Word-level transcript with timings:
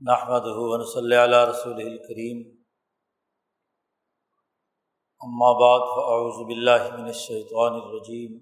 نحمد 0.00 0.46
ہُون 0.56 0.82
صلی 0.90 1.16
اللہ 1.16 1.42
رسول 1.48 1.80
الکریم 1.80 2.38
اما 5.20 5.50
بعد 5.58 5.82
فاعوذ 5.88 6.38
باللہ 6.46 6.86
من 6.92 7.06
الشیطان 7.06 7.74
الرجیم 7.74 8.38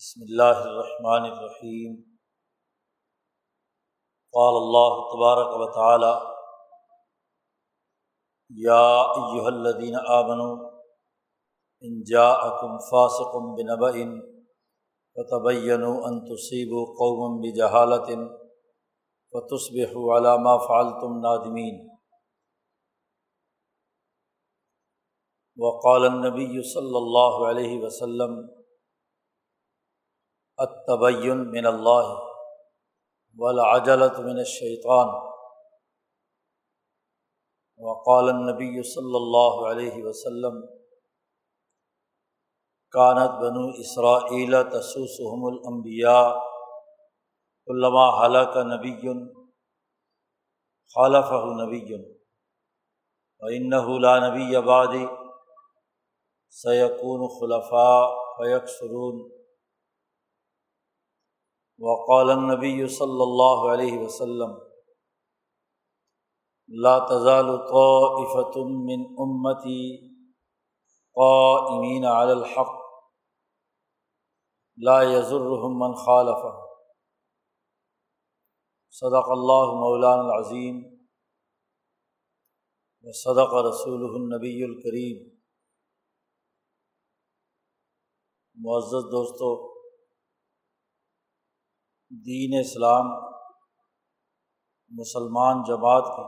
بسم 0.00 0.24
اللہ 0.24 0.64
الرحمن 0.64 1.28
الرحیم 1.28 1.94
قال 4.34 4.60
اللہ 4.62 4.98
تبارک 5.12 5.56
و 5.60 5.70
تعالی 5.78 6.12
یا 8.50 8.82
ایہا 9.14 9.46
الذین 9.48 10.02
آمنوا 10.10 10.52
ان 11.82 12.02
جاءکم 12.08 12.76
فاسق 12.90 13.40
بنبأ 13.54 13.96
فتبینوا 15.16 15.96
ان 16.06 16.22
تصیبوا 16.26 16.86
قوما 16.96 17.34
بجہالة 17.40 18.22
تصبح 19.34 19.92
علامہ 20.16 20.56
فعلتم 20.58 21.18
نادمین 21.18 21.78
وقال 25.58 26.04
النبی 26.04 26.62
صلی 26.62 26.96
اللہ 26.96 27.38
علیہ 27.48 27.78
وسلم 27.82 28.36
التبین 30.58 31.50
من 31.50 31.66
اللہ 31.66 32.12
والعجلت 33.36 34.18
من 34.20 34.38
الشیطان 34.38 35.08
وقال 37.80 38.28
النبی 38.28 38.82
صلی 38.82 39.16
اللہ 39.16 39.66
علیہ 39.66 40.04
وسلم 40.04 40.60
کانت 42.92 43.40
بنو 43.40 43.68
اسرائیل 43.78 44.62
تسوسحم 44.72 45.44
الانبیاء 45.44 46.51
علامہ 47.70 48.06
حلق 48.20 48.56
نبی 48.66 48.94
خالف 50.94 51.32
نبی 51.60 51.84
لا 54.00 54.18
نبی 54.18 54.56
آبادی 54.56 55.04
سیقون 56.56 57.28
خلفاء 57.38 58.02
فیق 58.36 58.68
سرون 58.68 59.22
وقال 61.78 62.30
النبی 62.30 62.86
صلی 62.96 63.22
اللہ 63.22 63.64
علیہ 63.72 63.98
وسلم 63.98 64.52
لا 66.68 66.98
تزال 67.06 67.48
طائفة 67.70 68.64
من 68.90 69.06
امتی 69.24 69.80
قائمین 71.16 72.04
علی 72.04 72.32
الحق. 72.32 72.76
لا 74.78 75.02
يضرهم 75.02 75.78
من 75.78 75.94
خالفه 75.94 76.61
صدق 78.94 79.28
اللہ 79.28 79.70
مولان 79.72 80.18
العظیم 80.18 80.78
و 83.04 83.12
صدق 83.12 83.54
رسول 83.54 84.02
النبی 84.04 84.64
الکریم۔ 84.64 85.38
معزز 88.54 89.06
دوستو، 89.12 89.48
دین 92.10 92.58
اسلام 92.60 93.06
مسلمان 94.90 95.62
جماعت 95.62 96.04
کی 96.04 96.26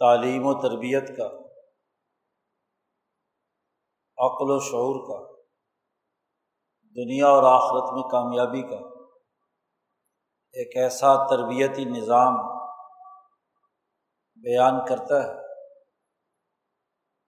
تعلیم 0.00 0.46
و 0.46 0.54
تربیت 0.62 1.16
کا، 1.16 1.26
عقل 4.18 4.50
و 4.50 4.58
شعور 4.60 5.02
کا، 5.08 5.20
دنیا 6.96 7.26
اور 7.26 7.42
آخرت 7.42 7.92
میں 7.92 8.10
کامیابی 8.10 8.62
کا 8.62 8.89
ایک 10.52 10.76
ایسا 10.76 11.26
تربیتی 11.28 11.84
نظام 11.84 12.34
بیان 14.34 14.86
کرتا 14.86 15.22
ہے 15.22 15.32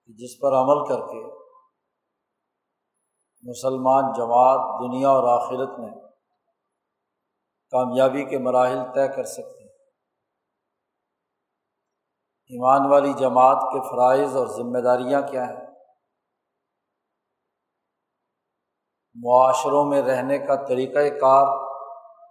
کہ 0.05 0.13
جس 0.13 0.39
پر 0.39 0.53
عمل 0.53 0.87
کر 0.87 1.07
کے 1.07 1.43
مسلمان 3.43 4.03
جماعت 4.13 4.81
دنیا 4.81 5.09
اور 5.09 5.41
آخرت 5.41 5.79
میں 5.79 5.89
کامیابی 7.71 8.25
کے 8.25 8.37
مراحل 8.37 8.79
طے 8.93 9.07
کر 9.07 9.23
سکتے 9.23 9.63
ہیں۔ 9.63 9.69
ایمان 12.49 12.91
والی 12.91 13.13
جماعت 13.13 13.57
کے 13.61 13.89
فرائض 13.89 14.35
اور 14.35 14.47
ذمہ 14.47 14.79
داریاں 14.79 15.21
کیا 15.21 15.49
ہیں؟ 15.49 15.65
معاشروں 19.15 19.85
میں 19.85 20.01
رہنے 20.01 20.37
کا 20.37 20.65
طریقۂ 20.67 21.19
کار 21.21 21.62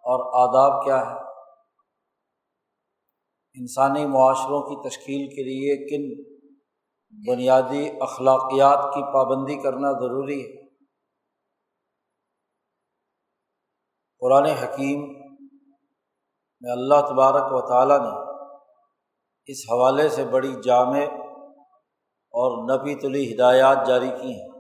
اور 0.02 0.48
آداب 0.48 0.84
کیا 0.84 1.10
ہے؟ 1.10 1.22
انسانی 3.54 4.06
معاشروں 4.06 4.62
کی 4.62 4.88
تشکیل 4.88 5.28
کے 5.28 5.42
لیے 5.42 5.76
کن 5.76 6.32
بنیادی 7.30 7.88
اخلاقیات 8.00 8.94
کی 8.94 9.12
پابندی 9.12 9.62
کرنا 9.62 9.92
ضروری 9.92 10.40
ہے؟ 10.40 10.62
قرآن 14.20 14.44
حکیم 14.44 15.00
میں 16.60 16.72
اللہ 16.72 16.94
تبارک 16.94 17.52
و 17.52 17.68
تعالیٰ 17.68 17.98
نے 17.98 18.32
اس 19.46 19.58
حوالے 19.72 20.08
سے 20.08 20.24
بڑی 20.24 20.54
جامع 20.64 21.04
اور 22.34 22.78
نبی 22.78 22.94
تلی 22.94 23.34
ہدایات 23.34 23.86
جاری 23.86 24.10
کی 24.22 24.40
ہیں۔ 24.40 24.51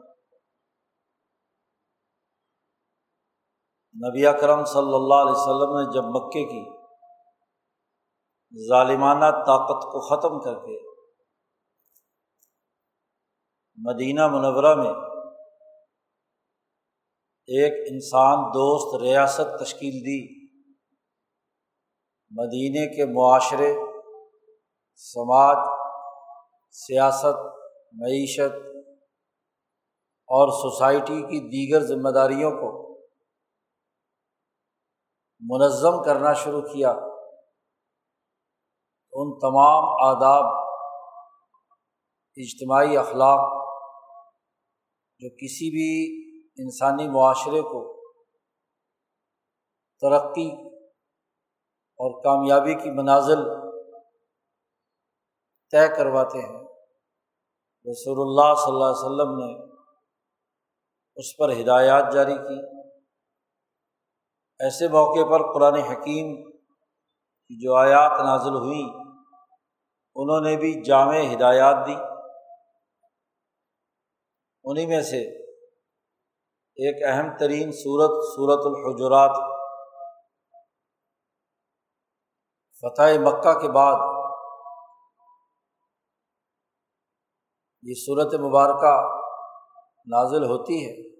نبی 4.02 4.26
اکرم 4.26 4.64
صلی 4.64 4.94
اللہ 4.94 5.14
علیہ 5.14 5.32
وسلم 5.32 5.76
نے 5.78 5.84
جب 5.92 6.04
مکے 6.04 6.44
کی 6.44 6.62
ظالمانہ 8.68 9.30
طاقت 9.30 9.82
کو 9.82 10.00
ختم 10.00 10.40
کر 10.40 10.54
کے 10.54 10.78
مدینہ 13.78 14.26
منورہ 14.26 14.74
میں 14.74 14.92
ایک 17.48 17.72
انسان 17.92 18.38
دوست 18.38 19.02
ریاست 19.02 19.64
تشکیل 19.64 19.92
دی 19.92 20.42
مدینہ 22.30 22.94
کے 22.96 23.04
معاشرے، 23.04 23.74
سماج، 24.96 25.56
سیاست، 26.70 27.40
معیشت 27.92 28.54
اور 30.28 30.48
سوسائٹی 30.48 31.22
کی 31.22 31.40
دیگر 31.48 31.80
ذمہ 31.80 32.10
داریوں 32.10 32.50
کو 32.50 32.81
منظم 35.50 36.02
کرنا 36.02 36.32
شروع 36.32 36.60
کیا۔ 36.60 36.90
ان 39.12 39.38
تمام 39.38 39.84
آداب، 40.06 40.44
اجتماعی 42.36 42.96
اخلاق 42.96 43.40
جو 45.18 45.28
کسی 45.28 45.70
بھی 45.70 45.90
انسانی 46.62 47.08
معاشرے 47.08 47.60
کو 47.60 47.80
ترقی 50.00 50.50
اور 51.98 52.22
کامیابی 52.22 52.74
کی 52.74 52.90
منازل 52.90 53.44
طے 55.70 55.88
کرواتے 55.96 56.38
ہیں، 56.38 56.60
رسول 57.90 58.18
اللہ 58.20 58.54
صلی 58.54 58.72
اللہ 58.72 58.84
علیہ 58.84 59.04
وسلم 59.04 59.38
نے 59.38 59.50
اس 61.16 61.36
پر 61.36 61.52
ہدایات 61.60 62.12
جاری 62.12 62.34
کی۔ 62.34 62.81
ایسے 64.58 64.88
موقع 64.88 65.30
پر 65.30 65.54
قرآن 65.54 65.74
حکیم 65.74 66.50
کی 66.50 67.64
جو 67.64 67.74
آیات 67.74 68.10
نازل 68.10 68.56
ہوئیں، 68.56 68.88
انہوں 70.14 70.40
نے 70.40 70.56
بھی 70.56 70.84
جامع 70.84 71.16
ہدایات 71.32 71.86
دی۔ 71.86 71.94
انہیں 74.64 74.86
میں 74.86 75.02
سے 75.02 75.42
ایک 76.76 77.02
اہم 77.06 77.36
ترین 77.38 77.72
صورت 77.72 78.10
صورت 78.10 78.60
الحجرات۔ 78.64 79.52
فتح 82.80 83.02
مکہ 83.02 83.60
کے 83.60 83.68
بعد 83.68 84.22
یہ 87.82 87.94
صورت 88.06 88.34
مبارکہ 88.34 89.22
نازل 90.06 90.44
ہوتی 90.44 90.86
ہے۔ 90.86 91.11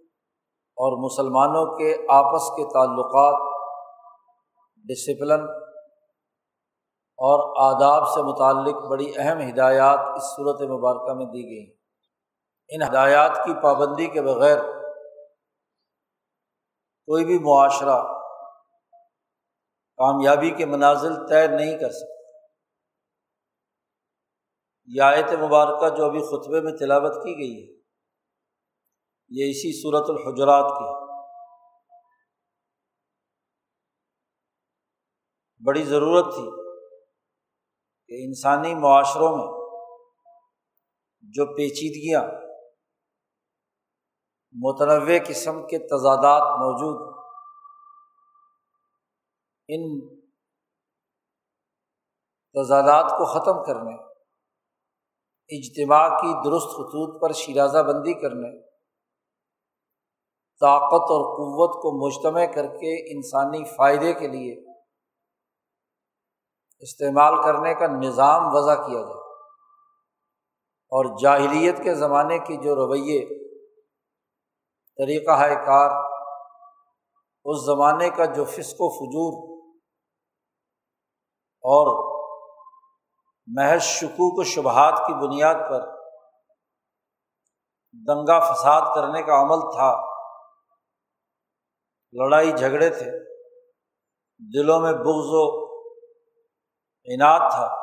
اور 0.76 1.04
مسلمانوں 1.04 1.78
کے 1.78 2.06
آپس 2.08 2.50
کے 2.50 2.64
تعلقات 2.64 3.52
ڈسپلن 4.76 5.40
اور 7.19 7.62
آداب 7.72 8.08
سے 8.08 8.22
متعلق 8.22 8.90
بڑی 8.90 9.12
اہم 9.16 9.40
ہدایات 9.40 9.98
اس 9.98 10.22
صورت 10.22 10.70
مبارکہ 10.70 11.14
میں 11.14 11.26
دی 11.26 11.42
گئی 11.44 11.76
ان 12.69 12.82
ہدایات 12.82 13.36
کی 13.36 13.62
پابندی 13.62 14.06
کے 14.06 14.22
بغیر 14.22 14.58
کوئی 17.08 17.25
بھی 17.25 17.38
معاشرہ 17.38 18.02
کامیابی 19.96 20.50
کے 20.50 20.66
منازل 20.66 21.26
طے 21.28 21.46
نہیں 21.46 21.78
کر 21.78 21.90
سکتا۔ 21.90 22.12
یہ 24.86 25.02
آیت 25.02 25.32
مبارکہ 25.32 25.88
جو 25.88 26.04
ابھی 26.04 26.20
خطبے 26.20 26.60
میں 26.60 26.72
تلاوت 26.72 27.14
کی 27.14 27.36
گئی 27.36 27.54
ہے۔ 27.62 27.81
یہ 29.34 29.50
اسی 29.50 29.82
صورت 29.82 30.11
الحجرات 30.11 30.73
کی 30.73 31.02
بڑی 35.67 35.84
ضرورت 35.84 36.34
تھی 36.34 36.50
کہ 38.06 38.25
انسانی 38.25 38.75
معاشروں 38.75 39.37
میں 39.37 39.46
جو 41.20 41.46
پیچیدگیاں 41.56 42.23
متنوع 44.55 45.19
قسم 45.29 45.67
کے 45.67 45.78
تضادات 45.78 46.43
موجود 46.43 47.12
ان 49.69 50.08
تضادات 52.55 53.11
کو 53.11 53.25
ختم 53.25 53.62
کرنے، 53.64 53.94
اجتماع 55.50 56.08
کی 56.08 56.50
درست 56.50 56.69
خطوط 56.69 57.23
پر 57.23 57.32
شیرازہ 57.32 57.82
بندی 57.82 58.14
کرنے 58.20 58.71
طاقت 60.62 61.11
اور 61.11 61.37
قوت 61.37 61.82
کو 61.82 62.06
مجتمع 62.06 62.44
کر 62.55 62.67
کے 62.67 63.17
انسانی 63.17 63.64
فائدے 63.64 64.12
کے 64.12 64.29
لیے 64.29 64.64
استعمال 66.79 67.43
کرنے 67.43 67.75
کا 67.75 67.87
نظام 67.87 68.55
وضع 68.55 68.75
کیا 68.75 69.00
جائے۔ 69.00 69.23
اور 70.93 71.19
جاہلیت 71.19 71.82
کے 71.85 71.94
زمانے 71.94 72.38
کی 72.38 72.56
جو 72.56 72.75
رویے، 72.75 73.43
طریقہ 74.97 75.31
ہے 75.31 75.55
کار، 75.55 75.91
اس 77.44 77.64
زمانے 77.64 78.11
کا 78.11 78.25
جو 78.25 78.44
فسق 78.44 78.76
و 78.79 78.88
فجور 78.88 79.53
اور 81.64 82.12
محض 83.47 83.82
شکوک 83.82 84.38
و 84.38 84.43
شبہات 84.43 84.99
کی 85.06 85.14
بنیاد 85.14 85.55
پر 85.55 85.81
دنگا 88.09 88.53
فساد 88.53 88.94
کرنے 88.94 89.23
کا 89.23 89.43
عمل 89.43 89.61
تھا 89.61 90.12
لڑائی 92.12 92.53
جھگڑے 92.53 92.91
تھے۔ 92.91 93.11
دلوں 94.38 94.81
میں 94.81 94.93
بغض 94.93 95.31
و 95.31 95.62
انعت 97.05 97.50
تھا۔ 97.50 97.76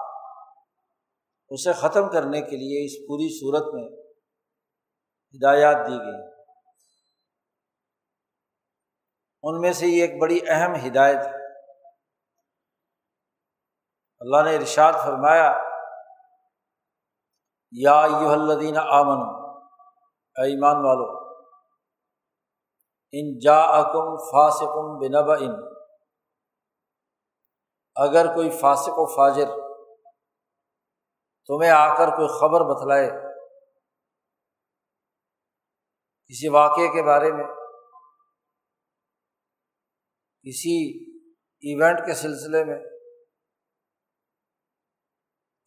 اسے 1.49 1.73
ختم 1.73 2.09
کرنے 2.09 2.41
کے 2.41 2.57
لیے 2.57 2.85
اس 2.85 3.07
پوری 3.07 3.39
صورت 3.39 3.73
میں 3.73 3.83
ہدایات 5.35 5.75
دی 5.75 5.97
گئی۔ 5.97 6.31
ان 9.43 9.61
میں 9.61 9.73
سے 9.73 9.87
یہ 9.87 10.01
ایک 10.01 10.21
بڑی 10.21 10.39
اہم 10.47 10.73
ہدایت 10.87 11.17
ہے۔ 11.17 11.39
اللہ 14.19 14.49
نے 14.49 14.55
ارشاد 14.55 14.93
فرمایا، 14.93 15.57
یا 17.71 18.01
یو 18.21 18.29
الدین 18.29 18.77
آمن 18.77 19.21
ایمان 20.35 20.75
والو 20.75 21.18
ان 23.13 23.37
جا 23.39 23.59
اکم 23.77 24.17
فاسکم 24.31 24.97
بنب 24.99 25.31
ان 25.31 25.53
اگر 27.95 28.35
کوئی 28.35 28.49
فاسق 28.49 28.99
و 28.99 29.05
فاجر 29.05 29.49
تمہیں 31.49 31.71
آ 31.71 31.87
کر 31.97 32.07
کوئی 32.07 32.27
خبر 32.39 32.65
بتلائے 32.65 33.09
کسی 36.31 36.47
واقعے 36.47 36.87
کے 36.87 37.03
بارے 37.03 37.31
میں، 37.31 37.45
کسی 40.45 40.75
ایونٹ 41.63 42.05
کے 42.05 42.13
سلسلے 42.13 42.63
میں، 42.63 42.77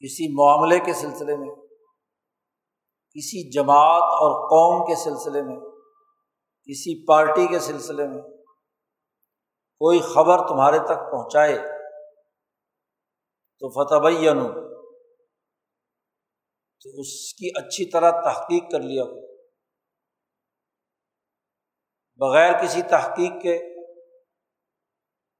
کسی 0.03 0.29
معاملے 0.35 0.79
کے 0.79 0.93
سلسلے 0.93 1.37
میں، 1.37 1.51
کسی 3.17 3.51
جماعت 3.51 4.03
اور 4.21 4.39
قوم 4.53 4.87
کے 4.87 4.97
سلسلے 4.97 5.43
میں 5.43 5.72
کسی 6.65 7.07
پارٹی 7.07 7.47
کے 7.47 7.59
سلسلے 7.59 8.07
میں 8.07 8.23
کوئی 9.79 10.01
خبر 10.01 10.49
تمہارے 10.49 10.79
تک 10.79 11.11
پہنچائے 11.11 11.59
تو 13.61 13.69
فتح 13.71 14.07
تو 16.81 16.91
اس 17.01 17.35
کی 17.35 17.51
اچھی 17.57 17.91
طرح 17.91 18.11
تحقیق 18.11 18.71
کر 18.73 18.81
لیا 18.81 19.03
ہو۔ 19.03 19.37
بغیر 22.17 22.65
کسی 22.65 22.83
تحقیق 22.83 23.43
کے 23.43 23.83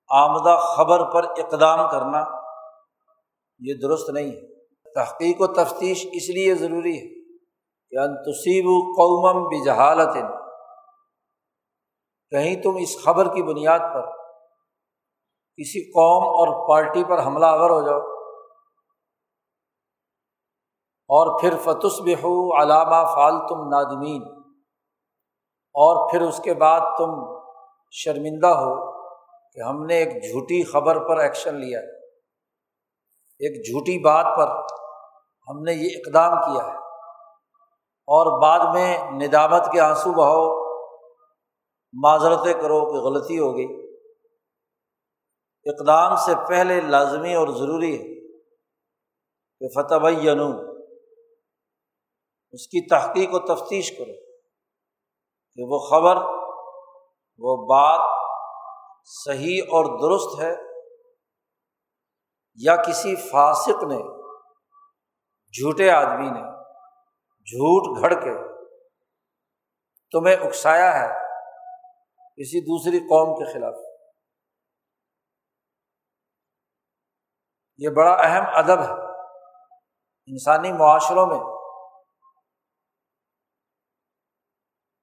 آمدہ 0.09 0.57
خبر 0.57 1.13
پر 1.13 1.25
اقدام 1.25 1.91
کرنا 1.91 2.25
یہ 3.59 3.75
درست 3.83 4.11
نہیں 4.11 4.31
ہے۔ 4.31 4.65
تحقیق 4.95 5.41
و 5.41 5.47
تفتیش 5.47 6.07
اس 6.13 6.31
لیے 6.31 6.55
ضروری 6.55 6.97
ہے 6.99 7.35
کہ 7.91 7.99
انتصیب 7.99 8.65
قومم 8.97 9.47
بجہالت 9.47 10.42
کہیں 12.33 12.63
تم 12.63 12.71
اس 12.81 13.05
خبر 13.05 13.35
کی 13.35 13.43
بنیاد 13.43 13.79
پر 13.79 14.11
کسی 15.57 15.91
قوم 15.91 16.25
اور 16.25 16.69
پارٹی 16.69 17.05
پر 17.05 17.27
حملہ 17.27 17.47
آور 17.47 17.71
ہو 17.71 17.83
جاؤ 17.83 18.01
اور 21.09 21.41
پھر 21.41 21.57
فتس 21.57 22.01
بہو 22.01 22.63
علامہ 22.63 23.07
فال 23.07 23.49
تم 23.49 23.69
نادمین 23.69 24.23
اور 25.75 26.11
پھر 26.11 26.21
اس 26.21 26.41
کے 26.45 26.55
بعد 26.55 26.81
تم 26.99 27.11
شرمندہ 27.91 28.47
ہو 28.47 28.93
کہ 29.53 29.61
ہم 29.61 29.85
نے 29.85 29.95
ایک 29.95 30.09
جھوٹی 30.09 30.65
خبر 30.65 31.09
پر 31.09 31.19
ایکشن 31.19 31.55
لیا 31.55 31.81
ہے۔ 31.81 32.07
ایک 33.39 33.67
جھوٹی 33.67 33.99
بات 33.99 34.27
پر 34.37 34.49
ہم 35.49 35.63
نے 35.63 35.73
یہ 35.73 35.89
اقدام 35.97 36.33
کیا 36.33 36.67
ہے۔ 36.67 36.77
اور 38.07 38.43
بعد 38.43 38.75
میں 38.75 39.11
ندامت 39.11 39.73
کے 39.73 39.81
آنسو 39.81 40.13
بہاؤ۔ 40.13 40.62
معذرتیں 41.93 42.55
کرو 42.55 42.93
کہ 42.93 42.99
غلطی 42.99 43.39
ہو 43.39 43.57
گئی۔ 43.57 43.83
اقدام 45.65 46.17
سے 46.17 46.33
پہلے 46.49 46.81
لازمی 46.81 47.35
اور 47.35 47.49
ضروری 47.49 47.99
ہے 47.99 48.15
کہ 49.59 49.69
فتح 49.69 50.09
ینو 50.23 50.73
اس 52.53 52.67
کی 52.67 52.89
تحقیق 52.89 53.29
و 53.33 53.55
تفتیش 53.55 53.91
کرو 53.91 54.13
کہ 55.55 55.63
وہ 55.67 55.79
خبر، 55.79 56.17
وہ 57.39 57.67
بات 57.67 58.01
صحیح 59.05 59.63
اور 59.63 59.85
درست 59.85 60.41
ہے 60.41 60.55
یا 62.55 62.77
کسی 62.77 63.17
فاسق 63.17 63.83
نے، 63.83 63.99
جھوٹے 65.49 65.91
آدمی 65.91 66.31
نے، 66.31 66.43
جھوٹ 67.43 68.01
گھڑ 68.01 68.15
کے 68.15 68.63
تمہیں 70.13 70.37
اکسایا 70.37 70.93
ہے۔ 71.01 71.22
کسی 72.37 72.61
دوسری 72.61 72.99
قوم 72.99 73.35
کے 73.37 73.53
خلاف۔ 73.53 73.75
یہ 77.77 77.89
بڑا 77.89 78.13
اہم 78.13 78.45
ادب 78.55 78.83
ہے۔ 78.83 79.13
انسانی 80.27 80.73
معاشروں 80.73 81.27
میں 81.27 81.39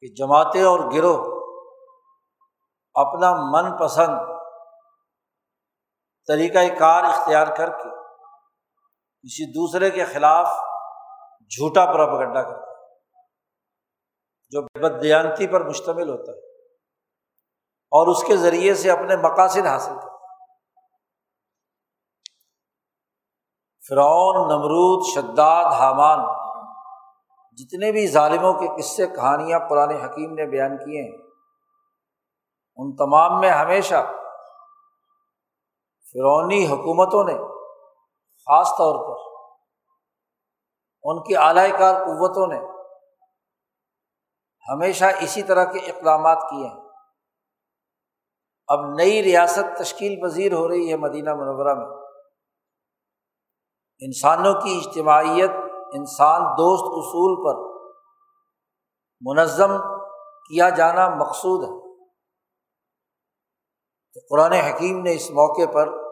کہ 0.00 0.14
جماعتیں 0.14 0.62
اور 0.62 0.92
گروہ 0.92 1.34
اپنا 2.94 3.34
من 3.36 3.78
پسند 3.78 4.34
طریقۂ 6.28 6.78
کار 6.78 7.04
اختیار 7.04 7.46
کر 7.56 7.70
کے 7.70 8.03
کسی 9.24 9.44
دوسرے 9.52 9.90
کے 9.90 10.04
خلاف 10.04 10.46
جھوٹا 11.50 11.84
پراپگنڈا 11.86 12.42
کرتا 12.42 12.70
ہے، 12.70 12.82
جو 14.52 14.62
بدیانتی 14.80 15.46
پر 15.46 15.64
مشتمل 15.66 16.08
ہوتا 16.10 16.32
ہے، 16.32 16.40
اور 17.92 18.06
اس 18.06 18.22
کے 18.24 18.36
ذریعے 18.36 18.74
سے 18.74 18.90
اپنے 18.90 19.16
مقاصد 19.22 19.66
حاصل 19.66 19.94
کرتا 19.94 20.12
فرعون، 23.82 24.36
نمرود، 24.48 25.06
شداد، 25.14 25.72
حامان، 25.80 26.20
جتنے 27.58 27.92
بھی 27.92 28.06
ظالموں 28.10 28.52
کے 28.60 28.68
قصے، 28.76 29.06
کہانیاں 29.06 29.58
قرآن 29.68 29.90
حکیم 29.96 30.30
نے 30.34 30.46
بیان 30.50 30.76
کیے 30.78 31.02
ہیں، 31.02 31.18
ان 32.78 32.94
تمام 32.96 33.40
میں 33.40 33.50
ہمیشہ 33.52 34.00
فرونی 36.14 36.62
حکومتوں 36.66 37.24
نے 37.24 37.36
خاص 38.46 38.70
طور 38.78 38.96
پر 39.04 39.13
ان 41.04 41.22
کی 41.22 41.36
اعلی 41.36 41.72
کار 41.78 41.94
قوتوں 41.94 42.46
نے 42.46 42.58
ہمیشہ 44.72 45.04
اسی 45.20 45.42
طرح 45.42 45.64
کے 45.64 45.78
اقدامات 45.78 46.38
کیے 46.50 46.66
ہیں۔ 46.66 46.84
اب 48.66 48.80
نئی 48.94 49.22
ریاست 49.22 49.78
تشکیل 49.78 50.20
پذیر 50.22 50.52
ہو 50.52 50.68
رہی 50.68 50.90
ہے 50.90 50.96
مدینہ 50.96 51.34
منورہ 51.34 51.74
میں۔ 51.74 51.96
انسانوں 53.98 54.54
کی 54.54 54.82
اجتماعیت، 54.84 55.50
انسان 55.94 56.42
دوست 56.42 56.84
اصول 56.84 57.44
پر 57.44 57.74
منظم 59.20 59.76
کیا 60.48 60.68
جانا 60.68 61.08
مقصود 61.08 61.64
ہے۔ 61.64 61.84
تو 64.14 64.20
قرآن 64.30 64.52
حکیم 64.52 65.02
نے 65.02 65.14
اس 65.14 65.30
موقع 65.30 65.72
پر 65.74 66.03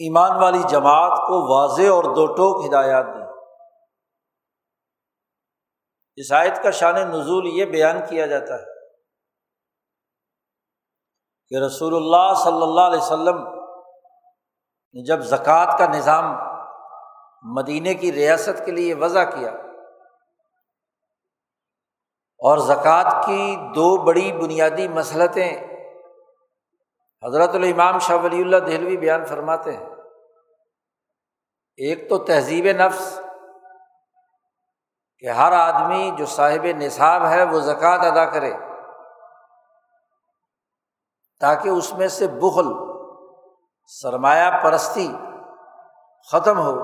ایمان 0.00 0.42
والی 0.42 0.62
جماعت 0.68 1.18
کو 1.18 1.58
واضح 1.58 1.90
اور 1.90 2.04
دو 2.04 2.26
ٹوک 2.26 2.66
ہدایات 2.66 3.06
دی۔ 3.06 3.20
اس 6.16 6.32
آیت 6.32 6.62
کا 6.62 6.70
شان 6.70 6.94
نزول 6.94 7.46
یہ 7.46 7.64
بیان 7.64 7.98
کیا 8.08 8.26
جاتا 8.26 8.54
ہے 8.54 8.64
کہ 11.48 11.64
رسول 11.64 11.96
اللہ 11.96 12.34
صلی 12.34 12.62
اللہ 12.62 12.80
علیہ 12.80 13.00
وسلم 13.00 13.42
نے 14.94 15.04
جب 15.04 15.20
زکوٰۃ 15.20 15.78
کا 15.78 15.86
نظام 15.86 16.24
مدینے 17.44 17.94
کی 17.94 18.12
ریاست 18.12 18.64
کے 18.64 18.72
لیے 18.72 18.94
وضع 18.94 19.24
کیا 19.24 19.50
اور 22.40 22.58
زکوٰۃ 22.58 23.26
کی 23.26 23.56
دو 23.56 23.96
بڑی 24.04 24.32
بنیادی 24.32 24.88
مسلطیں 24.88 25.69
حضرت 27.22 27.54
الامام 27.54 27.98
شاہ 27.98 28.16
ولی 28.16 28.40
اللہ 28.42 28.56
دہلوی 28.56 28.96
بیان 28.96 29.24
فرماتے 29.24 29.76
ہیں، 29.76 29.88
ایک 31.78 32.08
تو 32.08 32.18
تہذیب 32.18 32.66
نفس 32.76 33.20
کہ 35.18 35.26
ہر 35.26 35.52
آدمی 35.52 36.10
جو 36.18 36.26
صاحب 36.26 36.64
نصاب 36.64 37.26
ہے 37.26 37.44
وہ 37.44 37.60
زکوٰۃ 37.60 37.98
ادا 37.98 38.24
کرے، 38.24 38.52
تاکہ 41.40 41.68
اس 41.68 41.92
میں 41.92 42.08
سے 42.08 42.26
بخل، 42.26 42.72
سرمایہ 43.86 44.50
پرستی 44.62 45.08
ختم 46.32 46.58
ہو 46.58 46.74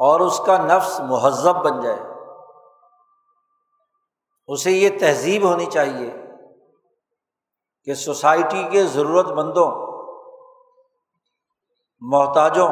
اور 0.00 0.20
اس 0.20 0.40
کا 0.46 0.56
نفس 0.58 1.00
مہذب 1.00 1.64
بن 1.64 1.80
جائے۔ 1.80 2.00
اسے 4.48 4.70
یہ 4.70 4.98
تہذیب 5.00 5.44
ہونی 5.44 5.66
چاہیے۔ 5.66 6.27
کہ 7.84 7.94
سوسائٹی 7.94 8.62
کے 8.70 8.84
ضرورت 8.84 9.26
مندوں، 9.26 9.70
محتاجوں، 12.00 12.68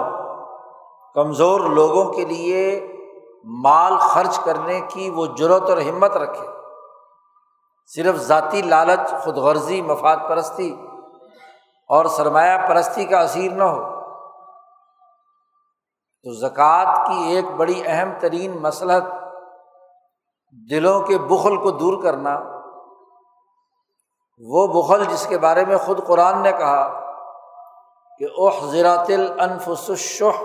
کمزور 1.15 1.61
لوگوں 1.61 2.13
کے 2.13 2.25
لیے 2.25 2.93
مال 3.45 3.97
خرچ 3.97 4.39
کرنے 4.39 4.81
کی 4.81 5.11
وہ 5.11 5.27
ضرورت 5.39 5.71
اور 5.71 5.79
ہمت 5.79 6.17
رکھے۔ 6.17 6.47
صرف 7.87 8.17
ذاتی 8.17 8.63
لالچ 8.63 9.25
خود 9.25 9.37
غرضی 9.37 9.83
مفاد 9.83 10.17
پرستی 10.29 10.77
اور 11.89 12.05
سرمایہ 12.05 12.69
پرستی 12.69 13.05
کا 13.05 13.19
اثیر 13.19 13.53
نہ 13.53 13.63
ہو۔ 13.63 13.97
تو 16.23 16.33
زکوٰۃ 16.33 17.07
کی 17.07 17.23
ایک 17.23 17.51
بڑی 17.57 17.83
اہم 17.87 18.11
ترین 18.21 18.63
مسلحت 18.63 19.03
دلوں 20.71 21.01
کے 21.01 21.19
بخل 21.19 21.57
کو 21.57 21.71
دور 21.71 22.03
کرنا 22.03 22.56
وہ 24.41 24.83
بخل 24.83 25.05
جس 25.05 25.27
کے 25.27 25.39
بارے 25.39 25.65
میں 25.65 25.77
خود 25.79 26.07
قرآن 26.07 26.43
نے 26.43 26.53
کہا 26.53 27.01
کہ 28.19 28.25
اوہ 28.25 28.71
زراۃ 28.71 29.07
الشح، 29.09 30.43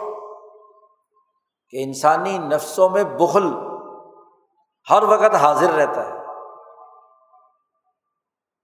کہ 1.69 1.83
انسانی 1.83 2.37
نفسوں 2.37 2.89
میں 2.89 3.03
بخل 3.03 3.53
ہر 4.89 5.03
وقت 5.03 5.35
حاضر 5.35 5.71
رہتا 5.71 6.05
ہے۔ 6.09 6.13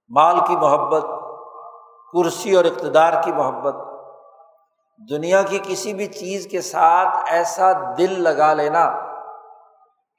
مال 0.10 0.40
کی 0.48 0.56
محبت، 0.56 1.06
کرسی 2.14 2.56
اور 2.56 2.66
اقتدار 2.66 3.24
کی 3.24 3.32
محبت، 3.32 3.76
دنیا 5.10 5.42
کی 5.42 5.60
کسی 5.64 5.94
بھی 5.94 6.08
چیز 6.08 6.48
کے 6.52 6.62
ساتھ 6.62 7.18
ایسا 7.28 7.72
دل 7.98 8.22
لگا 8.24 8.54
لینا 8.54 9.07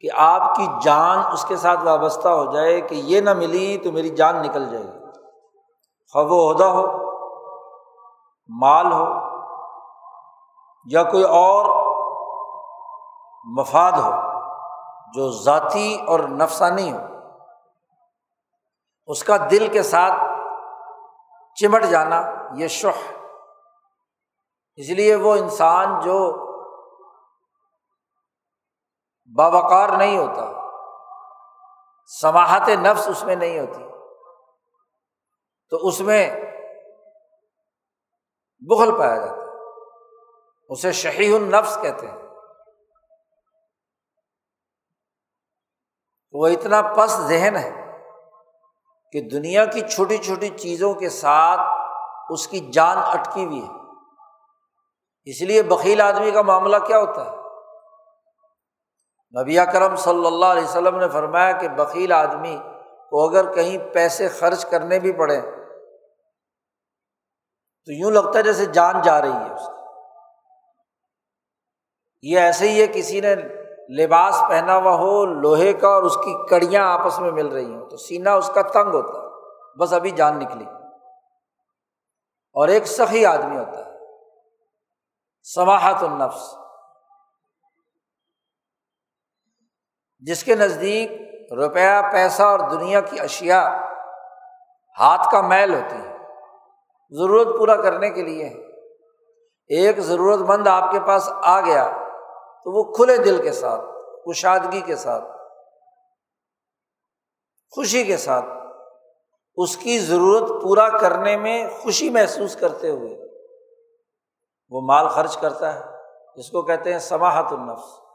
کہ 0.00 0.08
آپ 0.16 0.56
کی 0.56 0.66
جان 0.82 1.18
اس 1.32 1.44
کے 1.44 1.56
ساتھ 1.56 1.84
وابستہ 1.84 2.28
ہو 2.28 2.52
جائے 2.52 2.80
کہ 2.80 2.94
یہ 2.94 3.20
نہ 3.20 3.32
ملی 3.32 3.78
تو 3.78 3.92
میری 3.92 4.08
جان 4.08 4.42
نکل 4.42 4.68
جائے 4.68 4.84
گی۔ 4.84 4.98
خوب 6.12 6.32
و 6.32 6.50
عہدہ 6.50 6.64
ہو، 6.64 6.86
مال 8.48 8.92
ہو، 8.92 9.06
یا 10.84 11.02
کوئی 11.02 11.24
اور 11.24 11.66
مفاد 13.44 13.92
ہو 13.92 14.12
جو 15.14 15.30
ذاتی 15.30 15.98
اور 16.06 16.20
نفسانی 16.20 16.92
ہو، 16.92 16.98
اس 19.06 19.24
کا 19.24 19.36
دل 19.50 19.68
کے 19.72 19.82
ساتھ 19.82 20.12
چمٹ 21.54 21.84
جانا 21.84 22.22
یہ 22.54 22.68
شخ 22.68 23.12
اس 24.76 24.88
لیے 24.90 25.14
وہ 25.14 25.34
انسان 25.34 26.00
جو 26.00 26.47
باوقار 29.36 29.88
نہیں 29.88 30.18
ہوتا۔ 30.18 30.68
سماہت 32.20 32.68
نفس 32.68 33.08
اس 33.08 33.24
میں 33.24 33.36
نہیں 33.36 33.60
ہوتی۔ 33.60 33.82
تو 35.70 35.76
اس 35.86 36.00
میں 36.00 36.40
بغل 38.58 38.98
پایا 38.98 39.16
جاتا 39.16 39.34
ہے۔ 39.34 39.48
اسے 40.68 40.92
شہی 40.92 41.36
النفس 41.36 41.78
کہتے 41.82 42.06
ہیں۔ 42.06 42.16
وہ 46.32 46.48
اتنا 46.48 46.82
پس 46.82 47.10
ذہن 47.10 47.56
ہے 47.56 47.98
کہ 49.12 49.20
دنیا 49.20 49.64
کی 49.64 49.80
چھوٹی 49.80 50.16
چھوٹی 50.16 50.48
چیزوں 50.48 50.94
کے 50.94 51.08
ساتھ 51.08 51.60
اس 52.30 52.48
کی 52.48 52.60
جان 52.72 52.98
اٹکی 52.98 53.44
ہوئی 53.44 53.62
ہے۔ 53.62 53.72
اس 55.24 55.42
لیے 55.42 55.62
بکیل 55.62 56.00
آدمی 56.00 56.30
کا 56.30 56.42
معاملہ 56.42 56.76
کیا 56.86 56.98
ہوتا 56.98 57.26
ہے؟ 57.26 57.47
نبی 59.40 59.56
کرم 59.72 59.96
صلی 59.96 60.26
اللہ 60.26 60.46
علیہ 60.46 60.64
وسلم 60.64 60.96
نے 60.96 61.08
فرمایا 61.08 61.52
کہ 61.52 61.68
بکیل 61.68 62.12
آدمی 62.12 62.58
کو 63.10 63.28
اگر 63.28 63.52
کہیں 63.52 63.78
پیسے 63.92 64.28
خرچ 64.28 64.64
کرنے 64.64 64.98
بھی 64.98 65.12
پڑے، 65.12 65.40
تو 67.84 67.92
یوں 67.92 68.10
لگتا 68.10 68.38
ہے 68.38 68.42
جیسے 68.42 68.64
جان 68.64 69.02
جا 69.02 69.20
رہی 69.20 69.32
ہے 69.32 69.54
اس 69.54 69.66
کی۔ 69.66 69.72
یہ 72.22 72.38
ایسے 72.38 72.68
ہی 72.68 72.82
ہے، 72.82 72.86
کسی 72.86 73.20
نے 73.20 73.34
لباس 73.96 74.42
پہنا 74.48 74.76
ہوا 74.76 74.94
ہو، 74.94 75.24
لوہے 75.24 75.72
کا 75.72 75.88
اور 75.88 76.02
اس 76.02 76.16
کی 76.16 76.46
کڑیاں 76.48 76.98
آپس 76.98 77.18
میں 77.18 77.30
مل 77.30 77.46
رہی 77.46 77.74
ہوں، 77.74 77.90
تو 77.90 77.96
سینا 77.96 78.34
اس 78.34 78.50
کا 78.54 78.62
تنگ 78.62 78.94
ہوتا 78.94 79.20
ہے، 79.20 79.28
بس 79.78 79.92
ابھی 79.92 80.10
جان 80.10 80.38
نکلی۔ 80.38 80.64
اور 82.52 82.68
ایک 82.68 82.86
سخی 82.86 83.26
آدمی 83.26 83.58
ہوتا 83.58 83.78
ہے 83.78 83.90
سماہت 85.42 86.02
النفس۔ 86.02 86.67
جس 90.20 90.44
کے 90.44 90.54
نزدیک 90.54 91.10
روپیہ، 91.52 92.12
پیسہ 92.12 92.42
اور 92.42 92.58
دنیا 92.58 93.00
کی 93.00 93.20
اشیا 93.20 93.80
ہاتھ 94.98 95.32
کا 95.32 95.40
میل 95.40 95.74
ہوتی 95.74 95.96
ہے 95.96 96.16
ضرورت 97.10 97.58
پورا 97.58 97.76
کرنے 97.76 98.10
کے 98.10 98.22
لیے 98.22 98.46
ایک 99.70 100.00
ضرورت 100.00 100.40
مند 100.40 100.66
آپ 100.66 100.92
کے 100.92 101.00
پاس 101.00 101.28
آ 101.32 101.60
گیا 101.60 101.92
تو 102.64 102.72
وہ 102.72 102.92
کھلے 102.92 103.16
دل 103.16 103.42
کے 103.42 103.52
ساتھ، 103.52 103.80
کشادگی 104.26 104.80
کے 104.80 104.96
ساتھ، 104.96 105.24
خوشی 107.74 108.04
کے 108.04 108.16
ساتھ 108.16 108.44
اس 109.56 109.76
کی 109.76 109.98
ضرورت 109.98 110.62
پورا 110.62 110.88
کرنے 110.88 111.36
میں 111.36 111.70
خوشی 111.70 112.10
محسوس 112.10 112.56
کرتے 112.56 112.90
ہوئے 112.90 113.16
وہ 114.70 114.80
مال 114.80 115.08
خرچ 115.08 115.36
کرتا 115.36 115.74
ہے۔ 115.74 115.80
جس 116.36 116.50
کو 116.50 116.62
کہتے 116.62 116.92
ہیں 116.92 116.98
سماہت 116.98 117.52
النفس۔ 117.52 118.07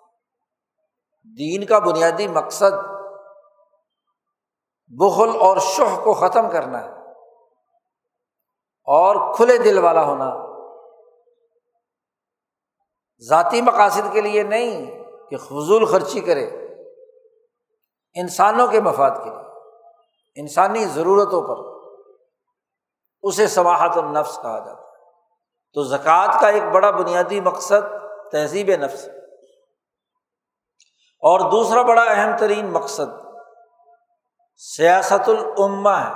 دین 1.25 1.65
کا 1.65 1.80
بنیادی 1.80 2.27
مقصد 2.27 2.72
بخل 4.88 5.30
اور 5.39 5.58
شہ 5.58 6.03
کو 6.03 6.13
ختم 6.13 6.50
کرنا 6.50 6.84
ہے 6.84 6.89
اور 8.84 9.34
کھلے 9.34 9.58
دل 9.58 9.77
والا 9.77 10.03
ہونا 10.03 10.53
ذاتی 13.30 13.62
مقاصد 13.62 14.13
کے 14.13 14.22
لیے 14.22 14.44
نہیں 14.44 15.03
کہ 15.30 15.38
فضول 15.38 15.86
خرچی 15.86 16.20
کرے 16.20 16.46
انسانوں 18.13 18.68
کے 18.68 18.82
مفاد 18.82 19.12
کے 19.12 19.30
لیے، 19.30 19.44
انسانی 20.36 20.86
ضرورتوں 20.86 21.42
پر 21.42 21.89
اسے 23.22 23.48
سماہت 23.48 23.98
النفس 23.98 24.39
کہا 24.42 24.60
جاتا 24.60 24.82
ہے۔ 24.82 24.84
تو 25.74 25.84
زکوٰۃ 25.84 26.42
کا 26.42 26.48
ایک 26.48 26.63
بڑا 26.63 26.92
بنیادی 26.92 27.42
مقصد 27.42 27.82
تہذیب 28.32 28.72
نفس 28.80 29.10
اور 31.24 31.39
دوسرا 31.39 31.82
بڑا 31.82 32.03
اہم 32.03 32.38
ترین 32.38 32.74
مقصد 32.74 33.24
سیاست 34.56 35.30
العما 35.30 36.10
ہے۔ 36.10 36.13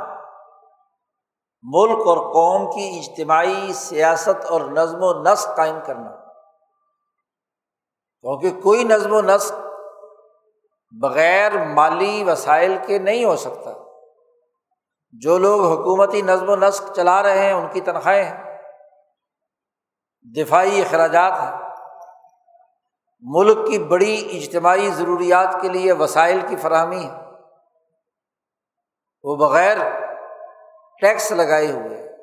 ملک 1.62 2.08
اور 2.08 2.18
قوم 2.18 2.72
کی 2.72 3.00
اجتماعی 3.00 3.74
سیاست 3.74 4.46
اور 4.46 4.62
نظم 4.62 4.98
و 5.02 5.24
نسق 5.24 5.56
قائم 5.56 5.80
کرنا۔ 5.86 6.16
کیونکہ 8.22 8.62
کوئی 8.62 8.84
نظم 8.84 9.14
و 9.14 9.22
نسق 9.22 9.54
بغیر 11.02 11.66
مالی 11.66 12.24
وسائل 12.24 12.78
کے 12.88 13.00
نہیں 13.00 13.26
ہو 13.26 13.36
سکتا۔ 13.36 13.72
جو 15.12 15.38
لوگ 15.38 15.66
حکومتی 15.66 16.22
نظم 16.22 16.50
و 16.50 16.56
نسق 16.56 16.96
چلا 16.96 17.24
رہے 17.24 17.46
ہیں، 17.46 17.54
ان 17.54 17.68
کی 17.72 17.82
تنخواہیں 17.82 18.24
ہیں 18.24 18.62
دفاعی 20.36 20.82
اخراجات 20.82 21.34
ہیں۔ 21.34 21.66
ملک 23.21 23.67
کی 23.67 23.79
بڑی 23.79 24.38
اجتماعی 24.38 24.89
ضروریات 24.89 25.62
کے 25.62 25.69
لیے 25.69 25.91
وسائل 25.91 26.39
کی 26.47 26.55
فراہمی 26.55 27.03
ہے۔ 27.05 27.15
وہ 29.24 29.36
بغیر 29.36 29.77
ٹیکس 31.01 31.31
لگائے 31.31 31.71
ہوئے، 31.71 32.17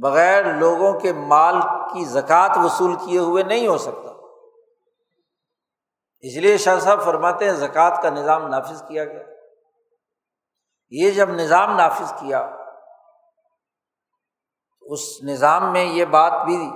بغیر 0.00 0.44
لوگوں 0.44 1.00
کے 1.00 1.12
مال 1.12 1.60
کی 1.60 2.04
زکوٰۃ 2.04 2.56
وصول 2.64 2.94
کیے 2.94 3.18
ہوئے 3.18 3.42
نہیں 3.42 3.66
ہو 3.66 3.78
سکتا۔ 3.78 4.10
اس 6.20 6.36
لیے 6.36 6.56
شاہ 6.56 6.78
صاحب 6.78 7.04
فرماتے 7.04 7.44
ہیں، 7.44 7.52
زکوٰۃ 7.52 8.02
کا 8.02 8.10
نظام 8.10 8.46
نافذ 8.48 8.82
کیا 8.88 9.04
گیا۔ 9.04 9.22
یہ 10.90 11.10
جب 11.10 11.30
نظام 11.30 11.76
نافذ 11.76 12.12
کیا 12.20 12.50
اس 14.82 15.22
نظام 15.22 15.72
میں 15.72 15.84
یہ 15.84 16.04
بات 16.04 16.32
بھی 16.44 16.70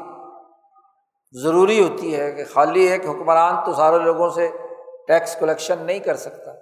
ضروری 1.33 1.89
ہوتی 1.89 2.21
ہے 2.21 2.33
کہ 2.33 2.45
خالی 2.45 2.81
ایک 2.81 3.07
حکمران 3.07 3.65
تو 3.65 3.73
سارے 3.73 3.99
لوگوں 3.99 4.31
سے 4.31 4.49
ٹیکس 5.09 5.37
کلیکشن 5.37 5.79
نہیں 5.79 5.99
کر 5.99 6.17
سکتا۔ 6.17 6.53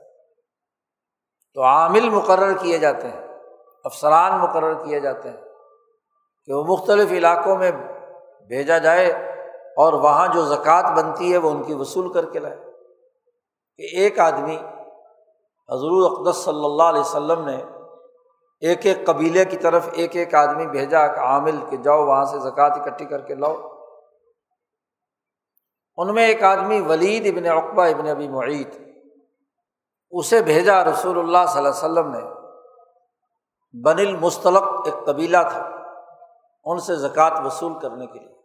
تو 1.55 1.63
عامل 1.63 2.09
مقرر 2.09 2.53
کیے 2.53 2.79
جاتے 2.79 3.09
ہیں، 3.09 3.29
افسران 3.85 4.39
مقرر 4.39 4.85
کیے 4.85 5.01
جاتے 5.01 5.29
ہیں 5.29 5.37
کہ 6.45 6.53
وہ 6.53 6.65
مختلف 6.65 7.13
علاقوں 7.13 7.57
میں 7.57 7.71
بھیجا 8.49 8.79
جائے 8.79 9.11
اور 9.77 9.93
وہاں 9.93 10.29
جو 10.29 10.45
زکوٰۃ 10.45 10.97
بنتی 10.97 11.33
ہے 11.33 11.39
وہ 11.39 11.51
ان 11.51 11.63
کی 11.63 11.75
وصول 11.75 12.13
کر 12.13 12.25
کے 12.25 12.39
لائے۔ 12.39 12.57
کہ 13.77 13.97
ایک 13.97 14.19
آدمی، 14.19 14.57
حضور 15.69 16.11
اقدس 16.11 16.37
صلی 16.37 16.65
اللہ 16.65 16.83
علیہ 16.83 17.01
وسلم 17.01 17.45
نے 17.45 17.57
ایک 18.61 18.87
ایک 18.87 19.07
قبیلے 19.07 19.45
کی 19.45 19.57
طرف 19.57 19.89
ایک 19.93 20.17
ایک 20.17 20.35
آدمی 20.35 20.67
بھیجا 20.67 21.07
کہ 21.07 21.21
عامل 21.21 21.57
کہ 21.71 21.77
جاؤ 21.77 22.07
وہاں 22.07 22.25
سے 22.25 22.39
زکوٰۃ 22.39 22.71
اکٹھی 22.71 23.05
کر 23.05 23.21
کے 23.21 23.35
لاؤ۔ 23.35 23.76
ان 25.97 26.15
میں 26.15 26.27
ایک 26.27 26.43
آدمی 26.43 26.81
ولید 26.81 27.37
ابن 27.37 27.65
اقبا 27.65 27.87
ابن 27.87 28.09
ابی 28.09 28.29
معیت، 28.29 28.77
اسے 30.11 30.43
بھیجا 30.43 30.85
رسول 30.85 31.19
اللہ 31.19 31.39
صلی 31.49 31.67
اللہ 31.67 31.69
علیہ 31.69 32.09
وسلم 32.09 32.11
نے۔ 32.11 32.37
بن 33.83 33.99
المستلق 33.99 34.63
ایک 34.63 35.07
قبیلہ 35.07 35.37
تھا، 35.51 35.71
ان 36.65 36.81
سے 36.81 36.97
زکوٰۃ 36.97 37.45
وصول 37.45 37.79
کرنے 37.79 38.07
کے 38.07 38.19
لیے۔ 38.19 38.37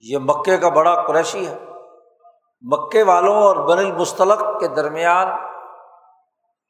یہ 0.00 0.18
مکے 0.18 0.56
کا 0.56 0.68
بڑا 0.68 1.02
قریشی 1.02 1.46
ہے۔ 1.46 1.58
مکے 2.60 3.02
والوں 3.02 3.34
اور 3.34 3.56
بن 3.56 3.78
المستلق 3.78 4.60
کے 4.60 4.68
درمیان 4.68 5.26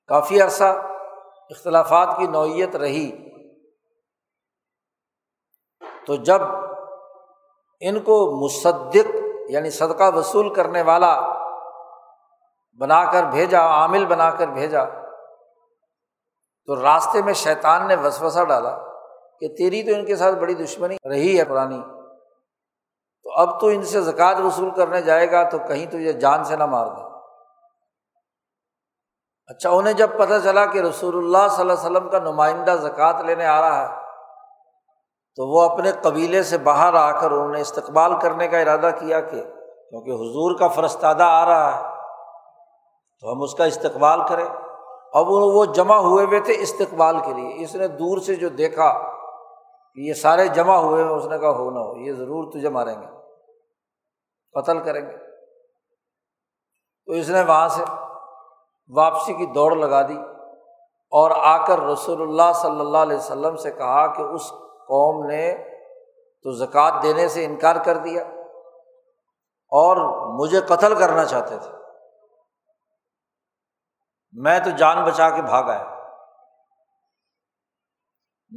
کافی 0.06 0.40
عرصہ 0.40 0.82
اختلافات 1.50 2.08
کی 2.18 2.26
نوعیت 2.26 2.76
رہی۔ 2.76 3.28
تو 6.06 6.16
جب 6.16 6.40
ان 7.80 7.98
کو 8.00 8.14
مصدق 8.44 9.16
یعنی 9.48 9.70
صدقہ 9.70 10.10
وصول 10.14 10.52
کرنے 10.54 10.82
والا 10.82 11.12
بنا 12.80 13.02
کر 13.12 13.24
بھیجا، 13.24 13.60
عامل 13.60 14.06
بنا 14.06 14.30
کر 14.30 14.46
بھیجا، 14.46 14.84
تو 16.68 16.82
راستے 16.82 17.22
میں 17.22 17.32
شیطان 17.32 17.86
نے 17.88 17.94
وسوسہ 17.94 18.44
ڈالا 18.44 18.76
کہ 19.40 19.48
تیری 19.48 19.82
تو 19.82 19.94
ان 19.94 20.04
کے 20.06 20.16
ساتھ 20.16 20.34
بڑی 20.34 20.54
دشمنی 20.54 20.96
رہی 21.10 21.38
ہے 21.38 21.44
پرانی، 21.44 21.80
تو 23.22 23.30
اب 23.32 23.60
تو 23.60 23.66
ان 23.66 23.82
سے 23.82 24.00
زکوٰۃ 24.00 24.40
وصول 24.44 24.70
کرنے 24.70 25.00
جائے 25.02 25.30
گا 25.32 25.42
تو 25.50 25.58
کہیں 25.58 25.86
تو 25.86 25.98
یہ 25.98 26.12
جان 26.24 26.44
سے 26.44 26.56
نہ 26.56 26.66
مار 26.66 26.86
دے۔ 26.86 27.06
اچھا 29.48 29.70
انہیں 29.70 29.94
جب 29.94 30.18
پتہ 30.18 30.38
چلا 30.44 30.64
کہ 30.66 30.78
رسول 30.78 31.16
اللہ 31.16 31.48
صلی 31.48 31.60
اللہ 31.60 31.72
علیہ 31.72 31.86
وسلم 31.86 32.08
کا 32.10 32.18
نمائندہ 32.18 32.76
زکوٰۃ 32.82 33.24
لینے 33.24 33.46
آ 33.46 33.60
رہا 33.60 33.82
ہے 33.82 34.07
تو 35.38 35.46
وہ 35.46 35.62
اپنے 35.62 35.92
قبیلے 35.92 36.42
سے 36.42 36.58
باہر 36.58 36.94
آ 36.94 37.20
کر 37.20 37.30
انہوں 37.30 37.48
نے 37.48 37.60
استقبال 37.60 38.20
کرنے 38.20 38.48
کا 38.48 38.58
ارادہ 38.58 38.90
کیا 39.00 39.20
کہ 39.20 39.42
کیونکہ 39.90 40.10
حضور 40.10 40.58
کا 40.58 40.68
فرستادہ 40.68 41.22
آ 41.22 41.44
رہا 41.44 41.78
ہے، 41.78 41.82
تو 43.20 43.32
ہم 43.32 43.42
اس 43.42 43.54
کا 43.54 43.64
استقبال 43.64 44.20
کریں۔ 44.28 44.46
اب 45.12 45.28
وہ 45.28 45.64
جمع 45.64 45.96
ہوئے 45.96 46.24
ہوئے 46.24 46.40
تھے 46.40 46.54
استقبال 46.58 47.18
کے 47.18 47.32
لیے۔ 47.32 47.64
اس 47.64 47.74
نے 47.74 47.88
دور 47.88 48.18
سے 48.18 48.34
جو 48.34 48.48
دیکھا 48.48 48.92
کہ 49.94 50.00
یہ 50.00 50.12
سارے 50.12 50.48
جمع 50.48 50.76
ہوئے 50.76 51.04
ہیں 51.04 51.10
اس 51.10 51.24
نے 51.24 51.38
کہا، 51.38 51.50
ہو 51.50 51.70
نہ 51.70 51.78
ہو، 51.78 51.96
یہ 51.96 52.12
ضرور 52.12 52.52
تجھے 52.52 52.68
ماریں 52.68 53.02
گے۔ 53.02 53.06
قتل 54.52 54.78
کریں 54.78 55.06
گے۔ 55.06 55.16
تو 57.06 57.12
اس 57.12 57.28
نے 57.28 57.42
وہاں 57.42 57.68
سے 57.68 57.84
واپسی 58.94 59.32
کی 59.32 59.46
دوڑ 59.46 59.76
لگا 59.76 60.02
دی 60.02 60.16
اور 61.10 61.30
آ 61.30 61.66
کر 61.66 61.80
رسول 61.80 62.22
اللہ 62.22 62.52
صلی 62.54 62.80
اللہ 62.80 62.98
علیہ 62.98 63.16
وسلم 63.16 63.56
سے 63.56 63.70
کہا 63.70 64.06
کہ 64.06 64.22
اس 64.22 64.52
قوم 64.88 65.26
نے 65.26 65.54
تو 66.42 66.52
زکوٰۃ 66.52 67.02
دینے 67.02 67.28
سے 67.28 67.44
انکار 67.44 67.76
کر 67.76 67.96
دیا 67.96 68.22
اور 69.72 69.96
مجھے 70.40 70.60
قتل 70.60 70.94
کرنا 70.94 71.24
چاہتے 71.24 71.58
تھے۔ 71.58 71.70
میں 74.32 74.60
تو 74.60 74.70
جان 74.70 75.04
بچا 75.04 75.30
کے 75.30 75.42
بھاگ 75.42 75.64
آیا۔ 75.64 75.94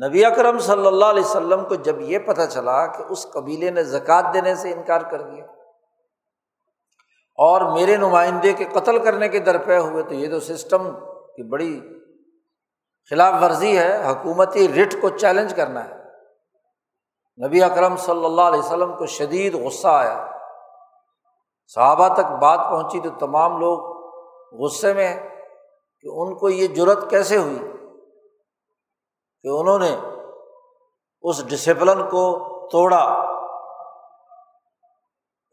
نبی 0.07 0.25
اکرم 0.25 0.59
صلی 0.59 0.87
اللہ 0.87 1.05
علیہ 1.05 1.25
وسلم 1.25 1.65
کو 1.65 1.75
جب 1.75 2.01
یہ 2.01 2.19
پتہ 2.19 2.41
چلا 2.49 2.85
کہ 2.87 3.03
اس 3.09 3.27
قبیلے 3.33 3.71
نے 3.71 3.83
زکوٰۃ 3.83 4.33
دینے 4.33 4.55
سے 4.55 4.73
انکار 4.73 5.01
کر 5.01 5.21
دیا 5.21 5.45
اور 7.37 7.61
میرے 7.73 7.97
نمائندے 7.97 8.53
کے 8.53 8.65
قتل 8.65 9.03
کرنے 9.03 9.29
کے 9.29 9.39
درپے 9.39 9.77
ہوئے 9.77 10.03
تو 10.03 10.13
یہ 10.13 10.29
تو 10.29 10.39
سسٹم 10.39 10.91
کی 11.35 11.49
بڑی 11.49 11.81
خلاف 13.09 13.43
ورزی 13.43 13.79
ہے، 13.79 14.07
حکومتی 14.07 14.67
رٹ 14.67 14.95
کو 15.01 15.09
چیلنج 15.09 15.53
کرنا 15.55 15.85
ہے۔ 15.85 16.00
نبی 17.37 17.63
اکرم 17.63 17.95
صلی 17.95 18.25
اللہ 18.25 18.41
علیہ 18.41 18.59
وسلم 18.59 18.97
کو 18.97 19.05
شدید 19.05 19.55
غصہ 19.55 19.87
آیا۔ 19.87 20.27
صحابہ 21.67 22.07
تک 22.13 22.31
بات 22.41 22.59
پہنچی 22.69 22.99
تو 22.99 23.09
تمام 23.19 23.59
لوگ 23.59 23.79
غصے 24.63 24.93
میں 24.93 25.15
کہ 26.01 26.07
ان 26.07 26.35
کو 26.35 26.49
یہ 26.49 26.67
جرت 26.67 27.09
کیسے 27.09 27.37
ہوئی 27.37 27.59
کہ 29.41 29.47
انہوں 29.47 29.79
نے 29.79 29.95
اس 31.21 31.47
ڈسپلن 31.47 32.09
کو 32.09 32.23
توڑا۔ 32.69 33.03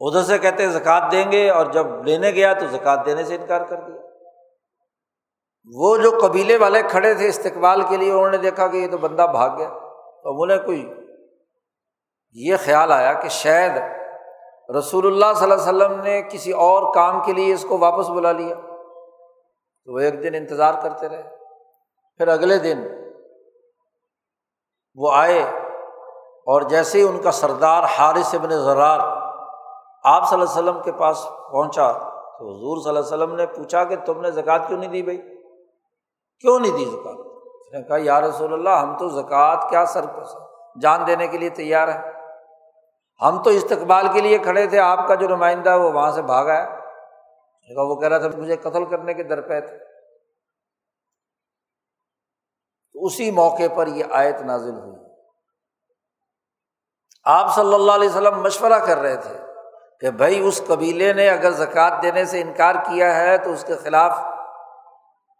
ادھر 0.00 0.22
سے 0.22 0.38
کہتے 0.38 0.68
زکوٰۃ 0.68 1.10
دیں 1.12 1.32
گے 1.32 1.50
اور 1.50 1.66
جب 1.66 1.86
لینے 2.04 2.30
گیا 2.30 2.52
تو 2.52 2.66
زکوٰۃ 2.66 3.06
دینے 3.06 3.24
سے 3.24 3.34
انکار 3.34 3.60
کر 3.60 3.76
دیا۔ 3.76 4.00
وہ 5.74 5.96
جو 5.96 6.10
قبیلے 6.22 6.56
والے 6.56 6.82
کھڑے 6.82 7.14
تھے 7.14 7.28
استقبال 7.28 7.82
کے 7.88 7.96
لیے 7.96 8.12
انہوں 8.12 8.30
نے 8.30 8.36
دیکھا 8.36 8.66
کہ 8.66 8.76
یہ 8.76 8.90
تو 8.90 8.98
بندہ 8.98 9.26
بھاگ 9.32 9.50
گیا۔ 9.58 9.68
تو 10.22 10.42
انہیں 10.42 10.58
کوئی 10.58 10.94
یہ 12.32 12.56
خیال 12.64 12.92
آیا 12.92 13.12
کہ 13.12 13.28
شاید 13.28 13.72
رسول 14.78 15.06
اللہ 15.06 15.32
صلی 15.36 15.50
اللہ 15.50 15.54
علیہ 15.54 15.86
وسلم 15.86 16.00
نے 16.00 16.22
کسی 16.22 16.52
اور 16.52 16.94
کام 16.94 17.22
کے 17.22 17.32
لیے 17.32 17.54
اس 17.54 17.64
کو 17.68 17.78
واپس 17.78 18.08
بلا 18.08 18.32
لیا۔ 18.32 18.54
تو 19.84 19.92
وہ 19.94 19.98
ایک 19.98 20.22
دن 20.22 20.34
انتظار 20.34 20.74
کرتے 20.82 21.08
رہے۔ 21.08 21.22
پھر 22.16 22.28
اگلے 22.28 22.58
دن 22.58 22.86
وہ 24.94 25.12
آئے 25.12 25.42
اور 26.46 26.62
جیسے 26.62 26.98
ہی 26.98 27.08
ان 27.08 27.22
کا 27.22 27.32
سردار 27.32 27.82
حارث 27.98 28.34
ابن 28.34 28.50
زرار 28.50 29.00
آپ 30.04 30.28
صلی 30.28 30.40
اللہ 30.40 30.50
علیہ 30.50 30.70
وسلم 30.70 30.82
کے 30.82 30.92
پاس 30.92 31.26
پہنچا 31.50 31.92
تو 32.38 32.56
حضور 32.56 32.82
صلی 32.82 32.88
اللہ 32.88 33.00
علیہ 33.00 33.08
وسلم 33.08 33.34
نے 33.34 33.46
پوچھا 33.46 33.84
کہ 33.84 33.96
تم 33.96 34.20
نے 34.20 34.30
زکوٰۃ 34.30 34.58
کیوں 34.66 34.78
نہیں 34.78 34.90
دی 34.90 35.02
بھائی؟ 35.02 35.18
کیوں 36.40 36.60
نہیں 36.60 36.72
دی 36.72 36.84
زکوٰۃ؟ 36.84 37.14
نے 37.72 37.82
کہا، 37.82 37.96
یا 38.00 38.20
رسول 38.20 38.52
اللہ، 38.52 38.70
ہم 38.70 38.98
تو 38.98 39.08
زکوٰۃ 39.08 39.70
کیا 39.70 39.86
سر 39.86 40.04
جان 40.82 41.06
دینے 41.06 41.26
کے 41.26 41.38
لیے 41.38 41.48
تیار 41.48 41.88
ہیں۔ 41.88 42.17
ہم 43.22 43.42
تو 43.42 43.50
استقبال 43.50 44.06
کے 44.12 44.20
لیے 44.20 44.38
کھڑے 44.38 44.66
تھے، 44.66 44.78
آپ 44.78 45.08
کا 45.08 45.14
جو 45.14 45.28
نمائندہ 45.28 45.78
وہ 45.78 45.92
وہاں 45.92 46.10
سے 46.10 46.22
بھاگا 46.22 46.54
ہے۔ 46.54 46.78
وہ 47.76 47.96
کہہ 47.96 48.08
رہا 48.08 48.18
تھا، 48.18 48.38
مجھے 48.38 48.56
قتل 48.56 48.84
کرنے 48.84 49.14
کے 49.14 49.22
درپے 49.22 49.60
تھے۔ 49.60 49.78
اسی 52.94 53.30
موقع 53.30 53.62
پر 53.74 53.86
یہ 53.86 54.04
آیت 54.10 54.40
نازل 54.40 54.74
ہوئی۔ 54.74 55.12
آپ 57.24 57.54
صلی 57.54 57.74
اللہ 57.74 57.92
علیہ 57.92 58.08
وسلم 58.08 58.42
مشورہ 58.42 58.78
کر 58.86 58.98
رہے 58.98 59.16
تھے 59.16 59.38
کہ 60.00 60.10
بھائی، 60.10 60.48
اس 60.48 60.62
قبیلے 60.66 61.12
نے 61.12 61.30
اگر 61.30 61.50
زکوٰۃ 61.50 62.02
دینے 62.02 62.24
سے 62.24 62.40
انکار 62.40 62.74
کیا 62.74 63.16
ہے 63.16 63.38
تو 63.38 63.52
اس 63.52 63.64
کے 63.64 63.76
خلاف 63.76 64.18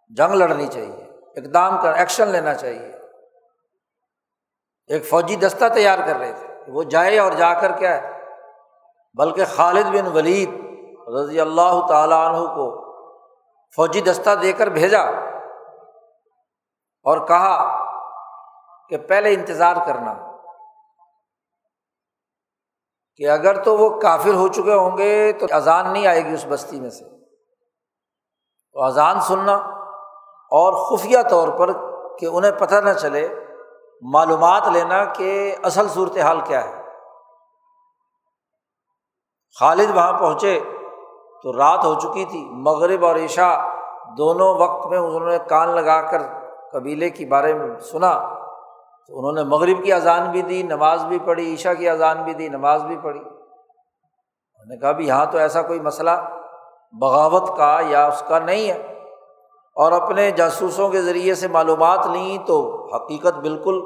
جنگ 0.09 0.35
لڑنی 0.35 0.67
چاہیے، 0.67 1.05
اقدام 1.37 1.83
کر، 1.83 1.93
ایکشن 1.93 2.29
لینا 2.29 2.55
چاہیے۔ 2.55 2.93
ایک 4.87 5.09
فوجی 5.09 5.37
دستہ 5.37 5.65
تیار 5.75 5.99
کر 6.07 6.17
رہے 6.17 6.33
تھے۔ 6.33 6.58
وہ 6.69 6.83
جائے 6.83 7.19
اور 7.19 7.33
جا 7.33 7.55
کر 7.55 7.73
کیا 7.73 8.03
ہے؟ 8.03 8.19
بلکہ 9.15 9.45
خالد 9.57 9.85
بن 9.85 10.07
ولید 10.07 10.51
رضی 11.09 11.41
اللہ 11.41 11.87
تعالیٰ 11.89 12.29
عنہ 12.29 12.37
کو 12.37 12.89
فوجی 13.77 14.01
دستہ 14.01 14.31
دے 14.43 14.53
کر 14.53 14.67
بھیجا 14.67 15.03
اور 17.03 17.27
کہا 17.27 17.85
کہ 18.89 18.99
پہلے 18.99 19.35
انتظار 19.35 19.77
کرنا 19.87 20.15
کہ 23.17 23.29
اگر 23.29 23.63
تو 23.63 23.77
وہ 23.77 24.01
کافر 24.01 24.35
ہو 24.35 24.49
چکے 24.49 24.75
ہوں 24.75 24.99
گے 24.99 25.33
تو 25.33 25.47
اذان 25.51 25.93
نہیں 25.93 26.07
آئے 26.07 26.25
گی 26.25 26.35
اس 26.35 26.47
بستی 26.49 26.81
میں 26.81 26.91
سے۔ 26.91 27.05
تو 28.73 28.85
اذان 28.85 29.21
سننا 29.21 29.55
اور 30.53 30.73
خفیہ 30.73 31.19
طور 31.31 31.49
پر 31.49 31.73
کہ 32.19 32.27
انہیں 32.27 32.53
پتہ 32.53 32.75
نہ 32.75 32.93
چلے 32.93 33.29
معلومات 34.03 34.69
لینا 34.69 35.05
کہ 35.05 35.57
اصل 35.63 35.89
صورت 35.89 36.19
حال 36.19 36.41
کیا 36.41 36.65
ہے۔ 36.65 36.83
خالد 39.61 39.97
وہاں 39.97 40.19
پہنچے 40.19 40.61
تو 41.43 41.59
رات 41.59 41.85
ہو 41.85 41.95
چکی 41.95 42.25
تھی، 42.25 42.49
مغرب 42.51 43.05
اور 43.05 43.17
عشاء 43.17 43.57
دونوں 44.19 44.55
وقت 44.55 44.87
میں 44.87 44.99
انہوں 44.99 45.21
نے 45.21 45.39
کان 45.49 45.69
لگا 45.69 46.01
کر 46.01 46.23
قبیلے 46.73 47.11
کے 47.11 47.27
بارے 47.27 47.55
میں 47.55 47.79
سنا۔ 47.79 48.35
تو 49.07 49.19
انہوں 49.19 49.33
نے 49.33 49.45
مغرب 49.45 49.85
کی 49.85 49.93
اذان 49.93 50.31
بھی 50.31 50.43
دی، 50.43 50.63
نماز 50.63 51.05
بھی 51.05 51.19
پڑھی 51.19 51.55
عشا 51.55 51.75
کی 51.75 51.89
اذان 51.89 52.23
بھی 52.23 52.35
دی، 52.35 52.49
نماز 52.49 52.85
بھی 52.85 52.97
پڑھی۔ 52.97 53.21
انہوں 53.21 54.67
نے 54.69 54.77
کہا 54.81 54.93
بھی 54.93 55.07
یہاں 55.07 55.27
تو 55.27 55.39
ایسا 55.39 55.63
کوئی 55.63 55.81
مسئلہ 55.81 56.11
بغاوت 57.01 57.57
کا 57.57 57.81
یا 57.87 58.07
اس 58.07 58.23
کا 58.29 58.39
نہیں 58.39 58.69
ہے۔ 58.69 58.98
اور 59.79 59.93
اپنے 59.93 60.31
جاسوسوں 60.31 60.89
کے 60.89 61.03
ذریعے 61.03 61.35
سے 61.35 61.49
معلومات 61.49 62.07
لیں 62.07 62.47
تو 62.47 62.89
حقیقت 62.97 63.35
بالکل 63.35 63.81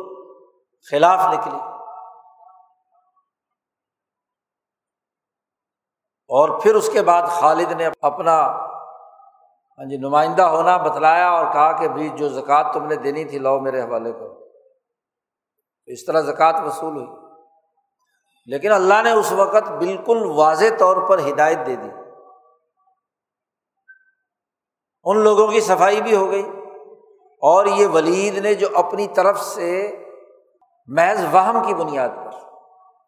خلاف 0.90 1.20
نکلی۔ 1.34 1.58
اور 6.28 6.60
پھر 6.60 6.74
اس 6.74 6.90
کے 6.92 7.02
بعد 7.02 7.22
خالد 7.22 7.72
نے 7.72 7.88
اپنا 8.00 8.42
ہاں 9.78 9.90
جی 9.90 9.96
نمائندہ 9.96 10.42
ہونا 10.42 10.76
بتلایا 10.76 11.30
اور 11.30 11.52
کہا 11.52 11.72
کہ 11.72 11.88
بھائی 11.88 12.08
جو 12.08 12.28
زکوٰۃ 12.28 12.72
تم 12.72 12.86
نے 12.86 12.96
دینی 12.96 13.24
تھی 13.24 13.38
لاؤ 13.38 13.60
میرے 13.60 13.82
حوالے 13.82 14.12
کو 14.12 14.46
اس 15.86 16.04
طرح 16.04 16.20
زکوٰۃ 16.20 16.66
وصول 16.66 16.96
ہوئی۔ 16.96 17.06
لیکن 18.46 18.72
اللہ 18.72 19.02
نے 19.02 19.10
اس 19.10 19.32
وقت 19.32 19.70
بالکل 19.70 20.30
واضح 20.36 20.64
طور 20.78 20.96
پر 21.08 21.18
ہدایت 21.18 21.58
دے 21.66 21.76
دی۔ 21.76 22.01
ان 25.04 25.18
لوگوں 25.18 25.46
کی 25.46 25.60
صفائی 25.60 26.02
بھی 26.02 26.16
ہو 26.16 26.30
گئی۔ 26.30 26.50
اور 27.42 27.66
یہ 27.66 27.86
ولید 27.86 28.38
نے 28.38 28.54
جو 28.54 28.68
اپنی 28.74 29.06
طرف 29.06 29.40
سے 29.40 30.04
محض 30.86 31.24
وہم 31.32 31.62
کی 31.66 31.74
بنیاد 31.74 32.08
پر، 32.08 32.30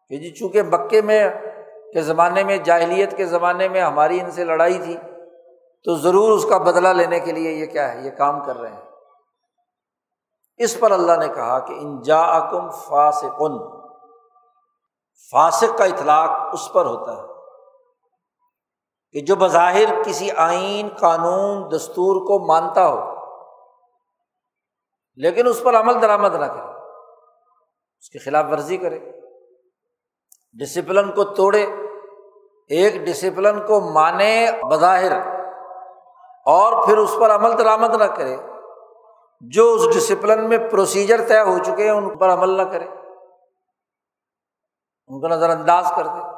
کہ 0.09 0.17
جی 0.17 0.29
چونکہ 0.29 0.61
مکے 0.61 1.01
میں 1.01 1.29
کے 1.93 2.01
زمانے 2.01 2.43
میں، 2.43 2.57
جاہلیت 2.57 3.17
کے 3.17 3.25
زمانے 3.25 3.69
میں 3.69 3.81
ہماری 3.81 4.21
ان 4.21 4.31
سے 4.31 4.45
لڑائی 4.45 4.79
تھی، 4.79 4.97
تو 5.83 5.95
ضرور 5.95 6.31
اس 6.31 6.45
کا 6.49 6.57
بدلہ 6.57 6.87
لینے 6.87 7.19
کے 7.19 7.31
لیے 7.31 7.51
یہ 7.51 7.65
کیا 7.65 7.93
ہے، 7.93 8.01
یہ 8.01 8.11
کام 8.11 8.45
کر 8.45 8.57
رہے 8.57 8.69
ہیں۔ 8.69 8.81
اس 10.57 10.79
پر 10.79 10.91
اللہ 10.91 11.11
نے 11.11 11.27
کہا 11.27 11.59
کہ 11.59 11.73
انجا 11.73 12.39
کم 12.39 12.69
فاسقن 12.69 13.57
فاسق 15.31 15.77
کا 15.77 15.83
اطلاق 15.83 16.29
اس 16.53 16.73
پر 16.73 16.85
ہوتا 16.85 17.17
ہے۔ 17.17 17.34
کہ 19.15 19.21
جو 19.21 19.35
بظاہر 19.35 20.03
کسی 20.05 20.29
آئین، 20.31 20.87
قانون، 20.99 21.61
دستور 21.71 22.15
کو 22.27 22.39
مانتا 22.47 22.87
ہو، 22.87 22.97
لیکن 25.19 25.47
اس 25.47 25.61
پر 25.63 25.75
عمل 25.75 26.01
درآمد 26.01 26.35
نہ 26.35 26.45
کرے، 26.45 26.73
اس 27.99 28.09
کی 28.09 28.19
خلاف 28.19 28.45
ورزی 28.51 28.77
کرے، 28.77 28.99
ڈسپلن 30.55 31.11
کو 31.11 31.23
توڑے، 31.33 31.65
ایک 32.69 32.99
ڈسپلن 33.05 33.65
کو 33.67 33.79
مانے 33.91 34.47
بظاہر، 34.71 35.17
اور 36.45 36.85
پھر 36.85 36.97
اس 36.97 37.15
پر 37.19 37.35
عمل 37.35 37.57
درآمد 37.57 37.95
نہ 37.95 38.11
کرے، 38.17 38.35
جو 39.43 39.73
اس 39.73 39.95
ڈسپلن 39.95 40.47
میں 40.49 40.57
پروسیجر 40.71 41.27
طے 41.27 41.41
ہو 41.41 41.57
چکے 41.57 41.83
ہیں، 41.83 41.97
ان 41.97 42.17
پر 42.17 42.33
عمل 42.33 42.57
نہ 42.57 42.69
کرے، 42.71 42.85
ان 45.09 45.21
کو 45.21 45.27
نظر 45.27 45.49
انداز 45.49 45.91
کر 45.95 46.07
دے۔ 46.07 46.34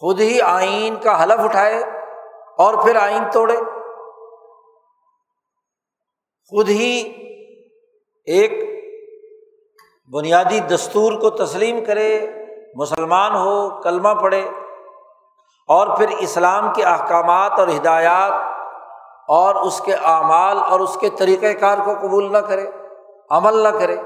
خود 0.00 0.20
ہی 0.20 0.40
آئین 0.40 0.96
کا 0.96 1.22
حلف 1.22 1.40
اٹھائے 1.40 1.82
اور 2.58 2.74
پھر 2.74 2.96
آئین 2.96 3.30
توڑے۔ 3.32 3.56
خود 6.52 6.68
ہی 6.68 7.12
ایک 8.24 8.52
بنیادی 10.12 10.60
دستور 10.60 11.12
کو 11.12 11.30
تسلیم 11.30 11.84
کرے، 11.84 12.26
مسلمان 12.74 13.34
ہو، 13.34 13.82
کلمہ 13.82 14.08
پڑھے 14.08 14.48
اور 15.68 15.96
پھر 15.96 16.08
اسلام 16.18 16.72
کے 16.74 16.84
احکامات 16.84 17.52
اور 17.58 17.68
ہدایات 17.68 18.32
اور 19.28 19.54
اس 19.54 19.80
کے 19.80 19.94
اعمال 19.94 20.58
اور 20.58 20.80
اس 20.80 20.96
کے 21.00 21.08
طریقۂ 21.10 21.60
کار 21.60 21.78
کو 21.84 21.94
قبول 22.00 22.32
نہ 22.32 22.38
کرے، 22.38 22.70
عمل 23.30 23.56
نہ 23.56 23.68
کرے۔ 23.68 23.96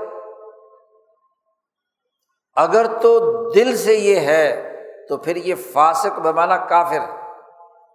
اگر 2.56 2.86
تو 2.86 3.18
دل 3.52 3.76
سے 3.76 3.94
یہ 3.94 4.20
ہے 4.20 4.73
تو 5.08 5.16
پھر 5.16 5.36
یہ 5.36 5.54
فاسق 5.72 6.18
بمانا 6.18 6.56
کافر 6.56 7.00
ہے 7.00 7.22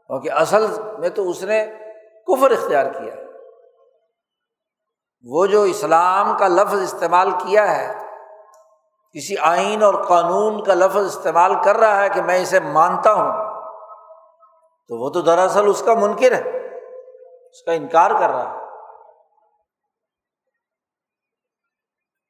کیونکہ 0.08 0.32
اصل 0.32 0.65
میں 0.98 1.10
تو 1.10 1.30
اس 1.30 1.43
نے 1.43 1.65
کفر 2.28 2.52
اختیار 2.52 2.86
کیا 2.86 3.15
وہ 5.24 5.45
جو 5.45 5.62
اسلام 5.62 6.38
کا 6.38 6.48
لفظ 6.48 6.93
استعمال 6.93 7.32
کیا 7.32 7.78
ہے، 7.78 8.06
کسی 9.12 9.38
آئین 9.38 9.84
اور 9.84 9.93
قانون 9.93 10.63
کا 10.63 10.74
لفظ 10.74 11.17
استعمال 11.17 11.54
کر 11.63 11.78
رہا 11.78 12.04
ہے 12.04 12.10
کہ 12.10 12.22
میں 12.22 12.41
اسے 12.41 12.60
مانتا 12.60 13.13
ہوں، 13.13 13.32
تو 14.88 15.04
وہ 15.04 15.10
تو 15.10 15.22
دراصل 15.22 15.67
اس 15.67 15.84
کا 15.86 15.93
منکر 15.93 16.32
ہے، 16.32 16.67
اس 17.50 17.63
کا 17.63 17.72
انکار 17.72 18.12
کر 18.12 18.30
رہا 18.30 18.54
ہے۔ 18.54 18.60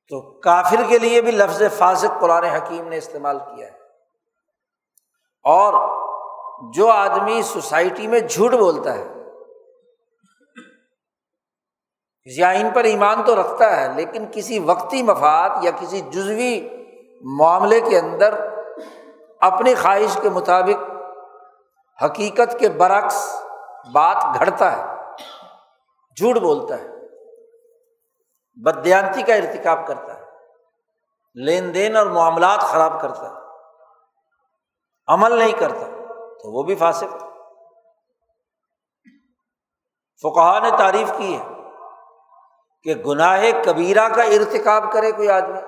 تو 0.10 0.40
کافر 0.40 0.84
کے 0.88 0.98
لیے 1.00 1.22
بھی 1.22 1.32
لفظ 1.32 1.62
فاسق 1.78 2.22
قرآن 2.22 2.44
حکیم 2.44 2.88
نے 2.88 2.98
استعمال 2.98 3.40
کیا 3.40 3.68
ہے۔ 3.68 3.79
اور 5.46 5.74
جو 6.74 6.88
آدمی 6.88 7.42
سوسائٹی 7.42 8.08
میں 8.08 8.20
جھوٹ 8.20 8.54
بولتا 8.54 8.94
ہے، 8.94 9.06
کسی 12.28 12.44
آئین 12.44 12.70
پر 12.74 12.84
ایمان 12.84 13.24
تو 13.24 13.36
رکھتا 13.36 13.76
ہے، 13.76 13.88
لیکن 13.96 14.26
کسی 14.32 14.60
وقتی 14.60 15.04
مفاد 15.04 15.64
یا 15.64 15.72
کسی 15.80 16.02
جزوی 16.12 16.70
معاملے 17.38 17.80
کے 17.82 17.98
اندر 18.00 18.34
اپنی 19.42 19.74
خواہش 19.76 20.18
کے 20.22 20.30
مطابق 20.30 20.84
حقیقت 22.00 22.60
کے 22.60 22.70
برعکس 22.70 23.26
بات 23.94 24.24
گھڑتا 24.40 24.72
ہے، 24.72 24.84
جھوٹ 26.18 26.38
بولتا 26.38 26.80
ہے 26.80 26.88
بدیانتی 28.58 29.22
کا 29.22 29.36
ارتکاب 29.36 29.88
کرتا 29.88 30.14
ہے، 30.14 30.24
لین 31.36 31.74
دین 31.74 31.96
اور 31.98 32.08
معاملات 32.08 32.62
خراب 32.62 33.02
کرتا 33.02 33.30
ہے۔ 33.30 33.38
عمل 35.10 35.40
نہیں 35.40 35.52
کرتا، 35.52 35.86
تو 36.14 36.58
وہ 36.58 36.64
بھی 36.64 36.76
فاسق 36.76 37.24
فقہ 40.22 40.60
نے 40.64 40.70
تعریف 40.78 41.12
کی 41.18 41.38
ہے 41.38 41.44
کہ 42.84 42.96
گناہ 42.96 43.44
کبیرہ 43.66 44.10
کا 44.10 44.24
ارتکاب 44.24 44.92
کرے 44.92 45.12
کوئی 45.12 45.30
آدمی۔ 45.30 45.60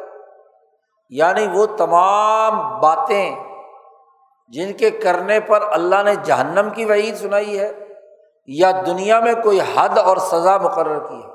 یعنی 1.10 1.47
وہ 1.54 1.65
تمام 1.65 2.80
باتیں 2.80 3.36
جن 4.47 4.73
کے 4.73 4.91
کرنے 4.91 5.39
پر 5.39 5.62
اللہ 5.62 6.04
نے 6.04 6.15
جہنم 6.15 6.69
کی 6.69 6.86
وعید 6.86 7.15
سنائی 7.15 7.60
ہے 7.60 7.73
یا 8.47 8.71
دنیا 8.71 9.19
میں 9.19 9.34
کوئی 9.43 9.60
حد 9.62 9.97
اور 9.97 10.17
سزا 10.17 10.58
مقرر 10.58 10.99
کی 10.99 11.23
ہے۔ 11.23 11.32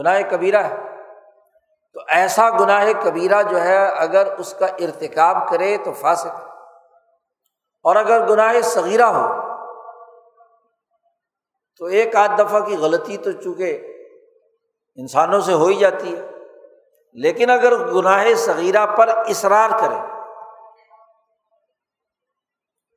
گناہ 0.00 0.20
کبیرہ 0.30 0.62
ہے۔ 0.62 0.76
تو 1.94 2.00
ایسا 2.08 2.50
گناہ 2.50 2.86
کبیرہ 3.04 3.42
جو 3.42 3.60
ہے، 3.60 3.88
اگر 3.88 4.34
اس 4.38 4.54
کا 4.54 4.66
ارتکاب 4.66 5.48
کرے 5.48 5.76
تو 5.76 5.92
فاسق 5.92 6.47
اور 7.82 7.96
اگر 7.96 8.28
گناہ 8.28 8.60
صغیرہ 8.60 9.02
ہو، 9.02 9.28
تو 11.78 11.84
ایک 11.84 12.16
آدھ 12.16 12.30
دفعہ 12.38 12.60
کی 12.60 12.76
غلطی 12.76 13.16
تو 13.16 13.32
چونکہ 13.32 13.94
انسانوں 14.96 15.40
سے 15.40 15.52
ہو 15.52 15.66
ہی 15.66 15.74
جاتی 15.74 16.16
ہے۔ 16.16 16.28
لیکن 17.12 17.50
اگر 17.50 17.92
گناہ 17.92 18.34
صغیرہ 18.34 18.86
پر 18.86 19.08
اصرار 19.08 19.70
کرے، 19.80 19.98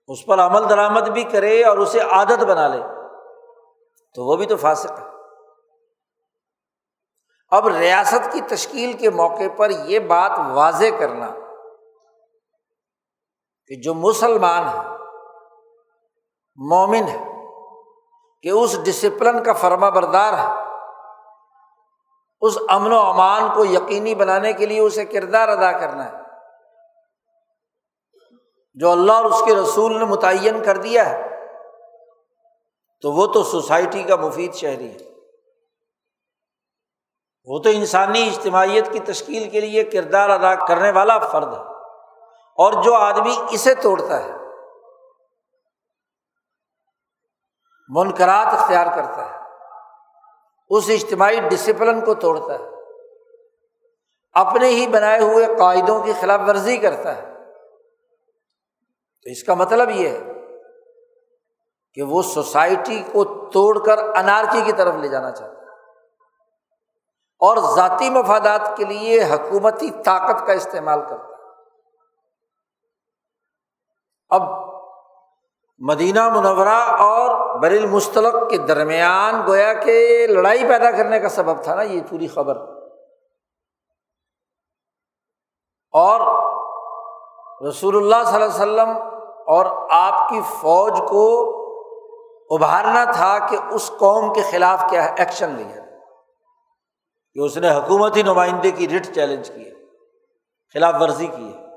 اس 0.07 0.25
پر 0.25 0.39
عمل 0.39 0.69
درآمد 0.69 1.01
بھی 1.01 1.23
کرے 1.23 1.63
اور 1.63 1.77
اسے 1.77 1.99
عادت 1.99 2.43
بنا 2.43 2.67
لے، 2.67 2.81
تو 4.15 4.25
وہ 4.25 4.35
بھی 4.35 4.45
تو 4.45 4.57
فاسق 4.57 4.99
ہے۔ 4.99 5.05
اب 7.51 7.67
ریاست 7.67 8.31
کی 8.31 8.41
تشکیل 8.41 8.93
کے 8.93 9.09
موقع 9.09 9.47
پر 9.57 9.69
یہ 9.69 9.99
بات 9.99 10.31
واضح 10.53 10.85
کرنا 10.99 11.33
کہ 13.67 13.75
جو 13.75 13.93
مسلمان 13.93 14.69
ہے، 14.69 14.89
مومن 16.55 17.03
ہے، 17.07 17.25
کہ 18.41 18.49
اس 18.49 18.83
ڈسپلن 18.83 19.43
کا 19.43 19.53
فرما 19.53 19.89
بردار 19.89 20.33
ہے، 20.33 20.61
اس 22.41 22.57
امن 22.69 22.91
و 22.91 22.99
امان 22.99 23.41
کو 23.55 23.65
یقینی 23.65 24.15
بنانے 24.15 24.53
کے 24.53 24.65
لیے 24.65 24.79
اسے 24.79 25.05
کردار 25.05 25.47
ادا 25.47 25.71
کرنا 25.79 26.11
ہے۔ 26.11 26.17
جو 28.73 28.91
اللہ 28.91 29.11
اور 29.11 29.25
اس 29.25 29.41
کے 29.45 29.55
رسول 29.55 29.99
نے 29.99 30.05
متعین 30.05 30.63
کر 30.63 30.77
دیا 30.77 31.09
ہے، 31.09 31.29
تو 33.01 33.11
وہ 33.11 33.27
تو 33.27 33.43
سوسائٹی 33.43 34.03
کا 34.03 34.15
مفید 34.15 34.53
شہری 34.53 34.91
ہے۔ 34.91 35.11
وہ 37.45 37.59
تو 37.59 37.69
انسانی 37.69 38.27
اجتماعیت 38.27 38.93
کی 38.93 38.99
تشکیل 38.99 39.49
کے 39.49 39.61
لیے 39.61 39.83
کردار 39.83 40.29
ادا 40.29 40.65
کرنے 40.65 40.91
والا 40.91 41.19
فرد 41.19 41.53
ہے۔ 41.53 41.70
اور 42.57 42.83
جو 42.83 42.93
آدمی 42.93 43.35
اسے 43.49 43.75
توڑتا 43.75 44.23
ہے 44.23 44.31
منقرات 47.89 48.53
اختیار 48.53 48.85
کرتا 48.95 49.29
ہے، 49.29 49.37
اس 50.69 50.83
اجتماعی 50.87 51.39
ڈسپلن 51.49 52.01
کو 52.01 52.13
توڑتا 52.13 52.53
ہے، 52.53 52.69
اپنے 54.33 54.67
ہی 54.67 54.87
بنائے 54.87 55.19
ہوئے 55.19 55.45
قاعدوں 55.59 56.03
کی 56.03 56.13
خلاف 56.21 56.39
ورزی 56.47 56.77
کرتا 56.77 57.15
ہے۔ 57.15 57.21
تو 59.23 59.29
اس 59.29 59.43
کا 59.43 59.53
مطلب 59.53 59.89
یہ 59.89 60.09
ہے 60.09 60.19
کہ 61.93 62.03
وہ 62.03 62.21
سوسائٹی 62.21 63.03
کو 63.11 63.49
توڑ 63.49 63.85
کر 63.85 63.97
انارکی 63.97 64.61
کی 64.61 64.71
طرف 64.71 64.95
لے 64.95 65.07
جانا 65.07 65.31
چاہتا 65.31 65.53
ہے۔ 65.53 65.61
اور 67.39 67.75
ذاتی 67.75 68.09
مفادات 68.09 68.77
کے 68.77 68.85
لیے 68.85 69.23
حکومتی 69.23 69.91
طاقت 70.05 70.47
کا 70.47 70.53
استعمال 70.53 70.99
کرتا 71.09 71.25
ہے۔ 71.25 71.30
اب 74.31 74.41
مدینہ 75.79 76.29
منورہ 76.29 76.95
اور 76.99 77.59
بر 77.59 77.71
المستلق 77.71 78.49
کے 78.49 78.57
درمیان 78.57 79.47
گویا 79.47 79.73
کہ 79.73 80.27
لڑائی 80.27 80.67
پیدا 80.67 80.91
کرنے 80.91 81.19
کا 81.19 81.29
سبب 81.29 81.63
تھا 81.63 81.75
نا 81.75 81.81
یہ 81.81 82.01
پوری 82.09 82.27
خبر۔ 82.27 82.57
اور 85.91 86.19
رسول 87.67 87.95
اللہ 87.95 88.31
صلی 88.31 88.43
اللہ 88.43 88.45
علیہ 88.45 88.55
وسلم 88.55 88.89
اور 89.47 89.65
آپ 89.91 90.29
کی 90.29 90.41
فوج 90.41 91.01
کو 91.09 91.51
ابھارنا 92.55 93.03
تھا 93.03 93.47
کہ 93.49 93.57
اس 93.71 93.91
قوم 93.97 94.33
کے 94.33 94.41
خلاف 94.51 94.83
کیا 94.89 95.03
ہے 95.03 95.15
ایکشن 95.17 95.49
لیا۔ 95.49 95.81
کہ 97.33 97.39
اس 97.39 97.57
نے 97.57 97.69
حکومتی 97.69 98.23
نمائندے 98.23 98.71
کی 98.71 98.89
رٹ 98.89 99.15
چیلنج 99.15 99.49
کی 99.49 99.65
ہے 99.65 99.85
خلاف 100.73 100.95
ورزی 100.99 101.27
کی۔ 101.27 101.53
ہے 101.53 101.67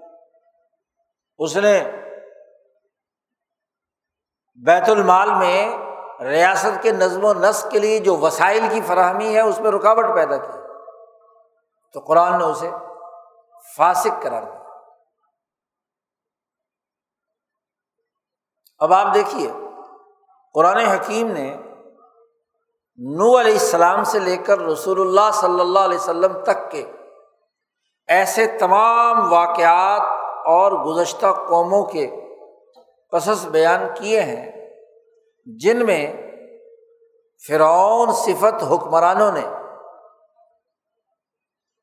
اس 1.39 1.57
نے 1.57 2.04
بیت 4.55 4.89
المال 4.89 5.35
میں 5.35 5.79
ریاست 6.21 6.83
کے 6.83 6.93
نظم 6.93 7.25
و 7.25 7.35
نسق 7.35 7.71
کے 7.71 7.79
لیے 7.79 7.99
جو 7.99 8.17
وسائل 8.17 8.67
کی 8.71 8.81
فراہمی 8.81 9.35
ہے، 9.35 9.41
اس 9.41 9.61
میں 9.61 9.71
رکاوٹ 9.71 10.05
پیدا 10.15 10.37
کی۔ 10.37 10.53
تو 11.93 12.01
قرآن 12.01 12.39
نے 12.39 12.45
اسے 12.45 12.71
فاسق 13.77 14.23
قرار 14.23 14.43
دیا۔ 14.43 14.61
اب 18.79 18.93
آپ 18.93 19.15
دیکھیے، 19.15 19.53
قرآن 20.55 20.77
حکیم 20.77 21.27
نے 21.27 21.57
نو 22.99 23.41
علیہ 23.41 23.53
السلام 23.53 24.05
سے 24.05 24.19
لے 24.19 24.37
کر 24.37 24.59
رسول 24.59 25.01
اللہ 25.01 25.31
صلی 25.33 25.61
اللہ 25.61 25.79
علیہ 25.79 25.99
وسلم 25.99 26.45
تک 26.45 26.71
کے 26.71 26.93
ایسے 28.09 28.47
تمام 28.47 29.33
واقعات 29.33 30.03
اور 30.47 30.73
گزشتہ 30.73 31.27
قوموں 31.49 31.85
کے 31.85 32.24
قصص 33.15 33.47
بیان 33.47 33.81
کیے 33.95 34.23
ہیں، 34.23 34.71
جن 35.47 35.87
میں 35.87 36.31
فرعون 37.49 38.13
صفت 38.13 38.65
حکمرانوں 38.71 39.33
نے 39.33 39.43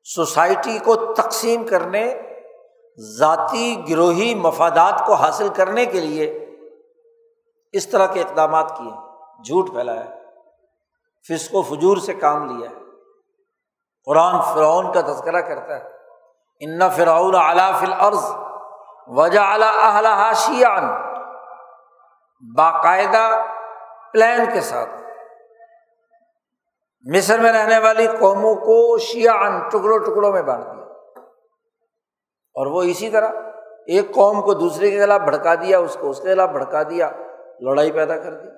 سوسائٹی 0.04 0.78
کو 0.78 1.14
تقسیم 1.14 1.66
کرنے، 1.66 2.20
ذاتی 3.18 3.88
گروہی 3.88 4.34
مفادات 4.34 5.06
کو 5.06 5.14
حاصل 5.14 5.48
کرنے 5.48 5.86
کے 5.86 6.00
لیے 6.00 6.46
اس 7.72 7.88
طرح 7.88 8.06
کے 8.06 8.20
اقدامات 8.20 8.68
کیے 8.78 8.90
جھوٹ 9.44 9.70
پھیلایا 9.72 10.04
فسق 11.28 11.54
و 11.54 11.62
فجور 11.62 11.96
سے 11.96 12.14
کام 12.14 12.56
لیا 12.56 12.70
ہے۔ 12.70 12.74
قرآن 14.04 14.54
فرعون 14.54 14.92
کا 14.92 15.00
تذکرہ 15.00 15.40
کرتا 15.40 15.76
ہے۔ 15.76 15.88
ان 16.60 16.90
فرعون 16.90 17.34
اعلیٰ 17.34 17.80
فل 17.80 17.92
عرض 17.92 18.24
وجہ 19.06 19.40
اعلیٰ 19.40 20.34
شیان 20.34 21.11
باقاعدہ 22.56 23.44
پلان 24.12 24.46
کے 24.52 24.60
ساتھ۔ 24.60 24.90
مصر 27.16 27.38
میں 27.40 27.52
رہنے 27.52 27.78
والی 27.78 28.06
قوموں 28.06 28.54
کو 28.54 28.98
شیان 28.98 29.68
ٹکڑوں 29.68 29.98
ٹکڑوں 29.98 30.32
میں 30.32 30.42
بانٹ 30.42 30.64
دیا۔ 30.64 30.82
اور 32.54 32.66
وہ 32.66 32.82
اسی 32.82 33.10
طرح 33.10 33.28
ایک 33.86 34.14
قوم 34.14 34.42
کو 34.42 34.54
دوسرے 34.54 34.90
کے 34.90 35.00
خلاف 35.00 35.20
بھڑکا 35.20 35.54
دیا، 35.54 35.78
اس 35.78 35.96
کو 36.00 36.10
اس 36.10 36.20
کے 36.20 36.32
خلاف 36.32 36.50
بھڑکا 36.50 36.82
دیا، 36.82 37.10
لڑائی 37.60 37.92
پیدا 37.92 38.18
کر 38.18 38.34
دی۔ 38.34 38.48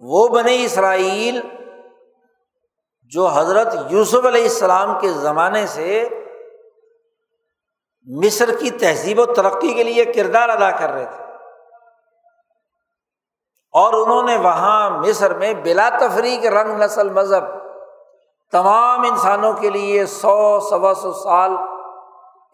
وہ 0.00 0.28
بنے 0.28 0.64
اسرائیل 0.64 1.40
جو 3.02 3.26
حضرت 3.26 3.74
یوسف 3.88 4.26
علیہ 4.26 4.42
السلام 4.42 5.00
کے 5.00 5.08
زمانے 5.08 5.66
سے 5.66 6.08
مصر 8.24 8.58
کی 8.58 8.70
تہذیب 8.70 9.18
و 9.18 9.26
ترقی 9.26 9.74
کے 9.74 9.82
لیے 9.82 10.04
کردار 10.04 10.48
ادا 10.48 10.70
کر 10.70 10.90
رہے 10.90 11.04
تھے۔ 11.04 11.23
اور 13.74 13.92
انہوں 13.92 14.22
نے 14.22 14.36
وہاں 14.36 14.90
مصر 14.90 15.34
میں 15.34 15.54
بلا 15.54 15.88
تفریق 16.00 16.46
رنگ 16.46 16.82
نسل 16.82 17.10
مذہب 17.10 17.44
تمام 18.52 19.00
انسانوں 19.00 19.52
کے 19.52 19.70
لیے 19.70 20.06
سو 20.06 20.60
سوا 20.60 20.94
سو 20.94 21.12
سال 21.12 21.56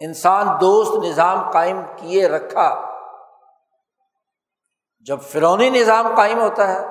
انسان 0.00 0.46
دوست 0.60 1.04
نظام 1.04 1.50
قائم 1.50 1.80
کیے 1.96 2.28
رکھا۔ 2.28 2.90
جب 5.00 5.20
فرونی 5.20 5.70
نظام 5.70 6.14
قائم 6.16 6.40
ہوتا 6.40 6.68
ہے، 6.68 6.86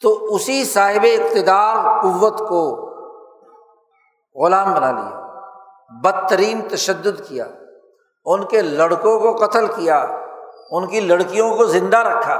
تو 0.00 0.34
اسی 0.34 0.64
صاحب 0.64 1.06
اقتدار 1.12 2.02
قوت 2.02 2.38
کو 2.38 2.88
غلام 4.34 4.74
بنا 4.74 4.92
لیا، 4.92 5.40
بدترین 6.04 6.68
تشدد 6.68 7.28
کیا، 7.28 7.46
ان 8.24 8.44
کے 8.44 8.62
لڑکوں 8.62 9.20
کو 9.20 9.46
قتل 9.46 9.66
کیا۔ 9.66 10.06
ان 10.70 10.86
کی 10.86 11.00
لڑکیوں 11.00 11.56
کو 11.56 11.64
زندہ 11.64 11.96
رکھا 11.96 12.34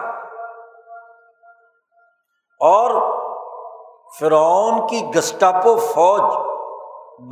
اور 2.60 2.90
فرعون 4.20 4.88
کی 4.88 5.06
گسٹاپو 5.18 5.76
فوج 5.78 6.48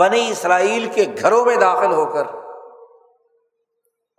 بنی 0.00 0.28
اسرائیل 0.30 0.88
کے 0.94 1.04
گھروں 1.20 1.44
میں 1.44 1.56
داخل 1.56 1.92
ہو 1.92 2.06
کر 2.06 2.22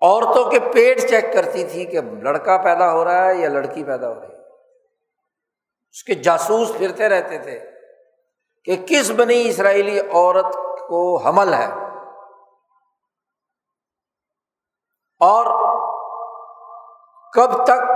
عورتوں 0.01 0.51
کے 0.51 0.59
پیٹ 0.59 1.09
چیک 1.09 1.33
کرتی 1.33 1.63
تھی 1.63 1.85
کہ 1.85 2.01
لڑکا 2.01 2.57
پیدا 2.63 2.91
ہو 2.91 3.05
رہا 3.05 3.25
ہے 3.25 3.35
یا 3.35 3.49
لڑکی 3.49 3.83
پیدا 3.83 4.09
ہو 4.09 4.15
رہی 4.15 4.27
ہے۔ 4.27 4.37
اس 5.91 6.03
کے 6.03 6.13
جاسوس 6.13 6.71
پھرتے 6.77 7.09
رہتے 7.09 7.39
تھے 7.39 7.59
کہ 8.65 8.85
کس 8.87 9.11
بنی 9.11 9.49
اسرائیلی 9.49 9.99
عورت 9.99 10.53
کو 10.87 11.17
حمل 11.17 11.53
ہے۔ 11.53 11.67
اور 15.19 15.45
کب 17.33 17.65
تک؟ 17.65 17.91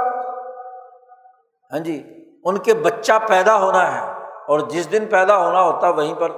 ہاں 1.72 1.80
جی 1.80 2.04
ان 2.44 2.58
کے 2.58 2.74
بچہ 2.74 3.14
پیدا 3.28 3.60
ہونا 3.60 3.96
ہے 3.96 4.14
اور 4.48 4.60
جس 4.60 4.92
دن 4.92 5.06
پیدا 5.12 5.38
ہونا 5.38 5.62
ہوتا 5.62 5.90
وہیں 5.90 6.16
پر 6.16 6.32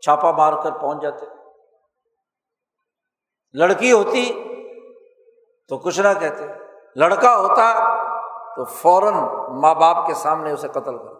چھاپا 0.00 0.30
مار 0.30 0.52
کر 0.52 0.70
پہنچ 0.70 1.02
جاتے۔ 1.02 1.26
لڑکی 3.52 3.92
ہوتی 3.92 4.44
تو 5.68 5.78
کچھ 5.78 6.00
نہ 6.00 6.08
کہتے، 6.20 6.46
لڑکا 6.96 7.36
ہوتا 7.36 7.72
تو 8.56 8.64
فوراً 8.64 9.14
ماں 9.60 9.74
باپ 9.74 10.06
کے 10.06 10.14
سامنے 10.14 10.52
اسے 10.52 10.68
قتل 10.68 10.98
کر 10.98 11.18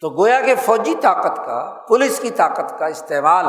تو 0.00 0.10
گویا 0.10 0.40
کہ 0.40 0.54
فوجی 0.54 0.94
طاقت 0.94 1.36
کا، 1.36 1.84
پولیس 1.88 2.20
کی 2.20 2.30
طاقت 2.30 2.78
کا 2.78 2.86
استعمال 2.86 3.46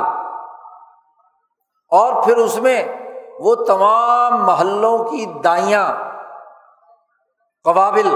اور 1.92 2.24
پھر 2.24 2.38
اس 2.38 2.58
میں 2.58 3.03
وہ 3.44 3.56
تمام 3.56 4.44
محلوں 4.46 4.98
کی 5.04 5.26
دائیاں 5.44 5.86
قبابل 7.64 8.10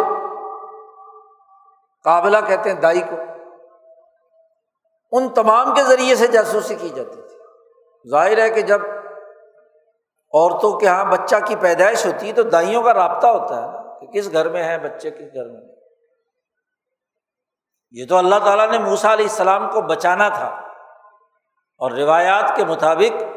قابلہ 2.03 2.37
کہتے 2.47 2.71
ہیں 2.71 2.81
دائی 2.81 3.01
کو، 3.01 3.15
ان 5.11 5.29
تمام 5.29 5.73
کے 5.73 5.83
ذریعے 5.83 6.15
سے 6.15 6.27
جاسوسی 6.27 6.75
کی 6.75 6.89
جاتی 6.89 7.21
تھی۔ 7.21 8.09
ظاہر 8.09 8.37
ہے 8.37 8.49
کہ 8.49 8.61
جب 8.61 8.81
عورتوں 10.33 10.79
کے 10.79 10.85
یہاں 10.85 11.05
بچہ 11.05 11.35
کی 11.45 11.55
پیدائش 11.55 12.05
ہوتی 12.05 12.27
ہے 12.27 12.33
تو 12.33 12.43
دائیوں 12.43 12.83
کا 12.83 12.93
رابطہ 12.93 13.27
ہوتا 13.27 13.61
ہے 13.61 13.67
کہ 13.99 14.07
کس 14.07 14.31
گھر 14.31 14.49
میں 14.49 14.63
ہے 14.63 14.77
بچے، 14.77 15.11
کس 15.11 15.33
گھر 15.33 15.45
میں 15.45 15.61
یہ 17.91 18.05
تو 18.09 18.17
اللہ 18.17 18.35
تعالیٰ 18.35 18.69
نے 18.69 18.77
موسا 18.77 19.13
علیہ 19.13 19.25
السلام 19.25 19.69
کو 19.71 19.81
بچانا 19.81 20.29
تھا 20.29 20.47
اور 21.77 21.91
روایات 21.91 22.55
کے 22.55 22.65
مطابق 22.65 23.36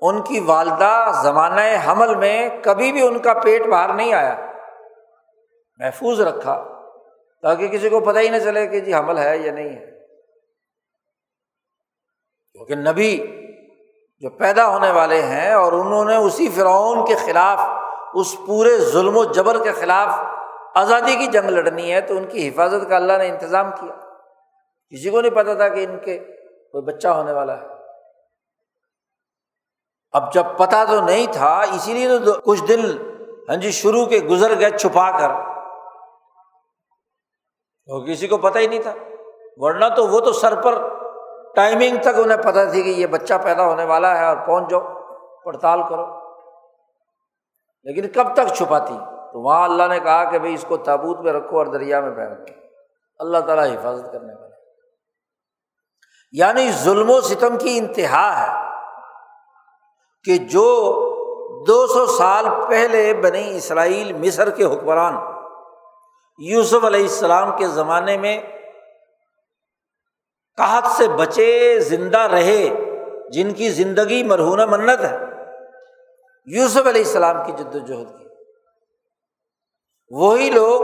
ان 0.00 0.22
کی 0.22 0.40
والدہ 0.40 1.10
زمانۂ 1.22 1.62
حمل 1.86 2.14
میں 2.14 2.48
کبھی 2.62 2.92
بھی 2.92 3.06
ان 3.06 3.18
کا 3.18 3.34
پیٹ 3.34 3.66
باہر 3.66 3.94
نہیں 3.94 4.12
آیا۔ 4.12 4.52
محفوظ 5.78 6.20
رکھا، 6.20 6.64
تاکہ 7.42 7.68
کسی 7.68 7.88
کو 7.88 8.00
پتہ 8.00 8.18
ہی 8.18 8.28
نہ 8.28 8.38
چلے 8.38 8.66
کہ 8.66 8.80
جی 8.80 8.94
حمل 8.94 9.18
ہے 9.18 9.38
یا 9.38 9.52
نہیں 9.52 9.68
ہے۔ 9.68 9.94
کیونکہ 12.52 12.74
نبی 12.74 13.26
جو 14.18 14.30
پیدا 14.30 14.66
ہونے 14.66 14.90
والے 14.90 15.22
ہیں 15.22 15.52
اور 15.52 15.72
انہوں 15.72 16.04
نے 16.04 16.16
اسی 16.16 16.48
فرعون 16.48 17.06
کے 17.06 17.14
خلاف، 17.14 17.60
اس 18.14 18.36
پورے 18.46 18.76
ظلم 18.78 19.16
و 19.16 19.24
جبر 19.24 19.64
کے 19.64 19.72
خلاف 19.72 20.18
آزادی 20.74 21.16
کی 21.16 21.26
جنگ 21.26 21.48
لڑنی 21.48 21.92
ہے، 21.92 22.00
تو 22.00 22.16
ان 22.16 22.24
کی 22.24 22.48
حفاظت 22.48 22.88
کا 22.88 22.96
اللہ 22.96 23.12
نے 23.18 23.28
انتظام 23.28 23.70
کیا۔ 23.70 23.94
کسی 24.90 25.10
کو 25.10 25.20
نہیں 25.20 25.32
پتا 25.32 25.54
تھا 25.54 25.68
کہ 25.68 25.84
ان 25.84 25.98
کے 25.98 26.18
کوئی 26.72 26.82
بچہ 26.82 27.08
ہونے 27.08 27.32
والا 27.32 27.60
ہے۔ 27.60 27.73
اب 30.14 30.32
جب 30.32 30.44
پتا 30.56 30.84
تو 30.84 31.00
نہیں 31.00 31.26
تھا، 31.32 31.60
اسی 31.60 31.92
لیے 31.92 32.18
تو 32.18 32.32
کچھ 32.32 32.64
دن 32.64 32.80
ہاں 33.48 33.56
جی 33.56 33.70
شروع 33.70 34.06
کے 34.06 34.18
گزر 34.18 34.60
گئے 34.60 34.70
چھپا 34.70 35.10
کر۔ 35.10 35.28
تو 37.86 38.04
کسی 38.04 38.26
کو 38.26 38.36
پتا 38.36 38.58
ہی 38.58 38.66
نہیں 38.66 38.82
تھا۔ 38.82 38.94
ورنہ 39.56 39.84
تو 39.96 40.06
وہ 40.06 40.20
تو 40.20 40.32
سر 40.32 40.60
پر 40.60 40.74
ٹائمنگ 41.54 41.96
تک 42.02 42.20
انہیں 42.24 42.42
پتا 42.42 42.64
تھی 42.64 42.82
کہ 42.82 42.88
یہ 42.88 43.06
بچہ 43.06 43.34
پیدا 43.42 43.64
ہونے 43.66 43.84
والا 43.84 44.18
ہے 44.18 44.24
اور 44.24 44.36
پہنچ 44.36 44.70
جاؤ، 44.70 44.80
پڑتال 45.44 45.80
کرو۔ 45.88 46.06
لیکن 47.82 48.08
کب 48.08 48.34
تک 48.34 48.54
چھپاتی 48.54 48.98
تو 49.32 49.42
وہاں 49.42 49.64
اللہ 49.64 49.82
نے 49.88 50.00
کہا 50.00 50.30
کہ 50.30 50.38
بھائی 50.38 50.54
اس 50.54 50.64
کو 50.68 50.76
تابوت 50.76 51.20
میں 51.20 51.32
رکھو 51.32 51.58
اور 51.58 51.66
دریا 51.66 52.00
میں 52.00 52.10
پھینک 52.10 52.48
دو۔ 52.48 52.54
اللہ 53.18 53.38
تعالیٰ 53.38 53.64
حفاظت 53.64 54.12
کرنے 54.12 54.34
والا 54.34 54.54
یعنی 56.32 56.72
ظلم 56.72 57.10
و 57.10 57.20
ستم 57.20 57.58
کی 57.58 57.78
انتہا 57.78 58.46
ہے۔ 58.46 58.63
کہ 60.24 60.36
جو 60.36 60.64
دو 61.66 61.86
سو 61.86 62.06
سال 62.06 62.46
پہلے 62.68 63.14
بنی 63.14 63.56
اسرائیل 63.56 64.12
مصر 64.12 64.50
کے 64.50 64.64
حکمران 64.64 65.14
یوسف 66.38 66.84
علیہ 66.84 67.02
السلام 67.02 67.56
کے 67.56 67.66
زمانے 67.66 68.16
میں 68.16 68.42
کہت 70.56 70.86
سے 70.86 71.08
بچے 71.08 71.78
زندہ 71.78 72.18
رہے، 72.18 72.68
جن 73.32 73.52
کی 73.52 73.70
زندگی 73.70 74.22
مرہون 74.22 74.60
منت 74.70 75.00
ہے۔ 75.00 75.18
یوسف 76.46 76.86
علیہ 76.86 77.04
السلام 77.04 77.44
کی 77.44 77.52
جد 77.52 77.74
وجہد 77.74 78.18
کی۔ 78.18 78.24
وہی 80.10 80.50
لوگ 80.50 80.82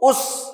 اس 0.00 0.46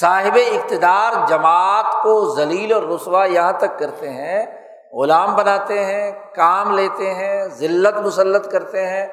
صاحب 0.00 0.38
اقتدار 0.52 1.12
جماعت 1.28 2.02
کو 2.02 2.34
ذلیل 2.34 2.72
اور 2.72 2.82
رسوا 2.82 3.24
یہاں 3.24 3.52
تک 3.52 3.78
کرتے 3.78 4.10
ہیں 4.10 4.67
غلام 4.92 5.36
بناتے 5.36 5.84
ہیں، 5.84 6.12
کام 6.34 6.74
لیتے 6.74 7.14
ہیں، 7.14 7.48
ذلت 7.48 7.96
مسلط 7.96 8.52
کرتے 8.52 8.86
ہیں 8.86 9.06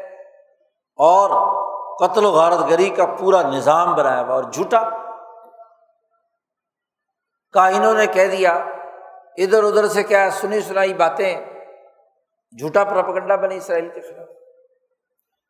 اور 0.98 1.30
قتل 2.00 2.26
و 2.26 2.32
غارت 2.32 2.70
گری 2.70 2.90
کا 2.90 3.06
پورا 3.06 3.42
نظام 3.42 3.96
بنایا 3.96 4.22
ہوا 4.22 4.36
اور 4.36 4.44
جھوٹا۔ 4.44 4.90
کائنوں 7.52 7.94
نے 7.94 8.08
کہہ 8.08 8.28
دیا، 8.28 8.52
ادھر 9.38 9.64
ادھر 9.64 9.88
سے 9.88 10.04
کیا 10.04 10.30
سنی 10.30 10.62
سنائی 10.62 10.94
باتیں۔ 10.94 11.46
جھوٹا 12.60 12.84
پرپگنڈا 12.84 13.36
بنی 13.36 13.58
اسرائیل 13.58 13.90
کے 13.90 14.02
خلاف۔ 14.02 14.28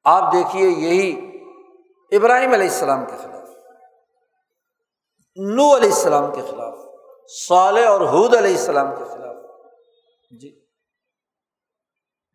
آپ 0.03 0.33
دیکھیے 0.33 0.69
یہی 0.69 1.31
ابراہیم 2.11 2.53
علیہ 2.53 2.67
السلام 2.67 3.05
کے 3.05 3.17
خلاف۔ 3.17 3.49
نو 5.35 5.75
علیہ 5.75 5.89
السلام 5.89 6.31
کے 6.31 6.41
خلاف، 6.41 6.73
صالح 7.47 7.89
اور 7.89 8.01
حود 8.01 8.35
علیہ 8.35 8.51
السلام 8.51 8.95
کے 8.95 9.03
خلاف۔ 9.03 9.24
جی۔ 10.31 10.49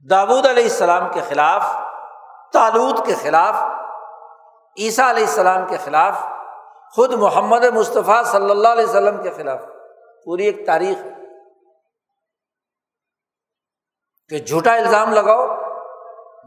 داود 0.07 0.47
علیہ 0.47 0.63
السلام 0.63 1.13
کے 1.13 1.21
خلاف 1.29 1.63
تالود 2.53 3.07
کے 3.07 3.15
خلاف، 3.15 3.55
عیسیٰ 4.77 5.09
علیہ 5.09 5.27
السلام 5.27 5.69
کے 5.69 5.77
خلاف، 5.77 6.23
خود 6.95 7.13
محمد 7.13 7.65
مصطفیٰ 7.65 8.25
صلی 8.25 8.51
اللہ 8.51 8.69
علیہ 8.69 8.87
وسلم 8.87 9.23
کے 9.23 9.31
خلاف، 9.31 9.61
پوری 10.25 10.45
ایک 10.45 10.67
تاریخ 10.67 10.99
کہ 14.31 14.39
جھوٹا 14.39 14.75
الزام 14.75 15.13
لگاؤ، 15.13 15.47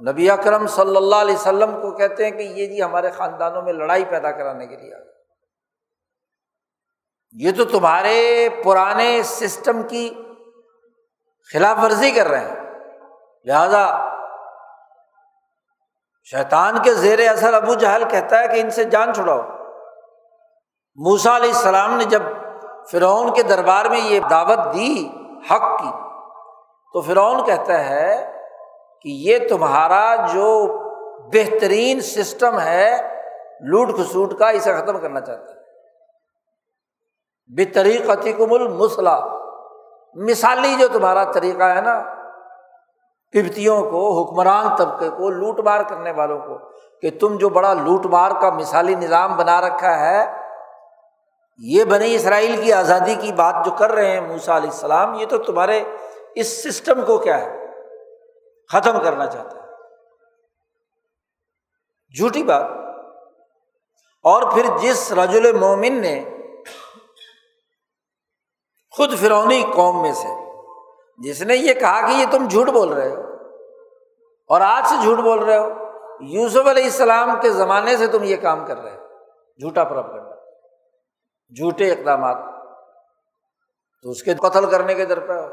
نبی 0.01 0.29
اکرم 0.29 0.67
صلی 0.67 0.97
اللہ 0.97 1.15
علیہ 1.15 1.35
وسلم 1.35 1.71
کو 1.81 1.91
کہتے 1.91 2.23
ہیں 2.23 2.31
کہ 2.31 2.43
یہ 2.43 2.67
جی 2.67 2.81
ہمارے 2.83 3.11
خاندانوں 3.11 3.61
میں 3.61 3.73
لڑائی 3.73 4.05
پیدا 4.05 4.31
کرانے 4.31 4.67
کے 4.67 4.77
لیے 4.77 4.93
یہ 7.35 7.51
تو 7.51 7.65
تمہارے 7.65 8.47
پرانے 8.63 9.21
سسٹم 9.23 9.81
کی 9.87 10.09
خلاف 11.51 11.77
ورزی 11.83 12.11
کر 12.11 12.27
رہے 12.27 12.39
ہیں۔ 12.39 12.55
لہذا 13.45 14.13
شیطان 16.23 16.81
کے 16.83 16.93
زیر 16.93 17.29
اثر 17.29 17.53
ابو 17.53 17.73
جہل 17.73 18.03
کہتا 18.09 18.39
ہے 18.39 18.47
کہ 18.47 18.61
ان 18.61 18.69
سے 18.69 18.83
جان 18.83 19.13
چھڑاؤ۔ 19.13 19.41
موسا 20.95 21.35
علیہ 21.35 21.53
السلام 21.53 21.97
نے 21.97 22.03
جب 22.03 22.23
فرعون 22.91 23.33
کے 23.33 23.43
دربار 23.43 23.85
میں 23.85 23.99
یہ 23.99 24.19
دعوت 24.29 24.73
دی، 24.73 25.09
حق 25.51 25.79
کی، 25.79 25.91
تو 26.93 27.01
فرعون 27.01 27.45
کہتا 27.45 27.89
ہے 27.89 28.31
کہ 29.01 29.09
یہ 29.09 29.37
تمہارا 29.49 30.15
جو 30.15 30.67
بہترین 31.29 32.01
سسٹم 32.01 32.59
ہے، 32.59 32.97
لوٹ 33.59 33.89
کھسوٹ 33.89 34.39
کا، 34.39 34.49
اسے 34.49 34.73
ختم 34.73 34.99
کرنا 34.99 35.21
چاہتا 35.21 35.51
ہے۔ 35.51 35.63
بے 37.55 37.65
طریقتی 37.65 38.31
کم 38.31 38.53
المسلح 38.53 39.42
مثالی 40.15 40.75
جو 40.79 40.87
تمہارا 40.87 41.23
طریقہ 41.23 41.63
ہے 41.63 41.81
نا 41.81 42.01
کبتیوں 43.33 43.91
کو، 43.91 44.23
حکمران 44.23 44.75
طبقے 44.75 45.09
کو، 45.09 45.29
لوٹ 45.29 45.59
مار 45.59 45.83
کرنے 45.83 46.11
والوں 46.11 46.39
کو، 46.39 46.57
کہ 47.01 47.11
تم 47.19 47.37
جو 47.37 47.49
بڑا 47.49 47.73
لوٹ 47.73 48.05
مار 48.05 48.31
کا 48.41 48.49
مثالی 48.49 48.95
نظام 48.95 49.37
بنا 49.37 49.61
رکھا 49.61 49.99
ہے، 49.99 50.37
یہ 51.57 51.83
بنی 51.83 52.15
اسرائیل 52.15 52.61
کی 52.63 52.73
آزادی 52.73 53.15
کی 53.15 53.31
بات 53.31 53.55
جو 53.65 53.71
کر 53.71 53.91
رہے 53.91 54.11
ہیں 54.11 54.21
موسا 54.21 54.57
علیہ 54.57 54.69
السلام، 54.69 55.13
یہ 55.13 55.25
تو 55.25 55.37
تمہارے 55.37 55.83
اس 56.35 56.63
سسٹم 56.63 57.05
کو 57.05 57.17
کیا 57.17 57.41
ہے، 57.41 57.67
ختم 58.71 59.03
کرنا 59.03 59.25
چاہتا 59.25 59.57
ہے۔ 59.57 59.63
جھوٹی 62.17 62.43
بات۔ 62.43 62.65
اور 64.23 64.43
پھر 64.51 64.65
جس 64.81 65.11
رجل 65.11 65.51
مومن 65.51 66.01
نے 66.01 66.32
خود 68.97 69.17
فرونی 69.17 69.63
قوم 69.73 70.01
میں 70.01 70.13
سے۔ 70.13 70.27
جس 71.17 71.41
نے 71.41 71.55
یہ 71.55 71.73
کہا 71.73 72.07
کہ 72.07 72.11
یہ 72.11 72.25
تم 72.31 72.47
جھوٹ 72.47 72.69
بول 72.69 72.93
رہے 72.93 73.09
ہو 73.09 73.21
اور 74.47 74.61
آج 74.61 74.87
سے 74.87 74.95
جھوٹ 75.03 75.17
بول 75.17 75.39
رہے 75.39 75.57
ہو، 75.57 75.69
یوسف 76.21 76.67
علیہ 76.67 76.83
السلام 76.83 77.39
کے 77.41 77.49
زمانے 77.49 77.97
سے 77.97 78.07
تم 78.07 78.23
یہ 78.23 78.37
کام 78.37 78.65
کر 78.65 78.77
رہے 78.77 78.91
ہو۔ 78.91 79.03
جھوٹا 79.59 79.83
پرب 79.83 80.11
کرنا۔ 80.11 80.35
جھوٹے 81.49 81.91
اقدامات۔ 81.91 82.37
تو 84.03 84.09
اس 84.09 84.23
کے 84.23 84.33
قتل 84.33 84.69
کرنے 84.69 84.93
کے 84.93 85.05
در 85.05 85.19
پہ 85.19 85.33
ہو 85.33 85.47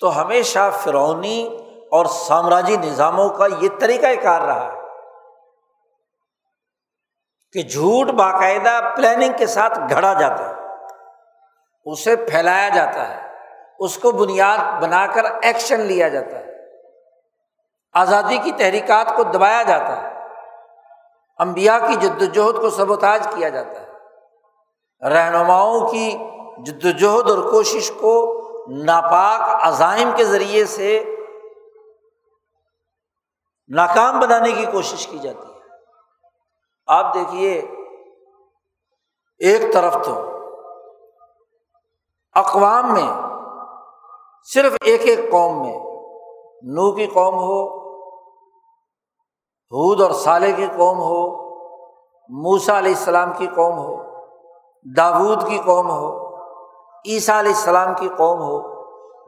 تو 0.00 0.22
ہمیشہ 0.22 0.70
فرونی 0.82 1.56
اور 1.90 2.06
سامراجی 2.06 2.76
نظاموں 2.76 3.28
کا 3.28 3.46
یہ 3.60 3.68
طریقہ 3.80 4.06
کار 4.22 4.40
رہا 4.40 4.72
ہے 4.72 4.80
کہ 7.52 7.62
جھوٹ 7.62 8.10
باقاعدہ 8.10 8.94
پلاننگ 8.96 9.32
کے 9.38 9.46
ساتھ 9.46 9.78
گھڑا 9.90 10.12
جاتا 10.12 10.48
ہے۔ 10.48 10.55
اسے 11.86 12.16
پھیلایا 12.16 12.68
جاتا 12.68 13.08
ہے۔ 13.08 13.34
اس 13.78 13.98
کو 13.98 14.10
بنیاد 14.10 14.82
بنا 14.82 15.06
کر 15.06 15.24
ایکشن 15.42 15.80
لیا 15.80 16.08
جاتا 16.08 16.38
ہے۔ 16.38 16.46
آزادی 17.92 18.38
کی 18.38 18.52
تحریکات 18.52 19.16
کو 19.16 19.22
دبایا 19.22 19.62
جاتا 19.62 20.02
ہے۔ 20.02 20.16
امبیا 21.38 21.78
کی 21.78 21.94
جد 21.94 22.22
وجہد 22.22 22.56
کو 22.56 22.70
سبوتاج 22.70 23.28
کیا 23.36 23.48
جاتا 23.48 23.80
ہے۔ 23.80 23.86
رہنماؤں 25.08 25.88
کی 25.88 26.18
جد 26.66 26.84
وجہد 26.84 27.30
اور 27.30 27.50
کوشش 27.50 27.90
کو 28.00 28.42
ناپاک 28.84 29.40
عزائم 29.62 30.10
کے 30.16 30.24
ذریعے 30.24 30.64
سے 30.64 31.16
ناکام 33.68 34.20
بنانے 34.20 34.52
کی 34.52 34.64
کوشش 34.64 35.06
کی 35.06 35.18
جاتی 35.18 35.52
ہے۔ 35.52 35.58
آپ 36.86 37.14
دیکھیے، 37.14 37.58
ایک 39.38 39.72
طرف 39.72 39.96
تو 40.04 40.35
اقوام 42.36 42.92
میں، 42.94 43.10
صرف 44.48 44.76
ایک 44.84 45.02
ایک 45.04 45.30
قوم 45.30 45.62
میں، 45.62 45.78
نو 46.74 46.90
کی 46.92 47.06
قوم 47.06 47.34
ہو 47.34 47.62
حود 49.72 50.00
اور 50.00 50.10
سالے 50.10 50.52
کی 50.52 50.66
قوم 50.76 50.98
ہو 50.98 51.24
موسا 52.30 52.78
علیہ 52.78 52.94
السلام 52.96 53.32
کی 53.32 53.46
قوم 53.46 53.78
ہو، 53.78 53.96
داود 54.96 55.48
کی 55.48 55.58
قوم 55.64 55.90
ہو، 55.90 56.10
عیسیٰ 57.04 57.38
علیہ 57.38 57.52
السلام 57.52 57.94
کی 57.94 58.08
قوم 58.16 58.40
ہو، 58.42 58.58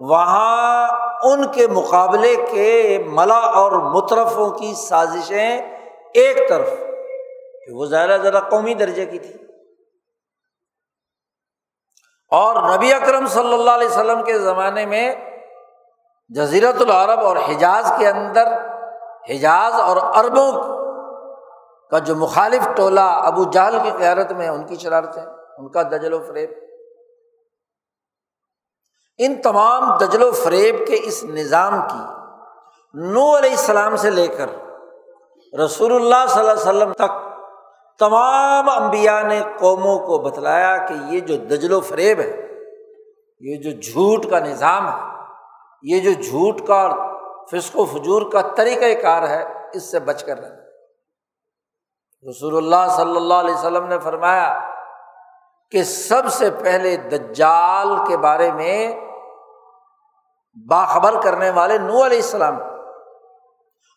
وہاں 0.09 0.88
ان 1.23 1.44
کے 1.53 1.66
مقابلے 1.66 2.35
کے 2.53 3.05
ملا 3.07 3.40
اور 3.55 3.73
مترفوں 3.73 4.51
کی 4.51 4.75
سازشیں 4.75 5.59
ایک 6.14 6.49
طرف، 6.49 6.71
کہ 7.66 7.73
وہ 7.73 7.87
زیادہ 7.87 8.16
زیادہ 8.23 8.40
قومی 8.51 8.75
درجے 8.75 9.07
کی 9.07 9.18
تھی۔ 9.18 9.48
اور 12.29 12.77
نبی 12.77 12.93
اکرم 12.93 13.27
صلی 13.27 13.53
اللہ 13.55 13.71
علیہ 13.71 13.88
وسلم 13.88 14.23
کے 14.23 14.38
زمانے 14.38 14.87
میں 14.87 15.14
جزیرت 16.29 16.81
العرب 16.81 17.21
اور 17.21 17.37
حجاز 17.37 17.93
کے 17.99 18.09
اندر، 18.09 18.49
حجاز 19.31 19.81
اور 19.81 19.97
عربوں 19.97 20.53
کا 21.91 21.99
جو 21.99 22.15
مخالف 22.17 22.69
ٹولہ 22.77 23.00
ابو 23.00 23.44
جہل 23.44 23.79
کی 23.83 23.90
قیادت 23.98 24.33
میں 24.33 24.48
ان 24.48 24.67
کی 24.67 24.77
شرارتیں، 24.77 25.23
ان 25.59 25.69
کا 25.69 25.83
دجل 25.83 26.13
و 26.13 26.23
فریب۔ 26.23 26.50
ان 29.19 29.42
تمام 29.42 29.96
دجل 29.96 30.23
و 30.23 30.31
فریب 30.33 30.87
کے 30.87 30.98
اس 31.02 31.25
نظام 31.25 31.81
کی 31.88 32.05
نو 32.94 33.38
علیہ 33.38 33.50
السلام 33.50 33.96
سے 33.96 34.11
لے 34.11 34.27
کر 34.27 34.48
رسول 35.65 35.94
اللہ 35.94 36.27
صلی 36.29 36.40
اللہ 36.40 36.52
علیہ 36.52 36.63
وسلم 36.63 36.92
تک 36.92 37.27
تمام 37.99 38.69
امبیا 38.69 39.23
نے 39.23 39.40
قوموں 39.59 39.99
کو 39.99 40.19
بتلایا 40.19 40.77
کہ 40.77 40.94
یہ 41.07 41.21
جو 41.21 41.37
دجل 41.37 41.73
و 41.73 41.81
فریب 41.81 42.21
ہے، 42.21 42.49
یہ 43.40 43.57
جو 43.57 43.71
جھوٹ 43.71 44.31
کا 44.31 44.38
نظام 44.38 44.88
ہے، 44.88 45.25
یہ 45.83 46.01
جو 46.01 46.11
جھوٹ 46.13 46.67
کا 46.67 46.81
اور 46.81 47.19
فسق 47.53 47.77
و 47.77 47.85
فجور 47.85 48.23
کا 48.33 48.40
طریقۂ 48.57 49.03
کار 49.03 49.29
ہے، 49.29 49.69
اس 49.73 49.90
سے 49.90 49.99
بچ 49.99 50.25
کر 50.25 50.40
رہنا۔ 50.40 50.55
رسول 52.31 52.57
اللہ 52.57 52.96
صلی 52.96 53.17
اللہ 53.17 53.35
علیہ 53.35 53.55
وسلم 53.55 53.87
نے 53.87 53.99
فرمایا 53.99 54.71
کہ 55.71 55.83
سب 55.83 56.29
سے 56.29 56.51
پہلے 56.51 56.96
دجال 56.96 57.88
کے 58.09 58.17
بارے 58.17 58.53
میں 58.53 59.01
باخبر 60.69 61.21
کرنے 61.23 61.51
والے 61.51 61.79
نو 61.79 62.07
علیہ 62.07 62.19
السلام 62.19 62.57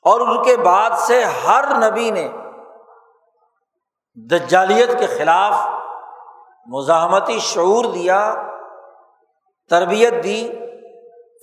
اور 0.06 0.20
ان 0.20 0.44
کے 0.44 0.58
بعد 0.58 0.90
سے 0.98 1.24
ہر 1.24 1.92
نبی 1.92 2.12
نے 2.12 2.28
دجالیت 4.30 5.00
کے 5.00 5.08
خلاف 5.08 5.54
مزاحمتی 6.66 7.40
شعور 7.40 7.86
دیا، 7.86 8.36
تربیت 9.70 10.24
دی، 10.24 10.60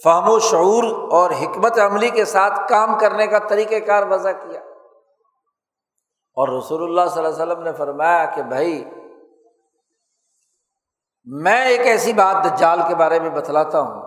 فہم 0.04 0.28
و 0.28 0.38
شعور 0.38 1.10
اور 1.10 1.30
حکمت 1.30 1.78
عملی 1.78 2.10
کے 2.10 2.24
ساتھ 2.24 2.68
کام 2.68 2.98
کرنے 2.98 3.26
کا 3.26 3.38
طریقہ 3.38 3.86
کار 3.86 4.02
وضع 4.02 4.30
کیا۔ 4.30 4.60
اور 6.34 6.58
رسول 6.58 6.82
اللہ 6.82 7.10
صلی 7.10 7.24
اللہ 7.24 7.42
علیہ 7.42 7.52
وسلم 7.52 7.62
نے 7.62 7.72
فرمایا 7.72 8.24
کہ 8.24 8.42
بھائی، 8.42 8.84
میں 11.24 11.64
ایک 11.64 11.80
ایسی 11.80 12.12
بات 12.12 12.44
دجال 12.44 12.80
کے 12.88 12.94
بارے 12.94 13.20
میں 13.20 13.30
بتلاتا 13.30 13.80
ہوں 13.80 14.02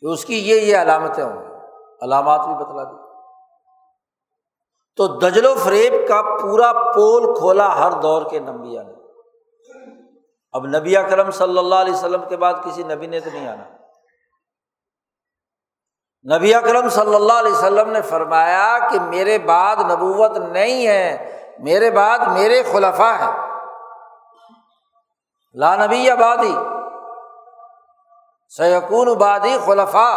کہ 0.00 0.06
اس 0.06 0.24
کی 0.24 0.50
یہ 0.50 0.60
یہ 0.60 0.76
علامتیں 0.76 1.24
ہوں۔ 1.24 1.42
علامات 2.02 2.46
بھی 2.46 2.54
بتلا 2.54 2.84
دی۔ 2.84 3.11
تو 4.96 5.06
دجل 5.06 5.46
و 5.46 5.54
فریب 5.54 5.92
کا 6.08 6.22
پورا 6.42 6.72
پول 6.72 7.34
کھولا 7.34 7.78
ہر 7.78 7.90
دور 7.90 8.22
کے 8.30 8.38
نبیا 8.38 8.82
نے۔ 8.82 8.92
اب 10.52 10.66
نبی 10.66 10.94
کرم 11.10 11.30
صلی 11.30 11.58
اللہ 11.58 11.74
علیہ 11.74 11.92
وسلم 11.92 12.24
کے 12.28 12.36
بعد 12.36 12.54
کسی 12.64 12.82
نبی 12.82 13.06
نے 13.06 13.20
تو 13.20 13.30
نہیں 13.32 13.48
آنا۔ 13.48 13.64
نبی 16.36 16.54
اکرم 16.54 16.88
صلی 16.88 17.14
اللہ 17.14 17.32
علیہ 17.32 17.52
وسلم 17.52 17.90
نے 17.90 18.02
فرمایا 18.02 18.78
کہ 18.90 19.00
میرے 19.00 19.38
بعد 19.38 19.76
نبوت 19.76 20.36
نہیں 20.36 20.86
ہے، 20.86 21.38
میرے 21.58 21.90
بعد 21.90 22.18
میرے 22.18 22.62
خلفا 22.62 23.18
ہے 23.18 23.30
لا 25.52 25.86
نبی 25.86 26.10
آبادی 26.10 26.54
سیقون 28.56 29.14
بادی 29.14 29.56
خلفا 29.64 30.10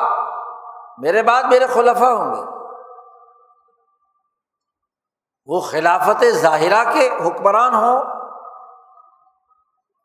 میرے 0.98 1.24
بعد 1.24 1.44
میرے 1.44 1.68
خلفا 1.68 2.12
ہوں 2.14 2.36
گے۔ 2.36 2.55
وہ 5.46 5.60
خلافت 5.62 6.24
ظاہرہ 6.32 6.84
کے 6.94 7.10
حکمران 7.28 7.74
ہوں۔ 7.74 8.04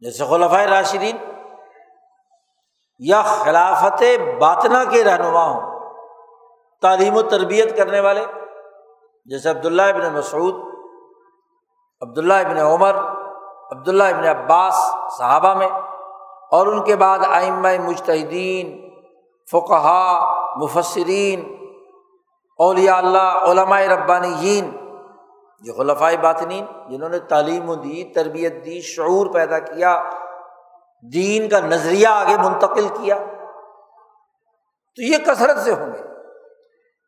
جیسے 0.00 0.24
خلفۂ 0.24 0.66
راشدین 0.66 1.16
یا 2.98 3.22
خلافت 3.22 4.02
باطنا 4.40 4.84
کے 4.84 5.04
رہنما 5.04 5.44
ہوں، 5.44 5.80
تعلیم 6.82 7.16
و 7.16 7.22
تربیت 7.22 7.76
کرنے 7.76 8.00
والے، 8.00 8.24
جیسے 9.24 9.50
عبداللہ 9.50 9.82
ابن 9.82 10.12
مسعود، 10.12 10.54
عبداللہ 12.00 12.34
ابن 12.34 12.58
عمر، 12.58 12.96
عبداللہ 13.70 14.04
ابن 14.04 14.26
عباس 14.26 14.74
صحابہ 15.18 15.54
میں، 15.54 15.68
اور 16.50 16.66
ان 16.66 16.84
کے 16.84 16.96
بعد 16.96 17.18
آئمہ 17.30 17.68
مجتہدین 17.78 18.90
فقہ 19.50 20.20
مفسرین، 20.56 21.56
اولیاء 22.58 22.96
اللہ، 22.96 23.18
علماء 23.18 23.80
ربانیین 23.80 24.79
یہ 25.60 25.72
خلفۂ 25.72 26.16
باطنین 26.20 26.64
جنہوں 26.90 27.08
نے 27.08 27.18
تعلیم 27.18 27.74
دی 27.74 28.04
تربیت 28.14 28.64
دی، 28.64 28.80
شعور 28.80 29.26
پیدا 29.26 29.58
کیا، 29.58 30.02
دین 31.12 31.48
کا 31.48 31.60
نظریہ 31.60 32.08
آگے 32.08 32.36
منتقل 32.36 32.88
کیا، 32.88 33.16
تو 34.96 35.02
یہ 35.02 35.16
کثرت 35.26 35.58
سے 35.58 35.72
ہوں 35.72 35.92
گے، 35.92 36.02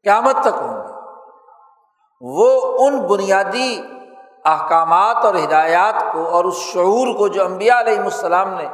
قیامت 0.03 0.37
تک 0.41 0.61
ہوں 0.61 0.77
گے۔ 0.77 0.93
وہ 2.21 2.79
ان 2.79 3.01
بنیادی 3.01 3.83
احکامات 4.45 5.25
اور 5.25 5.35
ہدایات 5.35 6.13
کو 6.13 6.29
اور 6.29 6.45
اس 6.45 6.57
شعور 6.57 7.17
کو 7.17 7.29
جو 7.29 7.45
امبیا 7.45 7.81
علیہ 7.81 7.99
السلام 7.99 8.55
نے 8.55 8.67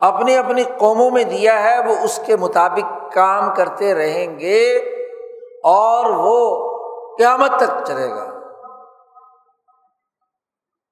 اپنی 0.00 0.36
اپنی 0.36 0.62
قوموں 0.78 1.10
میں 1.10 1.24
دیا 1.24 1.62
ہے، 1.62 1.78
وہ 1.88 1.94
اس 2.04 2.20
کے 2.26 2.36
مطابق 2.36 3.14
کام 3.14 3.54
کرتے 3.54 3.94
رہیں 3.94 4.38
گے 4.38 4.76
اور 5.64 6.04
وہ 6.10 6.38
قیامت 7.18 7.50
تک 7.56 7.84
چلے 7.84 8.10
گا۔ 8.10 8.35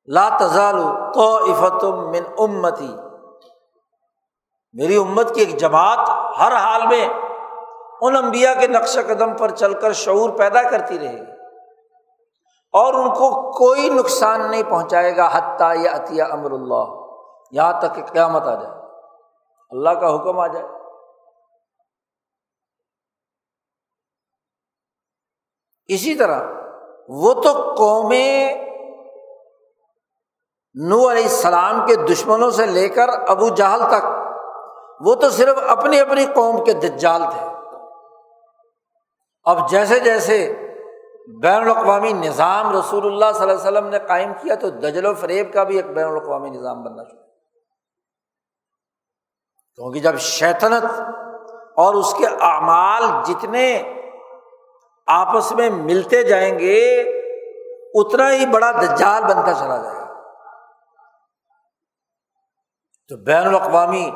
لا 0.07 0.28
تزال 0.40 0.76
تو 1.80 1.96
من 1.96 2.22
امتی 2.38 2.96
میری 4.72 4.96
امت 4.96 5.34
کی 5.34 5.40
ایک 5.40 5.57
جماعت 5.57 6.09
ہر 6.38 6.52
حال 6.52 6.86
میں 6.86 7.09
ان 8.00 8.16
امبیا 8.16 8.55
کے 8.55 8.66
نقش 8.66 8.98
قدم 9.07 9.36
پر 9.36 9.50
چل 9.50 9.80
کر 9.80 9.92
شعور 9.92 10.30
پیدا 10.30 10.62
کرتی 10.62 10.98
رہے 10.98 11.18
گی۔ 11.18 11.32
اور 12.72 12.94
ان 12.94 13.09
کو 13.09 13.52
کوئی 13.52 13.88
نقصان 13.88 14.50
نہیں 14.50 14.62
پہنچائے 14.62 15.16
گا 15.16 15.28
حتیٰ 15.32 15.76
یا 15.76 15.96
عطیہ 15.96 16.22
امر 16.22 16.50
اللہ۔ 16.50 16.84
یہاں 17.50 17.80
تک 17.80 17.94
کہ 17.94 18.02
قیامت 18.02 18.42
آ 18.42 18.55
جائے۔ 18.55 18.74
اللہ 19.70 19.90
کا 19.90 20.14
حکم 20.14 20.38
آ 20.38 20.46
جائے۔ 20.46 20.66
اسی 25.86 26.14
طرح 26.14 26.42
وہ 27.09 27.34
تو 27.34 27.74
قومیں 27.78 28.73
نو 30.74 31.10
علیہ 31.10 31.22
السلام 31.22 31.86
کے 31.86 31.96
دشمنوں 31.96 32.50
سے 32.50 32.66
لے 32.66 32.88
کر 32.88 33.08
ابو 33.08 33.48
جہل 33.48 33.80
تک، 33.88 34.06
وہ 35.00 35.14
تو 35.14 35.30
صرف 35.30 35.58
اپنی 35.68 36.00
اپنی 36.00 36.26
قوم 36.26 36.64
کے 36.64 36.72
دجال 36.72 37.22
تھے۔ 37.22 37.46
اب 39.44 39.70
جیسے 39.70 40.00
جیسے 40.00 40.56
بین 41.42 41.60
الاقوامی 41.60 42.12
نظام 42.12 42.76
رسول 42.76 43.06
اللہ 43.06 43.24
صلی 43.34 43.42
اللہ 43.42 43.52
علیہ 43.52 43.70
وسلم 43.70 43.86
نے 43.86 43.98
قائم 43.98 44.32
کیا، 44.42 44.54
تو 44.54 44.70
دجل 44.70 45.06
و 45.06 45.14
فریب 45.14 45.52
کا 45.52 45.62
بھی 45.62 45.76
ایک 45.76 45.86
بین 45.86 46.06
الاقوامی 46.06 46.50
نظام 46.50 46.82
بننا 46.82 47.04
شروع۔ 47.04 47.22
کیونکہ 49.74 50.00
جب 50.00 50.18
شیطنت 50.18 51.00
اور 51.76 51.94
اس 51.94 52.14
کے 52.14 52.26
اعمال 52.26 53.02
جتنے 53.24 53.94
آپس 55.06 55.52
میں 55.52 55.70
ملتے 55.70 56.22
جائیں 56.22 56.58
گے، 56.58 57.00
اتنا 57.94 58.32
ہی 58.32 58.46
بڑا 58.46 58.70
دجال 58.70 59.22
بنتا 59.22 59.52
چلا 59.54 59.76
جائے 59.76 59.96
گا۔ 59.96 60.03
تو 63.09 63.16
بین 63.16 63.46
الاقوامی 63.46 64.11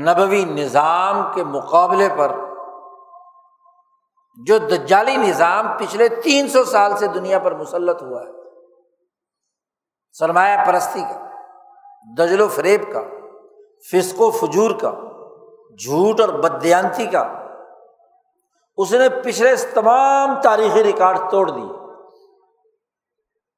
نبوی 0.00 0.44
نظام 0.44 1.32
کے 1.34 1.44
مقابلے 1.44 2.08
پر 2.18 2.32
جو 4.46 4.58
دجالی 4.58 5.16
نظام 5.16 5.78
پچھلے 5.78 6.08
تین 6.08 6.48
سو 6.48 6.64
سال 6.64 6.96
سے 6.96 7.06
دنیا 7.06 7.38
پر 7.38 7.54
مسلط 7.54 8.02
ہوا 8.02 8.22
ہے، 8.22 8.32
سرمایہ 10.12 10.56
پرستی 10.66 11.00
کا، 11.00 11.26
دجل 12.18 12.40
و 12.40 12.48
فریب 12.48 12.92
کا، 12.92 13.00
فسق 13.92 14.20
و 14.20 14.30
فجور 14.30 14.70
کا، 14.70 14.90
جھوٹ 15.84 16.20
اور 16.20 16.28
بدیانتی 16.28 17.06
کا، 17.06 17.20
اس 18.76 18.92
نے 18.92 19.08
پچھلے 19.08 19.56
تمام 19.74 20.40
تاریخی 20.40 20.84
ریکارڈ 20.84 21.18
توڑ 21.30 21.50
دیے۔ 21.50 21.78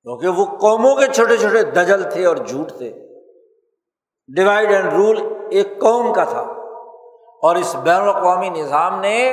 کیونکہ 0.03 0.29
وہ 0.29 0.45
قوموں 0.45 0.95
کے 0.97 1.07
چھوٹے 1.07 1.37
چھوٹے 1.37 1.62
دجل 1.62 2.11
تھے 2.11 2.27
اور 2.27 2.37
جھوٹ 2.37 2.68
تھے۔ 2.79 3.12
ڈیوائڈ 4.37 4.72
اینڈ 4.72 4.93
رول 4.93 5.47
ایک 5.51 5.80
قوم 5.80 6.12
کا 6.12 6.24
تھا۔ 6.24 6.41
اور 7.43 7.57
اس 7.57 7.74
بین 7.74 8.01
الاقوامی 8.01 8.49
نظام 8.49 9.01
نے 9.01 9.30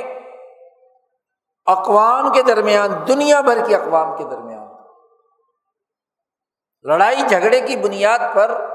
اقوام 1.66 2.32
کے 2.32 2.42
درمیان، 2.42 2.90
دنیا 3.08 3.42
بھر 3.42 3.66
کی 3.66 3.76
اقوام 3.76 4.18
کے 4.18 4.24
درمیان 4.24 4.60
لڑائی 6.84 7.22
جھگڑے 7.22 7.62
کی 7.62 7.76
بنیاد 7.76 8.20
پر 8.34 8.66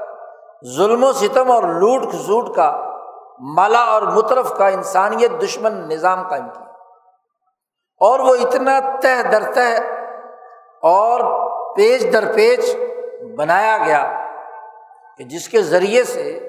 ظلم 0.75 1.03
و 1.03 1.11
ستم 1.11 1.51
اور 1.51 1.63
لوٹ 1.63 2.11
کھسوٹ 2.11 2.55
کا 2.55 2.91
مالا 3.39 3.79
اور 3.79 4.01
مترف 4.01 4.53
کا 4.57 4.67
انسانیت 4.67 5.31
دشمن 5.41 5.89
نظام 5.89 6.27
قائم 6.27 6.49
کیا۔ 6.49 6.69
اور 7.99 8.19
وہ 8.19 8.35
اتنا 8.35 8.79
تہ 8.79 9.21
در 9.31 9.51
تہ 9.53 9.79
اور 10.81 11.19
پیج 11.75 12.13
در 12.13 12.33
پیج 12.33 12.75
بنایا 13.37 13.77
گیا 13.77 14.24
کہ 15.17 15.23
جس 15.23 15.49
کے 15.49 15.61
ذریعے 15.61 16.03
سے 16.03 16.39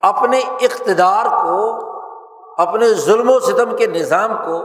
اپنے 0.00 0.38
اقتدار 0.38 1.24
کو، 1.24 1.88
اپنے 2.62 2.88
ظلم 2.88 3.30
و 3.30 3.40
ستم 3.40 3.76
کے 3.76 3.86
نظام 3.86 4.36
کو 4.36 4.64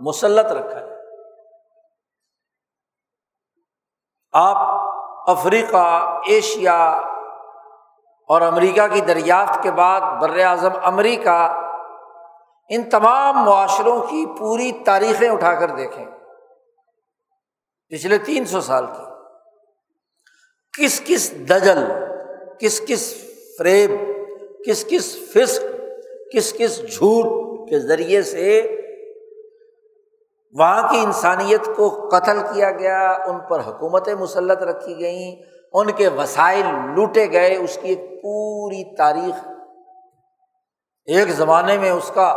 مسلط 0.00 0.52
رکھا 0.52 0.80
ہے 0.80 0.94
آپ 4.32 4.56
افریقہ، 5.30 6.20
ایشیا 6.26 6.90
اور 8.28 8.40
امریکہ 8.40 8.86
کی 8.86 9.00
دریافت 9.00 9.62
کے 9.62 9.70
بعد 9.70 10.00
بر 10.00 10.38
اعظم 10.38 10.70
امریکہ 10.82 11.60
ان 12.68 12.90
تمام 12.90 13.36
معاشروں 13.36 14.00
کی 14.00 14.26
پوری 14.38 14.72
تاریخیں 14.72 15.30
اٹھا 15.30 15.54
کر 15.54 15.68
دیکھیں۔ 15.68 16.06
پچھلے 17.88 18.18
تین 18.18 18.44
سو 18.44 18.60
سال 18.60 18.86
کی۔ 18.86 19.13
کس 20.78 21.00
کس 21.04 21.32
دجل، 21.50 21.84
کس 22.58 22.80
کس 22.86 23.14
فریب، 23.58 23.90
کس 24.66 24.84
کس 24.88 25.16
فسق، 25.32 25.62
کس 26.32 26.52
کس 26.58 26.78
جھوٹ 26.82 27.68
کے 27.68 27.78
ذریعے 27.80 28.22
سے 28.22 28.60
وہاں 30.54 30.90
کی 30.90 30.98
انسانیت 30.98 31.68
کو 31.76 32.08
قتل 32.08 32.40
کیا 32.52 32.70
گیا، 32.70 33.00
ان 33.26 33.38
پر 33.40 33.60
حکومتیں 33.60 34.14
مسلط 34.14 34.62
رکھی 34.62 34.98
گئیں، 34.98 35.36
ان 35.74 35.90
کے 35.90 36.08
وسائل 36.08 36.66
لوٹے 36.94 37.30
گئے، 37.32 37.56
اس 37.56 37.78
کی 37.82 37.88
ایک 37.88 38.22
پوری 38.22 38.84
تاریخ 38.96 39.48
ایک 41.08 41.28
زمانے 41.28 41.78
میں 41.78 41.90
اس 41.90 42.10
کا 42.14 42.28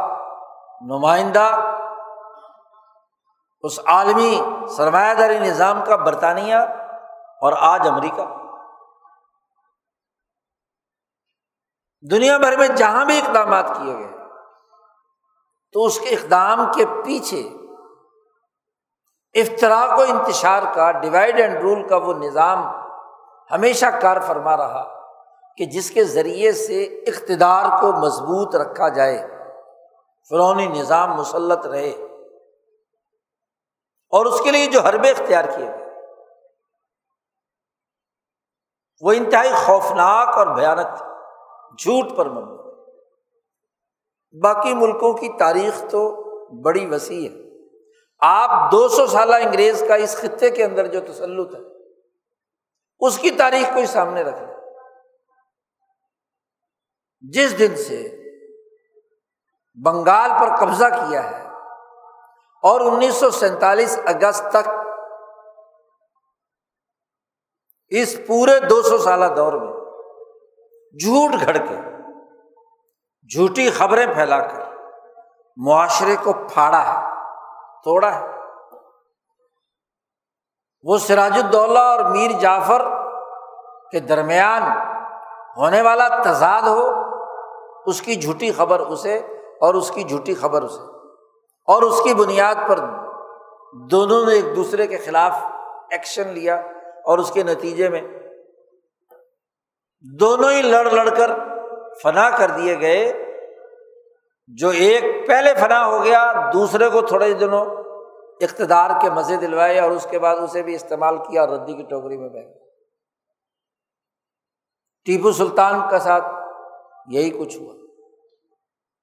نمائندہ، 0.81 1.49
اس 3.63 3.79
عالمی 3.85 4.41
سرمایہ 4.77 5.13
داری 5.13 5.39
نظام 5.39 5.83
کا 5.85 5.95
برطانیہ 5.95 6.55
اور 7.41 7.53
آج 7.57 7.87
امریکہ۔ 7.87 8.25
دنیا 12.11 12.37
بھر 12.37 12.57
میں 12.57 12.67
جہاں 12.67 13.05
بھی 13.05 13.19
اقدامات 13.19 13.65
کیے 13.67 13.93
گئے، 13.93 14.17
تو 15.73 15.85
اس 15.85 15.99
کے 15.99 16.09
اقدام 16.09 16.71
کے 16.75 16.85
پیچھے 16.85 17.49
افطراک 19.33 19.99
و 19.99 20.01
انتشار 20.01 20.63
کا 20.75 20.91
ڈیوائڈ 20.91 21.39
اینڈ 21.39 21.61
رول 21.61 21.87
کا 21.87 21.97
وہ 21.97 22.13
نظام 22.13 22.63
ہمیشہ 23.51 23.85
کار 24.01 24.21
فرما 24.21 24.57
رہا 24.57 24.99
کہ 25.57 25.65
جس 25.65 25.91
کے 25.91 26.03
ذریعے 26.03 26.51
سے 26.51 26.83
اقتدار 26.83 27.81
کو 27.81 27.91
مضبوط 27.93 28.55
رکھا 28.55 28.89
جائے 28.89 29.27
فرونی 30.29 30.67
نظام 30.67 31.13
مسلط 31.13 31.65
رہے۔ 31.65 31.89
اور 34.09 34.25
اس 34.25 34.41
کے 34.41 34.51
لیے 34.51 34.67
جو 34.67 34.81
حربے 34.81 35.09
اختیار 35.09 35.43
کیے 35.57 35.67
گئے۔ 35.67 35.86
وہ 39.01 39.11
انتہائی 39.11 39.51
خوفناک 39.65 40.37
اور 40.37 40.47
بھیانک 40.47 40.97
تھے، 40.97 41.05
جھوٹ 41.79 42.17
پر 42.17 42.25
مبنی 42.25 42.55
باقی 44.43 44.73
ملکوں 44.73 45.13
کی 45.13 45.29
تاریخ 45.39 45.83
تو 45.91 46.01
بڑی 46.63 46.85
وسیع 46.85 47.29
ہے۔ 47.29 47.35
آپ 48.21 48.71
دو 48.71 48.87
سو 48.87 49.05
سالہ 49.07 49.35
انگریز 49.35 49.83
کا 49.87 49.95
اس 49.95 50.15
خطے 50.17 50.49
کے 50.49 50.63
اندر 50.63 50.87
جو 50.87 51.01
تسلط 51.01 51.55
ہے، 51.55 51.61
اس 52.99 53.17
کی 53.17 53.31
تاریخ 53.31 53.73
کو 53.73 53.79
ہی 53.79 53.85
سامنے 53.85 54.23
رکھ 54.23 54.39
لیں 54.43 54.55
جس 57.21 57.59
دن 57.59 57.75
سے 57.75 57.99
بنگال 59.77 60.31
پر 60.39 60.55
قبضہ 60.55 60.85
کیا 60.85 61.23
ہے 61.31 61.43
اور 62.63 62.81
انیس 62.81 63.15
سو 63.15 63.29
سینتالیس 63.29 63.99
اگست 64.05 64.43
تک 64.49 64.69
اس 67.89 68.19
پورے 68.27 68.59
دو 68.59 68.81
سو 68.81 68.97
سالہ 68.97 69.25
دور 69.25 69.53
میں 69.53 69.73
جھوٹ 71.03 71.31
گھڑ 71.45 71.57
کے، 71.57 71.75
جھوٹی 73.33 73.69
خبریں 73.69 74.13
پھیلا 74.13 74.39
کر 74.39 74.59
معاشرے 75.57 76.15
کو 76.23 76.33
پھاڑا 76.33 76.83
ہے، 76.87 77.13
توڑا 77.83 78.19
ہے۔ 78.19 78.27
وہ 80.83 80.97
سراج 80.97 81.31
الدولہ 81.33 81.79
اور 81.79 81.99
میر 81.99 82.31
جعفر 82.31 82.81
کے 83.91 83.99
درمیان 83.99 84.61
ہونے 85.57 85.81
والا 85.81 86.07
تضاد 86.07 86.61
ہو، 86.61 86.91
اس 87.85 88.01
کی 88.01 88.15
جھوٹی 88.15 88.51
خبر 88.51 88.79
اسے 88.79 89.17
اور 89.61 89.73
اس 89.73 89.91
کی 89.91 90.03
جھوٹی 90.03 90.35
خبر 90.35 90.61
اسے۔ 90.61 90.97
اور 91.67 91.81
اس 91.81 92.01
کی 92.03 92.13
بنیاد 92.13 92.55
پر 92.67 92.79
دونوں 93.91 94.25
نے 94.25 94.33
ایک 94.33 94.55
دوسرے 94.55 94.87
کے 94.87 94.97
خلاف 94.97 95.31
ایکشن 95.91 96.27
لیا۔ 96.27 96.61
اور 97.07 97.17
اس 97.17 97.31
کے 97.31 97.43
نتیجے 97.43 97.89
میں 97.89 98.01
دونوں 100.19 100.51
ہی 100.51 100.61
لڑ 100.61 100.91
لڑ 100.91 101.09
کر 101.09 101.31
فنا 102.03 102.37
کر 102.37 102.49
دیے 102.49 102.79
گئے۔ 102.79 103.23
جو 104.47 104.69
ایک 104.69 105.27
پہلے 105.27 105.53
فنا 105.53 105.85
ہو 105.85 106.03
گیا، 106.03 106.49
دوسرے 106.53 106.89
کو 106.89 107.01
تھوڑے 107.01 107.33
دنوں 107.33 107.65
اقتدار 108.41 108.89
کے 109.01 109.09
مزے 109.09 109.35
دلوائے 109.35 109.79
اور 109.79 109.91
اس 109.91 110.07
کے 110.09 110.19
بعد 110.19 110.35
اسے 110.35 110.63
بھی 110.63 110.75
استعمال 110.75 111.17
کیا 111.17 111.41
اور 111.41 111.49
ردی 111.49 111.73
کی 111.73 111.83
ٹوکری 111.83 112.17
میں 112.17 112.29
بہ 112.29 112.33
گیا 112.33 112.51
ٹیپو 115.05 115.31
سلطان 115.31 115.89
کا 115.89 115.99
ساتھ 115.99 116.25
یہی 117.07 117.29
کچھ 117.29 117.57
ہوا۔ 117.57 117.73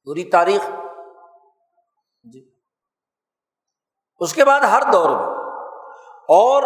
پوری 0.05 0.25
تاریخ۔ 0.25 0.71
جی۔ 2.23 2.51
اس 4.21 4.35
کے 4.35 4.45
بعد 4.45 4.61
ہر 4.61 4.83
دور 4.93 5.11
میں 5.11 5.27
اور 6.29 6.63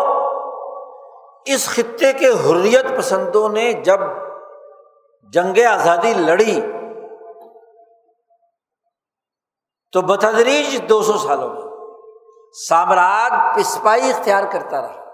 اس 1.54 1.68
خطے 1.68 2.12
کے 2.12 2.28
حریت 2.28 2.86
پسندوں 2.98 3.48
نے 3.48 3.72
جب 3.72 4.00
جنگ 5.32 5.58
آزادی 5.70 6.14
لڑی 6.14 6.60
تو 9.92 10.00
بتدریج 10.00 10.88
دو 10.88 11.02
سو 11.02 11.18
سالوں 11.18 11.48
میں 11.54 11.62
سامراج 12.68 13.32
پسپائی 13.56 14.10
اختیار 14.10 14.44
کرتا 14.44 14.80
رہا 14.82 15.04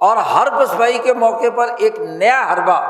اور 0.00 0.16
ہر 0.16 0.48
پسپائی 0.58 0.98
کے 0.98 1.12
موقع 1.12 1.50
پر 1.56 1.68
ایک 1.78 2.00
نیا 2.00 2.52
حربہ، 2.52 2.80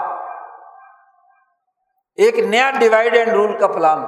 ایک 2.16 2.38
نیا 2.38 2.70
ڈیوائڈ 2.78 3.16
اینڈ 3.16 3.32
رول 3.32 3.59
کا 3.59 3.66
پلان 3.66 4.05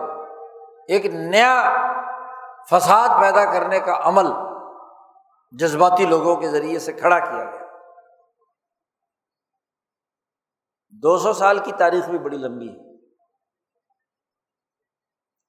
ایک 0.88 1.07
نیا 1.07 1.55
فساد 2.70 3.09
پیدا 3.20 3.45
کرنے 3.45 3.80
کا 3.80 4.01
عمل 4.03 4.26
جذباتی 5.51 6.07
لوگوں 6.07 6.36
کے 6.36 6.49
ذریعے 6.49 6.78
سے 6.78 6.93
کھڑا 6.93 7.18
کیا 7.18 7.45
گیا۔ 7.45 7.69
دو 11.03 11.18
سو 11.18 11.32
سال 11.32 11.59
کی 11.59 11.72
تاریخ 11.72 12.09
بھی 12.09 12.18
بڑی 12.18 12.36
لمبی 12.36 12.68
ہے۔ 12.68 12.90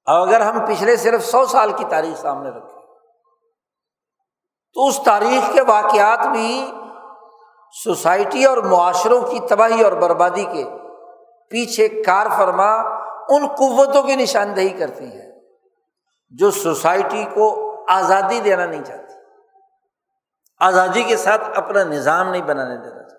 اگر 0.06 0.40
ہم 0.40 0.64
پچھلے 0.66 0.96
صرف 0.96 1.24
سو 1.24 1.44
سال 1.46 1.72
کی 1.72 1.84
تاریخ 1.90 2.20
سامنے 2.20 2.50
رکھیں، 2.50 2.82
تو 4.74 4.86
اس 4.86 5.00
تاریخ 5.04 5.52
کے 5.52 5.60
واقعات 5.62 6.26
بھی 6.32 6.72
سوسائٹی 7.84 8.44
اور 8.44 8.56
معاشروں 8.56 9.20
کی 9.20 9.38
تباہی 9.50 9.82
اور 9.82 9.92
بربادی 9.92 10.44
کے 10.44 10.64
پیچھے 11.50 11.88
کار 12.02 12.26
فرما 12.36 12.72
ان 13.28 13.46
قوتوں 13.46 14.02
کی 14.02 14.16
نشاندہی 14.16 14.68
کرتی 14.68 15.06
ہے، 15.06 15.30
جو 16.32 16.50
سوسائٹی 16.50 17.24
کو 17.34 17.46
آزادی 17.88 18.40
دینا 18.40 18.66
نہیں 18.66 18.84
چاہتی۔ 18.84 19.14
آزادی 20.60 21.02
کے 21.02 21.16
ساتھ 21.16 21.58
اپنا 21.58 21.84
نظام 21.84 22.30
نہیں 22.30 22.42
بنانے 22.42 22.76
دینا 22.76 23.02
چاہتی۔ 23.02 23.11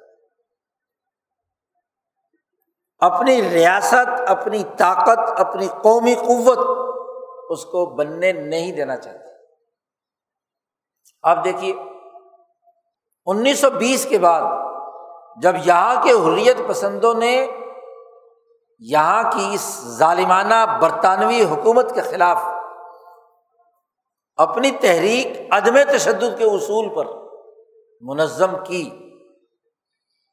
اپنی 3.03 3.41
ریاست، 3.49 4.21
اپنی 4.27 4.63
طاقت، 4.77 5.39
اپنی 5.39 5.67
قومی 5.81 6.15
قوت 6.15 6.59
اس 7.49 7.65
کو 7.65 7.85
بننے 7.85 8.31
نہیں 8.31 8.71
دینا 8.71 8.97
چاہتی 8.97 9.31
آپ 11.23 11.43
دیکھیے، 11.45 11.73
انیس 13.25 13.59
سو 13.59 13.69
بیس 13.69 14.05
کے 14.09 14.17
بعد 14.17 14.41
جب 15.41 15.55
یہاں 15.65 16.03
کے 16.03 16.11
حریت 16.11 16.57
پسندوں 16.67 17.13
نے 17.13 17.47
یہاں 18.79 19.23
کی 19.31 19.49
اس 19.53 19.67
ظالمانہ 19.97 20.79
برطانوی 20.81 21.43
حکومت 21.43 21.93
کے 21.95 22.01
خلاف 22.01 22.37
اپنی 24.35 24.71
تحریک، 24.71 25.53
عدم 25.53 25.77
تشدد 25.91 26.37
کے 26.37 26.43
اصول 26.43 26.89
پر 26.95 27.05
منظم 28.01 28.55
کی، 28.63 28.83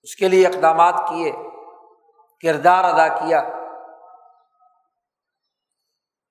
اس 0.03 0.17
کے 0.17 0.29
لیے 0.29 0.47
اقدامات 0.47 0.95
کیے۔ 1.09 1.33
کردار 2.43 2.85
ادا 2.85 3.09
کیا۔ 3.09 3.43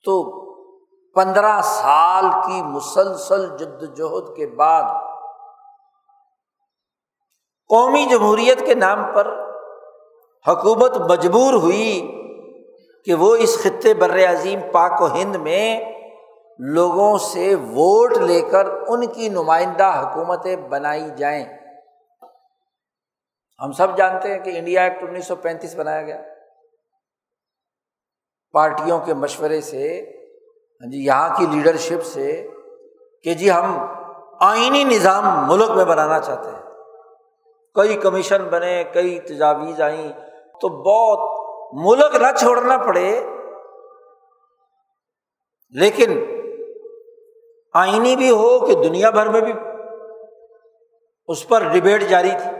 تو 0.05 0.39
پندرہ 1.11 1.61
سال 1.61 2.25
کی 2.47 2.61
مسلسل 2.61 3.57
جدوجہد 3.57 4.35
کے 4.35 4.47
بعد 4.47 4.83
قومی 7.69 8.05
جمہوریت 8.05 8.65
کے 8.65 8.73
نام 8.73 9.13
پر 9.13 9.39
حکومت 10.47 10.97
مجبور 10.97 11.53
ہوئی 11.53 12.21
کہ 13.05 13.13
وہ 13.13 13.35
اس 13.35 13.63
خطے 13.63 13.93
بر 13.93 14.31
عظیم 14.31 14.59
پاک 14.71 15.01
و 15.01 15.07
ہند 15.07 15.35
میں 15.35 15.93
لوگوں 16.59 17.17
سے 17.17 17.55
ووٹ 17.55 18.17
لے 18.17 18.41
کر 18.41 18.65
ان 18.87 19.07
کی 19.07 19.29
نمائندہ 19.29 19.85
حکومتیں 19.85 20.55
بنائی 20.55 21.09
جائیں۔ 21.17 21.58
ہم 23.63 23.71
سب 23.71 23.97
جانتے 23.97 24.31
ہیں 24.31 24.39
کہ 24.39 24.57
انڈیا 24.57 24.83
ایکٹ 24.83 25.03
انیس 25.03 25.25
سو 25.25 25.35
پینتیس 25.35 25.75
بنایا 25.75 26.01
گیا۔ 26.01 26.21
پارٹیوں 28.51 28.99
کے 28.99 29.13
مشورے 29.13 29.61
سے 29.61 30.11
ہاں 30.81 30.91
جی 30.91 31.05
یہاں 31.05 31.35
کی 31.37 31.45
لیڈرشپ 31.45 32.05
سے 32.05 32.47
کہ 33.23 33.33
جی 33.33 33.51
ہم 33.51 33.85
آئینی 34.39 34.83
نظام 34.83 35.47
ملک 35.47 35.69
میں 35.69 35.85
بنانا 35.85 36.19
چاہتے 36.19 36.49
ہیں۔ 36.49 36.61
کئی 37.75 37.97
کمیشن 37.97 38.43
بنے 38.43 38.83
کئی 38.93 39.19
تجاویز 39.19 39.81
آئیں 39.81 40.11
تو 40.61 40.69
بہت 40.69 41.39
ملک 41.73 42.15
نہ 42.15 42.27
چھوڑنا 42.37 42.77
پڑے۔ 42.77 43.23
لیکن 45.69 46.25
آئینی 47.73 48.15
بھی 48.15 48.29
ہو 48.29 48.65
کہ 48.65 48.73
دنیا 48.75 49.09
بھر 49.09 49.29
میں 49.29 49.41
بھی۔ 49.41 49.53
اس 51.27 51.47
پر 51.47 51.63
ڈبیٹ 51.73 52.01
جاری 52.01 52.29
تھی۔ 52.29 52.58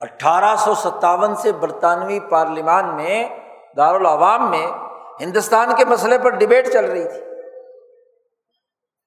اٹھارہ 0.00 0.56
سو 0.56 0.74
ستاون 0.74 1.34
سے 1.34 1.52
برطانوی 1.52 2.20
پارلیمان 2.20 2.96
میں 2.96 3.28
دارالعوام 3.76 4.50
میں 4.50 4.66
ہندوستان 5.20 5.74
کے 5.74 5.84
مسئلے 5.84 6.18
پر 6.18 6.30
ڈبیٹ 6.30 6.72
چل 6.72 6.84
رہی 6.84 7.08
تھی۔ 7.08 7.20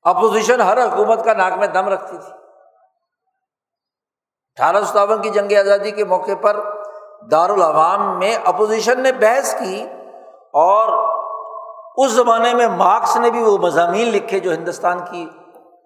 اپوزیشن 0.04 0.62
ہر 0.62 0.86
حکومت 0.86 1.26
کا 1.26 1.34
ناک 1.34 1.54
میں 1.54 1.68
دم 1.68 1.88
رکھتی 1.88 2.18
تھی۔ 2.18 2.34
اٹھارہ 4.54 4.80
سو 4.80 4.86
ستاون 4.86 5.22
کی 5.22 5.30
جنگ 5.30 5.58
آزادی 5.60 5.92
کے 5.92 6.06
موقع 6.06 6.36
پر 6.42 6.60
دارالعوام 7.32 8.20
میں 8.20 8.36
اپوزیشن 8.46 9.00
نے 9.00 9.12
بحث 9.12 9.60
کی 9.60 9.88
اور 10.54 11.10
اس 11.98 12.12
زمانے 12.12 12.54
میں 12.54 12.68
مارکس 12.68 13.18
نے 13.18 13.32
بھی 13.32 13.44
وہ 13.44 13.58
مضامین 13.58 14.08
لکھے 14.08 14.40
جو 14.40 14.52
ہندوستان 14.52 15.00
کی 15.12 15.30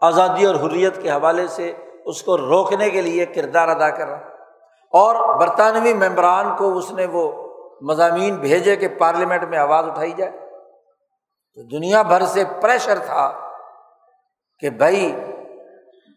آزادی 0.02 0.46
اور 0.46 0.56
حریت 0.56 1.02
کے 1.02 1.10
حوالے 1.10 1.48
سے 1.48 1.74
اس 2.06 2.24
کو 2.24 2.38
روکنے 2.38 2.90
کے 2.90 3.02
لیے 3.02 3.26
کردار 3.26 3.68
ادا 3.68 3.90
کر 3.90 4.08
رہا۔ 4.08 4.35
اور 4.96 5.36
برطانوی 5.36 5.94
ممبران 5.94 6.56
کو 6.58 6.78
اس 6.78 6.92
نے 6.92 7.06
وہ 7.06 7.54
مضامین 7.82 8.36
بھیجے 8.36 8.76
کہ 8.76 8.88
پارلیمنٹ 8.88 9.44
میں 9.44 9.58
آواز 9.58 9.86
اٹھائی 9.86 10.12
جائے۔ 10.12 10.32
تو 11.54 11.64
دنیا 11.64 12.02
بھر 12.02 12.26
سے 12.26 12.44
پریشر 12.62 13.00
تھا 13.00 13.52
کہ 14.60 14.70
بھائی، 14.70 15.16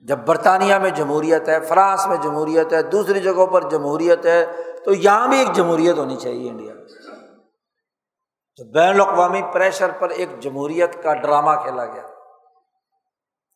جب 0.03 0.19
برطانیہ 0.19 0.75
میں 0.75 0.91
جمہوریت 0.91 1.49
ہے، 1.49 1.61
فرانس 1.61 2.07
میں 2.07 2.17
جمہوریت 2.17 2.73
ہے، 2.73 2.83
دوسری 2.83 3.21
جگہوں 3.21 3.47
پر 3.47 3.69
جمہوریت 3.69 4.27
ہے، 4.27 4.47
تو 4.85 4.93
یہاں 4.93 5.29
بھی 5.29 5.39
ایک 5.39 5.53
جمہوریت 5.53 5.99
ہونی 5.99 6.17
چاہیے 6.17 6.51
انڈیا۔ 6.51 6.75
میں 6.75 6.85
تو 8.57 8.65
بین 8.65 9.01
الاقوامی 9.01 9.43
پریشر 9.53 9.91
پر 9.91 10.09
ایک 10.09 10.41
جمہوریت 10.41 11.03
کا 11.03 11.15
ڈرامہ 11.15 11.51
کھیلا 11.63 11.85
گیا۔ 11.85 12.03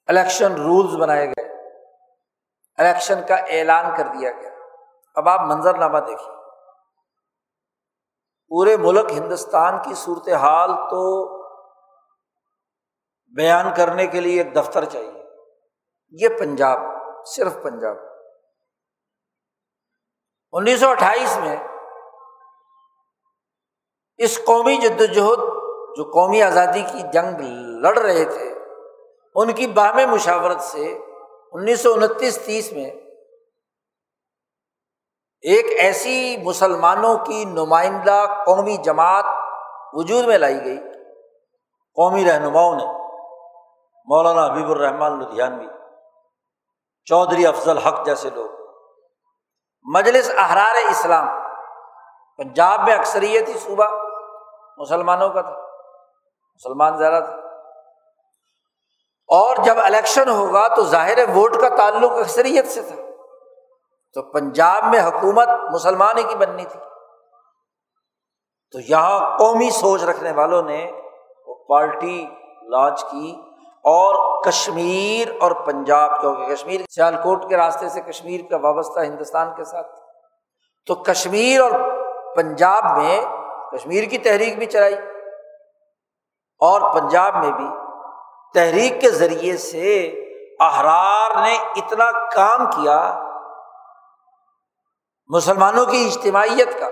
الیکشن 0.06 0.54
رولز 0.54 0.96
بنائے 0.96 1.28
گئے۔ 1.28 1.44
الیکشن 2.76 3.18
کا 3.28 3.34
اعلان 3.34 3.84
کر 3.96 4.06
دیا 4.06 4.30
گیا۔ 4.30 4.51
اب 5.14 5.28
آپ 5.28 5.40
منظر 5.40 5.78
نامہ 5.78 5.98
دیکھیے 5.98 6.36
پورے 8.48 8.76
ملک 8.76 9.12
ہندوستان 9.12 9.82
کی 9.82 9.94
صورت 9.94 10.28
حال 10.28 10.70
تو 10.90 11.28
بیان 13.36 13.74
کرنے 13.76 14.06
کے 14.06 14.20
لیے 14.20 14.42
ایک 14.42 14.56
دفتر 14.56 14.84
چاہیے۔ 14.84 15.22
یہ 16.10 16.28
پنجاب، 16.38 16.78
صرف 17.26 17.62
پنجاب۔ 17.62 17.96
انیس 20.52 20.80
سو 20.80 20.88
اٹھائیس 20.88 21.38
میں 21.38 21.56
اس 24.16 24.44
قومی 24.44 24.76
جدوجہد، 24.76 25.38
جو 25.96 26.10
قومی 26.10 26.42
آزادی 26.42 26.82
کی 26.92 27.02
جنگ 27.12 27.40
لڑ 27.80 27.98
رہے 27.98 28.24
تھے، 28.24 28.58
ان 29.34 29.52
کی 29.52 29.66
باہم 29.66 30.10
مشاورت 30.10 30.60
سے 30.60 30.98
انیس 31.52 31.80
سو 31.80 31.92
انتیس 31.92 32.38
تیس 32.44 32.72
میں 32.72 32.90
ایک 35.42 35.66
ایسی 35.78 36.36
مسلمانوں 36.36 37.16
کی 37.18 37.44
نمائندہ 37.44 38.24
قومی 38.46 38.76
جماعت 38.76 39.24
وجود 39.92 40.24
میں 40.24 40.38
لائی 40.38 40.64
گئی، 40.64 40.78
قومی 41.94 42.24
رہنماؤں 42.24 42.76
نے، 42.76 42.84
مولانا 44.06 44.46
حبیب 44.46 44.70
الرحمان 44.70 45.18
لدھیانوی، 45.18 45.66
چودھری 47.04 47.46
افضل 47.46 47.78
حق 47.78 48.06
جیسے 48.06 48.30
لوگ، 48.30 48.50
مجلس 49.82 50.30
احرار 50.36 50.90
اسلام، 50.90 51.28
پنجاب 52.36 52.80
میں 52.80 52.94
اکثریت 52.94 53.48
ہی 53.48 53.58
صوبہ 53.58 53.86
مسلمانوں 54.78 55.28
کا 55.28 55.40
تھا، 55.40 55.56
مسلمان 56.54 56.98
زیادہ 56.98 57.24
تھا۔ 57.24 57.36
اور 59.28 59.56
جب 59.56 59.78
الیکشن 59.78 60.28
ہوگا 60.28 60.68
تو 60.68 60.84
ظاہر 60.84 61.28
ووٹ 61.28 61.56
کا 61.60 61.68
تعلق 61.68 62.12
اکثریت 62.12 62.66
سے 62.68 62.82
تھا۔ 62.82 63.11
تو 64.12 64.22
پنجاب 64.22 64.84
میں 64.84 65.00
حکومت 65.00 65.48
مسلمان 65.48 66.18
ہی 66.18 66.22
کی 66.22 66.34
بننی 66.34 66.64
تھی۔ 66.64 66.80
تو 68.70 68.78
یہاں 68.88 69.38
قومی 69.38 69.70
سوچ 69.70 70.04
رکھنے 70.04 70.32
والوں 70.32 70.62
نے 70.62 70.92
وہ 71.46 71.54
پارٹی 71.54 72.26
لانچ 72.62 73.04
کی 73.04 73.40
اور 73.84 74.42
کشمیر 74.42 75.28
اور 75.40 75.52
پنجاب، 75.52 76.20
کیونکہ 76.20 76.54
کشمیر 76.54 76.80
سیال 76.90 77.16
کوٹ 77.22 77.48
کے 77.48 77.56
راستے 77.56 77.88
سے 77.88 78.00
کشمیر 78.00 78.40
کا 78.50 78.56
وابستہ 78.56 79.00
ہندوستان 79.00 79.54
کے 79.56 79.64
ساتھ۔ 79.64 79.86
تو 80.86 80.94
کشمیر 80.94 81.60
اور 81.60 81.70
پنجاب 82.36 82.84
میں 82.84 83.24
کشمیر 83.72 84.04
کی 84.04 84.18
تحریک 84.18 84.58
بھی 84.58 84.66
چلائی 84.66 84.94
اور 86.58 86.94
پنجاب 86.94 87.34
میں 87.36 87.50
بھی۔ 87.50 87.66
تحریک 88.54 89.00
کے 89.00 89.10
ذریعے 89.10 89.56
سے 89.56 90.06
احرار 90.60 91.42
نے 91.42 91.56
اتنا 91.76 92.28
کام 92.28 92.66
کیا 92.66 93.28
مسلمانوں 95.34 95.86
کی 95.86 96.04
اجتماعیت 96.06 96.80
کا، 96.80 96.88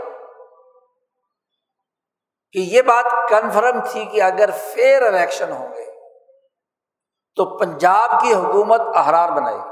کہ 2.53 2.59
یہ 2.59 2.83
بات 2.83 3.05
کنفرم 3.29 3.81
تھی 3.91 4.05
کہ 4.05 4.23
اگر 4.23 4.51
فیئر 4.51 5.03
الیکشن 5.03 5.53
ہوں 5.53 5.75
گے 5.75 5.91
تو 7.37 7.59
پنجاب 7.59 8.21
کی 8.21 8.35
حکومت 8.35 8.81
احرار 8.95 9.29
بنائے 9.29 9.57
گی۔ 9.57 9.71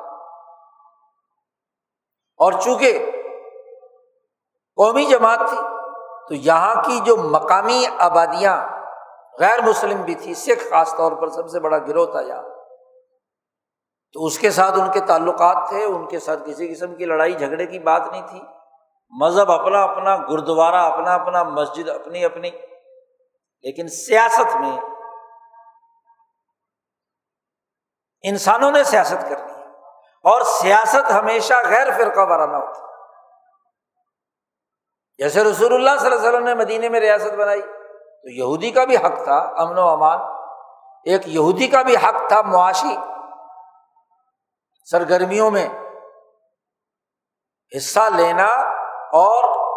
اور 2.36 2.52
چونکہ 2.52 3.10
قومی 4.76 5.04
جماعت 5.04 5.38
تھی، 5.38 5.58
تو 6.28 6.34
یہاں 6.34 6.82
کی 6.82 7.00
جو 7.00 7.16
مقامی 7.16 7.84
آبادیاں 7.98 8.66
غیر 9.40 9.62
مسلم 9.62 10.02
بھی 10.02 10.14
تھی، 10.14 10.34
سکھ 10.34 10.68
خاص 10.70 10.96
طور 10.96 11.12
پر 11.12 11.28
سب 11.28 11.48
سے 11.48 11.60
بڑا 11.60 11.78
گروہ 11.78 12.06
تھا 12.06 12.20
یہاں، 12.20 12.42
تو 14.12 14.26
اس 14.26 14.38
کے 14.38 14.50
ساتھ 14.50 14.78
ان 14.78 14.92
کے 14.92 15.00
تعلقات 15.00 15.68
تھے، 15.68 15.84
ان 15.84 16.06
کے 16.06 16.18
ساتھ 16.18 16.40
کسی 16.46 16.74
قسم 16.74 16.94
کی 16.94 17.04
لڑائی 17.04 17.32
جھگڑے 17.32 17.66
کی 17.66 17.78
بات 17.78 18.02
نہیں 18.10 18.26
تھی۔ 18.26 18.40
مذہب 19.10 19.52
اپنا 19.52 19.82
اپنا 19.82 20.16
گرودوارا 20.16 20.86
اپنا 20.86 21.14
اپنا، 21.14 21.42
مسجد 21.42 21.88
اپنی 21.88 22.24
اپنی۔ 22.24 22.50
لیکن 23.62 23.88
سیاست 23.88 24.56
میں 24.56 24.80
انسانوں 28.22 28.70
نے 28.70 28.84
سیاست 28.84 29.28
کرنی 29.28 29.52
ہے۔ 29.52 29.68
اور 30.22 30.40
سیاست 30.40 31.12
ہمیشہ 31.12 31.54
غیر 31.64 31.90
فرقہ 31.96 32.20
وارانہ 32.20 32.56
ہوتی 32.56 32.80
جیسے 35.18 35.44
رسول 35.44 35.74
اللہ 35.74 36.00
صلی 36.00 36.10
اللہ 36.10 36.18
علیہ 36.18 36.28
وسلم 36.28 36.44
نے 36.44 36.54
مدینے 36.54 36.88
میں 36.88 37.00
ریاست 37.00 37.34
بنائی، 37.34 37.62
تو 38.22 38.28
یہودی 38.28 38.70
کا 38.70 38.84
بھی 38.84 38.96
حق 38.96 39.24
تھا 39.24 39.36
امن 39.36 39.78
و 39.78 39.88
امان۔ 39.88 40.18
ایک 41.04 41.22
یہودی 41.26 41.66
کا 41.66 41.82
بھی 41.82 41.96
حق 41.96 42.28
تھا 42.28 42.42
معاشی۔ 42.42 42.96
سرگرمیوں 44.84 45.50
میں 45.50 45.68
حصہ 47.76 48.00
لینا 48.16 48.67
اور 49.12 49.68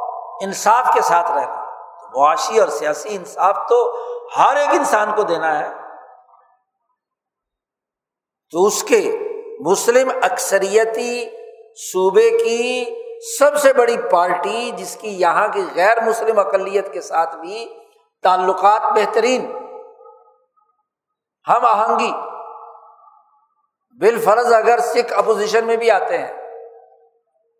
انصاف 0.43 0.93
کے 0.93 1.01
ساتھ 1.01 1.31
رہنا۔ 1.31 1.65
معاشی 2.15 2.59
اور 2.59 2.67
سیاسی 2.67 3.15
انصاف 3.15 3.55
تو 3.69 3.97
ہر 4.37 4.55
ایک 4.55 4.69
انسان 4.69 5.15
کو 5.15 5.23
دینا 5.23 5.59
ہے۔ 5.59 5.69
تو 8.51 8.65
اس 8.65 8.83
کے 8.83 9.17
مسلم 9.59 10.11
اکثریتی 10.21 11.29
صوبے 11.75 12.29
کی 12.29 12.85
سب 13.39 13.57
سے 13.57 13.73
بڑی 13.73 13.97
پارٹی، 14.11 14.71
جس 14.71 14.95
کی 14.95 15.21
یہاں 15.21 15.47
کی 15.47 15.65
غیر 15.75 16.01
مسلم 16.01 16.39
اقلیت 16.39 16.93
کے 16.93 17.01
ساتھ 17.01 17.35
بھی 17.35 17.79
تعلقات 18.23 18.81
بہترین، 18.81 19.57
ہم 21.47 21.65
آہنگی۔ 21.65 22.11
بال 23.99 24.21
فرض 24.21 24.53
اگر 24.53 24.79
سکھ 24.79 25.13
اپوزیشن 25.13 25.65
میں 25.65 25.77
بھی 25.77 25.91
آتے 25.91 26.17
ہیں 26.17 26.40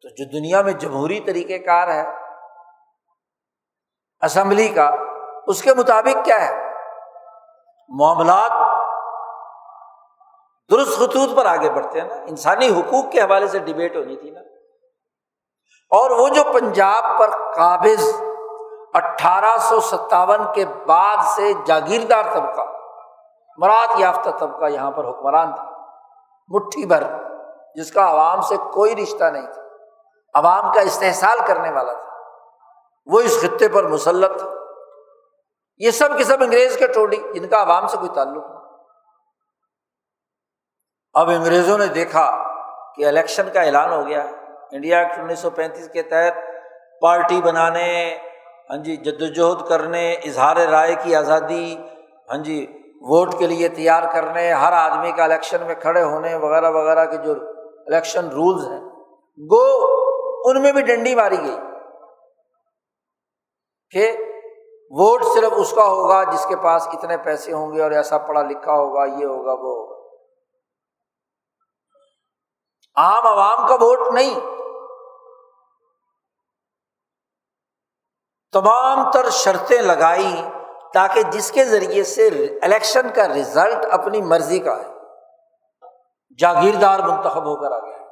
تو 0.02 0.10
جو 0.10 0.40
دنیا 0.40 0.62
میں 0.62 0.74
جمہوری 0.74 1.20
طریقہ 1.20 1.66
کار 1.66 1.88
ہے، 1.88 2.04
اسمبلی 4.22 4.68
کا، 4.68 4.92
اس 5.48 5.62
کے 5.62 5.74
مطابق 5.74 6.26
کیا 6.26 6.42
ہے؟ 6.42 6.72
معاملات 7.90 8.52
درست 10.72 10.98
خطوط 10.98 11.38
پر 11.38 11.46
آگے 11.46 11.70
بڑھتے 11.70 12.02
ہیں 12.02 12.08
نا۔ 12.08 12.16
انسانی 12.16 12.68
حقوق 12.68 13.12
کے 13.12 13.22
حوالے 13.22 13.48
سے 13.48 13.60
ڈبیٹ 13.60 13.96
ہونی 13.96 14.16
تھی 14.16 14.30
نا۔ 14.30 14.40
اور 15.90 16.12
وہ 16.12 16.30
جو 16.30 16.44
پنجاب 16.54 17.20
پر 17.20 17.54
قابض 17.54 18.22
اٹھارہ 18.94 19.58
سو 19.60 19.80
ستاون 19.80 20.54
کے 20.56 20.66
بعد 20.88 21.18
سے 21.24 21.54
جاگیردار 21.66 22.24
طبقہ، 22.24 22.62
مراد 23.58 24.00
یافتہ 24.00 24.30
طبقہ 24.30 24.66
یہاں 24.66 24.92
پر 24.92 25.10
حکمران 25.10 25.56
تھا، 25.56 25.64
مٹھی 26.48 26.86
بھر، 26.86 27.04
جس 27.76 27.92
کا 27.92 28.12
عوام 28.12 28.42
سے 28.42 28.58
کوئی 28.58 28.96
رشتہ 28.96 29.24
نہیں 29.24 29.48
تھا۔ 29.48 29.61
عوام 30.34 30.74
کا 30.74 30.82
استحصال 30.82 31.38
کرنے 31.48 31.72
والا 31.72 31.94
تھا۔ 31.94 32.12
وہ 33.06 33.22
اس 33.22 33.42
خطے 33.42 33.68
پر 33.68 33.84
مسلط 33.84 34.38
تھا۔ 34.38 34.48
یہ 35.78 35.92
سب 35.92 36.18
کے 36.18 36.24
سب 36.24 36.38
انگریز 36.40 36.78
کے 36.78 36.88
ٹوڈی 36.88 37.18
جن 37.34 37.48
کا 37.48 37.64
عوام 37.64 37.88
سے 37.88 37.98
کوئی 37.98 38.10
تعلق 38.16 38.46
نہیں۔ 38.50 38.62
اب 41.14 41.30
انگریزوں 41.30 41.78
نے 41.78 41.88
دیکھا 41.88 42.44
کہ 42.96 43.08
الیکشن 43.08 43.50
کا 43.54 43.62
اعلان 43.62 43.94
ہو 43.94 44.08
گیا۔ 44.08 44.26
انڈیا 44.72 45.00
ایکٹ 45.00 45.20
انیس 45.20 45.40
سو 45.40 45.50
پینتیس 45.50 45.90
کے 45.90 46.02
تحت 46.02 46.38
پارٹی 47.02 47.42
بنانے 47.42 48.18
ہاں 48.70 48.78
جی 48.78 48.96
جد 48.96 49.22
وجہد 49.22 49.68
کرنے، 49.70 50.14
اظہار 50.14 50.56
رائے 50.56 50.96
کی 51.04 51.16
آزادی 51.16 51.78
ہاں 52.30 52.38
جی 52.38 52.78
ووٹ 53.02 53.40
کے 53.40 53.48
لیے 53.48 53.70
تیار 53.70 54.04
کرنے، 54.14 54.54
ہر 54.54 54.74
آدمی 54.74 55.12
کا 55.12 55.24
الیکشن 55.24 55.66
میں 55.66 55.76
کھڑے 55.76 56.04
ہونے 56.04 56.36
وغیرہ 56.36 56.72
وغیرہ 56.72 57.06
کے 57.06 57.18
جو 57.18 57.32
الیکشن 57.88 58.26
رولز 58.26 58.68
ہیں۔ 58.68 58.90
گو 59.38 60.01
ان 60.46 60.62
میں 60.62 60.72
بھی 60.72 60.82
ڈنڈی 60.82 61.16
ماری 61.16 61.40
گئی۔ 61.40 61.58
کہ 63.90 64.12
ووٹ 64.90 65.22
صرف 65.24 65.54
اس 65.56 65.72
کا 65.72 65.84
ہوگا 65.84 66.24
جس 66.24 66.46
کے 66.46 66.56
پاس 66.56 66.88
اتنے 66.88 67.18
پیسے 67.18 67.54
ہوں 67.54 67.74
گے 67.74 67.82
اور 67.82 67.92
ایسا 67.92 68.18
پڑھا 68.18 68.42
لکھا 68.42 68.74
ہوگا، 68.74 69.06
یہ 69.06 69.26
ہوگا، 69.26 69.52
وہ 69.52 69.76
ہوگا۔ 69.78 70.16
عام 72.96 73.28
عوام 73.28 73.68
کا 73.68 73.74
ووٹ 73.74 74.14
نہیں۔ 74.14 74.40
تمام 78.52 79.12
تر 79.12 79.30
شرطیں 79.30 79.82
لگائی 79.82 80.44
تاکہ 80.94 81.22
جس 81.22 81.52
کے 81.52 81.66
ذریعے 81.66 82.04
سے 82.04 82.28
الیکشن 82.62 83.10
کا 83.10 83.28
رزلٹ 83.28 83.86
اپنی 83.92 84.22
مرضی 84.22 84.60
کا 84.60 84.80
ہے، 84.80 84.88
جاگیردار 86.40 87.00
منتخب 87.00 87.46
ہو 87.46 87.56
کر 87.56 87.72
آ 87.72 87.80
گیا۔ 87.80 88.11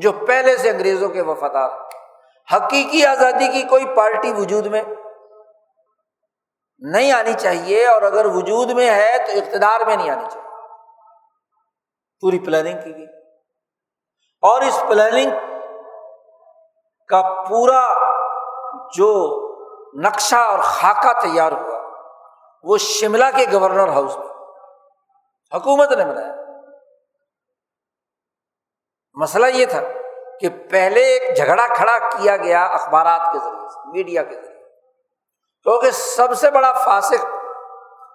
جو 0.00 0.12
پہلے 0.12 0.56
سے 0.56 0.70
انگریزوں 0.70 1.08
کے 1.08 1.22
وفادار 1.22 1.70
حقیقی 2.54 3.06
آزادی 3.06 3.48
کی 3.48 3.62
کوئی 3.62 3.84
پارٹی 3.96 4.32
وجود 4.32 4.66
میں 4.66 4.82
نہیں 6.78 7.12
آنی 7.12 7.32
چاہیے 7.32 7.86
اور 7.86 8.02
اگر 8.02 8.26
وجود 8.26 8.70
میں 8.70 8.90
ہے 8.90 9.18
تو 9.18 9.32
اقتدار 9.32 9.86
میں 9.86 9.96
نہیں 9.96 10.10
آنی 10.10 10.24
چاہیے۔ 10.30 10.48
پوری 12.20 12.38
پلاننگ 12.38 12.80
کی 12.80 12.96
گئی۔ 12.96 13.06
اور 14.42 14.62
اس 14.62 14.82
پلاننگ 14.88 15.30
کا 17.08 17.44
پورا 17.48 17.88
جو 18.96 19.38
نقشہ 20.00 20.36
اور 20.36 20.58
خاکہ 20.58 21.20
تیار 21.20 21.52
ہوا، 21.52 21.78
وہ 22.62 22.78
شملہ 22.78 23.24
کے 23.36 23.46
گورنر 23.52 23.88
ہاؤس 23.88 24.16
میں 24.16 24.26
حکومت 25.54 25.92
نے 25.92 26.04
بنایا۔ 26.04 26.41
مسئلہ 29.14 29.46
یہ 29.46 29.66
تھا 29.66 29.80
کہ 30.40 30.48
پہلے 30.70 31.00
ایک 31.00 31.36
جھگڑا 31.36 31.66
کھڑا 31.66 31.98
کیا 31.98 32.36
گیا 32.36 32.64
اخبارات 32.64 33.32
کے 33.32 33.38
ذریعے 33.38 33.68
سے، 33.68 33.90
میڈیا 33.90 34.22
کے 34.22 34.34
ذریعے۔ 34.34 34.64
کیونکہ 35.62 35.90
سب 35.90 36.34
سے 36.34 36.50
بڑا 36.50 36.72
فاسق 36.72 37.24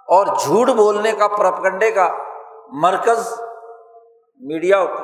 اور 0.07 0.25
جھوٹ 0.25 0.67
بولنے 0.67 1.11
کا 1.11 1.27
پرپکنڈے 1.27 1.91
کا 1.91 2.07
مرکز 2.73 3.41
میڈیا 4.37 4.81
ہوتا۔ 4.81 5.03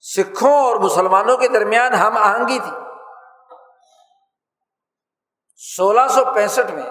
سکھوں 0.00 0.64
اور 0.64 0.76
مسلمانوں 0.76 1.36
کے 1.36 1.48
درمیان 1.48 1.94
ہم 1.94 2.16
آہنگی 2.16 2.58
تھی۔ 2.58 2.72
سولہ 5.56 6.00
سو 6.10 6.24
پینسٹھ 6.34 6.70
میں 6.70 6.90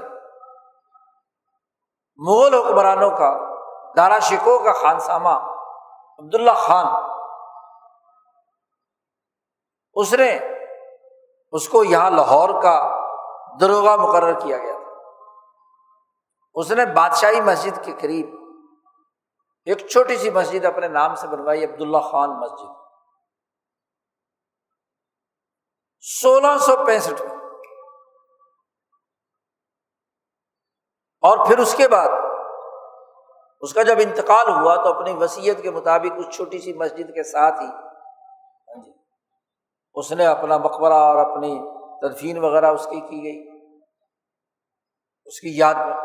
مغل 2.18 2.54
حکمرانوں 2.54 3.12
کا، 3.12 3.38
دارا 3.98 4.20
شکو 4.20 4.60
کا 4.60 4.74
خانسامہ 4.74 5.47
عبداللہ 6.20 6.52
خان۔ 6.52 6.86
اس 9.94 10.14
نے 10.14 10.40
اس 11.52 11.70
کو 11.70 11.84
یہاں 11.84 12.12
لاہور 12.12 12.62
کا 12.64 13.08
دروگا 13.60 13.96
مقرر 13.96 14.40
کیا 14.40 14.58
گیا 14.58 14.74
تھا۔ 14.74 14.92
اس 16.54 16.72
نے 16.72 16.86
بادشاہی 16.86 17.42
مسجد 17.42 17.86
کے 17.86 17.92
قریب 18.02 18.48
ایک 19.66 19.78
چھوٹی 19.78 20.18
سی 20.18 20.30
مسجد 20.30 20.66
اپنے 20.66 20.88
نام 20.88 21.16
سے 21.16 21.28
بنوائی، 21.28 21.66
عبداللہ 21.66 21.98
خان 21.98 22.30
مسجد۔ 22.30 22.68
سولہ 26.00 26.58
سو 26.58 26.86
پینسٹھ 26.86 27.22
میں۔ 27.22 27.38
اور 31.22 31.48
پھر 31.48 31.58
اس 31.58 31.76
کے 31.78 31.88
بعد 31.88 32.08
اس 33.62 33.74
کا 33.74 33.84
جب 33.84 33.96
انتقال 34.00 34.50
ہوا 34.50 34.76
تو 34.76 34.94
اپنی 34.94 35.14
وسیعت 35.14 35.56
کے 35.62 35.72
مطابق 35.72 36.14
اس 36.18 36.36
چھوٹی 36.36 36.60
سی 36.60 36.74
مسجد 36.74 37.14
کے 37.16 37.24
ساتھ 37.24 37.62
ہی 37.62 37.66
ہاں 37.66 38.84
جی 38.84 38.92
اس 39.96 40.12
نے 40.12 40.26
اپنا 40.26 40.58
مقبرہ 40.58 40.94
اور 40.94 41.16
اپنی 41.16 41.60
تدفین 42.02 42.38
وغیرہ 42.38 42.66
اس 42.66 42.86
کی 42.86 43.00
کی 43.00 43.24
گئی، 43.24 43.70
اس 45.26 45.40
کی 45.40 45.58
یاد 45.58 45.74
میں۔ 45.74 45.96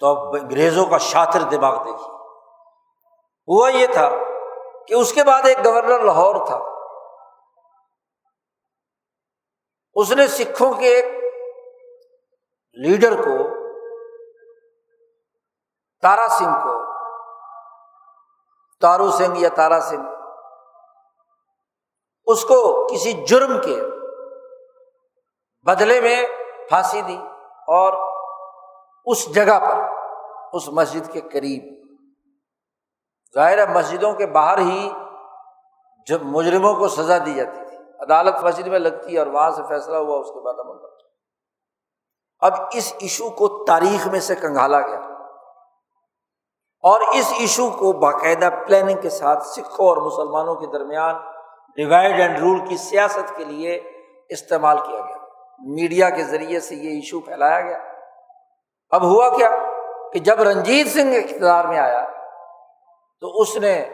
تو 0.00 0.06
اب 0.06 0.34
انگریزوں 0.34 0.86
کا 0.86 0.98
شاطر 0.98 1.40
دماغ 1.40 1.76
دیکھیے۔ 1.76 2.14
ہوا 3.48 3.68
یہ 3.68 3.86
تھا 3.86 4.10
کہ 4.88 4.94
اس 4.94 5.12
کے 5.12 5.24
بعد 5.24 5.42
ایک 5.44 5.58
گورنر 5.64 6.00
لاہور 6.00 6.46
تھا۔ 6.46 6.58
اس 9.94 10.12
نے 10.12 10.26
سکھوں 10.26 10.72
کے 10.72 10.86
ایک 10.86 11.04
لیڈر 12.72 13.22
کو 13.22 13.49
تارا 16.02 16.28
سنگھ 16.28 16.62
کو۔ 16.62 16.84
تارو 18.80 19.10
سنگھ 19.10 19.38
یا 19.38 19.48
تارا 19.56 19.80
سنگھ۔ 19.80 20.06
اس 22.24 22.44
کو 22.44 22.86
کسی 22.94 23.12
جرم 23.12 23.60
کے 23.60 23.82
بدلے 25.62 26.00
میں 26.00 26.22
پھانسی 26.68 27.02
دی 27.02 27.16
اور 27.68 28.12
اس 29.04 29.34
جگہ 29.34 29.58
پر، 29.60 29.78
اس 30.52 30.68
مسجد 30.68 31.12
کے 31.12 31.20
قریب۔ 31.20 31.80
ظاہر 33.34 33.68
مسجدوں 33.68 34.12
کے 34.12 34.26
باہر 34.26 34.58
ہی 34.58 34.92
جب 36.08 36.22
مجرموں 36.22 36.74
کو 36.74 36.88
سزا 36.88 37.18
دی 37.26 37.34
جاتی 37.34 37.68
تھی۔ 37.68 37.76
عدالت 37.76 38.44
مسجد 38.44 38.66
میں 38.66 38.78
لگتی 38.78 39.14
ہے 39.14 39.18
اور 39.18 39.26
وہاں 39.26 39.50
سے 39.50 39.62
فیصلہ 39.68 39.96
ہوا، 39.96 40.18
اس 40.18 40.26
کے 40.26 40.40
بعد 40.44 40.54
عمل 40.54 40.76
اب 42.40 42.52
اس 42.72 42.92
ایشو 43.00 43.30
کو 43.30 43.64
تاریخ 43.64 44.06
میں 44.06 44.20
سے 44.20 44.34
کنگالا 44.34 44.80
گیا۔ 44.80 45.09
اور 46.82 47.00
اس 47.14 47.32
ایشو 47.38 47.70
کو 47.70 47.92
باقاعدہ 47.92 48.50
پلاننگ 48.66 49.00
کے 49.00 49.10
ساتھ 49.10 49.46
سکھوں 49.46 49.88
اور 49.88 49.96
مسلمانوں 49.96 50.54
کے 50.54 50.66
درمیان 50.66 51.14
ڈیوائڈ 51.76 52.20
اینڈ 52.20 52.38
رول 52.38 52.66
کی 52.66 52.76
سیاست 52.76 53.36
کے 53.36 53.44
لیے 53.44 53.90
استعمال 54.28 54.76
کیا 54.76 55.00
گیا۔ 55.00 55.16
میڈیا 55.58 56.10
کے 56.10 56.24
ذریعے 56.24 56.60
سے 56.60 56.74
یہ 56.74 56.90
ایشو 56.90 57.20
پھیلایا 57.20 57.60
گیا۔ 57.60 57.78
اب 58.90 59.02
ہوا 59.02 59.28
کیا 59.36 59.50
کہ 60.12 60.18
جب 60.18 60.42
رنجیت 60.42 60.86
سنگھ 60.86 61.14
اقتدار 61.14 61.64
میں 61.64 61.78
آیا 61.78 62.04
تو 63.20 63.40
اس 63.40 63.56
نے 63.56 63.88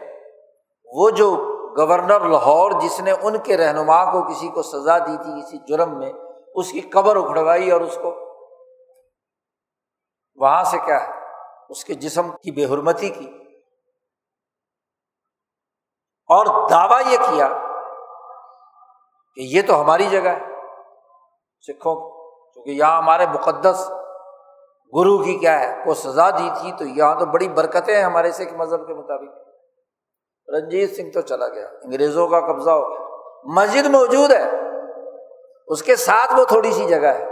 وہ 0.85 1.09
جو 1.09 1.53
گورنر 1.77 2.19
لاہور 2.19 2.71
جس 2.71 2.99
نے 2.99 3.11
ان 3.11 3.37
کے 3.37 3.57
رہنما 3.57 4.11
کو 4.11 4.23
کسی 4.23 4.47
کو 4.47 4.61
سزا 4.61 4.97
دی 4.97 5.17
تھی 5.23 5.41
کسی 5.41 5.57
جرم 5.67 5.99
میں، 5.99 6.11
اس 6.55 6.71
کی 6.71 6.81
قبر 6.81 7.15
اکھڑوائی 7.15 7.71
اور 7.71 7.81
اس 7.81 7.97
کو 8.01 8.15
وہاں 10.35 10.63
سے 10.63 10.77
کیا 10.85 11.07
ہے؟ 11.07 11.16
اس 11.69 11.85
کے 11.85 11.93
جسم 11.93 12.31
کی 12.31 12.51
بے 12.51 12.65
حرمتی 12.65 13.09
کی 13.09 13.37
اور 16.29 16.69
دعویٰ 16.69 17.01
یہ 17.11 17.17
کیا 17.17 17.47
کہ 19.35 19.41
یہ 19.41 19.61
تو 19.67 19.81
ہماری 19.81 20.05
جگہ 20.05 20.29
ہے۔ 20.29 20.39
سکھوں 21.61 21.95
کی 21.95 22.17
کیونکہ 22.53 22.69
یہاں 22.69 22.97
ہمارے 22.97 23.25
مقدس 23.25 23.91
گرو 24.95 25.23
کی 25.23 25.39
کیا 25.39 25.59
ہے؟ 25.59 25.83
وہ 25.85 25.93
سزا 25.93 26.29
دی 26.29 26.49
تھی، 26.61 26.71
تو 26.71 26.85
یہاں 26.85 27.19
تو 27.19 27.25
بڑی 27.25 27.49
برکتیں 27.49 27.95
ہیں 27.95 28.03
ہمارے 28.03 28.31
سکھ 28.31 28.53
مذہب 28.53 28.87
کے 28.87 28.93
مطابق۔ 28.93 29.47
رنجیت 30.49 30.95
سنگھ 30.95 31.13
تو 31.13 31.21
چلا 31.21 31.47
گیا۔ 31.47 31.67
انگریزوں 31.83 32.27
کا 32.27 32.39
قبضہ 32.39 32.69
ہو 32.69 32.89
گیا۔ 32.89 33.17
مسجد 33.43 33.85
موجود 33.85 34.31
ہے۔ 34.31 34.43
اس 35.67 35.83
کے 35.83 35.95
ساتھ 35.95 36.39
وہ 36.39 36.45
تھوڑی 36.45 36.71
سی 36.71 36.87
جگہ 36.87 37.07
ہے۔ 37.07 37.25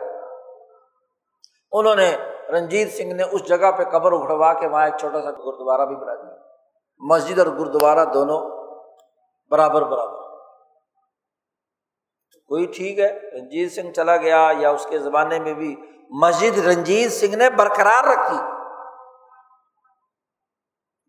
انہوں 1.71 1.95
نے 1.95 2.17
رنجیت 2.52 2.93
سنگھ 2.93 3.14
نے 3.14 3.24
اس 3.32 3.48
جگہ 3.48 3.72
پہ 3.72 3.84
قبر 3.84 4.12
اکھڑوا 4.12 4.54
کے 4.54 4.68
وہاں 4.68 4.86
ایک 4.86 4.98
چھوٹا 5.00 5.22
سا 5.22 5.32
گرودوارا 5.32 5.86
بھی 5.86 5.96
بنا 5.96 6.16
دیا۔ 6.16 6.36
مسجد 6.98 7.39
اور 7.39 7.48
گرودوارا 7.48 8.04
دونوں 8.04 8.39
برابر 9.52 9.82
برابر۔ 9.82 10.26
کوئی 12.48 12.66
ٹھیک 12.66 13.00
ہے، 13.00 13.20
رنجیت 13.32 13.72
سنگھ 13.72 13.91
چلا 13.91 14.18
گیا 14.18 14.52
یا 14.58 14.70
اس 14.70 14.86
کے 14.89 15.00
زمانے 15.00 15.39
میں 15.39 15.54
بھی 15.54 15.76
مسجد 16.10 16.68
رنجیت 16.68 17.12
سنگھ 17.12 17.36
نے 17.36 17.50
برقرار 17.50 18.04
رکھی۔ 18.04 18.38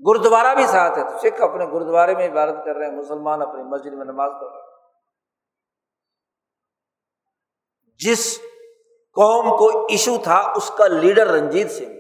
گرودوارا 0.09 0.55
بھی 0.55 0.67
ساتھ 0.67 0.99
ہے، 0.99 1.05
تو 1.05 1.19
سکھ 1.19 1.43
اپنے 1.43 1.67
گرودوارے 1.67 2.15
میں 2.15 2.29
عبادت 2.29 2.65
کر 2.65 2.77
رہے 2.77 2.87
ہیں، 2.87 2.97
مسلمان 2.97 3.43
اپنی 3.43 3.63
مسجد 3.63 3.93
میں 3.93 4.05
نماز 4.05 4.31
پڑھ 4.41 4.49
رہے 4.49 4.59
ہیں۔ 4.59 4.67
جس 7.99 8.41
قوم 9.17 9.57
کو 9.57 9.81
ایشو 9.81 10.17
تھا 10.23 10.53
اس 10.57 10.71
کا 10.71 10.87
لیڈر 10.87 11.27
رنجیت 11.27 11.71
سنگھ۔ 11.71 11.97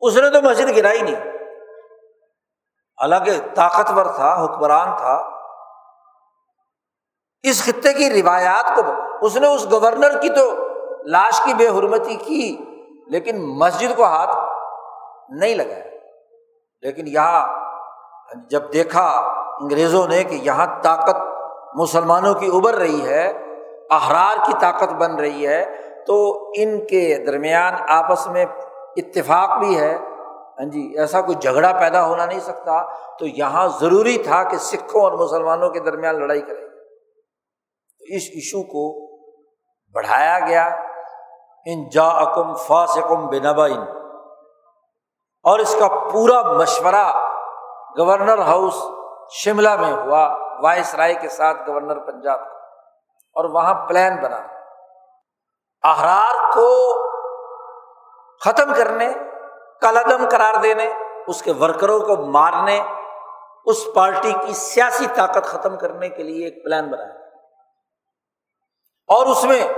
اس 0.00 0.16
نے 0.16 0.30
تو 0.30 0.42
مسجد 0.42 0.76
گرائی 0.76 1.02
نہیں۔ 1.02 1.30
حالانکہ 3.00 3.30
طاقتور 3.54 4.06
تھا، 4.06 4.44
حکمران 4.44 4.96
تھا۔ 4.96 5.40
اس 7.42 7.64
خطے 7.64 7.92
کی 7.92 8.22
روایات 8.22 8.76
کو 8.76 8.82
اس 9.26 9.36
نے 9.36 9.46
اس 9.46 9.70
گورنر 9.70 10.20
کی 10.20 10.28
تو 10.28 10.68
لاش 11.06 11.40
کی 11.44 11.54
بے 11.54 11.68
حرمتی 11.68 12.14
کی، 12.14 12.58
لیکن 13.06 13.36
مسجد 13.42 13.96
کو 13.96 14.04
ہاتھ 14.04 14.36
نہیں 15.30 15.54
لگایا۔ 15.54 15.84
لیکن 16.82 17.08
یہاں 17.08 17.48
جب 18.50 18.72
دیکھا 18.72 19.06
انگریزوں 19.60 20.08
نے 20.08 20.24
کہ 20.24 20.34
یہاں 20.34 20.66
طاقت 20.82 21.16
مسلمانوں 21.74 22.34
کی 22.34 22.46
ابھر 22.46 22.74
رہی 22.74 23.06
ہے 23.06 23.49
احرار 23.90 24.46
کی 24.46 24.52
طاقت 24.60 24.92
بن 24.92 25.14
رہی 25.14 25.46
ہے، 25.46 25.76
تو 26.06 26.48
ان 26.56 26.86
کے 26.86 27.24
درمیان 27.26 27.74
آپس 27.88 28.26
میں 28.26 28.44
اتفاق 28.96 29.58
بھی 29.58 29.80
ہے۔ 29.80 29.98
ہاں 30.58 30.70
جی 30.70 30.98
ایسا 30.98 31.20
کوئی 31.20 31.34
جھگڑا 31.34 31.72
پیدا 31.80 32.06
ہونا 32.06 32.26
نہیں 32.26 32.40
سکتا۔ 32.40 32.82
تو 33.18 33.26
یہاں 33.26 33.68
ضروری 33.80 34.18
تھا 34.18 34.42
کہ 34.42 34.56
سکھوں 34.56 35.02
اور 35.02 35.12
مسلمانوں 35.12 35.70
کے 35.70 35.80
درمیان 35.80 36.20
لڑائی 36.20 36.40
کرے 36.40 36.68
تو 37.98 38.16
اس 38.16 38.22
ایشو 38.22 38.62
کو 38.62 38.84
بڑھایا 39.94 40.38
گیا۔ 40.40 40.68
ان 41.66 41.88
جا 41.88 42.08
اکم 42.08 42.54
فاسکم 42.54 43.26
بنبا 43.26 43.66
ان 43.66 43.82
اور 45.44 45.58
اس 45.58 45.76
کا 45.78 45.88
پورا 45.88 46.42
مشورہ 46.42 47.26
گورنر 47.98 48.38
ہاؤس 48.38 48.76
شملہ 49.30 49.76
میں 49.76 49.92
ہوا، 49.92 50.36
وائس 50.62 50.94
رائے 50.94 51.14
کے 51.14 51.28
ساتھ 51.28 51.58
گورنر 51.68 51.98
پنجاب 51.98 52.40
کا 52.40 52.59
اور 53.32 53.44
وہاں 53.44 53.86
پلان 53.86 54.16
بنا۔ 54.16 54.36
احرار 55.82 56.50
کو 56.52 56.94
ختم 58.44 58.74
کرنے 58.76 59.12
کلدم 59.80 60.28
قرار 60.28 60.54
دینے، 60.60 60.92
اس 61.26 61.42
کے 61.42 61.52
ورکروں 61.52 62.00
کو 62.00 62.16
مارنے، 62.16 62.80
اس 63.64 63.76
پارٹی 63.94 64.32
کی 64.46 64.52
سیاسی 64.52 65.06
طاقت 65.14 65.44
ختم 65.44 65.76
کرنے 65.76 66.08
کے 66.08 66.22
لیے 66.22 66.44
ایک 66.44 66.64
پلان 66.64 66.90
بنایا۔ 66.90 67.14
اور 69.08 69.26
اس 69.26 69.44
میں 69.44 69.68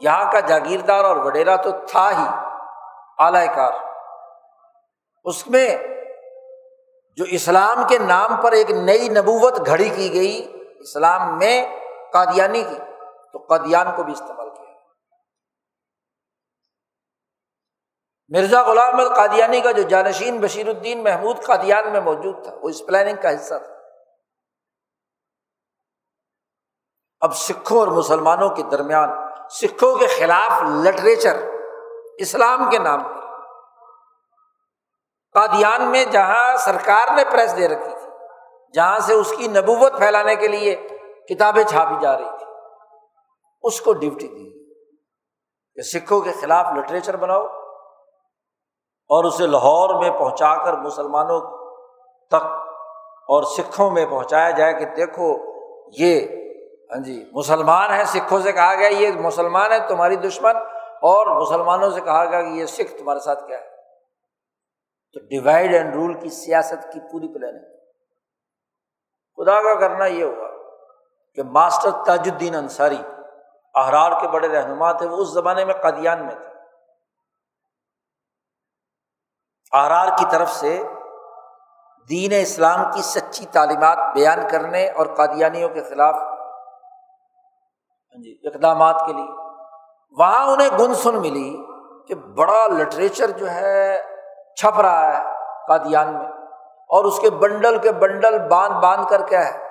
یہاں 0.00 0.32
کا 0.32 0.40
جاگیردار 0.40 1.04
اور 1.04 1.16
وڈیرا 1.16 1.56
تو 1.56 1.70
تھا 1.70 2.10
ہی، 2.10 2.28
اعلی 3.18 3.46
کار۔ 3.54 3.72
اس 5.24 5.46
میں 5.46 5.78
جو 7.16 7.24
اسلام 7.28 7.86
کے 7.88 7.98
نام 7.98 8.36
پر 8.36 8.52
ایک 8.52 8.70
نئی 8.70 9.08
نبوت 9.08 9.66
گھڑی 9.66 9.88
کی 9.88 10.14
گئی، 10.14 10.62
اسلام 10.80 11.38
میں 11.38 11.83
قادیانی 12.14 12.62
کی، 12.62 12.78
تو 13.32 13.38
قادیان 13.38 13.96
کو 13.96 14.02
بھی 14.02 14.12
استعمال 14.12 14.50
کیا۔ 14.50 14.64
مرزا 18.28 18.62
غلام 18.62 19.14
قادیانی 19.14 19.60
کا 19.60 19.70
جو 19.70 19.82
جانشین 19.82 20.40
بشیر 20.40 20.68
الدین 20.68 21.04
محمود 21.04 21.42
قادیان 21.44 21.92
میں 21.92 22.00
موجود 22.00 22.44
تھا، 22.44 22.54
وہ 22.62 22.68
اس 22.68 22.86
پلاننگ 22.86 23.16
کا 23.22 23.34
حصہ 23.34 23.54
تھا۔ 23.54 23.74
اب 27.20 27.36
سکھوں 27.36 27.78
اور 27.78 27.88
مسلمانوں 27.88 28.48
کے 28.48 28.62
درمیان، 28.62 29.08
سکھوں 29.50 29.98
کے 29.98 30.06
خلاف 30.06 30.62
لٹریچر 30.84 31.36
اسلام 32.18 32.70
کے 32.70 32.78
نام 32.78 33.02
پر۔ 33.02 33.20
قادیان 35.32 35.82
میں 35.82 36.04
جہاں 36.04 36.56
سرکار 36.56 37.14
نے 37.16 37.24
پریس 37.32 37.56
دے 37.56 37.68
رکھی 37.68 37.94
تھی، 38.00 38.10
جہاں 38.72 38.98
سے 38.98 39.14
اس 39.14 39.32
کی 39.38 39.48
نبوت 39.48 39.92
پھیلانے 39.98 40.36
کے 40.36 40.48
لیے 40.48 40.88
کتابیں 41.28 41.64
چھاپی 41.64 41.94
جا 42.00 42.18
رہی 42.18 42.30
تھی۔ 42.38 42.46
اس 43.62 43.80
کو 43.80 43.92
ڈیوٹی 43.92 44.28
دی 44.28 44.74
کہ 45.74 45.82
سکھوں 45.82 46.20
کے 46.20 46.32
خلاف 46.32 46.66
لٹریچر 46.78 47.16
بناؤ 47.16 47.46
اور 49.08 49.24
اسے 49.24 49.46
لاہور 49.46 50.02
میں 50.02 50.10
پہنچا 50.10 50.64
کر 50.64 50.72
مسلمانوں 50.72 51.40
تک 52.28 52.46
اور 53.28 53.42
سکھوں 53.42 53.90
میں 53.90 54.06
پہنچایا 54.06 54.50
جائے 54.50 54.74
کہ 54.74 54.84
دیکھو 54.84 55.54
یہ 55.98 56.20
ہاں 56.90 57.02
جی 57.02 57.24
مسلمان 57.32 57.92
ہیں، 57.92 58.04
سکھوں 58.04 58.40
سے 58.40 58.52
کہا 58.52 58.74
گیا 58.74 58.88
یہ 58.88 59.10
مسلمان 59.10 59.72
ہے 59.72 59.88
تمہاری 59.88 60.16
دشمن 60.16 60.56
اور 61.02 61.40
مسلمانوں 61.42 61.90
سے 61.90 62.00
کہا 62.00 62.24
گیا 62.24 62.42
کہ 62.42 62.48
یہ 62.48 62.66
سکھ 62.66 62.98
تمہارے 62.98 63.20
ساتھ 63.20 63.46
کیا 63.46 63.58
ہے۔ 63.58 63.68
تو 65.12 65.20
ڈیوائڈ 65.20 65.74
اینڈ 65.74 65.94
رول 65.94 66.14
کی 66.14 66.30
سیاست 66.30 66.92
کی 66.92 67.00
پوری 67.00 67.34
پلاننگ۔ 67.34 67.64
خدا 69.36 69.62
کا 69.62 69.80
کرنا 69.80 70.06
یہ 70.06 70.24
ہوگا۔ 70.24 70.53
کہ 71.34 71.42
ماسٹر 71.42 71.90
تاج 72.06 72.30
الدین 72.30 72.54
انصاری، 72.54 73.02
احرار 73.74 74.20
کے 74.20 74.28
بڑے 74.28 74.48
رہنما 74.48 74.92
تھے، 74.92 75.08
وہ 75.08 75.16
اس 75.16 75.28
زمانے 75.28 75.64
میں 75.64 75.74
قادیان 75.74 76.26
میں 76.26 76.34
تھے۔ 76.34 76.54
احرار 79.72 80.18
کی 80.18 80.24
طرف 80.30 80.50
سے 80.50 80.82
دین 82.10 82.32
اسلام 82.40 82.92
کی 82.92 83.02
سچی 83.02 83.46
تعلیمات 83.46 83.98
بیان 84.14 84.38
کرنے 84.50 84.90
اور 84.90 85.06
قادیانیوں 85.06 85.68
کے 85.68 85.82
خلاف 85.82 86.14
ہاں 88.14 88.22
جی 88.22 88.38
اقدامات 88.44 89.02
کے 89.06 89.12
لیے، 89.12 89.26
وہاں 90.16 90.46
انہیں 90.46 90.78
گن 90.78 90.94
سن 90.94 91.20
ملی 91.20 91.56
کہ 92.08 92.14
بڑا 92.14 92.66
لٹریچر 92.66 93.30
جو 93.30 93.50
ہے 93.50 94.02
چھپ 94.56 94.80
رہا 94.80 95.06
ہے 95.06 95.22
قادیان 95.68 96.14
میں 96.14 96.26
اور 96.90 97.04
اس 97.04 97.20
کے 97.20 97.30
بنڈل 97.30 97.78
کے 97.78 97.92
بنڈل 97.92 98.48
باندھ 98.48 98.82
باندھ 98.82 99.10
کر 99.10 99.26
کیا 99.26 99.44
ہے۔ 99.44 99.63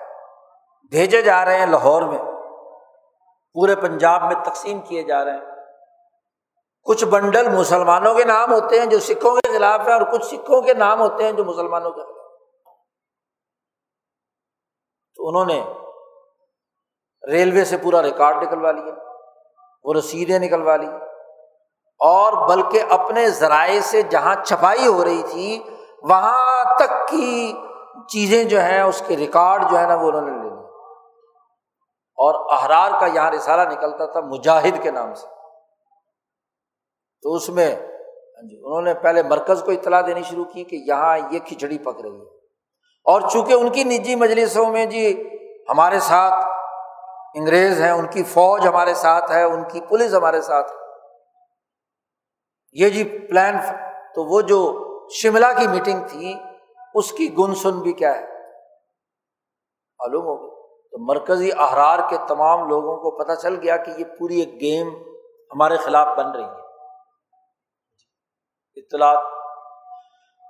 بھیجے 0.90 1.22
جا 1.22 1.46
رہے 1.46 1.60
ہیں 1.60 1.66
لاہور 1.66 2.02
میں۔ 2.02 2.20
پورے 3.54 3.76
پنجاب 3.76 4.22
میں 4.22 4.44
تقسیم 4.44 4.82
کیے 4.82 5.04
جا 5.04 5.26
رہے 5.26 5.32
ہیں۔ 5.32 5.54
کچھ 6.84 7.06
بنڈل 7.06 7.50
مسلمانوں 7.50 8.14
کے 8.14 8.24
نام 8.24 8.54
ہوتے 8.54 8.80
ہیں 8.80 8.86
جو 8.86 9.00
سکھوں 9.00 9.36
کے 9.36 9.54
خلاف 9.54 9.88
ہیں 9.88 9.94
اور 9.94 10.02
کچھ 10.02 10.26
سکھوں 10.26 10.62
کے 10.62 10.74
نام 10.74 11.02
ہوتے 11.02 11.24
ہیں 11.24 11.32
جو 11.32 11.46
مسلمانوں 11.46 11.92
کے 11.92 12.02
خلاف 12.02 12.24
تو 15.16 15.28
انہوں 15.28 15.46
نے 15.46 15.74
ریلوے 17.32 17.66
سے 17.66 17.78
پورا 17.78 18.02
ریکارڈ 18.02 18.44
نکلوا 18.44 18.72
لیا، 18.72 18.94
وہ 19.84 19.94
رسیدیں 19.94 20.40
نکلوا 20.40 20.76
لی 20.76 20.88
اور 22.00 22.50
بلکہ 22.50 22.84
اپنے 22.90 23.30
ذرائع 23.30 23.80
سے 23.82 24.02
جہاں 24.02 24.36
چھپائی 24.44 24.88
ہو 24.88 25.06
رہی 25.06 25.24
تھی، 25.32 25.64
وہاں 26.04 26.76
تک 26.76 27.08
کی 27.08 27.54
چیزیں 28.10 28.44
جو 28.44 28.60
ہیں، 28.60 28.82
اس 28.82 29.04
کے 29.08 29.18
ریکارڈ 29.18 29.62
جو 29.72 29.80
ہے 29.80 29.88
نا، 29.88 29.96
وہ 29.96 30.08
انہوں 30.08 30.22
نے 30.22 30.44
لے 30.44 30.53
اور 32.16 32.54
احرار 32.54 33.00
کا 33.00 33.06
یہاں 33.06 33.32
رسالہ 33.32 33.62
نکلتا 33.62 34.06
تھا 34.06 34.20
مجاہد 34.20 34.84
کے 34.84 34.92
نام 34.92 35.14
سے۔ 35.14 35.28
تو 37.22 37.34
اس 37.34 37.50
میں 37.50 37.76
ہاں 37.76 38.48
جی 38.50 38.62
انہوں 38.66 38.82
نے 38.82 38.94
پہلے 38.94 39.24
مرکز 39.24 39.64
کو 39.64 39.72
اطلاع 39.72 40.02
دینی 40.02 40.24
شروع 40.24 40.46
کی 40.46 40.64
کہ 40.64 40.76
یہاں 40.76 41.18
یہ 41.32 41.40
کھچڑی 41.40 41.78
پک 41.78 42.02
رہی 42.02 42.18
ہے۔ 42.18 42.36
اور 43.06 43.22
چونکہ 43.22 43.54
ان 43.54 43.70
کی 43.70 43.84
نجی 43.84 44.16
مجلسوں 44.16 44.66
میں 44.66 44.86
جی 44.86 45.30
ہمارے 45.70 46.00
ساتھ 46.00 46.46
انگریز 47.36 47.82
ہیں، 47.82 47.92
ان 47.92 48.08
کی 48.08 48.24
فوج 48.24 48.68
ہمارے 48.68 48.94
ساتھ 48.94 49.32
ہے، 49.32 49.44
ان 49.44 49.64
کی 49.64 49.82
پولیس 49.82 50.14
ہمارے 50.14 50.42
ساتھ 50.42 50.72
ہے۔ 50.72 50.78
یہ 52.72 52.90
جی 52.90 53.04
پلان 53.04 53.58
تو 54.16 54.24
وہ 54.24 54.42
جو 54.42 54.90
شملہ 55.10 55.46
کی 55.60 55.68
میٹنگ 55.68 56.00
تھی، 56.08 56.36
اس 56.96 57.12
کی 57.12 57.38
گن 57.38 57.56
سن 57.56 57.80
بھی 57.80 57.94
کیا 57.94 58.16
ہے؟ 58.16 58.22
معلوم 60.00 60.26
ہو 60.26 60.42
گئی 60.42 60.53
تو 60.94 61.06
مرکزی 61.06 61.50
احرار 61.58 62.00
کے 62.10 62.18
تمام 62.28 62.70
لوگوں 62.70 62.98
کو 62.98 63.12
پتہ 63.12 63.42
چل 63.42 63.56
گیا 63.56 63.78
کہ 63.78 63.92
یہ 63.98 64.06
پوری 64.20 64.40
ایک 64.40 64.62
گیم 64.62 64.88
ہمارے 65.52 65.78
خلاف 65.78 66.18
بن 66.18 66.32
رہی 66.32 66.44
ہے۔ 66.44 66.64
اطلاع۔ 68.76 69.16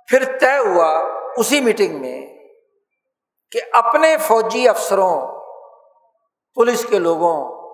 پھر 0.08 0.38
طے 0.38 0.58
ہوا 0.58 1.02
اسی 1.36 1.60
میٹنگ 1.60 2.00
میں 2.00 2.26
کہ 3.50 3.60
اپنے 3.72 4.16
فوجی 4.16 4.68
افسروں، 4.68 5.42
پولیس 6.54 6.86
کے 6.86 6.98
لوگوں 6.98 7.64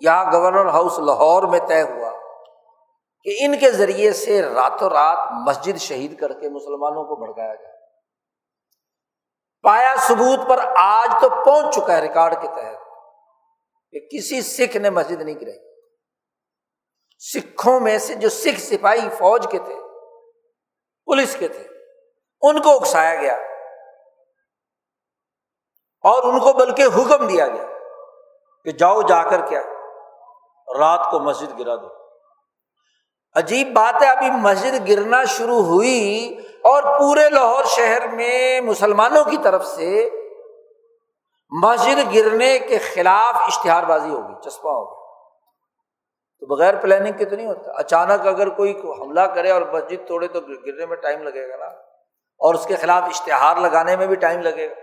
یا 0.00 0.24
گورنر 0.32 0.66
ہاؤس 0.66 0.98
لاہور 0.98 1.42
میں 1.42 1.60
طے 1.68 1.82
ہوا 1.82 2.10
کہ 3.22 3.36
ان 3.40 3.58
کے 3.58 3.70
ذریعے 3.70 4.12
سے 4.12 4.42
راتوں 4.42 4.90
رات 4.90 5.48
مسجد 5.48 5.76
شہید 5.76 6.18
کر 6.18 6.32
کے 6.32 6.48
مسلمانوں 6.48 7.04
کو 7.04 7.16
بھڑکایا 7.16 7.54
گیا 7.54 7.79
پایا 9.62 9.94
ثبوت 9.98 10.48
پر 10.48 10.58
آج 10.76 11.08
تو 11.20 11.28
پہنچ 11.44 11.74
چکا 11.74 11.96
ہے 11.96 12.00
ریکارڈ 12.00 12.34
کے 12.42 12.48
تحت 12.48 12.78
کہ 13.92 14.00
کسی 14.00 14.40
سکھ 14.40 14.76
نے 14.76 14.90
مسجد 14.90 15.22
نہیں 15.22 15.34
گرائی۔ 15.34 15.58
سکھوں 17.18 17.80
میں 17.80 17.98
سے 17.98 18.14
جو 18.14 18.28
سکھ 18.28 18.60
سپاہی 18.60 19.08
فوج 19.18 19.46
کے 19.50 19.58
تھے، 19.58 19.74
پولیس 21.04 21.36
کے 21.38 21.48
تھے، 21.48 21.68
ان 22.42 22.62
کو 22.62 22.76
اکسایا 22.76 23.14
گیا 23.14 23.34
اور 26.04 26.22
ان 26.22 26.40
کو 26.40 26.52
بلکہ 26.52 26.82
حکم 26.82 27.26
دیا 27.26 27.46
گیا 27.46 27.66
کہ 28.64 28.72
جاؤ 28.72 29.02
جا 29.02 29.22
کر 29.22 29.46
کیا 29.46 29.60
رات 30.78 31.10
کو 31.10 31.18
مسجد 31.18 31.58
گرا 31.58 31.76
دو۔ 31.76 31.88
عجیب 33.34 33.72
بات 33.72 34.02
ہے، 34.02 34.08
ابھی 34.08 34.30
مسجد 34.30 34.88
گرنا 34.88 35.24
شروع 35.24 35.62
ہوئی 35.62 36.36
اور 36.64 36.82
پورے 36.98 37.30
لاہور 37.30 37.64
شہر 37.64 38.08
میں 38.08 38.60
مسلمانوں 38.60 39.24
کی 39.24 39.36
طرف 39.42 39.66
سے 39.66 40.10
مسجد 41.62 42.14
گرنے 42.14 42.58
کے 42.58 42.78
خلاف 42.78 43.36
اشتہار 43.36 43.82
بازی 43.82 44.10
ہوگی 44.10 44.50
چسپا 44.50 44.70
ہوگا 44.70 45.00
تو 46.40 46.46
بغیر 46.46 46.76
پلاننگ 46.76 47.12
کے 47.12 47.24
تو 47.24 47.36
نہیں 47.36 47.46
ہوتا۔ 47.46 47.72
اچانک 47.74 48.26
اگر 48.26 48.48
کوئی 48.48 48.80
حملہ 48.84 49.20
کرے 49.20 49.50
اور 49.50 49.62
مسجد 49.62 50.08
توڑے 50.08 50.28
تو 50.28 50.40
گرنے 50.40 50.86
میں 50.86 50.96
ٹائم 50.96 51.22
لگے 51.22 51.48
گا 51.48 51.56
نا۔ 51.56 51.64
اور 52.38 52.54
اس 52.54 52.66
کے 52.66 52.76
خلاف 52.76 53.02
اشتہار 53.02 53.56
لگانے 53.56 53.96
میں 53.96 54.06
بھی 54.06 54.16
ٹائم 54.16 54.40
لگے 54.40 54.70
گا۔ 54.70 54.74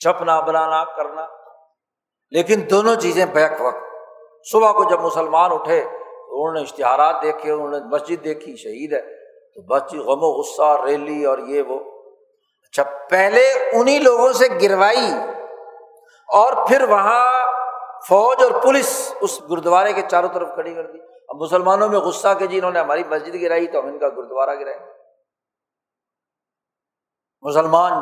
چھپنا 0.00 0.40
بنانا 0.40 0.84
کرنا۔ 0.84 1.26
لیکن 2.30 2.60
دونوں 2.70 2.96
چیزیں 2.96 3.26
بیک 3.26 3.52
وقت۔ 3.60 3.84
صبح 4.52 4.72
کو 4.72 4.84
جب 4.84 5.00
مسلمان 5.00 5.52
اٹھے 5.52 5.84
تو 5.84 6.42
انہوں 6.42 6.54
نے 6.54 6.60
اشتہارات 6.60 7.22
دیکھے، 7.22 7.52
انہوں 7.52 7.70
نے 7.70 7.76
مسجد 7.78 8.24
دیکھی، 8.24 8.56
شہید 8.56 8.92
ہے۔ 8.92 9.23
تو 9.54 9.62
بچی 9.62 9.98
غم 9.98 10.22
و 10.22 10.42
غصہ، 10.42 10.84
ریلی 10.84 11.24
اور 11.24 11.38
یہ 11.38 11.62
وہ۔ 11.62 11.80
اچھا 12.62 12.82
پہلے 13.10 13.70
انہیں 13.72 13.98
لوگوں 13.98 14.32
سے 14.32 14.44
گروائی 14.62 15.12
اور 16.28 16.66
پھر 16.68 16.82
وہاں 16.82 17.32
فوج 18.08 18.42
اور 18.42 18.62
پولیس 18.62 19.14
اس 19.20 19.40
گرودوارے 19.50 19.92
کے 19.92 20.02
چاروں 20.10 20.28
طرف 20.28 20.48
کھڑی 20.54 20.74
کر 20.74 20.86
دی۔ 20.86 20.98
اب 21.28 21.36
مسلمانوں 21.36 21.88
میں 21.88 21.98
غصہ 21.98 22.28
کہ 22.38 22.46
جی 22.46 22.58
انہوں 22.58 22.70
نے 22.70 22.80
ہماری 22.80 23.04
مسجد 23.04 23.42
گرائی 23.42 23.66
تو 23.66 23.80
ہم 23.80 23.86
ان 23.86 23.98
کا 23.98 24.08
گرودوارا 24.08 24.54
گرائیں۔ 24.54 24.92
مسلمان 27.42 27.92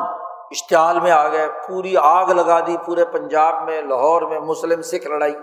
اشتعال 0.51 0.99
میں 0.99 1.11
آ 1.11 1.27
گئے، 1.27 1.47
پوری 1.67 1.97
آگ 1.97 2.25
لگا 2.25 2.59
دی، 2.59 2.77
پورے 2.85 3.05
پنجاب 3.05 3.63
میں، 3.63 3.81
لاہور 3.81 4.21
میں، 4.21 4.39
مسلم 4.39 4.81
سکھ 4.81 5.07
لڑائی۔ 5.07 5.33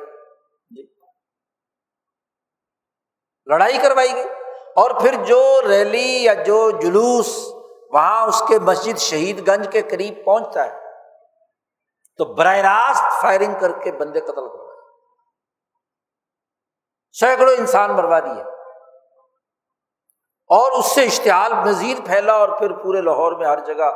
جی۔ 0.71 0.87
لڑائی 3.47 3.79
کروائی 3.83 4.15
گئی۔ 4.15 4.40
اور 4.77 5.01
پھر 5.01 5.25
جو 5.25 5.61
ریلی 5.69 6.25
یا 6.25 6.35
جو 6.35 6.71
جلوس 6.71 7.55
وہاں 7.93 8.27
اس 8.27 8.43
کے 8.49 8.59
مسجد 8.59 8.99
شہید 8.99 9.49
گنج 9.49 9.73
کے 9.73 9.83
قریب 9.83 10.25
پہنچتا 10.25 10.67
ہے، 10.67 10.81
تو 12.17 12.25
براہ 12.25 12.57
راست 12.57 13.23
فائرنگ 13.23 13.55
کر 13.61 13.73
کے 13.73 13.93
بندے 13.93 14.21
قتل 14.21 14.49
کر 14.49 14.61
سینکڑوں 17.13 17.55
انسان 17.59 17.93
مروا 17.93 18.21
دیے۔ 18.21 18.43
اور 20.49 20.73
اس 20.73 20.87
سے 20.87 21.05
اشتعال 21.05 21.53
مزید 21.53 22.07
پھیلا 22.07 22.33
اور 22.33 22.49
پھر 22.49 22.73
پورے 22.73 23.01
لاہور 23.01 23.33
میں 23.33 23.47
ہر 23.47 23.61
جگہ 23.61 23.91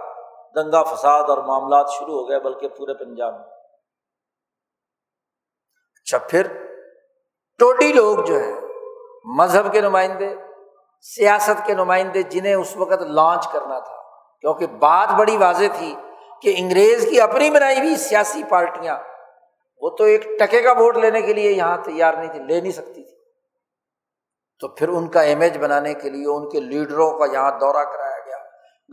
دنگا 0.54 0.82
فساد 0.82 1.22
اور 1.28 1.38
معاملات 1.38 1.90
شروع 1.90 2.14
ہو 2.14 2.28
گئے، 2.28 2.40
بلکہ 2.40 2.68
پورے 2.68 2.94
پنجاب 2.94 3.34
میں۔ 3.34 3.46
اچھا 6.00 6.18
پھر 6.18 6.46
ٹوٹی 7.58 7.92
لوگ 7.92 8.18
جو 8.24 8.40
ہے 8.40 8.52
مذہب 9.24 9.72
کے 9.72 9.80
نمائندے 9.80 10.34
سیاست 11.04 11.66
کے 11.66 11.74
نمائندے 11.74 12.22
جنہیں 12.22 12.54
اس 12.54 12.76
وقت 12.76 13.02
لانچ 13.02 13.48
کرنا 13.48 13.78
تھا۔ 13.78 13.96
کیونکہ 14.40 14.66
بات 14.66 15.08
بڑی 15.18 15.36
واضح 15.36 15.64
تھی 15.74 15.94
کہ 16.42 16.54
انگریز 16.56 17.06
کی 17.10 17.20
اپنی 17.20 17.50
بنائی 17.50 17.78
ہوئی 17.78 17.96
سیاسی 17.96 18.42
پارٹیاں، 18.48 18.96
وہ 19.80 19.90
تو 19.90 20.04
ایک 20.04 20.24
ٹکے 20.38 20.62
کا 20.62 20.72
ووٹ 20.72 20.96
لینے 20.96 21.22
کے 21.22 21.32
لیے 21.34 21.52
یہاں 21.52 21.76
تیار 21.84 22.14
نہیں 22.14 22.28
تھی، 22.28 22.38
لے 22.38 22.60
نہیں 22.60 22.72
سکتی 22.72 23.02
تھی۔ 23.02 23.16
تو 24.60 24.68
پھر 24.68 24.88
ان 24.88 25.08
کا 25.08 25.22
امیج 25.22 25.58
بنانے 25.58 25.94
کے 25.94 26.10
لیے 26.10 26.26
ان 26.26 26.50
کے 26.50 26.60
لیڈروں 26.60 27.18
کا 27.18 27.24
یہاں 27.32 27.50
دورہ 27.50 27.84
کرایا 27.84 28.20
گیا۔ 28.26 28.36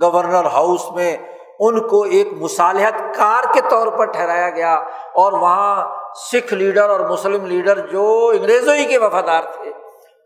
گورنر 0.02 0.46
ہاؤس 0.46 0.92
میں 0.92 1.18
ان 1.60 1.88
کو 1.88 2.04
ایک 2.04 2.28
مصالحت 2.34 2.94
کار 3.16 3.44
کے 3.54 3.62
طور 3.70 3.88
پر 3.88 4.06
ٹھہرایا 4.06 4.50
گیا 4.50 4.74
اور 5.14 5.34
وہاں 5.34 5.96
سکھ 6.16 6.54
لیڈر 6.54 6.90
اور 6.90 7.00
مسلم 7.00 7.46
لیڈر 7.46 7.88
جو 7.88 8.32
انگریزوں 8.36 8.76
ہی 8.76 8.86
کے 8.86 8.98
وفادار 8.98 9.44
تھے 9.44 9.81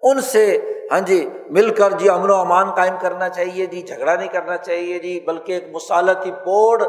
ان 0.10 0.22
سے 0.22 0.72
ہاں 0.92 1.00
جی 1.00 1.30
مل 1.50 1.74
کر 1.74 1.92
جی 1.92 2.10
امن 2.10 2.30
و 2.30 2.36
امان 2.36 2.72
قائم 2.72 2.96
کرنا 3.02 3.30
چاہیے 3.30 3.66
جی 3.66 3.82
جھگڑا 3.82 4.16
نہیں 4.16 4.28
کرنا 4.28 4.58
چاہیے 4.58 5.00
جی 5.00 5.20
بلکہ 5.20 5.52
ایک 5.52 5.64
مصالحتی 5.74 6.32
بورڈ 6.32 6.84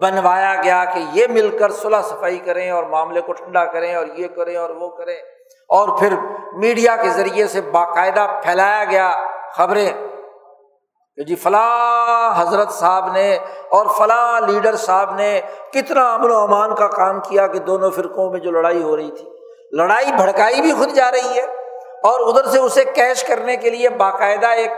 بنوایا 0.00 0.54
گیا 0.64 0.84
کہ 0.84 1.00
یہ 1.12 1.26
مل 1.30 1.58
کر 1.58 1.70
صلاح 1.70 2.02
صفائی 2.02 2.38
کریں 2.38 2.70
اور 2.70 2.84
معاملے 2.84 3.20
کو 3.20 3.32
ٹھنڈا 3.32 3.64
کریں 3.64 3.94
اور 3.94 4.06
یہ 4.16 4.28
کریں 4.28 4.56
اور 4.56 4.70
وہ 4.70 4.88
کریں۔ 4.88 5.16
اور 5.68 5.88
پھر 5.98 6.14
میڈیا 6.52 6.96
کے 6.96 7.08
ذریعے 7.08 7.46
سے 7.46 7.60
باقاعدہ 7.60 8.40
پھیلایا 8.44 8.84
گیا 8.84 9.12
خبریں 9.56 9.92
کہ 11.16 11.22
جی 11.22 11.34
فلاں 11.34 12.32
حضرت 12.36 12.72
صاحب 12.72 13.12
نے 13.12 13.38
اور 13.68 13.86
فلاں 13.98 14.40
لیڈر 14.40 14.76
صاحب 14.76 15.14
نے 15.14 15.40
کتنا 15.72 16.14
امن 16.14 16.30
و 16.30 16.38
امان 16.38 16.74
کا 16.74 16.86
کام 16.86 17.20
کیا 17.20 17.46
کہ 17.46 17.58
دونوں 17.58 17.90
فرقوں 17.90 18.30
میں 18.30 18.40
جو 18.40 18.50
لڑائی 18.50 18.82
ہو 18.82 18.96
رہی 18.96 19.10
تھی۔ 19.10 19.28
لڑائی 19.72 20.12
بھڑکائی 20.16 20.60
بھی 20.60 20.72
خود 20.72 20.88
جا 20.94 21.10
رہی 21.12 21.38
ہے۔ 21.38 21.63
اور 22.04 22.20
ادھر 22.20 22.50
سے 22.50 22.58
اسے 22.58 22.84
کیش 22.84 23.24
کرنے 23.24 23.56
کے 23.56 23.70
لیے 23.70 23.88
باقاعدہ 23.88 24.46
ایک 24.46 24.70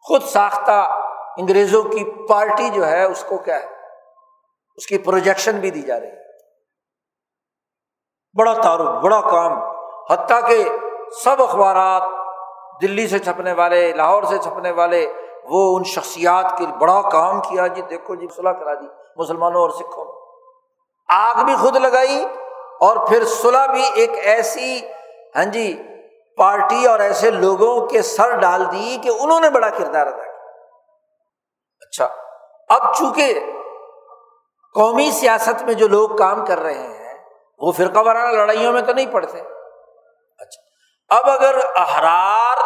خود 0.00 0.22
ساختہ 0.22 1.00
انگریزوں 1.36 1.82
کی 1.82 2.26
پارٹی 2.28 2.68
جو 2.68 2.86
ہے، 2.86 3.04
اس 3.04 3.24
کو 3.28 3.38
کیا 3.38 3.60
ہے، 3.60 3.66
اس 4.76 4.86
کی 4.86 4.98
پروجیکشن 4.98 5.58
بھی 5.58 5.70
دی 5.70 5.82
جا 5.82 6.00
رہی 6.00 6.06
ہے۔ 6.06 6.16
بڑا 8.38 8.54
تعارف، 8.54 9.02
بڑا 9.02 9.20
کام۔ 9.20 9.52
حتیٰ 10.10 10.48
کہ 10.48 10.68
سب 11.24 11.42
اخبارات 11.42 12.02
دلی 12.82 13.08
سے 13.08 13.18
چھپنے 13.18 13.52
والے، 13.52 13.92
لاہور 13.92 14.22
سے 14.22 14.38
چھپنے 14.38 14.70
والے، 14.70 15.12
وہ 15.44 15.76
ان 15.76 15.84
شخصیات 15.84 16.58
کے 16.58 16.66
بڑا 16.66 17.02
کام 17.12 17.40
کیا۔ 17.40 17.66
جی 17.66 17.82
دیکھو 17.82 18.14
جی 18.14 18.26
صلاح 18.36 18.52
کرا 18.52 18.74
دی، 18.74 18.86
مسلمانوں 19.16 19.60
اور 19.60 19.70
سکھوں۔ 19.70 20.04
آگ 21.08 21.44
بھی 21.44 21.56
خود 21.56 21.76
لگائی 21.76 22.24
اور 22.80 22.96
پھر 23.08 23.24
صلاح 23.24 23.66
بھی 23.66 23.82
ایک 23.94 24.10
ایسی 24.10 24.80
ہاں 25.36 25.44
جی 25.44 25.82
پارٹی 26.36 26.86
اور 26.86 27.00
ایسے 27.00 27.30
لوگوں 27.30 27.86
کے 27.86 28.02
سر 28.02 28.36
ڈال 28.40 28.64
دی 28.72 28.98
کہ 29.02 29.10
انہوں 29.20 29.40
نے 29.40 29.50
بڑا 29.50 29.70
کردار 29.70 30.06
ادا 30.06 30.16
کیا۔ 30.16 30.32
اچھا 31.80 32.08
اب 32.68 32.94
چونکہ 32.94 33.40
قومی 34.74 35.10
سیاست 35.10 35.62
میں 35.62 35.74
جو 35.74 35.88
لوگ 35.88 36.16
کام 36.16 36.46
کر 36.46 36.60
رہے 36.60 36.74
ہیں، 36.74 37.18
وہ 37.58 37.72
فرقہ 37.72 37.98
وارانہ 37.98 38.36
لڑائیوں 38.36 38.72
میں 38.72 38.82
تو 38.82 38.92
نہیں 38.92 39.12
پڑتے۔ 39.12 39.38
اچھا 40.38 41.16
اب 41.16 41.30
اگر 41.30 41.54
احرار 41.76 42.56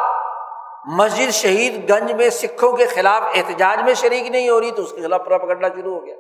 مسجد 0.97 1.31
شہید 1.31 1.91
گنج 1.91 2.13
میں 2.13 2.31
سکھوں 2.31 2.77
کے 2.77 2.87
خلاف 2.87 3.23
احتجاج 3.35 3.83
میں 3.83 3.95
شریک 3.95 4.27
نہیں 4.31 4.49
ہو 4.49 4.61
رہی 4.61 4.71
تو 4.71 4.83
اس 4.83 4.93
کے 4.93 5.03
خلاف 5.03 5.21
پکڑنا 5.25 5.69
شروع 5.69 5.95
ہو 5.95 6.07
گیا۔ 6.07 6.15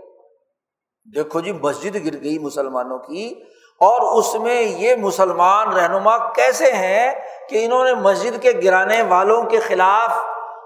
دیکھو 1.14 1.40
جی 1.40 1.53
مسجد 1.53 1.95
گر 1.95 2.22
گئی 2.22 2.38
مسلمانوں 2.38 2.99
کی 2.99 3.45
اور 3.80 4.18
اس 4.18 4.34
میں 4.34 4.62
یہ 4.62 4.96
مسلمان 4.96 5.72
رہنما 5.72 6.32
کیسے 6.32 6.72
ہیں 6.72 7.14
کہ 7.48 7.64
انہوں 7.64 7.84
نے 7.84 7.94
مسجد 7.94 8.42
کے 8.42 8.52
گرانے 8.64 9.02
والوں 9.02 9.42
کے 9.42 9.58
خلاف 9.58 10.10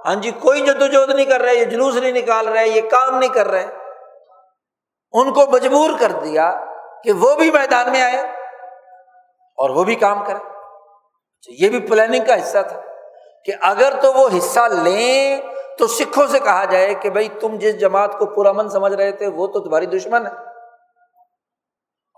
ہاں 0.06 0.14
جی 0.14 0.30
کوئی 0.30 0.61
جدوجہد 0.61 1.14
نہیں 1.14 1.26
کر 1.26 1.40
رہے، 1.40 1.54
یہ 1.54 1.64
جلوس 1.64 1.94
نہیں 1.94 2.12
نکال 2.12 2.48
رہے، 2.48 2.68
یہ 2.68 2.80
کام 2.90 3.18
نہیں 3.18 3.30
کر 3.30 3.48
رہے۔ 3.48 3.66
ان 5.12 5.32
کو 5.32 5.46
مجبور 5.46 5.90
کر 6.00 6.12
دیا 6.12 6.50
کہ 7.04 7.12
وہ 7.12 7.34
بھی 7.34 7.50
میدان 7.50 7.90
میں 7.90 8.02
آئے 8.02 8.18
اور 9.59 9.70
وہ 9.70 9.84
بھی 9.84 9.94
کام 9.94 10.24
کرے 10.24 10.36
اچھا، 10.36 11.52
یہ 11.59 11.68
بھی 11.68 11.80
پلاننگ 11.80 12.24
کا 12.24 12.34
حصہ 12.34 12.59
تھا 12.68 12.80
کہ 13.44 13.52
اگر 13.61 13.92
تو 14.02 14.12
وہ 14.12 14.28
حصہ 14.38 14.61
لیں 14.61 15.40
تو 15.78 15.86
سکھوں 15.86 16.26
سے 16.26 16.38
کہا 16.38 16.64
جائے 16.64 16.94
کہ 16.94 17.11
بھائی 17.11 17.28
تم 17.28 17.56
جس 17.59 17.80
جماعت 17.80 18.18
کو 18.18 18.26
پورا 18.26 18.52
من 18.52 18.68
سمجھ 18.68 18.92
رہے 18.92 19.12
تھے، 19.12 19.26
وہ 19.26 19.46
تو 19.46 19.61
تمہاری 19.61 19.86
دشمن 19.86 20.26
ہے۔ 20.26 20.47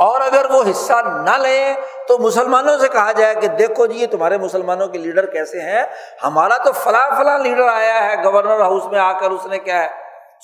اور 0.01 0.21
اگر 0.21 0.47
وہ 0.51 0.63
حصہ 0.71 0.93
نہ 0.93 1.37
لیں 1.37 1.75
تو 2.09 2.19
مسلمانوں 2.19 2.79
سے 2.79 2.89
کہا 2.89 3.13
جائے 3.13 3.35
کہ 3.35 3.47
دیکھو 3.47 3.87
جی 3.87 3.99
یہ 3.99 4.07
تمہارے 4.07 4.39
مسلمانوں 4.39 4.89
کے 4.89 4.99
لیڈر 4.99 5.27
کیسے 5.27 5.61
ہیں؟ 5.61 5.83
ہمارا 6.25 6.57
تو 6.57 6.73
فلاں 6.73 7.11
فلاں 7.17 7.39
لیڈر 7.39 7.69
آیا 7.69 8.03
ہے، 8.05 8.25
گورنر 8.25 8.61
ہاؤس 8.61 8.85
میں 8.85 9.01
آ 9.01 9.13
کر 9.13 9.31
اس 9.31 9.47
نے 9.47 9.59
کیا 9.59 9.83
ہے 9.83 9.89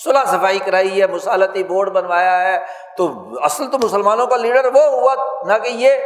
صلاح 0.04 0.24
صفائی 0.24 0.58
کرائی 0.58 1.02
ہے، 1.02 1.06
مسالتی 1.06 1.64
بورڈ 1.64 1.90
بنوایا 1.90 2.42
ہے۔ 2.42 2.58
تو 2.96 3.08
اصل 3.42 3.70
تو 3.70 3.78
مسلمانوں 3.78 4.26
کا 4.26 4.36
لیڈر 4.36 4.64
وہ 4.64 4.82
ہوا، 4.82 5.14
نہ 5.46 5.52
کہ 5.62 5.68
یہ 5.68 5.96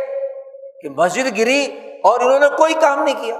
کہ 0.82 0.88
مسجد 0.88 1.38
گری 1.38 1.80
اور 2.04 2.20
انہوں 2.20 2.38
نے 2.38 2.46
کوئی 2.56 2.74
کام 2.74 3.02
نہیں 3.02 3.20
کیا۔ 3.20 3.36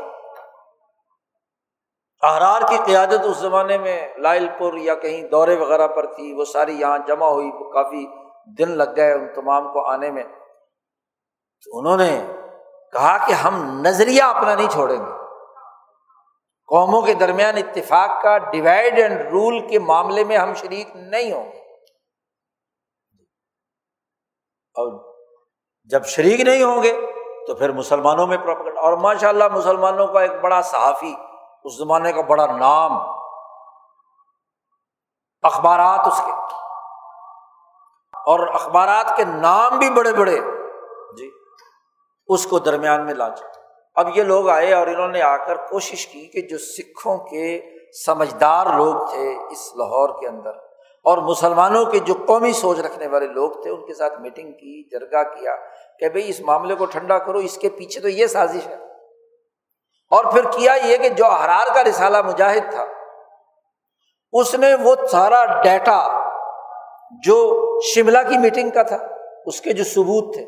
احرار 2.22 2.62
کی 2.68 2.76
قیادت 2.86 3.20
اس 3.24 3.36
زمانے 3.36 3.78
میں 3.78 4.08
لائل 4.18 4.48
پور 4.58 4.72
یا 4.74 4.94
کہیں 4.94 5.22
دورے 5.22 5.56
وغیرہ 5.56 5.86
پر 5.86 6.06
تھی، 6.06 6.32
وہ 6.32 6.44
ساری 6.44 6.80
یہاں 6.80 6.98
جمع 7.06 7.28
ہوئی، 7.28 7.50
کافی 7.72 8.19
دن 8.58 8.70
لگ 8.70 8.96
گئے 8.96 9.12
ان 9.12 9.34
تمام 9.34 9.72
کو 9.72 9.86
آنے 9.86 10.10
میں، 10.10 10.24
تو 11.64 11.78
انہوں 11.78 11.96
نے 11.96 12.26
کہا 12.92 13.26
کہ 13.26 13.32
ہم 13.32 13.80
نظریہ 13.80 14.22
اپنا 14.22 14.54
نہیں 14.54 14.70
چھوڑیں 14.70 14.98
گے۔ 14.98 15.10
قوموں 16.66 17.02
کے 17.02 17.14
درمیان 17.14 17.56
اتفاق 17.56 18.22
کا 18.22 18.38
ڈیوائڈ 18.38 18.98
اینڈ 18.98 19.20
رول 19.20 19.68
کے 19.68 19.78
معاملے 19.78 20.24
میں 20.24 20.38
ہم 20.38 20.54
شریک 20.54 20.90
نہیں 20.94 21.32
ہوں 21.32 21.52
گے۔ 21.52 21.58
اور 24.74 25.14
جب 25.84 26.04
شریک 26.04 26.40
نہیں 26.40 26.62
ہوں 26.62 26.82
گے، 26.82 27.00
تو 27.46 27.54
پھر 27.54 27.72
مسلمانوں 27.72 28.26
میں 28.26 28.38
پروپگنڈ 28.38 28.78
اور 28.78 28.92
ماشاء 28.92 29.28
اللہ 29.28 29.44
مسلمانوں 29.52 30.06
کا 30.06 30.20
ایک 30.20 30.32
بڑا 30.40 30.62
صحافی، 30.62 31.14
اس 31.64 31.78
زمانے 31.78 32.12
کا 32.12 32.20
بڑا 32.20 32.46
نام، 32.46 32.92
اخبارات 35.42 36.06
اس 36.06 36.20
کے۔ 36.26 36.32
اور 38.26 38.46
اخبارات 38.54 39.16
کے 39.16 39.24
نام 39.24 39.78
بھی 39.78 39.90
بڑے 39.90 40.12
بڑے۔ 40.12 40.38
جی 41.16 41.30
اس 42.28 42.46
کو 42.46 42.58
درمیان 42.58 43.04
میں 43.06 43.14
لاچ 43.14 43.42
اب 43.96 44.16
یہ 44.16 44.22
لوگ 44.22 44.48
آئے 44.48 44.72
اور 44.74 44.86
انہوں 44.86 45.08
نے 45.08 45.22
آ 45.22 45.36
کر 45.36 45.56
کوشش 45.68 46.06
کی 46.06 46.26
کہ 46.26 46.40
جو 46.40 46.58
سکھوں 46.58 47.16
کے 47.18 47.60
سمجھدار 48.04 48.66
لوگ 48.76 48.94
تھے 49.10 49.30
اس 49.50 49.66
لاہور 49.76 50.20
کے 50.20 50.28
اندر، 50.28 50.50
اور 51.04 51.18
مسلمانوں 51.18 51.84
کے 51.84 51.98
جو 51.98 52.14
قومی 52.26 52.52
سوچ 52.52 52.78
رکھنے 52.78 53.06
والے 53.06 53.26
لوگ 53.26 53.50
تھے، 53.62 53.70
ان 53.70 53.86
کے 53.86 53.94
ساتھ 53.94 54.20
میٹنگ 54.20 54.52
کی 54.52 54.82
جرگا 54.90 55.22
کیا، 55.22 55.56
کہ 56.00 56.08
بھائی 56.08 56.28
اس 56.28 56.40
معاملے 56.40 56.74
کو 56.74 56.86
ٹھنڈا 56.86 57.18
کرو، 57.18 57.38
اس 57.38 57.58
کے 57.58 57.68
پیچھے 57.68 58.00
تو 58.00 58.08
یہ 58.08 58.26
سازش 58.26 58.66
ہے۔ 58.66 58.76
اور 60.12 60.24
پھر 60.24 60.50
کیا 60.50 60.74
یہ 60.84 60.96
کہ 60.96 61.08
جو 61.08 61.26
احرار 61.26 61.74
کا 61.74 61.84
رسالہ 61.84 62.22
مجاہد 62.22 62.70
تھا، 62.70 62.84
اس 64.32 64.54
نے 64.54 64.74
وہ 64.74 64.94
سارا 65.10 65.44
ڈیٹا 65.62 66.00
جو 67.22 67.66
شملہ 67.94 68.18
کی 68.28 68.38
میٹنگ 68.38 68.70
کا 68.70 68.82
تھا، 68.82 68.96
اس 69.46 69.60
کے 69.60 69.72
جو 69.72 69.84
ثبوت 69.84 70.34
تھے، 70.34 70.42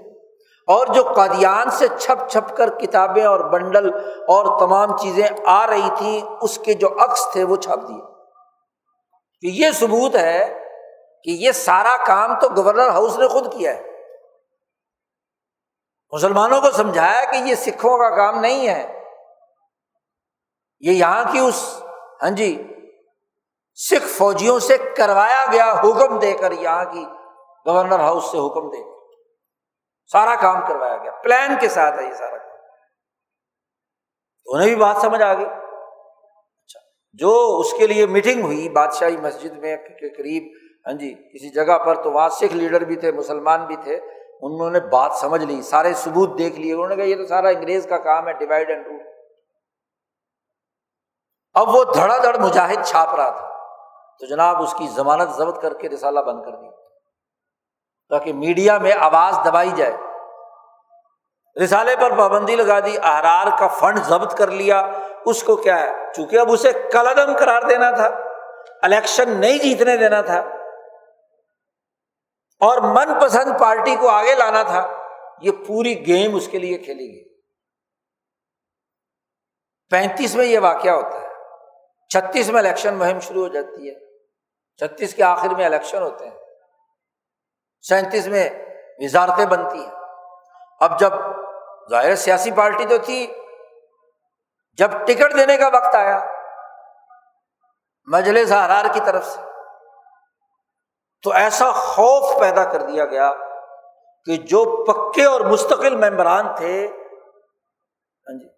اور 0.66 0.86
جو 0.86 1.02
قادیان 1.02 1.70
سے 1.70 1.86
چھپ 1.98 2.28
چھپ 2.28 2.56
کر 2.56 2.70
کتابیں 2.78 3.24
اور 3.24 3.40
بنڈل 3.40 3.94
اور 4.04 4.60
تمام 4.60 4.96
چیزیں 4.96 5.28
آ 5.46 5.66
رہی 5.66 5.88
تھیں، 5.96 6.20
اس 6.42 6.58
کے 6.58 6.74
جو 6.74 6.88
عکس 6.88 7.28
تھے، 7.32 7.44
وہ 7.44 7.56
چھپ 7.56 7.88
دیے۔ 7.88 8.12
کہ 9.40 9.46
یہ 9.46 9.70
ثبوت 9.70 10.16
ہے 10.16 10.58
کہ 11.24 11.30
یہ 11.30 11.52
سارا 11.52 12.04
کام 12.06 12.38
تو 12.40 12.48
گورنر 12.56 12.88
ہاؤس 12.88 13.18
نے 13.18 13.28
خود 13.28 13.52
کیا 13.52 13.74
ہے۔ 13.74 13.82
مسلمانوں 16.12 16.60
کو 16.60 16.70
سمجھایا 16.70 17.24
کہ 17.24 17.36
یہ 17.36 17.54
سکھوں 17.54 17.98
کا 17.98 18.16
کام 18.16 18.40
نہیں 18.40 18.68
ہے۔ 18.68 19.02
یہ 20.80 20.92
یہاں 20.92 21.32
کی 21.32 21.38
اس 21.38 21.82
ہاں 22.22 22.30
جی 22.30 22.62
سکھ 23.74 24.06
فوجیوں 24.06 24.58
سے 24.58 24.76
کروایا 24.96 25.44
گیا 25.52 25.72
حکم 25.72 26.18
دے 26.18 26.32
کر 26.32 26.52
یہاں 26.52 26.84
کی 26.84 27.04
گورنر 27.66 27.98
ہاؤس 27.98 28.24
سے 28.24 28.38
حکم 28.38 28.68
دے 28.68 28.84
کر 28.84 28.92
سارا 30.12 30.34
کام 30.34 30.66
کروایا 30.68 30.96
گیا۔ 30.96 31.10
پلان 31.10 31.56
کے 31.60 31.68
ساتھ 31.68 32.00
ہے 32.00 32.04
یہ 32.04 32.12
سارا 32.12 32.36
کام۔ 32.36 32.50
انہیں 34.46 34.68
بھی 34.68 34.76
بات 34.76 34.96
سمجھ 34.96 35.22
آ 35.22 35.34
گئی۔ 35.34 35.44
اچھا 35.44 36.80
جو 37.12 37.56
اس 37.60 37.72
کے 37.72 37.86
لیے 37.86 38.06
میٹنگ 38.06 38.42
ہوئی 38.42 38.68
بادشاہی 38.68 39.16
مسجد 39.16 39.52
میں 39.52 39.76
کے 39.76 40.10
قریب 40.10 40.62
ہاں 40.86 40.92
جی 40.92 41.14
کسی 41.14 41.50
جگہ 41.50 41.78
پر 41.78 42.02
تو 42.02 42.12
وہاں 42.12 42.28
سکھ 42.28 42.54
لیڈر 42.56 42.80
بھی 42.80 42.96
تھے، 42.96 43.12
مسلمان 43.12 43.66
بھی 43.66 43.76
تھے، 43.76 43.96
انہوں 44.42 44.70
نے 44.70 44.80
بات 44.80 45.12
سمجھ 45.12 45.44
لی، 45.44 45.62
سارے 45.62 45.94
ثبوت 45.94 46.38
دیکھ 46.38 46.60
لیے۔ 46.60 46.72
انہوں 46.72 46.88
نے 46.88 46.96
کہا، 46.96 47.04
یہ 47.04 47.16
تو 47.16 47.26
سارا 47.26 47.48
انگریز 47.48 47.86
کا 47.86 47.98
کام 47.98 48.28
ہے 48.28 48.32
ڈیوائڈ 48.32 48.70
اینڈ 48.70 48.86
رول 48.86 49.00
اب 51.52 51.74
وہ 51.74 51.84
دھڑا 51.84 52.16
دھڑ 52.22 52.36
مجاہد 52.38 52.84
چھاپ 52.84 53.14
رہا 53.14 53.30
تھا۔ 53.30 53.51
تو 54.20 54.26
جناب 54.26 54.62
اس 54.62 54.74
کی 54.78 54.88
ضمانت 54.88 55.30
ضبط 55.30 55.62
کر 55.62 55.74
کے 55.74 55.88
رسالہ 55.88 56.20
بند 56.20 56.44
کر 56.44 56.50
دی 56.50 56.70
تاکہ 58.08 58.32
میڈیا 58.32 58.78
میں 58.78 58.92
آواز 58.92 59.38
دبائی 59.46 59.70
جائے۔ 59.70 59.96
رسالے 61.64 61.96
پر 61.96 62.18
پابندی 62.18 62.56
لگا 62.56 62.80
دی، 62.80 62.96
احرار 63.02 63.46
کا 63.58 63.68
فنڈ 63.68 64.04
ضبط 64.04 64.34
کر 64.34 64.50
لیا۔ 64.50 64.90
اس 65.26 65.42
کو 65.42 65.56
کیا 65.56 65.80
ہے؟ 65.80 65.90
چونکہ 66.16 66.38
اب 66.38 66.52
اسے 66.52 66.72
کلدم 66.72 67.36
قرار 67.36 67.62
دینا 67.62 67.90
تھا۔ 67.90 68.10
الیکشن 68.82 69.40
نہیں 69.40 69.58
جیتنے 69.58 69.96
دینا 69.96 70.20
تھا۔ 70.20 70.38
اور 72.60 72.78
من 72.78 73.20
پسند 73.20 73.60
پارٹی 73.60 73.96
کو 73.96 74.08
آگے 74.08 74.34
لانا 74.34 74.62
تھا۔ 74.62 74.86
یہ 75.40 75.50
پوری 75.66 76.06
گیم 76.06 76.34
اس 76.34 76.48
کے 76.48 76.58
لیے 76.58 76.78
کھیلی 76.78 77.14
گئی۔ 77.14 77.40
پینتیس 79.90 80.34
میں 80.34 80.44
یہ 80.44 80.58
واقعہ 80.58 80.90
ہوتا 80.90 81.20
ہے۔ 81.20 81.21
چھتیس 82.12 82.48
میں 82.48 82.58
الیکشن 82.58 82.94
مہم 82.94 83.20
شروع 83.20 83.42
ہو 83.42 83.48
جاتی 83.48 83.90
ہے۔ 83.90 83.94
چھتیس 84.76 85.14
کے 85.14 85.22
آخر 85.22 85.48
میں 85.48 85.64
الیکشن 85.64 86.02
ہوتے 86.02 86.28
ہیں۔ 86.28 86.38
سینتیس 87.82 88.26
میں 88.26 88.50
وزارتیں 88.98 89.46
بنتی 89.46 89.84
ہیں۔ 89.84 89.92
اب 90.80 91.00
جب 91.00 91.12
ظاہر 91.90 92.14
سیاسی 92.14 92.50
پارٹی 92.50 92.84
تو 92.86 92.98
تھی۔ 92.98 93.34
جب 94.72 94.90
ٹکٹ 94.90 95.38
دینے 95.38 95.56
کا 95.56 95.66
وقت 95.66 95.94
آیا 95.94 96.26
مجلس 98.04 98.52
حرار 98.52 98.84
کی 98.94 99.00
طرف 99.06 99.26
سے، 99.26 99.40
تو 101.22 101.32
ایسا 101.32 101.72
خوف 101.72 102.40
پیدا 102.40 102.64
کر 102.64 102.82
دیا 102.82 103.04
گیا 103.04 103.32
کہ 104.24 104.36
جو 104.36 104.84
پکے 104.84 105.24
اور 105.24 105.40
مستقل 105.40 106.10
ممبران 106.10 106.54
تھے 106.56 106.88
ہاں 106.88 108.38
جی 108.38 108.51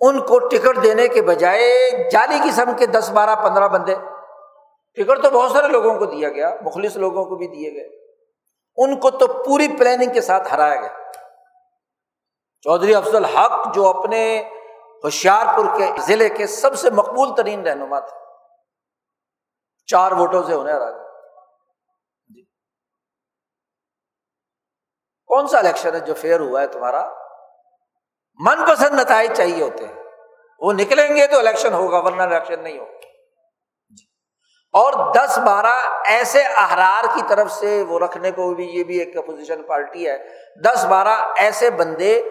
ان 0.00 0.26
کو 0.26 0.48
ٹکٹ 0.48 0.82
دینے 0.82 1.08
کے 1.08 1.22
بجائے 1.22 1.90
جعلی 2.10 2.50
قسم 2.50 2.76
کے 2.78 2.86
دس 2.86 3.10
بارہ 3.10 3.36
پندرہ 3.36 3.68
بندے۔ 3.68 3.94
ٹکٹ 4.94 5.22
تو 5.22 5.30
بہت 5.30 5.50
سارے 5.50 5.68
لوگوں 5.68 5.98
کو 5.98 6.04
دیا 6.04 6.28
گیا، 6.28 6.54
مخلص 6.62 6.96
لوگوں 6.96 7.24
کو 7.24 7.36
بھی 7.36 7.46
دیے 7.46 7.72
گئے۔ 7.72 8.00
ان 8.76 9.00
کو 9.00 9.10
تو 9.10 9.26
پوری 9.26 9.68
پلاننگ 9.78 10.12
کے 10.12 10.20
ساتھ 10.20 10.54
ہرایا 10.54 10.80
گیا۔ 10.80 11.12
چودھری 12.62 12.94
افضل 12.94 13.24
حق 13.24 13.74
جو 13.74 13.86
اپنے 13.86 14.50
ہوشیار 15.04 15.56
پور 15.56 15.64
کے 15.78 15.92
ضلع 16.00 16.36
کے 16.36 16.46
سب 16.46 16.74
سے 16.74 16.90
مقبول 16.90 17.34
ترین 17.36 17.66
رہنما 17.66 18.00
تھے۔ 18.00 18.16
چار 19.86 20.12
ووٹوں 20.12 20.42
سے 20.42 20.54
انہیں 20.54 20.74
ہرا 20.74 20.90
جی۔ 22.28 22.44
کون 25.26 25.48
سا 25.48 25.58
الیکشن 25.58 25.94
ہے 25.94 26.00
جو 26.00 26.14
فیئر 26.14 26.40
ہوا 26.40 26.60
ہے 26.60 26.66
تمہارا؟ 26.66 27.19
من 28.46 28.64
پسند 28.68 29.00
نتائج 29.00 29.32
چاہیے 29.36 29.62
ہوتے 29.62 29.84
ہیں۔ 29.84 30.02
وہ 30.60 30.72
نکلیں 30.72 31.16
گے 31.16 31.26
تو 31.26 31.38
الیکشن 31.38 31.72
ہوگا، 31.72 31.98
ورنہ 31.98 32.22
الیکشن 32.22 32.62
نہیں 32.62 32.78
ہوگا۔ 32.78 32.90
جی۔ 32.92 34.04
اور 34.72 35.14
دس 35.14 35.38
بارہ 35.38 36.00
ایسے 36.04 36.42
احرار 36.42 37.04
کی 37.14 37.20
طرف 37.28 37.52
سے 37.52 37.84
وہ 37.88 37.98
رکھنے 37.98 38.30
کو 38.30 38.54
بھی، 38.54 38.64
یہ 38.64 38.84
بھی 38.84 38.98
ایک 38.98 39.16
اپوزیشن 39.16 39.62
پارٹی 39.62 40.08
ہے۔ 40.08 40.18
دس 40.64 40.84
بارہ 40.84 41.26
ایسے 41.36 41.70
بندے 41.70 42.22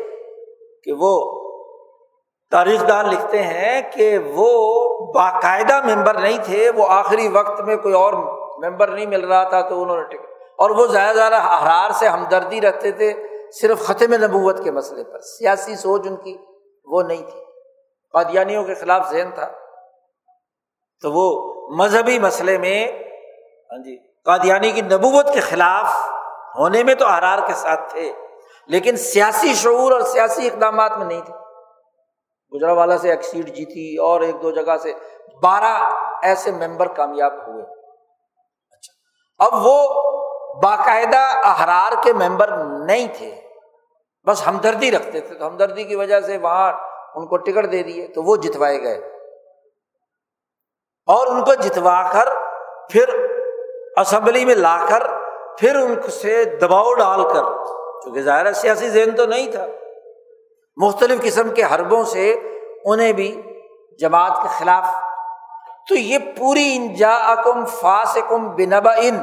کہ 0.84 0.92
وہ 1.00 1.40
تاریخ 2.52 2.88
دان 2.88 3.10
لکھتے 3.10 3.44
ہیں 3.44 3.82
کہ 3.92 4.18
وہ 4.18 4.84
باقاعدہ 5.14 5.82
ممبر 5.86 6.14
نہیں 6.14 6.38
تھے، 6.44 6.70
وہ 6.70 6.86
آخری 6.90 7.28
وقت 7.28 7.62
میں 7.62 7.76
کوئی 7.76 7.94
اور 7.94 8.14
ممبر 8.64 8.88
نہیں 8.88 9.06
مل 9.06 9.26
رہا 9.28 9.44
تھا 9.44 9.62
تو 9.62 9.82
انہوں 9.82 9.98
نے 9.98 10.04
ٹکٹ۔ 10.04 10.26
اور 10.58 10.70
وہ 10.70 10.88
زیادہ 10.88 11.16
زیادہ 11.16 11.36
احرار 11.36 11.92
سے 11.92 12.08
ہمدردی 12.08 12.62
رکھتے 12.62 12.92
تھے۔ 12.92 13.14
صرف 13.52 13.80
ختم 13.80 14.14
نبوت 14.14 14.64
کے 14.64 14.72
مسئلے 14.72 15.04
پر، 15.04 15.20
سیاسی 15.20 15.76
سوچ 15.76 16.02
ان 16.06 16.16
کی 16.16 16.38
وہ 16.86 17.02
نہیں 17.02 17.24
تھی۔ 17.24 17.40
قادیانیوں 18.14 18.64
کے 18.64 18.74
خلاف 18.74 19.12
ذہن 19.12 19.32
تھا۔ 19.32 19.52
تو 21.02 21.12
وہ 21.12 21.54
مذہبی 21.76 22.20
مسئلے 22.20 22.58
میں 22.58 22.88
ہاں 23.72 23.84
جی 23.84 23.98
قادیانی 24.26 24.72
کی 24.72 24.82
نبوت 24.82 25.34
کے 25.34 25.40
خلاف 25.40 26.10
ہونے 26.60 26.84
میں 26.84 26.96
تو 26.96 27.06
احرار 27.06 27.40
کے 27.48 27.54
ساتھ 27.54 27.92
تھے، 27.92 28.12
لیکن 28.68 28.98
سیاسی 28.98 29.54
شعور 29.54 29.92
اور 29.92 30.02
سیاسی 30.02 30.48
اقدامات 30.48 30.98
میں 30.98 31.06
نہیں 31.06 31.22
تھے۔ 31.22 31.34
گجرا 32.54 32.72
والا 32.72 32.98
سے 32.98 33.10
ایک 33.10 33.24
سیٹ 33.24 33.46
جیتی، 33.46 33.98
اور 33.98 34.22
ایک 34.22 34.42
دو 34.42 34.52
جگہ 34.52 34.78
سے 34.78 34.94
بارہ 35.44 35.94
ایسے 36.24 36.52
ممبر 36.52 36.88
کامیاب 36.88 37.34
ہوئے۔ 37.34 37.64
اچھا 38.72 39.46
اب 39.46 39.54
وہ 39.54 40.02
باقاعدہ 40.64 41.18
احرار 41.44 42.04
کے 42.04 42.14
ممبر 42.14 42.48
نہیں 42.86 43.08
تھے۔ 43.18 43.42
بس 44.28 44.48
ہمدردی 44.48 44.92
رکھتے 44.92 45.22
تھے۔ 45.22 45.36
تو 45.36 45.48
ہمدردی 45.48 45.84
کی 45.84 45.96
وجہ 45.96 46.22
سے 46.22 46.38
وہاں 46.38 46.74
ان 47.16 47.28
کو 47.28 47.38
ٹکٹ 47.38 47.72
دے 47.72 47.84
دیے 47.84 48.08
تو 48.08 48.24
وہ 48.24 48.36
جتوائے 48.36 48.84
گئے۔ 48.84 48.96
اور 51.06 51.28
ان 51.28 51.44
کو 51.44 51.54
جتوا 51.54 52.12
کر 52.14 52.30
پھر 52.90 53.10
اسمبلی 53.98 54.46
میں 54.46 54.56
لا 54.56 54.86
کر 54.90 55.08
پھر 55.58 55.76
ان 55.76 56.12
سے 56.12 56.46
دباؤ 56.46 56.94
ڈال 56.94 57.24
کر، 57.24 57.44
چونکہ 58.04 58.22
ظاہر 58.22 58.54
سیاسی 58.54 58.90
ذہن 58.90 59.16
تو 59.16 59.26
نہیں 59.26 59.52
تھا۔ 59.52 59.66
مختلف 60.78 61.22
قسم 61.22 61.50
کے 61.50 61.64
حربوں 61.64 62.04
سے 62.04 62.40
انہیں 62.86 63.14
بھی 63.14 63.42
جماعت 64.00 64.32
کے 64.42 64.48
خلاف۔ 64.58 64.84
تو 65.90 65.96
یہ 65.96 66.18
پوری 66.38 66.76
انجا 66.76 67.16
اکم 67.16 67.66
فاس 67.66 68.18
کم 68.30 68.56
بنبا 68.56 68.92
ان 68.98 69.20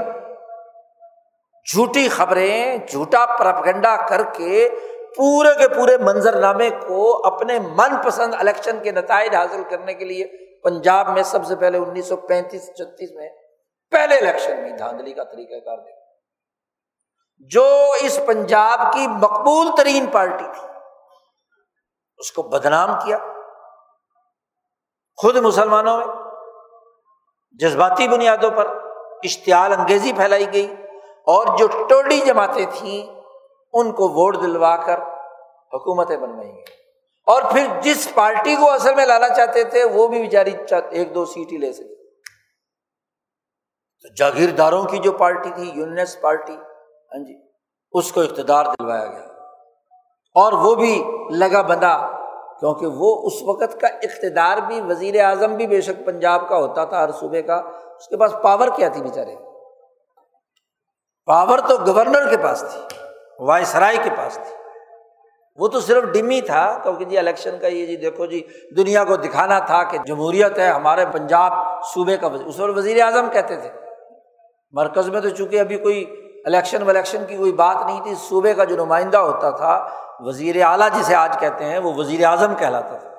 جھوٹی 1.73 2.09
خبریں، 2.09 2.77
جھوٹا 2.77 3.27
پرپگنڈا 3.39 3.97
کر 4.09 4.23
کے 4.23 4.69
پورے 5.17 5.55
کے 5.59 5.69
پورے 5.69 5.97
منظر 5.97 6.41
نامے 6.41 6.71
کو 6.71 7.27
اپنے 7.27 7.59
من 7.59 7.97
پسند 8.05 8.35
الیکشن 8.39 8.83
کے 8.83 8.91
نتائج 8.91 9.35
حاصل 9.35 9.63
کرنے 9.71 9.95
کے 9.95 10.05
لیے 10.05 10.47
پنجاب 10.63 11.09
میں 11.09 11.23
سب 11.23 11.47
سے 11.47 11.57
پہلے 11.57 11.79
انیس 11.79 12.09
سو 12.09 12.17
پینتیس 12.17 12.67
چھتیس 12.67 13.11
میں 13.13 13.29
پہلے 13.91 14.19
الیکشن 14.19 14.61
میں 14.61 14.71
دھاندلی 14.71 15.13
کا 15.13 15.25
طریقہ 15.25 15.65
کار 15.65 15.79
دیکھا۔ 15.79 16.01
جو 17.39 17.93
اس 18.01 18.21
پنجاب 18.27 18.93
کی 18.93 19.07
مقبول 19.07 19.67
ترین 19.77 20.07
پارٹی 20.07 20.45
تھی، 20.45 20.69
اس 22.19 22.33
کو 22.33 22.43
بدنام 22.43 22.91
کیا۔ 23.05 23.19
خود 25.17 25.37
مسلمانوں 25.37 25.99
میں 25.99 26.07
جذباتی 27.53 28.09
بنیادوں 28.09 28.51
پر 28.51 28.67
اشتعال 29.25 29.73
انگیزی 29.73 30.13
پھیلائی 30.13 30.53
گئی۔ 30.53 30.75
اور 31.27 31.57
جو 31.59 31.67
ٹوڈی 31.89 32.21
جماعتیں 32.21 32.65
تھیں، 32.75 33.07
ان 33.73 33.93
کو 33.93 34.09
ووٹ 34.09 34.37
دلوا 34.43 34.77
کر 34.77 34.99
حکومتیں 35.73 36.17
بنوائی 36.17 36.49
گئی 36.49 36.75
اور 37.27 37.43
پھر 37.43 37.67
جس 37.81 38.15
پارٹی 38.15 38.57
کو 38.57 38.71
اصل 38.71 38.95
میں 38.95 39.07
لانا 39.07 39.29
چاہتے 39.29 39.65
تھے، 39.65 39.85
وہ 39.85 40.09
بھی 40.09 40.21
بیچاری 40.21 40.51
ایک 40.91 41.15
دو 41.15 41.25
سیٹ 41.25 41.53
ہی 41.53 41.57
لے 41.57 41.73
سکتے 41.73 41.95
تو 44.03 44.15
جاگیرداروں 44.15 44.85
کی 44.85 44.99
جو 44.99 45.13
پارٹی 45.13 45.51
تھی 45.55 45.71
یونس 45.75 46.21
پارٹی 46.21 46.53
ہاں 46.53 47.25
جی 47.25 47.35
اس 47.93 48.13
کو 48.13 48.21
اقتدار 48.21 48.65
دلوایا 48.65 49.07
گیا۔ 49.07 49.27
اور 50.37 50.53
وہ 50.53 50.75
بھی 50.75 51.05
لگا 51.31 51.63
بندہ، 51.63 52.11
کیونکہ 52.61 52.87
وہ 52.87 53.27
اس 53.27 53.43
وقت 53.43 53.81
کا 53.81 53.87
اقتدار 53.87 54.59
بھی، 54.59 54.81
وزیر 54.81 55.25
اعظم 55.25 55.55
بھی 55.55 55.67
بے 55.67 55.81
شک 55.81 56.07
پنجاب 56.07 56.49
کا 56.49 56.57
ہوتا 56.57 56.85
تھا، 56.85 57.05
ہر 57.05 57.13
صوبے 57.13 57.43
کا۔ 57.43 57.57
اس 57.99 58.09
کے 58.09 58.17
پاس 58.17 58.35
پاور 58.43 58.69
کیا 58.77 58.89
تھی 58.89 59.03
بیچارے؟ 59.03 59.35
پاور 61.27 61.59
تو 61.59 61.77
گورنر 61.87 62.31
کے 62.31 62.37
پاس 62.37 62.65
تھی 62.73 62.99
وائس 63.39 63.75
رائے 63.77 63.97
کے 64.05 64.11
پاس 64.17 64.35
تھی۔ 64.35 64.55
وہ 65.57 65.69
تو 65.69 65.81
صرف 65.81 66.05
ڈمی 66.05 66.41
تھا، 66.41 66.79
کیونکہ 66.83 67.05
جی 67.05 67.19
الیکشن 67.19 67.59
کا 67.59 67.67
یہ 67.67 67.87
جی 67.87 67.97
دیکھو 67.97 68.27
جی 68.27 68.43
دنیا 68.77 69.05
کو 69.05 69.17
دکھانا 69.17 69.59
تھا 69.59 69.83
کہ 69.83 69.99
جمہوریت 70.07 70.59
ہے، 70.59 70.67
ہمارے 70.67 71.05
پنجاب 71.13 71.53
صوبے 71.85 72.17
کا 72.17 72.27
اس 72.27 72.61
وقت 72.61 72.77
وزیر 72.77 73.03
اعظم 73.03 73.31
کہتے 73.31 73.57
تھے۔ 73.57 73.71
مرکز 74.73 75.09
میں 75.09 75.21
تو 75.21 75.29
چونکہ 75.29 75.61
ابھی 75.61 75.79
کوئی 75.79 76.27
الیکشن 76.45 76.83
ولیکشن 76.83 77.25
کی 77.25 77.37
کوئی 77.37 77.53
بات 77.53 77.77
نہیں 77.87 78.01
تھی، 78.03 78.15
صوبے 78.15 78.55
کا 78.55 78.65
جو 78.65 78.77
نمائندہ 78.77 79.17
ہوتا 79.17 79.51
تھا، 79.51 79.87
وزیر 80.21 80.65
اعلیٰ 80.65 80.89
جسے 81.01 81.15
آج 81.15 81.37
کہتے 81.41 81.65
ہیں، 81.65 81.79
وہ 81.79 81.93
وزیر 81.97 82.25
اعظم 82.25 82.55
کہلاتا 82.55 82.97
تھا۔ 82.97 83.11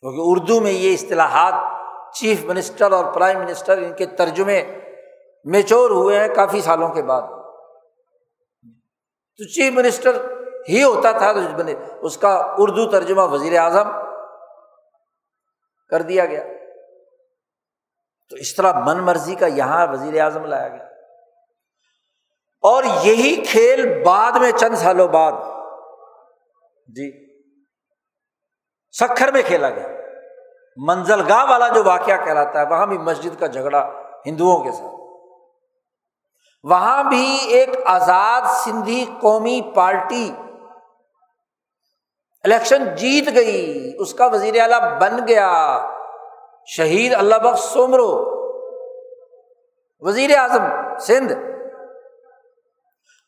کیونکہ 0.00 0.20
اردو 0.24 0.60
میں 0.60 0.72
یہ 0.72 0.94
اصطلاحات 0.94 1.54
چیف 2.14 2.44
منسٹر 2.44 2.92
اور 2.92 3.04
پرائم 3.04 3.38
منسٹر 3.38 3.78
ان 3.78 3.92
کے 3.92 4.06
ترجمے 4.06 4.62
میچور 5.50 5.90
ہوئے 5.90 6.20
ہیں 6.20 6.34
کافی 6.34 6.60
سالوں 6.60 6.88
کے 6.88 7.02
بعد۔ 7.02 7.22
تو 9.36 9.44
چیف 9.44 9.72
منسٹر 9.72 10.38
ہی 10.68 10.82
ہوتا 10.82 11.12
تھا 11.12 11.32
تو 11.32 12.06
اس 12.06 12.16
کا 12.16 12.54
اردو 12.58 12.90
ترجمہ 12.90 13.22
وزیر 13.22 13.58
اعظم 13.58 13.88
کر 15.88 16.02
دیا 16.02 16.26
گیا۔ 16.26 16.44
تو 18.30 18.36
اس 18.36 18.56
طرح 18.56 18.72
من 18.86 18.98
مرضی 18.98 19.34
کا 19.34 19.46
یہاں 19.46 19.86
وزیر 19.86 20.20
اعظم 20.20 20.44
لایا 20.44 20.68
گیا۔ 20.68 20.84
اور 22.60 22.84
یہی 22.84 23.44
کھیل 23.44 24.02
بعد 24.04 24.32
میں 24.32 24.52
چند 24.52 24.74
سالوں 24.74 25.08
بعد 25.08 25.32
جی 26.86 27.28
سکھر 28.90 29.32
میں 29.32 29.42
کھیلا 29.46 29.70
گیا۔ 29.70 29.88
منزل 30.76 31.20
گاہ 31.28 31.50
والا 31.50 31.68
جو 31.68 31.84
واقعہ 31.84 32.24
کہلاتا 32.24 32.60
ہے، 32.60 32.66
وہاں 32.66 32.86
بھی 32.86 32.98
مسجد 32.98 33.40
کا 33.40 33.46
جھگڑا 33.46 33.90
ہندوؤں 34.26 34.64
کے 34.64 34.72
ساتھ۔ 34.72 35.07
وہاں 36.62 37.04
بھی 37.04 37.38
ایک 37.48 37.68
آزاد 37.84 38.42
سندھی 38.44 39.04
قومی 39.20 39.60
پارٹی 39.74 40.32
الیکشن 42.44 42.94
جیت 42.94 43.34
گئی، 43.34 43.92
اس 43.98 44.14
کا 44.14 44.26
وزیر 44.26 44.60
اعلیٰ 44.60 44.98
بن 44.98 45.28
گیا، 45.28 45.78
شہید 46.66 47.14
اللہ 47.14 47.34
بخش 47.34 47.60
سومرو، 47.60 48.38
وزیر 50.00 50.38
اعظم 50.38 50.64
سندھ۔ 50.98 51.32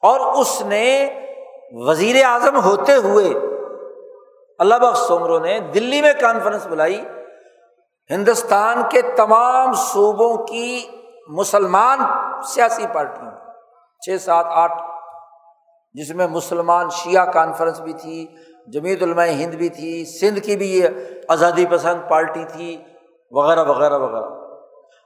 اور 0.03 0.21
اس 0.21 0.63
نے 0.63 1.11
وزیر 1.73 2.25
اعظم 2.25 2.65
ہوتے 2.65 2.95
ہوئے 2.95 3.31
اللہ 4.59 4.75
بخش 4.75 4.99
سومرو 4.99 5.39
نے 5.39 5.61
دلی 5.61 6.03
میں 6.03 6.13
کانفرنس 6.21 6.67
بلائی، 6.67 7.05
ہندوستان 8.11 8.83
کے 8.91 9.03
تمام 9.03 9.73
صوبوں 9.73 10.47
کی 10.47 10.87
مسلمان 11.31 11.99
سیاسی 12.43 12.87
پارٹیوں 12.93 13.31
چھ، 14.01 14.25
سات، 14.25 14.47
آٹھ، 14.49 14.83
جس 15.93 16.11
میں 16.11 16.27
مسلمان 16.27 16.91
شیعہ 16.91 17.33
کانفرنس 17.33 17.81
بھی 17.81 17.93
تھی 17.93 18.27
جمیعت 18.73 19.03
علماء 19.03 19.27
ہند 19.27 19.55
بھی 19.55 19.69
تھی، 19.69 20.05
سندھ 20.21 20.41
کی 20.41 20.57
بھی 20.57 20.79
یہ 20.79 20.89
آزادی 21.29 21.67
پسند 21.67 22.09
پارٹی 22.09 22.45
تھی، 22.45 22.83
وغیرہ 23.31 23.65
وغیرہ 23.65 23.99
وغیرہ۔ 23.99 24.27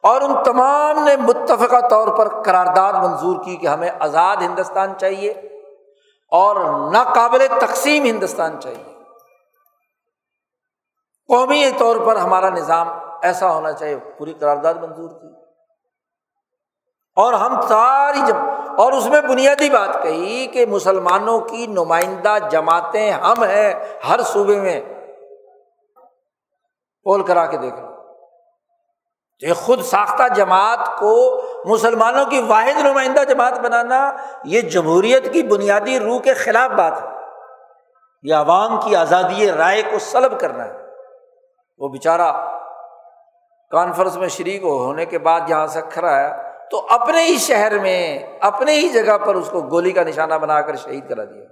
اور 0.03 0.21
ان 0.21 0.45
تمام 0.45 1.05
نے 1.05 1.17
متفقہ 1.17 1.89
طور 1.89 2.09
پر 2.09 2.43
قرارداد 2.43 2.93
منظور 2.93 3.45
کی 3.45 3.57
کہ 3.57 3.67
ہمیں 3.67 3.91
آزاد 4.01 4.37
ہندوستان 4.37 4.93
چاہیے 4.99 5.31
اور 6.31 6.57
ناقابل 6.93 7.47
تقسیم 7.61 8.05
ہندوستان 8.05 8.61
چاہیے۔ 8.61 8.95
قومی 11.29 11.71
طور 11.79 11.97
پر 12.07 12.17
ہمارا 12.17 12.49
نظام 12.51 12.89
ایسا 13.23 13.53
ہونا 13.53 13.73
چاہیے، 13.73 13.97
پوری 13.97 14.33
قرارداد 14.33 14.75
منظور 14.75 15.09
کی۔ 15.09 15.44
اور 17.17 17.33
ہم 17.33 17.61
ساری 17.61 18.21
جب 18.27 18.37
اور 18.79 18.93
اس 18.93 19.07
میں 19.07 19.21
بنیادی 19.21 19.71
بات 19.71 20.03
کہی 20.03 20.47
کہ 20.47 20.67
مسلمانوں 20.67 21.41
کی 21.41 21.67
نمائندہ 21.67 22.37
جماعتیں 22.51 23.11
ہم 23.11 23.43
ہیں 23.43 23.75
ہر 24.09 24.21
صوبے 24.21 24.61
میں۔ 24.61 24.81
پول 27.03 27.23
کرا 27.23 27.47
کے 27.47 27.57
دیکھ 27.57 27.75
لو۔ 27.75 27.95
یہ 29.41 29.53
خود 29.55 29.83
ساختہ 29.83 30.23
جماعت 30.35 30.79
کو 30.99 31.43
مسلمانوں 31.65 32.25
کی 32.25 32.43
واحد 32.43 32.85
نمائندہ 32.85 33.25
جماعت 33.25 33.59
بنانا 33.59 34.13
یہ 34.45 34.61
جمہوریت 34.61 35.33
کی 35.33 35.43
بنیادی 35.43 35.99
روح 35.99 36.21
کے 36.21 36.35
خلاف 36.35 36.71
بات 36.71 37.03
ہے۔ 37.03 37.09
یہ 38.23 38.35
عوام 38.35 38.81
کی 38.81 38.97
آزادی 38.97 39.53
رائے 39.53 39.83
کو 39.83 39.99
سلب 39.99 40.41
کرنا 40.41 40.65
ہے۔ 40.65 40.73
وہ 41.79 41.89
بیچارہ 41.89 42.33
کانفرنس 43.71 44.17
میں 44.17 44.29
شریک 44.29 44.63
ہونے 44.63 45.07
کے 45.07 45.19
بعد 45.19 45.41
جہاں 45.47 45.67
سے 45.67 45.81
کھڑا 45.91 46.17
ہے۔ 46.17 46.44
تو 46.71 46.87
اپنے 46.91 47.23
ہی 47.23 47.37
شہر 47.37 47.79
میں، 47.79 48.19
اپنے 48.41 48.73
ہی 48.73 48.89
جگہ 48.89 49.19
پر 49.19 49.35
اس 49.35 49.49
کو 49.51 49.61
گولی 49.61 49.93
کا 49.93 50.03
نشانہ 50.03 50.35
بنا 50.35 50.61
کر 50.61 50.77
شہید 50.77 51.09
کرا 51.09 51.25
دیا۔ 51.25 51.45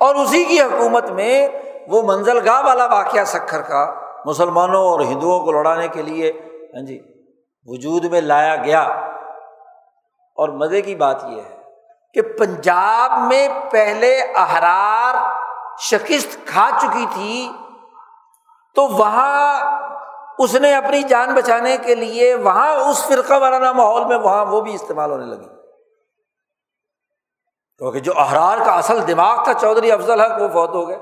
اور 0.00 0.14
اسی 0.14 0.44
کی 0.44 0.60
حکومت 0.60 1.10
میں 1.10 1.48
وہ 1.88 2.02
منزل 2.02 2.48
گاہ 2.48 2.62
والا 2.64 2.86
واقعہ 2.86 3.24
سکھر 3.24 3.60
کا 3.60 3.94
مسلمانوں 4.24 4.88
اور 4.88 5.00
ہندوؤں 5.00 5.44
کو 5.44 5.52
لڑانے 5.52 5.88
کے 5.88 6.02
لیے 6.02 6.32
ہاں 6.74 6.86
جی 6.86 7.02
وجود 7.64 8.04
میں 8.04 8.20
لایا 8.20 8.56
گیا۔ 8.56 8.82
اور 10.36 10.48
مزے 10.48 10.82
کی 10.82 10.94
بات 10.94 11.24
یہ 11.24 11.40
ہے 11.42 11.56
کہ 12.14 12.22
پنجاب 12.22 13.18
میں 13.28 13.48
پہلے 13.70 14.18
احرار 14.18 15.14
شکست 15.78 16.46
کھا 16.46 16.70
چکی 16.80 17.06
تھی 17.10 17.52
تو 18.74 18.88
وہاں 18.88 19.60
اس 20.38 20.54
نے 20.54 20.74
اپنی 20.74 21.02
جان 21.02 21.34
بچانے 21.34 21.76
کے 21.76 21.94
لیے 21.94 22.34
وہاں 22.34 22.74
اس 22.74 23.06
فرقہ 23.06 23.34
وارانہ 23.38 23.72
ماحول 23.72 24.04
میں 24.04 24.16
وہاں 24.16 24.44
وہ 24.44 24.60
بھی 24.60 24.74
استعمال 24.74 25.10
ہونے 25.10 25.24
لگی۔ 25.24 25.48
کیونکہ 27.78 28.00
جو 28.00 28.12
احرار 28.16 28.58
کا 28.66 28.72
اصل 28.72 29.06
دماغ 29.06 29.44
تھا، 29.44 29.52
چودھری 29.54 29.92
افضل 29.92 30.20
حق، 30.20 30.42
وہ 30.42 30.48
فوت 30.48 30.74
ہو 30.74 30.88
گئے۔ 30.88 30.98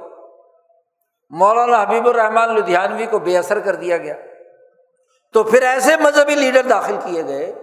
مولانا 1.31 1.83
حبیب 1.83 2.09
الرحمان 2.09 2.55
لدھیانوی 2.55 3.07
کو 3.07 3.19
بے 3.19 3.39
اثر 3.39 3.61
کر 3.61 3.75
دیا 3.75 3.97
گیا۔ 3.97 4.15
تو 5.33 5.43
پھر 5.43 5.63
ایسے 5.63 5.97
مذہبی 5.97 6.35
لیڈر 6.35 6.63
داخل 6.63 6.97
کیے 7.05 7.27
گئے 7.27 7.55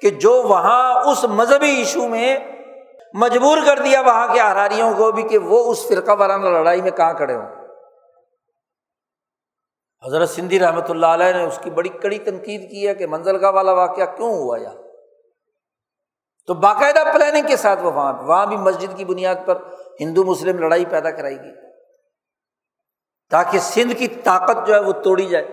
کہ 0.00 0.10
جو 0.10 0.42
وہاں 0.42 1.04
اس 1.04 1.24
مذہبی 1.24 1.70
ایشو 1.70 2.08
میں 2.08 2.38
مجبور 3.14 3.58
کر 3.66 3.78
دیا 3.78 4.00
وہاں 4.00 4.34
کے 4.34 4.40
احراریوں 4.40 4.92
کو 4.96 5.12
بھی 5.12 5.22
کہ 5.22 5.38
وہ 5.38 5.70
اس 5.70 5.88
فرقہ 5.88 6.12
وارانہ 6.18 6.48
لڑائی 6.48 6.82
میں 6.82 6.90
کہاں 6.90 7.14
کھڑے 7.14 7.34
ہوں۔ 7.34 7.57
حضرت 10.06 10.30
سندھی 10.30 10.60
رحمۃ 10.60 10.88
اللہ 10.88 11.06
علیہ 11.06 11.32
نے 11.32 11.42
اس 11.42 11.58
کی 11.62 11.70
بڑی 11.70 11.88
کڑی 11.88 12.18
تنقید 12.18 12.70
کی 12.70 12.88
ہے 12.88 12.94
کہ 12.94 13.06
منزل 13.06 13.38
کا 13.38 13.50
والا 13.50 13.72
واقعہ 13.72 14.04
کیوں 14.16 14.34
ہوا 14.34 14.58
یا 14.60 14.72
تو 16.46 16.54
باقاعدہ 16.54 17.04
پلاننگ 17.14 17.46
کے 17.46 17.56
ساتھ 17.56 17.80
وہ 17.82 17.92
وہاں 17.92 18.12
وہاں 18.12 18.46
بھی 18.46 18.56
مسجد 18.56 18.96
کی 18.96 19.04
بنیاد 19.04 19.34
پر 19.46 19.62
ہندو 20.00 20.24
مسلم 20.24 20.58
لڑائی 20.58 20.84
پیدا 20.84 21.10
کرائی 21.10 21.36
گئی۔ 21.36 21.52
تاکہ 23.30 23.58
سندھ 23.58 23.94
کی 23.94 24.08
طاقت 24.08 24.66
جو 24.66 24.74
ہے 24.74 24.78
وہ 24.78 24.92
توڑی 24.92 25.26
جائے۔ 25.26 25.44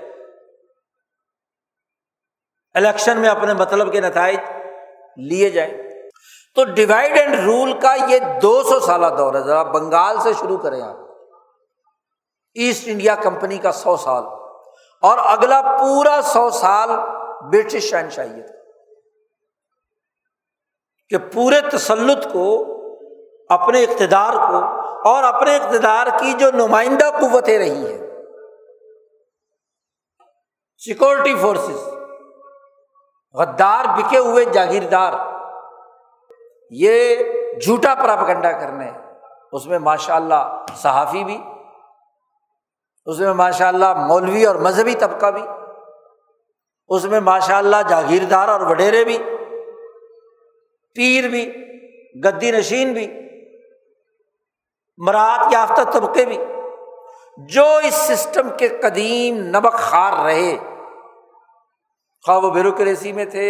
الیکشن 2.73 3.17
میں 3.17 3.29
اپنے 3.29 3.53
مطلب 3.53 3.91
کے 3.91 4.01
نتائج 4.01 4.39
لیے 5.17 5.49
جائیں۔ 5.49 5.73
تو 6.55 6.63
ڈیوائڈ 6.63 7.17
اینڈ 7.17 7.39
رول 7.39 7.79
کا 7.79 7.95
یہ 8.09 8.19
دو 8.41 8.63
سو 8.63 8.79
سالہ 8.79 9.07
دور 9.17 9.33
ہے۔ 9.33 9.39
ذرا 9.39 9.63
بنگال 9.63 10.17
سے 10.23 10.33
شروع 10.33 10.57
کریں 10.57 10.81
آپ۔ 10.81 11.04
ایسٹ 12.55 12.87
انڈیا 12.87 13.15
کمپنی 13.15 13.57
کا 13.57 13.71
سو 13.71 13.97
سال 13.97 14.23
اور 15.03 15.17
اگلا 15.23 15.61
پورا 15.61 16.19
سو 16.23 16.49
سال 16.49 16.89
برٹش 17.51 17.83
شہنشاہیت 17.83 18.49
کہ 21.09 21.17
پورے 21.33 21.61
تسلط 21.61 22.25
کو، 22.33 22.45
اپنے 23.49 23.83
اقتدار 23.83 24.33
کو 24.33 24.61
اور 25.09 25.23
اپنے 25.23 25.55
اقتدار 25.55 26.07
کی 26.19 26.33
جو 26.33 26.51
نمائندہ 26.51 27.09
قوتیں 27.19 27.57
رہی 27.57 27.85
ہیں۔ 27.85 27.97
سیکورٹی 30.81 31.35
فورسز، 31.35 31.87
غدار 33.35 33.85
بکے 33.97 34.17
ہوئے 34.17 34.45
جاگیردار، 34.45 35.13
یہ 36.71 37.15
جھوٹا 37.59 37.93
پراپگنڈا 37.95 38.51
کرنے، 38.51 38.91
اس 39.51 39.67
میں 39.67 39.79
ماشاء 39.79 40.15
اللہ 40.15 40.65
صحافی 40.75 41.23
بھی 41.23 41.37
اس 43.05 43.19
میں 43.19 43.33
ماشاء 43.33 43.67
اللہ 43.67 44.05
مولوی 44.07 44.45
اور 44.45 44.55
مذہبی 44.55 44.93
طبقہ 44.93 45.31
بھی، 45.31 45.41
اس 46.89 47.05
میں 47.05 47.19
ماشاء 47.19 47.57
اللہ 47.57 47.81
جاگیردار 47.89 48.47
اور 48.47 48.61
وڈیرے 48.61 49.03
بھی، 49.03 49.17
پیر 50.95 51.27
بھی، 51.29 51.45
گدی 52.25 52.51
نشین 52.51 52.93
بھی، 52.93 53.07
مراد 54.97 55.53
یافتہ 55.53 55.83
طبقے 55.91 56.25
بھی، 56.25 56.37
جو 57.49 57.65
اس 57.83 57.93
سسٹم 57.93 58.49
کے 58.57 58.67
قدیم 58.81 59.37
نمک 59.47 59.73
خار 59.73 60.13
رہے۔ 60.25 60.55
خواہ 62.25 62.37
وہ 62.37 62.49
بیوروکریسی 62.49 63.11
میں 63.11 63.25
تھے 63.25 63.49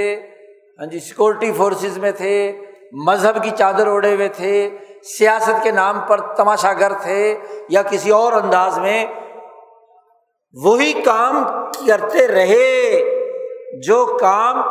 ہاں 0.80 0.86
جی 0.86 1.00
سیکورٹی 1.00 1.52
فورسز 1.52 1.98
میں 1.98 2.12
تھے، 2.12 2.62
مذہب 3.06 3.44
کی 3.44 3.50
چادر 3.50 3.88
اوڑے 3.88 4.16
ہوئے 4.16 4.28
تھے، 4.28 4.78
سیاست 5.18 5.64
کے 5.64 5.72
نام 5.72 6.00
پر 6.08 6.20
تماشا 6.36 6.74
گر 6.74 6.94
تھے 6.94 7.38
یا 7.70 7.82
کسی 7.82 8.12
اور 8.12 8.34
انداز 8.34 8.80
میں 8.80 9.06
وہی 10.64 10.94
کام 11.02 11.44
کرتے 11.88 12.28
رہے 12.28 13.00
جو 13.86 14.18
کام 14.22 14.62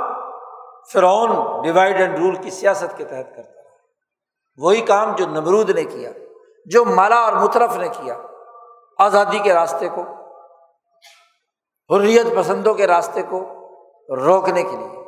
فرعون 0.92 1.62
ڈیوائڈ 1.62 2.00
اینڈ 2.00 2.18
رول 2.18 2.36
کی 2.36 2.50
سیاست 2.50 2.96
کے 2.96 3.04
تحت 3.04 3.36
کرتا 3.36 3.62
رہا 3.62 3.62
وہی 4.56 4.80
کام 4.80 5.14
جو 5.16 5.26
نمرود 5.26 5.70
نے 5.70 5.84
کیا، 5.84 6.10
جو 6.66 6.84
مالا 6.84 7.16
اور 7.16 7.32
مترف 7.32 7.76
نے 7.76 7.88
کیا 7.88 8.16
آزادی 8.98 9.38
کے 9.38 9.54
راستے 9.54 9.88
کو، 9.88 10.02
حریت 11.90 12.26
پسندوں 12.36 12.74
کے 12.74 12.86
راستے 12.86 13.22
کو 13.22 13.40
روکنے 14.16 14.62
کے 14.62 14.76
لیے، 14.76 15.02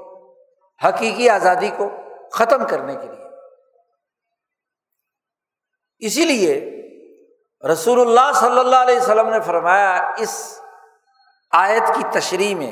حقیقی 0.89 1.28
آزادی 1.28 1.70
کو 1.77 1.89
ختم 2.32 2.66
کرنے 2.66 2.94
کے 2.94 3.07
لیے۔ 3.07 3.24
اسی 5.98 6.24
لیے 6.24 6.82
رسول 7.73 8.01
اللہ 8.01 8.32
صلی 8.35 8.59
اللہ 8.59 8.77
علیہ 8.77 8.97
وسلم 8.97 9.28
نے 9.28 9.40
فرمایا، 9.40 10.12
اس 10.19 10.61
آیت 11.51 11.94
کی 11.94 12.20
تشریح 12.20 12.56
میں 12.56 12.70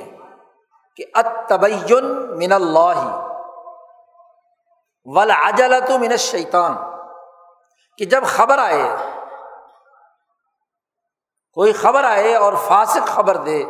کہ 0.96 1.04
اتبین 1.14 2.04
من 2.38 2.52
اللہ 2.52 3.30
ولاجلت 5.04 5.90
من 5.90 6.16
شیطان 6.16 6.76
کہ 7.98 8.04
جب 8.04 8.24
خبر 8.24 8.58
آئے، 8.58 8.82
کوئی 11.52 11.72
خبر 11.72 12.04
آئے 12.04 12.34
اور 12.34 12.52
فاسق 12.52 13.06
خبر 13.06 13.36
دے، 13.36 13.64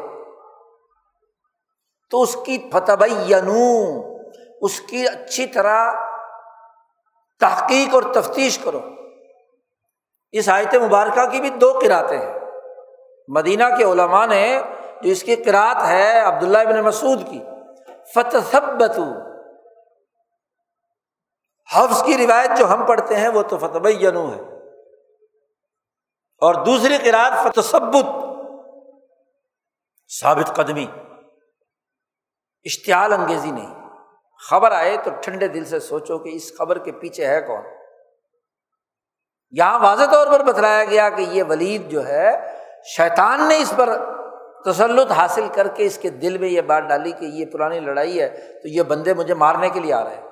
تو 2.11 2.23
اس 2.23 2.37
کی 2.47 2.71
فتح 2.73 2.93
اس 4.61 4.81
کی 4.81 5.09
اچھی 5.09 5.47
طرح 5.47 5.93
تحقیق 7.41 7.95
اور 7.95 8.03
تفتیش 8.03 8.59
کرو۔ 8.59 8.81
اس 10.33 10.49
آیت 10.49 10.75
مبارکہ 10.75 11.27
کی 11.27 11.41
بھی 11.41 11.51
دو 11.51 11.73
کراتے 11.73 12.19
ہیں۔ 12.19 12.39
مدینہ 13.29 13.65
کے 13.79 13.85
علماء 13.85 14.27
نے 14.27 14.63
جو 15.05 15.11
اس 15.11 15.23
کی 15.23 15.37
قرآت 15.37 15.77
ہے 15.87 16.21
عبداللہ 16.21 16.59
ابن 16.59 16.81
مسعود 16.81 17.31
کی۔ 17.31 17.43
فتح 18.15 18.57
حفظ 21.75 22.03
کی 22.03 22.27
روایت 22.27 22.51
جو 22.59 22.69
ہم 22.69 22.87
پڑھتے 22.87 23.17
ہیں 23.17 23.29
وہ 23.29 23.43
تو 23.43 23.59
فتح 23.59 23.89
ہے۔ 24.09 24.41
اور 26.39 26.55
دوسری 26.65 26.99
قرآت 26.99 27.33
فتثبت۔ 27.45 28.07
ثابت 30.21 30.57
قدمی۔ 30.57 30.87
اشتعال 32.65 33.13
انگیزی 33.13 33.51
نہیں۔ 33.51 33.75
خبر 34.51 34.73
آئے 34.73 34.97
تو 35.05 35.11
ٹھنڈے 35.23 35.49
دل 35.49 35.65
سے 35.65 35.81
سوچو 35.81 36.19
کہ 36.19 36.31
اس 36.33 36.59
خبر 36.59 36.79
کے 36.79 36.93
پیچھے 36.93 37.27
ہے 37.27 37.41
کون۔ 37.41 37.65
یہاں 39.51 39.79
واضح 39.79 40.05
طور 40.13 40.27
پر 40.27 40.43
بتلایا 40.43 40.85
گیا 40.85 41.09
کہ 41.09 41.23
یہ 41.23 41.43
ولید 41.49 41.91
جو 41.91 42.07
ہے، 42.07 42.59
شیطان 42.97 43.49
نے 43.49 43.59
اس 43.59 43.73
پر 43.77 44.15
تسلط 44.65 45.13
حاصل 45.13 45.49
کر 45.55 45.69
کے 45.69 45.87
اس 45.87 45.99
کے 45.99 46.11
دل 46.11 46.39
میں 46.39 46.49
یہ 46.49 46.61
بات 46.61 46.83
ڈالی 46.83 47.13
کہ 47.13 47.25
یہ 47.25 47.45
پرانی 47.47 47.81
لڑائی 47.81 48.21
ہے، 48.21 48.29
تو 48.63 48.69
یہ 48.69 48.83
بندے 48.83 49.15
مجھے 49.15 49.35
مارنے 49.35 49.71
کے 49.71 49.81
لیے 49.81 49.95
آ 49.95 50.05
رہے 50.05 50.15
ہیں۔ 50.15 50.23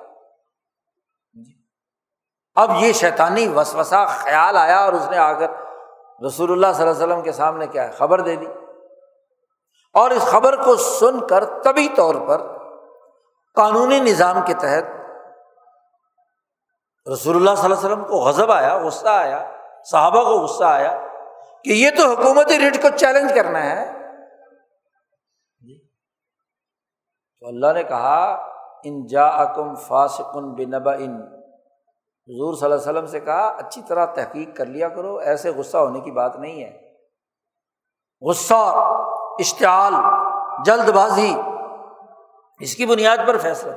اب 2.55 2.71
یہ 2.79 2.93
شیطانی 2.93 3.47
وسوسا 3.47 4.05
خیال 4.05 4.57
آیا 4.57 4.77
اور 4.77 4.93
اس 4.93 5.09
نے 5.09 5.17
آ 5.17 5.33
کر 5.33 5.51
رسول 6.27 6.51
اللہ 6.51 6.67
صلی 6.75 6.87
اللہ 6.87 6.95
علیہ 6.95 7.05
وسلم 7.05 7.21
کے 7.21 7.31
سامنے 7.31 7.67
کیا 7.67 7.87
ہے، 7.87 7.91
خبر 7.91 8.21
دے 8.21 8.35
دی۔ 8.35 8.45
اور 9.93 10.11
اس 10.11 10.23
خبر 10.23 10.55
کو 10.55 10.75
سن 10.75 11.27
کر 11.27 11.43
طبی 11.45 11.87
طور 11.95 12.15
پر 12.27 12.41
قانونی 13.55 13.99
نظام 13.99 14.41
کے 14.45 14.53
تحت 14.53 14.83
رسول 17.13 17.35
اللہ 17.35 17.55
صلی 17.55 17.63
اللہ 17.63 17.75
علیہ 17.75 17.85
وسلم 17.85 18.03
کو 18.03 18.15
غضب 18.17 18.51
آیا، 18.51 18.77
غصہ 18.77 19.07
آیا، 19.07 19.49
صحابہ 19.91 20.23
کو 20.23 20.29
غصہ 20.29 20.63
آیا 20.63 21.07
کہ 21.63 21.69
یہ 21.69 21.89
تو 21.97 22.13
حکومتی 22.13 22.59
ریٹ 22.59 22.81
کو 22.81 22.87
چیلنج 22.95 23.31
کرنا 23.35 23.63
ہے۔ 23.63 23.92
تو 27.43 27.49
اللہ 27.49 27.73
نے 27.73 27.83
کہا، 27.83 28.47
ان 28.83 29.05
جا 29.05 29.25
اکم 29.25 29.75
فاسکن 29.75 30.53
بنبا 30.53 30.93
ان 30.93 31.15
حضور 32.27 32.53
صلی 32.53 32.71
اللہ 32.71 32.75
علیہ 32.75 32.91
وسلم 32.91 33.05
سے 33.05 33.19
کہا، 33.19 33.47
اچھی 33.47 33.81
طرح 33.87 34.05
تحقیق 34.05 34.57
کر 34.57 34.65
لیا 34.65 34.89
کرو، 34.89 35.17
ایسے 35.17 35.49
غصہ 35.49 35.77
ہونے 35.77 35.99
کی 35.99 36.11
بات 36.11 36.39
نہیں 36.39 36.63
ہے۔ 36.63 36.93
غصہ، 38.21 38.53
اشتعال 39.39 39.93
جلد 40.65 40.89
بازی 40.89 41.35
اس 42.59 42.75
کی 42.75 42.85
بنیاد 42.85 43.17
پر 43.27 43.37
فیصلہ۔ 43.37 43.71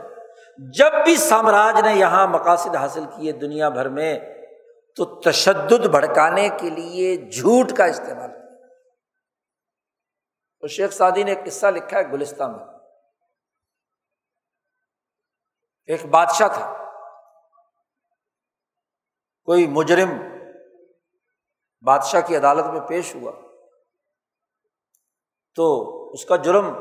جب 0.78 0.92
بھی 1.04 1.16
سامراج 1.16 1.80
نے 1.80 1.94
یہاں 1.94 2.26
مقاصد 2.26 2.76
حاصل 2.76 3.04
کیے 3.16 3.32
دنیا 3.32 3.68
بھر 3.68 3.88
میں، 3.88 4.18
تو 4.96 5.04
تشدد 5.04 5.86
بھڑکانے 5.86 6.48
کے 6.48 6.70
لیے 6.70 7.16
جھوٹ 7.16 7.72
کا 7.72 7.84
استعمال۔ 7.84 8.30
کیا 10.60 10.66
شیخ 10.66 10.92
سعدی 10.92 11.22
نے 11.22 11.30
ایک 11.30 11.46
قصہ 11.46 11.66
لکھا 11.66 11.98
ہے 11.98 12.12
گلستہ 12.12 12.44
میں۔ 12.44 12.75
ایک 15.86 16.06
بادشاہ 16.06 16.48
تھا۔ 16.48 16.84
کوئی 19.44 19.66
مجرم 19.66 20.10
بادشاہ 21.82 22.20
کی 22.26 22.36
عدالت 22.36 22.66
میں 22.66 22.80
پیش 22.80 23.14
ہوا۔ 23.14 23.32
تو 25.54 25.92
اس 26.12 26.24
کا 26.24 26.36
جرم 26.36 26.72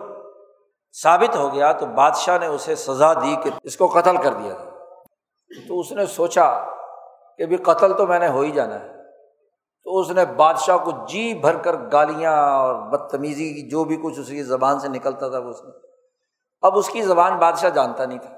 ثابت 1.01 1.35
ہو 1.35 1.53
گیا 1.53 1.71
تو 1.71 1.85
بادشاہ 1.85 2.37
نے 2.37 2.45
اسے 2.45 2.75
سزا 2.75 3.13
دی 3.13 3.35
کہ 3.43 3.49
اس 3.63 3.77
کو 3.77 3.87
قتل 3.87 4.17
کر 4.17 4.33
دیا 4.33 4.53
تو 5.67 5.79
اس 5.79 5.91
نے 5.91 6.05
سوچا 6.05 6.65
کہ 7.37 7.45
بھی 7.45 7.57
قتل 7.57 7.97
تو 7.97 8.07
میں 8.07 8.19
نے 8.19 8.27
ہو 8.27 8.41
ہی 8.41 8.51
جانا 8.51 8.79
ہے۔ 8.79 8.95
تو 9.83 9.99
اس 9.99 10.09
نے 10.09 10.25
بادشاہ 10.25 10.77
کو 10.77 10.91
جی 10.91 11.33
بھر 11.33 11.57
کر 11.57 11.75
گالیاں 11.91 12.53
اور 12.53 12.75
بدتمیزی 12.75 13.69
جو 13.69 13.83
بھی 13.83 13.97
کچھ 14.03 14.19
اس 14.19 14.27
کی 14.27 14.43
زبان 14.43 14.79
سے 14.79 14.87
نکلتا 14.87 15.29
تھا 15.29 15.39
وہ 15.39 15.49
اس 15.49 15.63
نے۔ 15.63 15.87
اب 16.61 16.77
اس 16.77 16.89
کی 16.89 17.01
زبان 17.01 17.37
بادشاہ 17.37 17.69
جانتا 17.69 18.05
نہیں 18.05 18.19
تھا۔ 18.19 18.34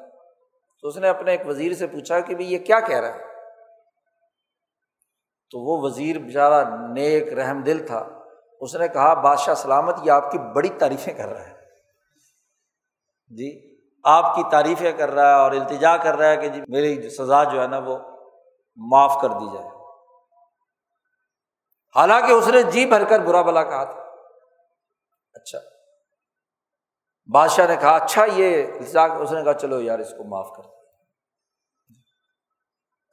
تو 0.81 0.87
اس 0.87 0.97
نے 0.97 1.09
اپنے 1.09 1.31
ایک 1.31 1.47
وزیر 1.47 1.73
سے 1.73 1.87
پوچھا 1.87 2.19
کہ 2.19 2.35
بھائی 2.35 2.53
یہ 2.53 2.59
کیا 2.59 2.79
کہہ 2.79 2.97
رہا 2.97 3.15
ہے؟ 3.15 3.27
تو 5.51 5.59
وہ 5.59 5.81
وزیر 5.81 6.19
بیچارہ 6.19 6.69
نیک 6.93 7.33
رحم 7.33 7.61
دل 7.61 7.87
تھا۔ 7.87 8.09
اس 8.61 8.75
نے 8.75 8.87
کہا، 8.87 9.13
بادشاہ 9.13 9.53
سلامت، 9.53 9.95
یہ 10.03 10.11
آپ 10.11 10.31
کی 10.31 10.37
بڑی 10.37 10.69
تعریفیں 10.69 11.13
کر 11.13 11.27
رہا 11.27 11.47
ہے۔ 11.47 11.53
جی 13.29 13.77
آپ 14.03 14.35
کی 14.35 14.43
تعریفیں 14.51 14.91
کر 14.91 15.11
رہا 15.11 15.29
ہے 15.29 15.33
اور 15.33 15.51
التجا 15.51 15.97
کر 15.97 16.15
رہا 16.15 16.29
ہے 16.29 16.37
کہ 16.37 16.49
جی 16.49 16.61
میری 16.67 17.09
سزا 17.09 17.43
جو 17.43 17.61
ہے 17.61 17.67
نا 17.67 17.77
وہ 17.77 17.97
معاف 18.75 19.17
کر 19.21 19.29
دی 19.29 19.53
جائے۔ 19.53 19.69
حالانکہ 21.95 22.31
اس 22.31 22.47
نے 22.47 22.61
جی 22.61 22.85
بھر 22.85 23.03
کر 23.03 23.19
برا 23.19 23.41
بلا 23.41 23.63
کہا 23.63 23.83
تھا۔ 23.83 24.01
اچھا۔ 25.33 25.76
بادشاہ 27.33 27.67
نے 27.67 27.75
کہا 27.75 27.95
اچھا 27.95 28.25
یہ 28.33 28.63
اس 29.19 29.31
نے 29.31 29.43
کہا، 29.43 29.53
چلو 29.53 29.81
یار، 29.81 29.99
اس 29.99 30.09
کو 30.09 30.23
معاف 30.23 30.47
کر 30.57 30.63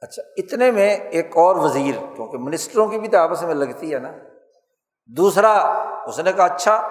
اچھا 0.01 0.23
اتنے 0.37 0.71
میں 0.71 0.97
ایک 0.97 1.37
اور 1.37 1.55
وزیر، 1.55 1.95
کیونکہ 2.15 2.37
منسٹروں 2.37 2.87
کی 2.87 2.99
بھی 2.99 3.07
تو 3.07 3.17
آپس 3.17 3.41
میں 3.41 3.55
لگتی 3.55 3.93
ہے 3.93 3.99
نا۔ 3.99 4.11
دوسرا، 5.05 5.53
اس 6.07 6.19
نے 6.19 6.33
کہا 6.33 6.45
اچھا 6.45 6.87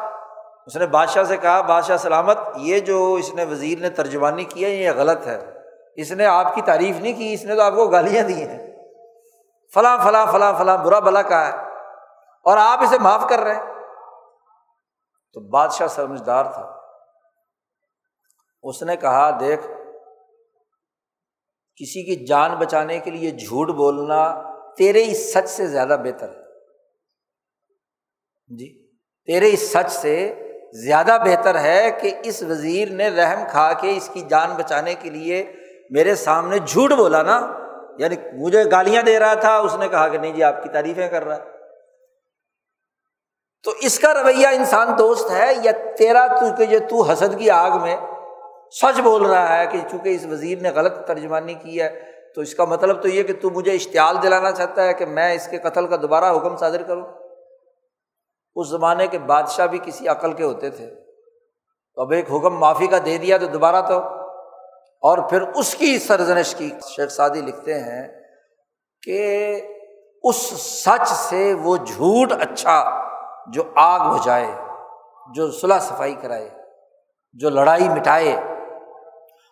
اس 0.66 0.76
نے 0.76 0.86
بادشاہ 0.86 1.22
سے 1.22 1.36
کہا، 1.36 1.60
بادشاہ 1.60 1.96
سلامت، 1.96 2.38
یہ 2.56 2.80
جو 2.80 3.14
اس 3.14 3.34
نے 3.34 3.44
وزیر 3.44 3.78
نے 3.78 3.90
ترجمانی 3.90 4.44
کی 4.44 4.64
ہے، 4.64 4.70
یہ 4.70 4.90
غلط 4.96 5.26
ہے۔ 5.26 5.38
اس 5.96 6.12
نے 6.12 6.26
آپ 6.26 6.55
کی 6.55 6.62
تعریف 6.62 6.96
نہیں 6.96 7.12
کی، 7.12 7.32
اس 7.32 7.44
نے 7.44 7.55
تو 7.55 7.62
آپ 7.62 7.72
کو 7.76 7.88
گالیاں 7.88 8.24
دی 8.24 8.48
ہیں۔ 8.48 8.72
فلاں 9.74 9.98
فلاں 10.05 10.26
فلاں 10.32 10.52
فلاں، 10.59 10.78
برا 10.78 10.98
بلا 10.98 11.22
کہا 11.22 11.46
ہے۔ 11.46 11.68
اور 12.44 12.56
آپ 12.56 12.82
اسے 12.82 12.98
معاف 12.98 13.24
کر 13.28 13.38
رہے 13.38 13.55
ہیں۔ 13.55 13.62
تو 15.32 15.40
بادشاہ 15.40 15.86
سمجھدار 15.86 16.44
تھا۔ 16.44 16.73
اس 18.65 18.82
نے 18.82 18.97
کہا، 18.97 19.41
دیکھ، 19.41 19.66
کسی 21.77 22.03
کی 22.03 22.27
جان 22.27 22.55
بچانے 22.55 22.99
کے 22.99 23.11
لیے 23.11 23.31
جھوٹ 23.31 23.69
بولنا 23.69 24.43
تیرے 24.77 25.05
اس 25.07 25.32
سچ 25.32 25.49
سے 25.49 25.66
زیادہ 25.66 25.97
بہتر 26.05 26.28
ہے۔ 26.28 26.45
جی 28.57 28.86
تیرے 29.27 29.53
اس 29.53 29.73
سچ 29.73 29.93
سے 29.93 30.35
زیادہ 30.73 31.16
بہتر 31.24 31.61
ہے 31.61 31.91
کہ 32.01 32.15
اس 32.24 32.43
وزیر 32.43 32.91
نے 32.91 33.09
رحم 33.09 33.45
کھا 33.51 33.73
کے 33.73 33.97
اس 33.97 34.11
کی 34.12 34.20
جان 34.20 34.55
بچانے 34.55 34.95
کے 34.95 35.11
لیے 35.11 35.53
میرے 35.91 36.15
سامنے 36.15 36.59
جھوٹ 36.59 36.93
بولا 36.93 37.23
نا۔ 37.23 37.59
یعنی 37.99 38.16
مجھے 38.32 38.70
گالیاں 38.70 39.03
دے 39.03 39.19
رہا 39.19 39.35
تھا، 39.35 39.57
اس 39.57 39.74
نے 39.74 39.89
کہا 39.89 40.09
کہ 40.09 40.19
نہیں 40.19 40.32
جی 40.32 40.43
آپ 40.43 40.62
کی 40.62 40.69
تعریفیں 40.69 41.09
کر 41.09 41.24
رہا 41.24 41.36
ہے۔ 41.36 41.51
تو 43.62 43.73
اس 43.81 43.99
کا 43.99 44.23
رویہ 44.23 44.47
انسان 44.47 44.89
دوست 44.99 45.31
ہے، 45.31 45.53
یا 45.65 45.73
تیرا 45.99 46.27
تو 46.27 46.57
کہ 46.57 46.65
جو 46.65 46.78
تو 46.78 47.03
حسد 47.03 47.39
کی 47.39 47.51
آگ 47.51 47.70
میں 47.82 47.97
سچ 48.70 49.01
بول 49.01 49.23
رہا 49.23 49.59
ہے 49.59 49.66
کہ 49.66 49.78
چونکہ 49.91 50.15
اس 50.15 50.27
وزیر 50.27 50.59
نے 50.59 50.70
غلط 50.70 51.07
ترجمانی 51.07 51.55
کی 51.55 51.82
ہے، 51.82 52.01
تو 52.35 52.41
اس 52.41 52.55
کا 52.55 52.65
مطلب 52.65 53.03
تو 53.03 53.09
یہ 53.09 53.23
کہ 53.23 53.32
تو 53.43 53.51
مجھے 53.51 53.73
اشتعال 53.73 54.16
دلانا 54.23 54.53
چاہتا 54.53 54.85
ہے 54.85 54.95
کہ 54.95 55.07
میں 55.07 55.35
اس 55.35 55.49
کے 55.49 55.59
قتل 55.59 55.86
کا 55.86 55.97
دوبارہ 56.03 56.36
حکم 56.36 56.57
صادر 56.57 56.82
کروں۔ 56.82 57.03
اس 58.55 58.69
زمانے 58.69 59.07
کے 59.07 59.19
بادشاہ 59.19 59.66
بھی 59.66 59.78
کسی 59.85 60.09
عقل 60.09 60.32
کے 60.32 60.45
ہوتے 60.45 60.70
تھے۔ 60.70 60.91
تو 61.95 62.01
اب 62.03 62.11
ایک 62.11 62.24
حکم 62.32 62.59
معافی 62.59 62.86
کا 62.86 62.99
دے 63.05 63.19
دیا 63.19 63.36
تو 63.36 63.47
دوبارہ 63.47 63.86
تو۔ 63.86 63.99
اور 65.03 65.19
پھر 65.19 65.43
اس 65.43 65.74
کی 65.74 65.99
سرزنش 65.99 66.55
کی 66.55 66.70
شیخ 66.97 67.11
سعدی 67.11 67.41
لکھتے 67.41 67.74
ہیں 67.74 68.09
کہ 69.03 69.61
اس 70.23 70.36
سچ 70.85 71.09
سے 71.09 71.55
وہ 71.55 71.77
جھوٹ 71.77 72.32
اچھا 72.32 73.05
جو 73.53 73.62
آگ 73.74 74.19
بجائے 74.19 74.51
جو 75.35 75.51
صلاح 75.51 75.78
صفائی 75.78 76.15
کرائے، 76.15 76.51
جو 77.32 77.51
لڑائی 77.51 77.89
مٹائے۔ 77.89 78.53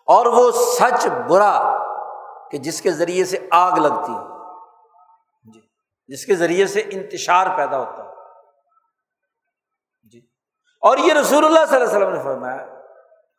اور 0.07 0.25
وہ 0.25 0.51
سچ 0.51 1.07
برا 1.07 1.79
کہ 2.51 2.57
جس 2.57 2.81
کے 2.81 2.91
ذریعے 2.91 3.25
سے 3.25 3.47
آگ 3.51 3.71
لگتی 3.71 4.13
جی۔ 5.53 5.61
جس 6.07 6.25
کے 6.25 6.35
ذریعے 6.35 6.67
سے 6.67 6.79
انتشار 6.91 7.47
پیدا 7.57 7.79
ہوتا 7.79 8.03
ہے 8.03 8.09
جی۔ 10.03 10.19
اور 10.81 10.97
یہ 10.97 11.13
رسول 11.13 11.45
اللہ 11.45 11.65
صلی 11.65 11.75
اللہ 11.75 11.87
علیہ 11.87 11.97
وسلم 11.97 12.13
نے 12.13 12.23
فرمایا 12.23 12.65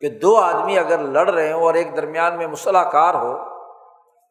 کہ 0.00 0.08
دو 0.08 0.36
آدمی 0.36 0.78
اگر 0.78 0.98
لڑ 0.98 1.30
رہے 1.30 1.52
ہوں 1.52 1.62
اور 1.62 1.74
ایک 1.74 1.96
درمیان 1.96 2.38
میں 2.38 2.46
مسلح 2.46 2.82
کار 2.82 3.14
ہو، 3.14 3.38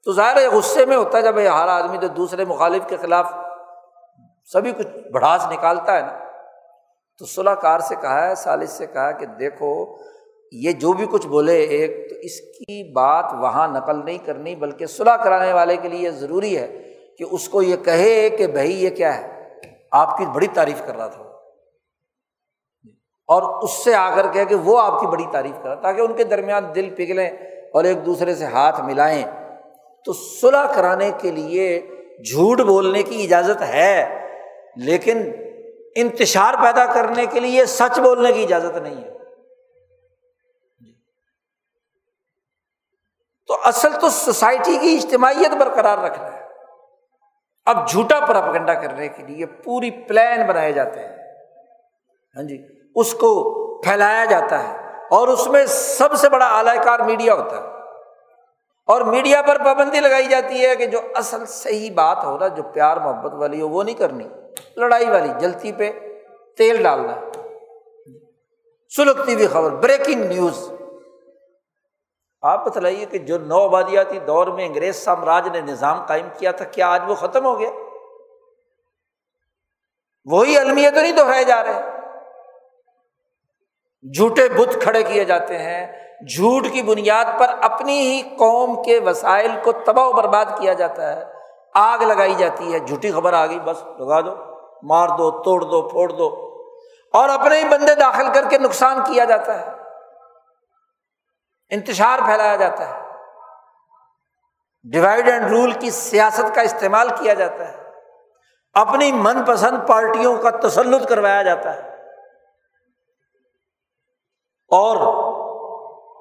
تو 0.03 0.13
ظاہر 0.13 0.37
ہے 0.37 0.47
غصے 0.47 0.85
میں 0.85 0.97
ہوتا 0.97 1.17
ہے 1.17 1.23
جب 1.23 1.39
ہر 1.39 1.67
آدمی 1.67 1.97
تو 1.97 2.07
دوسرے 2.07 2.45
مخالف 2.45 2.83
کے 2.87 2.97
خلاف 2.97 3.33
سبھی 4.45 4.71
کچھ 4.71 4.87
بڑھاس 5.13 5.45
نکالتا 5.51 5.95
ہے 5.95 6.01
نا۔ 6.01 6.19
تو 7.17 7.25
صلاح 7.25 7.53
کار 7.53 7.79
سے 7.79 7.95
کہا 7.95 8.27
ہے، 8.27 8.35
سالس 8.35 8.69
سے 8.69 8.87
کہا 8.87 9.11
کہ 9.11 9.25
دیکھو 9.25 9.97
یہ 10.61 10.71
جو 10.71 10.93
بھی 10.93 11.05
کچھ 11.11 11.27
بولے 11.27 11.59
ایک، 11.59 12.09
تو 12.09 12.15
اس 12.15 12.41
کی 12.41 12.91
بات 12.91 13.25
وہاں 13.33 13.67
نقل 13.67 14.05
نہیں 14.05 14.17
کرنی، 14.17 14.55
بلکہ 14.55 14.85
صلاح 14.85 15.15
کرانے 15.15 15.53
والے 15.53 15.77
کے 15.77 15.89
لیے 15.89 16.11
ضروری 16.11 16.57
ہے 16.57 16.93
کہ 17.17 17.25
اس 17.31 17.49
کو 17.49 17.61
یہ 17.61 17.75
کہے 17.75 18.29
کہ 18.29 18.47
بھائی 18.47 18.83
یہ 18.83 18.89
کیا 18.89 19.17
ہے؟ 19.17 19.49
آپ 19.91 20.17
کی 20.17 20.25
بڑی 20.25 20.47
تعریف 20.47 20.81
کر 20.85 20.95
رہا 20.95 21.07
تھا 21.07 21.21
اور 23.27 23.63
اس 23.63 23.83
سے 23.83 23.95
آ 23.95 24.15
کر 24.15 24.31
کہ 24.31 24.45
کہ 24.45 24.55
وہ 24.55 24.79
آپ 24.79 25.01
کی 25.01 25.07
بڑی 25.07 25.23
تعریف 25.31 25.63
کر 25.63 25.69
رہا، 25.69 25.75
تاکہ 25.75 26.01
ان 26.01 26.13
کے 26.13 26.23
درمیان 26.23 26.65
دل 26.75 26.89
پگھلیں 26.97 27.29
اور 27.73 27.83
ایک 27.83 28.05
دوسرے 28.05 28.35
سے 28.35 28.45
ہاتھ 28.45 28.81
ملائیں۔ 28.81 29.23
تو 30.05 30.13
صلاح 30.13 30.65
کرانے 30.73 31.11
کے 31.21 31.31
لیے 31.31 31.81
جھوٹ 32.31 32.61
بولنے 32.61 33.03
کی 33.03 33.23
اجازت 33.23 33.61
ہے، 33.61 34.19
لیکن 34.75 35.31
انتشار 35.95 36.53
پیدا 36.53 36.85
کرنے 36.85 37.25
کے 37.25 37.39
لیے 37.39 37.65
سچ 37.65 37.99
بولنے 37.99 38.33
کی 38.33 38.43
اجازت 38.43 38.77
نہیں 38.77 39.03
ہے۔ 39.03 39.22
تو 43.47 43.57
اصل 43.63 43.91
تو 44.01 44.09
سوسائٹی 44.09 44.77
کی 44.81 44.95
اجتماعیت 44.95 45.51
برقرار 45.51 45.97
رکھنا 45.97 46.33
ہے۔ 46.33 46.43
اب 47.65 47.87
جھوٹا 47.87 48.19
پراپگنڈا 48.19 48.73
کرنے 48.73 49.07
کے 49.07 49.23
لیے 49.23 49.45
پوری 49.45 49.91
پلان 49.91 50.47
بنائے 50.47 50.71
جاتے 50.71 50.99
ہیں۔ 50.99 51.17
ہاں 52.35 52.43
جی 52.43 52.67
اس 52.95 53.13
کو 53.13 53.53
پھیلایا 53.81 54.25
جاتا 54.25 54.63
ہے 54.63 54.77
اور 55.11 55.27
اس 55.27 55.47
میں 55.47 55.65
سب 55.65 56.13
سے 56.13 56.29
بڑا 56.29 56.45
اعلی 56.47 56.83
کار 56.83 56.99
میڈیا 56.99 57.33
ہوتا 57.33 57.57
ہے۔ 57.57 57.73
اور 58.85 59.01
میڈیا 59.01 59.41
پر 59.41 59.63
پابندی 59.65 59.99
لگائی 59.99 60.25
جاتی 60.25 60.65
ہے 60.65 60.75
کہ 60.75 60.85
جو 60.85 60.99
اصل 61.15 61.45
صحیح 61.45 61.93
بات 61.93 62.23
ہو 62.23 62.37
نا، 62.37 62.47
جو 62.47 62.63
پیار 62.63 62.97
محبت 62.97 63.33
والی 63.33 63.61
ہو، 63.61 63.69
وہ 63.69 63.83
نہیں 63.83 63.95
کرنی۔ 63.95 64.23
لڑائی 64.77 65.09
والی، 65.09 65.29
جلتی 65.39 65.71
پہ 65.71 65.91
تیل 66.57 66.83
ڈالنا۔ 66.83 67.15
سلگتی 68.95 69.33
ہوئی 69.33 69.47
خبر 69.47 69.71
بریکنگ 69.71 70.23
نیوز 70.23 70.71
آپ 72.43 72.65
بتلائیے 72.65 73.05
کہ 73.05 73.17
جو 73.17 73.37
نو 73.37 73.63
آبادیاتی 73.63 74.19
دور 74.19 74.47
میں 74.47 74.65
انگریز 74.65 74.95
سامراج 74.95 75.47
نے 75.47 75.61
نظام 75.61 76.05
قائم 76.05 76.27
کیا 76.37 76.51
تھا، 76.51 76.65
کیا 76.65 76.93
آج 76.93 77.01
وہ 77.07 77.15
ختم 77.15 77.45
ہو 77.45 77.59
گیا؟ 77.59 77.69
وہی 80.25 80.57
المیت 80.57 80.95
تو 80.95 81.01
نہیں 81.01 81.11
دہرائے 81.11 81.43
جا 81.43 81.63
رہے۔ 81.63 81.81
جھوٹے 84.17 84.49
بت 84.49 84.81
کھڑے 84.81 85.03
کیے 85.03 85.23
جاتے 85.23 85.57
ہیں۔ 85.57 85.87
جھوٹ 86.35 86.67
کی 86.73 86.81
بنیاد 86.81 87.25
پر 87.39 87.47
اپنی 87.61 87.99
ہی 87.99 88.21
قوم 88.21 88.83
کے 88.83 88.99
وسائل 88.99 89.51
کو 89.63 89.71
تباہ 89.71 90.05
و 90.05 90.13
برباد 90.13 90.45
کیا 90.45 90.73
جاتا 90.73 91.15
ہے۔ 91.15 91.25
آگ 91.73 91.99
لگائی 91.99 92.35
جاتی 92.35 92.73
ہے۔ 92.73 92.79
جھوٹی 92.79 93.11
خبر 93.11 93.33
آ 93.33 93.45
گئی، 93.45 93.59
بس 93.59 93.83
لگا 93.99 94.21
دو۔ 94.21 94.35
مار 94.83 95.07
دو، 95.07 95.31
توڑ 95.31 95.61
دو، 95.61 95.81
پھوڑ 95.89 96.09
دو۔ 96.09 96.57
اور 97.13 97.29
اپنے 97.29 97.59
ہی 97.59 97.67
بندے 97.67 97.95
داخل 97.95 98.25
کر 98.33 98.49
کے 98.49 98.57
نقصان 98.57 98.97
کیا 99.05 99.25
جاتا 99.25 99.61
ہے۔ 99.61 99.82
انتشار 101.73 102.19
پھیلایا 102.25 102.55
جاتا 102.55 102.89
ہے۔ 102.89 103.03
ڈیوائڈ 104.91 105.29
اینڈ 105.29 105.49
رول 105.49 105.71
کی 105.71 105.89
سیاست 105.89 106.55
کا 106.55 106.61
استعمال 106.61 107.09
کیا 107.09 107.33
جاتا 107.33 107.71
ہے۔ 107.71 107.83
اپنی 108.73 109.11
من 109.11 109.43
پسند 109.45 109.87
پارٹیوں 109.87 110.37
کا 110.37 110.49
تسلط 110.49 111.09
کروایا 111.09 111.43
جاتا 111.43 111.75
ہے۔ 111.75 111.89
اور 114.69 114.95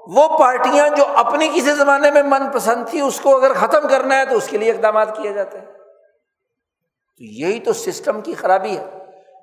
وہ 0.06 0.38
پارٹیاں 0.38 0.88
جو 0.88 1.04
اپنی 1.14 1.48
کسی 1.48 1.74
زمانے 1.74 2.10
میں 2.10 2.22
من 2.22 2.50
پسند 2.50 2.88
تھی 2.88 3.00
اس 3.00 3.20
کو 3.20 3.36
اگر 3.36 3.52
ختم 3.54 3.88
کرنا 3.88 4.18
ہے 4.18 4.24
تو 4.24 4.36
اس 4.36 4.48
کے 4.48 4.56
لیے 4.58 4.72
اقدامات 4.72 5.16
کیے 5.16 5.32
جاتے 5.32 5.58
ہیں۔ 5.58 5.66
تو 5.66 7.24
یہی 7.24 7.60
تو 7.60 7.72
سسٹم 7.72 8.20
کی 8.20 8.34
خرابی 8.34 8.78
ہے۔ 8.78 8.84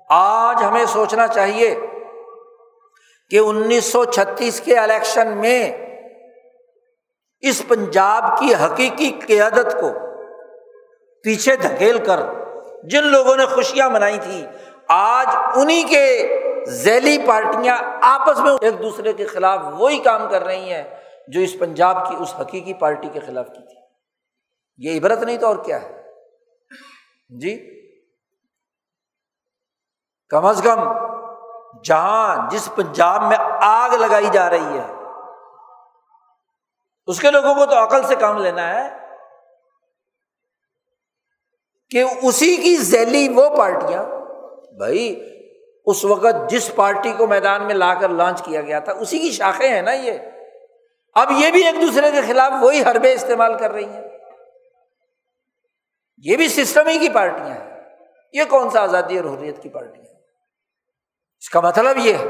آج 0.08 0.64
ہمیں 0.64 0.84
سوچنا 0.84 1.26
چاہیے 1.26 1.86
کہ 3.30 3.38
انیس 3.38 3.84
سو 3.84 4.04
چھتیس 4.04 4.60
کے 4.60 4.78
الیکشن 4.78 5.36
میں 5.36 5.89
اس 7.40 7.62
پنجاب 7.68 8.38
کی 8.38 8.54
حقیقی 8.54 9.20
قیادت 9.26 9.80
کو 9.80 9.90
پیچھے 11.24 11.56
دھکیل 11.56 12.04
کر 12.04 12.20
جن 12.84 13.04
لوگوں 13.04 13.36
نے 13.36 13.46
خوشیاں 13.46 13.90
منائی 13.90 14.18
تھی، 14.18 14.46
آج 14.88 15.26
انہیں 15.56 15.88
کے 15.88 16.36
ذیلی 16.68 17.18
پارٹیاں 17.26 17.76
آپس 18.02 18.38
میں 18.38 18.52
ایک 18.60 18.82
دوسرے 18.82 19.12
کے 19.12 19.26
خلاف 19.26 19.60
وہی 19.72 19.98
کام 19.98 20.28
کر 20.30 20.44
رہی 20.44 20.72
ہیں 20.72 20.84
جو 21.28 21.40
اس 21.40 21.56
پنجاب 21.58 22.08
کی 22.08 22.16
اس 22.18 22.34
حقیقی 22.40 22.74
پارٹی 22.74 23.08
کے 23.12 23.20
خلاف 23.20 23.46
کی 23.46 23.66
تھی۔ 23.66 23.80
یہ 24.76 24.98
عبرت 24.98 25.18
نہیں 25.18 25.36
تو 25.36 25.46
اور 25.46 25.56
کیا 25.56 25.82
ہے؟ 25.82 26.02
جی؟ 27.28 27.80
کم 30.28 30.46
از 30.46 30.60
کم 30.64 30.80
جہاں 31.84 32.50
جس 32.50 32.68
پنجاب 32.74 33.22
میں 33.22 33.36
آگ 33.60 33.90
لگائی 33.90 34.26
جا 34.32 34.50
رہی 34.50 34.78
ہے 34.78 34.99
اس 37.10 37.20
کے 37.20 37.30
لوگوں 37.30 37.54
کو 37.54 37.66
تو 37.66 37.84
عقل 37.84 38.02
سے 38.02 38.14
کام 38.14 38.38
لینا 38.38 38.74
ہے 38.74 38.96
کہ 41.90 42.04
اسی 42.22 42.56
کی 42.56 42.76
ذیلی 42.76 43.28
وہ 43.28 43.56
پارٹیاں، 43.56 44.02
بھائی، 44.76 45.28
اس 45.86 46.04
وقت 46.04 46.50
جس 46.50 46.70
پارٹی 46.74 47.12
کو 47.12 47.26
میدان 47.26 47.66
میں 47.66 47.74
لا 47.74 47.94
کر 47.94 48.08
لانچ 48.08 48.42
کیا 48.42 48.60
گیا 48.60 48.78
تھا، 48.78 48.92
اسی 48.92 49.18
کی 49.18 49.30
شاخیں 49.30 49.68
ہیں 49.68 49.82
نا 49.82 49.92
یہ۔ 49.92 50.18
اب 51.14 51.30
یہ 51.30 51.50
بھی 51.50 51.66
ایک 51.66 51.74
دوسرے 51.82 52.10
کے 52.10 52.20
خلاف 52.20 52.52
وہی 52.60 52.82
حربے 52.82 53.12
استعمال 53.12 53.58
کر 53.58 53.70
رہی 53.70 53.84
ہیں۔ 53.84 54.02
یہ 56.18 56.36
بھی 56.36 56.48
سسٹم 56.48 56.88
ہی 56.88 56.98
کی 56.98 57.08
پارٹیاں 57.08 57.46
ہیں۔ 57.46 57.80
یہ 58.32 58.42
کون 58.50 58.70
سا 58.70 58.82
آزادی 58.82 59.18
اور 59.18 59.38
حریت 59.38 59.62
کی 59.62 59.68
پارٹی 59.68 60.00
اس 61.38 61.50
کا 61.50 61.60
مطلب 61.60 61.96
یہ 61.96 62.14
ہے 62.14 62.26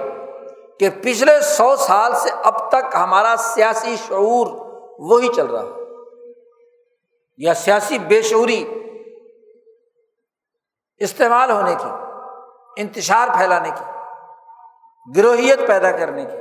کہ 0.80 0.90
پچھلے 1.02 1.40
سو 1.40 1.76
سال 1.76 2.14
سے 2.14 2.30
اب 2.44 2.68
تک 2.68 2.94
ہمارا 2.94 3.34
سیاسی 3.38 3.96
شعور 4.08 4.69
وہی 5.00 5.28
چل 5.28 5.46
رہا 5.46 5.62
ہے۔ 5.62 5.80
یا 7.38 7.54
سیاسی 7.54 7.98
بے 7.98 8.22
شعوری 8.22 8.64
استعمال 10.98 11.50
ہونے 11.50 11.74
کی، 11.74 11.88
انتشار 12.76 13.28
پھیلانے 13.36 13.70
کی، 13.70 13.84
گروہیت 15.16 15.66
پیدا 15.66 15.90
کرنے 15.90 16.24
کی، 16.24 16.38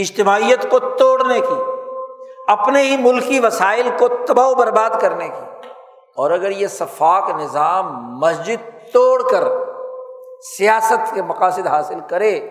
اجتماعیت 0.00 0.70
کو 0.70 0.78
توڑنے 0.78 1.40
کی، 1.40 1.62
اپنے 2.48 2.82
ہی 2.82 2.96
ملکی 2.96 3.40
وسائل 3.40 3.88
کو 3.98 4.08
تباہ 4.08 4.48
و 4.48 4.54
برباد 4.54 4.90
کرنے 5.00 5.28
کی۔ 5.28 5.68
اور 6.16 6.30
اگر 6.30 6.50
یہ 6.50 6.66
شفاق 6.66 7.30
نظام 7.30 8.18
مسجد 8.18 8.92
توڑ 8.92 9.30
کر 9.30 9.44
سیاست 10.58 11.14
کے 11.14 11.22
مقاصد 11.22 11.66
حاصل 11.66 11.98
کرے 12.08 12.48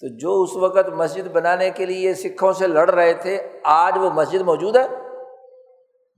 تو 0.00 0.18
جو 0.18 0.42
اس 0.42 0.56
وقت 0.56 0.88
مسجد 0.88 1.26
بنانے 1.26 1.70
کے 1.70 1.86
لیے 1.86 2.14
سکھوں 2.14 2.52
سے 2.52 2.66
لڑ 2.66 2.90
رہے 2.90 3.14
تھے، 3.14 3.48
آج 3.64 3.92
وہ 3.96 4.10
مسجد 4.10 4.40
موجود 4.40 4.76
ہے؟ 4.76 4.86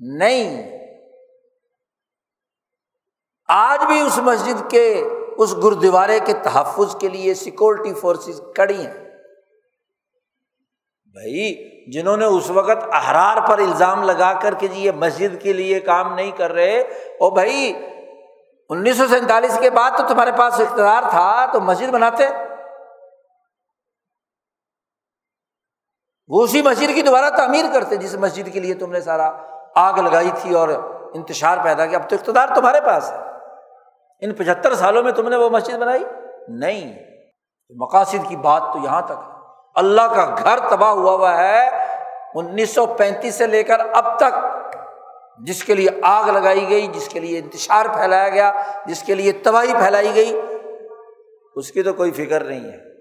نہیں۔ 0.01 0.79
آج 3.49 3.85
بھی 3.87 4.01
اس 4.01 4.19
مسجد 4.19 4.71
کے، 4.71 5.05
اس 5.39 5.57
گردوارے 5.65 6.21
کے 6.25 6.33
تحفظ 6.33 6.97
کے 6.97 7.09
لیے 7.09 7.35
سیکورٹی 7.35 7.95
فورسز 7.95 8.43
کڑی 8.57 8.87
ہیں۔ 8.87 8.95
بھائی، 11.13 11.71
جنہوں 11.91 12.17
نے 12.17 12.25
اس 12.25 12.51
وقت 12.51 12.85
احرار 12.93 13.49
پر 13.49 13.59
الزام 13.59 14.03
لگا 14.03 14.33
کر 14.33 14.55
کے 14.55 14.69
جی 14.69 14.81
یہ 14.81 14.91
مسجد 14.91 15.43
کے 15.43 15.53
لیے 15.53 15.81
کام 15.81 16.15
نہیں 16.15 16.31
کر 16.31 16.53
رہے، 16.53 16.81
او 17.21 17.31
بھائی، 17.31 17.73
انیس 18.71 18.97
سو 18.97 19.07
سینتالیس 19.07 19.59
کے 19.59 19.71
بعد 19.71 19.91
تو 19.91 20.03
تمہارے 20.09 20.31
پاس 20.39 20.61
اقتدار 20.61 21.03
تھا 21.11 21.47
تو 21.53 21.61
مسجد 21.61 21.89
بناتے۔ 21.89 22.25
وہ 26.29 26.43
اسی 26.43 26.63
مسجد 26.63 26.95
کی 26.95 27.03
دوبارہ 27.03 27.37
تعمیر 27.37 27.65
کرتے 27.73 27.97
جس 27.97 28.15
مسجد 28.15 28.53
کے 28.53 28.61
لیے 28.61 28.75
تم 28.75 28.93
نے 28.93 29.01
سارا 29.01 29.31
آگ 29.75 29.99
لگائی 29.99 30.31
تھی 30.43 30.55
اور 30.55 30.69
انتشار 31.15 31.57
پیدا 31.63 31.87
کیا، 31.87 31.99
اب 31.99 32.11
تو 32.11 32.17
اقتدار 32.17 32.47
تمہارے 32.55 32.81
پاس 32.81 33.13
ہے۔ 33.13 33.17
ان 34.21 34.35
پچہتر 34.35 34.75
سالوں 34.75 35.03
میں 35.03 35.13
تم 35.13 35.29
نے 35.29 35.37
وہ 35.37 35.49
مسجد 35.49 35.75
بنائی؟ 35.75 36.05
نہیں۔ 36.49 36.99
مقاصد 37.77 38.29
کی 38.29 38.37
بات 38.37 38.63
تو 38.73 38.79
یہاں 38.85 39.03
تک 39.03 39.13
ہے۔ 39.13 39.33
اللہ 39.75 40.03
کا 40.03 40.35
گھر 40.45 40.59
تباہ 40.69 40.91
ہوا 40.91 41.13
ہوا 41.13 41.37
ہے 41.37 41.69
انیس 42.35 42.75
سو 42.75 42.87
پینتیس 42.87 43.35
سے 43.35 43.47
لے 43.47 43.63
کر 43.63 43.81
اب 43.93 44.19
تک۔ 44.19 44.35
جس 45.39 45.65
کے 45.65 45.75
لیے 45.75 45.89
آگ 46.03 46.25
لگائی 46.25 46.69
گئی، 46.69 46.87
جس 46.87 47.09
کے 47.09 47.21
لیے 47.21 47.39
انتشار 47.39 47.87
پھیلایا 47.95 48.29
گیا، 48.29 48.53
جس 48.87 49.03
کے 49.03 49.15
لیے 49.15 49.33
تباہی 49.33 49.73
پھیلائی 49.73 50.15
گئی، 50.15 50.41
اس 51.55 51.73
کی 51.73 51.83
تو 51.83 51.93
کوئی 51.93 52.11
فکر 52.11 52.45
نہیں 52.45 52.61
ہے۔ 52.61 52.92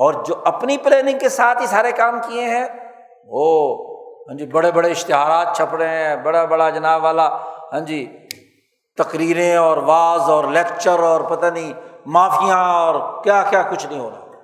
اور 0.00 0.14
جو 0.26 0.34
اپنی 0.44 0.76
پلاننگ 0.78 1.18
کے 1.18 1.28
ساتھ 1.28 1.60
ہی 1.62 1.66
سارے 1.66 1.92
کام 1.92 2.18
کیے 2.28 2.44
ہیں، 2.44 2.66
وہ 3.28 3.46
ہاں 4.28 4.36
جی 4.38 4.46
بڑے 4.46 4.70
بڑے 4.72 4.90
اشتہارات 4.90 5.56
چھپ 5.56 5.74
رہے 5.74 6.04
ہیں، 6.04 6.16
بڑا 6.22 6.44
بڑا 6.44 6.68
جناب 6.70 7.04
والا 7.04 7.28
ہاں 7.72 7.80
جی 7.86 8.06
تقریریں 8.98 9.56
اور 9.56 9.76
واز 9.86 10.30
اور 10.30 10.44
لیکچر 10.52 11.02
اور 11.02 11.20
پتہ 11.30 11.46
نہیں 11.46 11.72
معافیاں 12.06 12.58
اور 12.76 12.94
کیا 13.24 13.42
کیا 13.50 13.62
کچھ 13.70 13.86
نہیں 13.86 14.00
ہو 14.00 14.10
رہا 14.10 14.38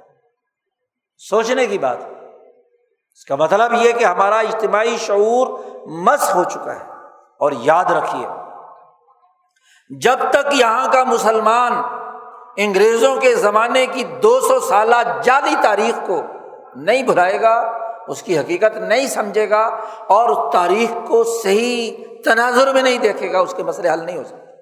سوچنے 1.21 1.67
کی 1.67 1.79
بات، 1.79 1.97
اس 1.99 3.25
کا 3.25 3.37
مطلب 3.37 3.73
یہ 3.83 3.93
کہ 3.93 4.05
ہمارا 4.05 4.39
اجتماعی 4.39 4.97
شعور 4.99 5.47
مس 6.05 6.35
ہو 6.35 6.45
چکا 6.45 6.75
ہے 6.75 6.85
اور 7.41 7.53
یاد 7.63 7.91
رکھیے، 7.91 8.27
جب 9.91 10.19
تک 10.31 10.55
یہاں 10.55 10.87
کا 10.93 11.03
مسلمان 11.05 11.73
انگریزوں 12.57 13.17
کے 13.17 13.35
زمانے 13.35 13.87
کی 13.87 14.05
دو 14.05 14.41
سو 14.41 14.61
سالہ 14.61 14.97
جعلی 15.23 15.55
تاریخ 15.63 16.07
کو 16.07 16.23
نہیں 16.77 17.03
بھلائے 17.03 17.41
گا، 17.41 17.73
اس 18.09 18.23
کی 18.23 18.39
حقیقت 18.39 18.77
نہیں 18.77 19.07
سمجھے 19.07 19.51
گا 19.51 19.63
اور 20.07 20.29
اس 20.29 20.53
تاریخ 20.53 21.09
کو 21.09 21.25
صحیح 21.25 21.97
تناظر 22.25 22.73
میں 22.73 22.83
نہیں 22.83 22.99
دیکھے 22.99 23.33
گا، 23.33 23.39
اس 23.39 23.55
کے 23.55 23.63
مسئلے 23.63 23.91
حل 23.91 24.07
نہیں 24.07 24.19
ہو 24.19 24.25
سکتے۔ 24.25 24.53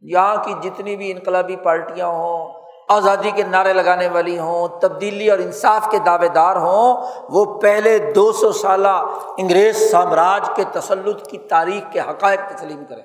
یہاں 0.00 0.36
کی 0.36 0.54
جتنی 0.62 0.96
بھی 0.96 1.12
انقلابی 1.12 1.56
پارٹیاں 1.56 2.06
ہوں، 2.06 2.62
آزادی 2.88 3.30
کے 3.30 3.42
نعرے 3.42 3.72
لگانے 3.72 4.08
والی 4.08 4.38
ہوں، 4.38 4.68
تبدیلی 4.80 5.30
اور 5.30 5.38
انصاف 5.38 5.90
کے 5.90 5.98
دعوے 5.98 6.28
دار 6.28 6.56
ہوں، 6.56 7.06
وہ 7.28 7.60
پہلے 7.60 7.98
دو 7.98 8.32
سو 8.32 8.52
سالہ 8.52 9.04
انگریز 9.38 9.90
سامراج 9.90 10.50
کے 10.56 10.64
تسلط 10.72 11.28
کی 11.28 11.38
تاریخ 11.38 11.92
کے 11.92 12.00
حقائق 12.00 12.56
تسلیم 12.56 12.84
کریں۔ 12.88 13.02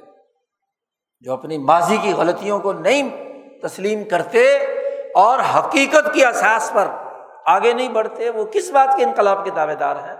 جو 1.19 1.33
اپنی 1.33 1.57
ماضی 1.57 1.97
کی 1.97 2.13
غلطیوں 2.13 2.59
کو 2.59 2.73
نہیں 2.73 3.26
تسلیم 3.63 4.03
کرتے 4.03 4.57
اور 5.15 5.39
حقیقت 5.55 6.13
کی 6.13 6.25
احساس 6.25 6.71
پر 6.73 6.87
آگے 7.45 7.73
نہیں 7.73 7.89
بڑھتے، 7.89 8.29
وہ 8.29 8.45
کس 8.45 8.69
بات 8.71 8.97
کے 8.97 9.03
انقلاب 9.03 9.45
کے 9.45 9.51
دعوے 9.51 9.75
دار 9.75 9.95
ہیں؟ 9.95 10.15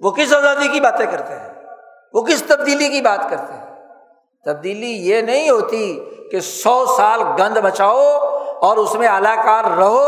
وہ 0.00 0.10
کس 0.10 0.34
آزادی 0.34 0.68
کی 0.68 0.80
باتیں 0.80 1.06
کرتے 1.06 1.34
ہیں؟ 1.34 1.48
وہ 2.14 2.22
کس 2.22 2.42
تبدیلی 2.42 2.88
کی 2.88 3.00
بات 3.00 3.30
کرتے 3.30 3.52
ہیں؟ 3.52 3.68
تبدیلی 4.44 4.90
یہ 4.90 5.20
نہیں 5.20 5.50
ہوتی 5.50 6.10
کہ 6.30 6.40
سو 6.40 6.86
سال 6.86 7.22
گند 7.22 7.56
بچاؤ 7.56 8.18
اور 8.60 8.76
اس 8.76 8.94
میں 8.94 9.08
اعلی 9.08 9.36
کار 9.44 9.64
رہو 9.64 10.04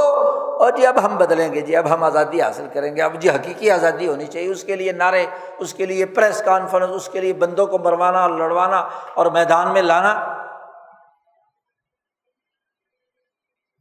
اور 0.61 0.71
جی 0.71 0.87
اب 0.87 1.05
ہم 1.05 1.17
بدلیں 1.17 1.53
گے 1.53 1.61
جی 1.61 1.77
اب 1.77 1.95
ہم 1.95 2.05
آزادی 2.05 2.43
حاصل 2.43 2.67
کریں 2.73 2.97
گے، 2.97 3.03
اب 3.03 3.15
جی 3.15 3.31
حقیقی 3.31 3.71
آزادی 3.71 4.09
ہونی 4.09 4.27
چاہیے، 4.27 4.51
اس 4.51 4.65
کے 4.65 4.77
لیے 4.77 4.93
نعرے، 4.93 5.27
اس 5.59 5.75
کے 5.75 5.87
لیے 5.87 6.07
پریس 6.07 6.43
کانفرنس، 6.43 6.91
اس 6.95 7.09
کے 7.09 7.21
لیے 7.21 7.33
بندوں 7.33 7.67
کو 7.67 7.79
مروانا 7.79 8.23
اور 8.23 8.31
لڑوانا 8.31 8.89
اور 9.15 9.27
میدان 9.27 9.73
میں 9.73 9.83
لانا۔ 9.83 10.40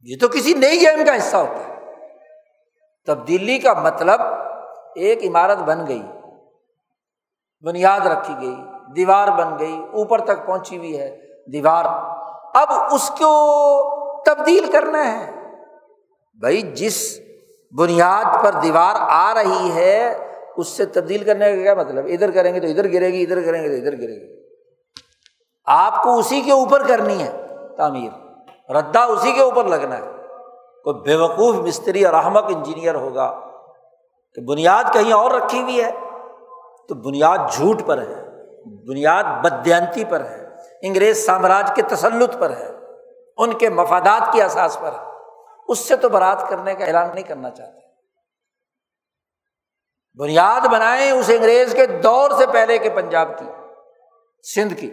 یہ 0.02 0.16
تو 0.20 0.28
کسی 0.28 0.54
نئی 0.54 0.80
گیم 0.80 1.04
کا 1.06 1.16
حصہ 1.16 1.36
ہوتا 1.36 1.68
ہے۔ 1.68 1.74
تبدیلی 3.06 3.58
کا 3.58 3.72
مطلب 3.72 4.20
ایک 4.94 5.24
عمارت 5.24 5.58
بن 5.58 5.86
گئی، 5.88 6.02
بنیاد 7.60 8.00
رکھی 8.00 8.34
گئی، 8.40 8.56
دیوار 8.96 9.28
بن 9.28 9.58
گئی، 9.58 9.78
اوپر 9.92 10.20
تک 10.20 10.46
پہنچی 10.46 10.78
ہوئی 10.78 11.00
ہے 11.00 11.16
دیوار۔ 11.52 11.84
اب 12.54 12.94
اس 12.94 13.10
کو 13.10 13.34
تبدیل 14.22 14.72
کرنا 14.72 15.12
ہے۔ 15.12 15.30
بھائی، 16.40 16.62
جس 16.62 17.20
بنیاد 17.78 18.44
پر 18.44 18.52
دیوار 18.62 18.94
آ 18.98 19.34
رہی 19.34 19.70
ہے، 19.74 20.28
اس 20.56 20.68
سے 20.68 20.84
تبدیل 20.84 21.24
کرنے 21.24 21.56
کا 21.56 21.62
کیا 21.62 21.74
مطلب؟ 21.74 22.06
ادھر 22.06 22.30
کریں 22.30 22.54
گے 22.54 22.60
تو 22.60 22.66
ادھر 22.66 22.92
گرے 22.92 23.12
گی، 23.12 23.22
ادھر 23.22 23.44
کریں 23.44 23.62
گے 23.62 23.68
تو 23.68 23.74
ادھر 23.74 23.98
گرے 23.98 24.20
گی۔ 24.20 24.42
آپ 25.64 26.02
کو 26.02 26.18
اسی 26.18 26.40
کے 26.40 26.52
اوپر 26.52 26.86
کرنی 26.86 27.22
ہے 27.22 27.30
تعمیر۔ 27.76 28.29
ردا 28.72 29.04
اسی 29.04 29.32
کے 29.32 29.40
اوپر 29.40 29.64
لگنا 29.64 29.96
ہے۔ 29.96 30.02
کوئی 30.84 31.00
بے 31.00 31.14
وقوف 31.14 31.56
مستری 31.56 32.04
اور 32.04 32.14
احمق 32.14 32.44
انجینئر 32.44 32.94
ہوگا 32.94 33.40
کہ 34.34 34.40
بنیاد 34.40 34.84
کہیں 34.92 35.12
اور 35.12 35.30
رکھی 35.30 35.62
ہوئی 35.62 35.84
ہے، 35.84 35.90
تو 36.88 36.94
بنیاد 36.94 37.38
جھوٹ 37.52 37.82
پر 37.86 37.98
ہے، 37.98 38.24
بنیاد 38.88 39.24
بدیانتی 39.24 40.04
پر 40.04 40.24
ہے، 40.24 40.48
انگریز 40.82 41.26
سامراج 41.26 41.72
کے 41.74 41.82
تسلط 41.82 42.36
پر 42.38 42.50
ہے، 42.50 42.70
ان 43.36 43.58
کے 43.58 43.68
مفادات 43.68 44.32
کی 44.32 44.42
احساس 44.42 44.80
پر 44.80 44.92
ہے۔ 44.92 45.10
اس 45.68 45.78
سے 45.78 45.96
تو 45.96 46.08
برات 46.08 46.48
کرنے 46.48 46.74
کا 46.74 46.84
اعلان 46.84 47.08
نہیں 47.14 47.24
کرنا 47.24 47.50
چاہتے۔ 47.50 47.78
بنیاد 50.18 50.66
بنائیں 50.66 51.10
اس 51.10 51.30
انگریز 51.34 51.72
کے 51.72 51.86
دور 51.86 52.30
سے 52.30 52.46
پہلے 52.46 52.78
کے 52.78 52.90
پنجاب 52.90 53.28
کی، 53.38 53.44
سندھ 54.54 54.74
کی، 54.74 54.90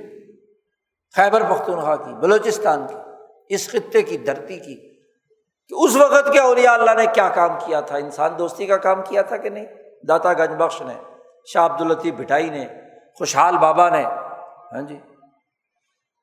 خیبر 1.16 1.44
پختونخوا 1.44 1.95
کی، 1.95 2.14
بلوچستان 2.14 2.88
کی۔ 2.88 2.95
اس 3.49 3.69
خطے 3.72 4.02
کی 4.02 4.18
دھرتی 4.18 4.60
کی 4.60 4.98
کہ 5.68 5.74
اس 5.74 5.95
وقت 5.95 6.34
کیا 6.34 6.44
اولیاء 6.44 6.74
اللہ 6.74 6.91
نے 6.91 7.06
کیا 7.14 7.30
کام 7.30 7.52
کیا 7.65 7.80
تھا؟ 7.82 7.98
انسان 7.98 8.32
دوستی 8.40 8.65
کا 8.65 8.78
کام 8.78 9.02
کیا 9.02 9.22
تھا 9.22 9.38
کہ 9.38 9.49
نہیں؟ 9.49 9.65
داتا 10.07 10.34
گنج 10.34 10.56
بخش 10.57 10.82
نے، 10.82 10.94
شاہ 11.45 11.65
عبد 11.65 11.82
الطیف 11.82 12.14
بٹائی 12.14 12.49
نے، 12.49 12.68
خوشحال 13.18 13.57
بابا 13.57 13.90
نے۔ 13.90 14.03
ہاں 14.74 14.82
جی۔ 14.82 14.99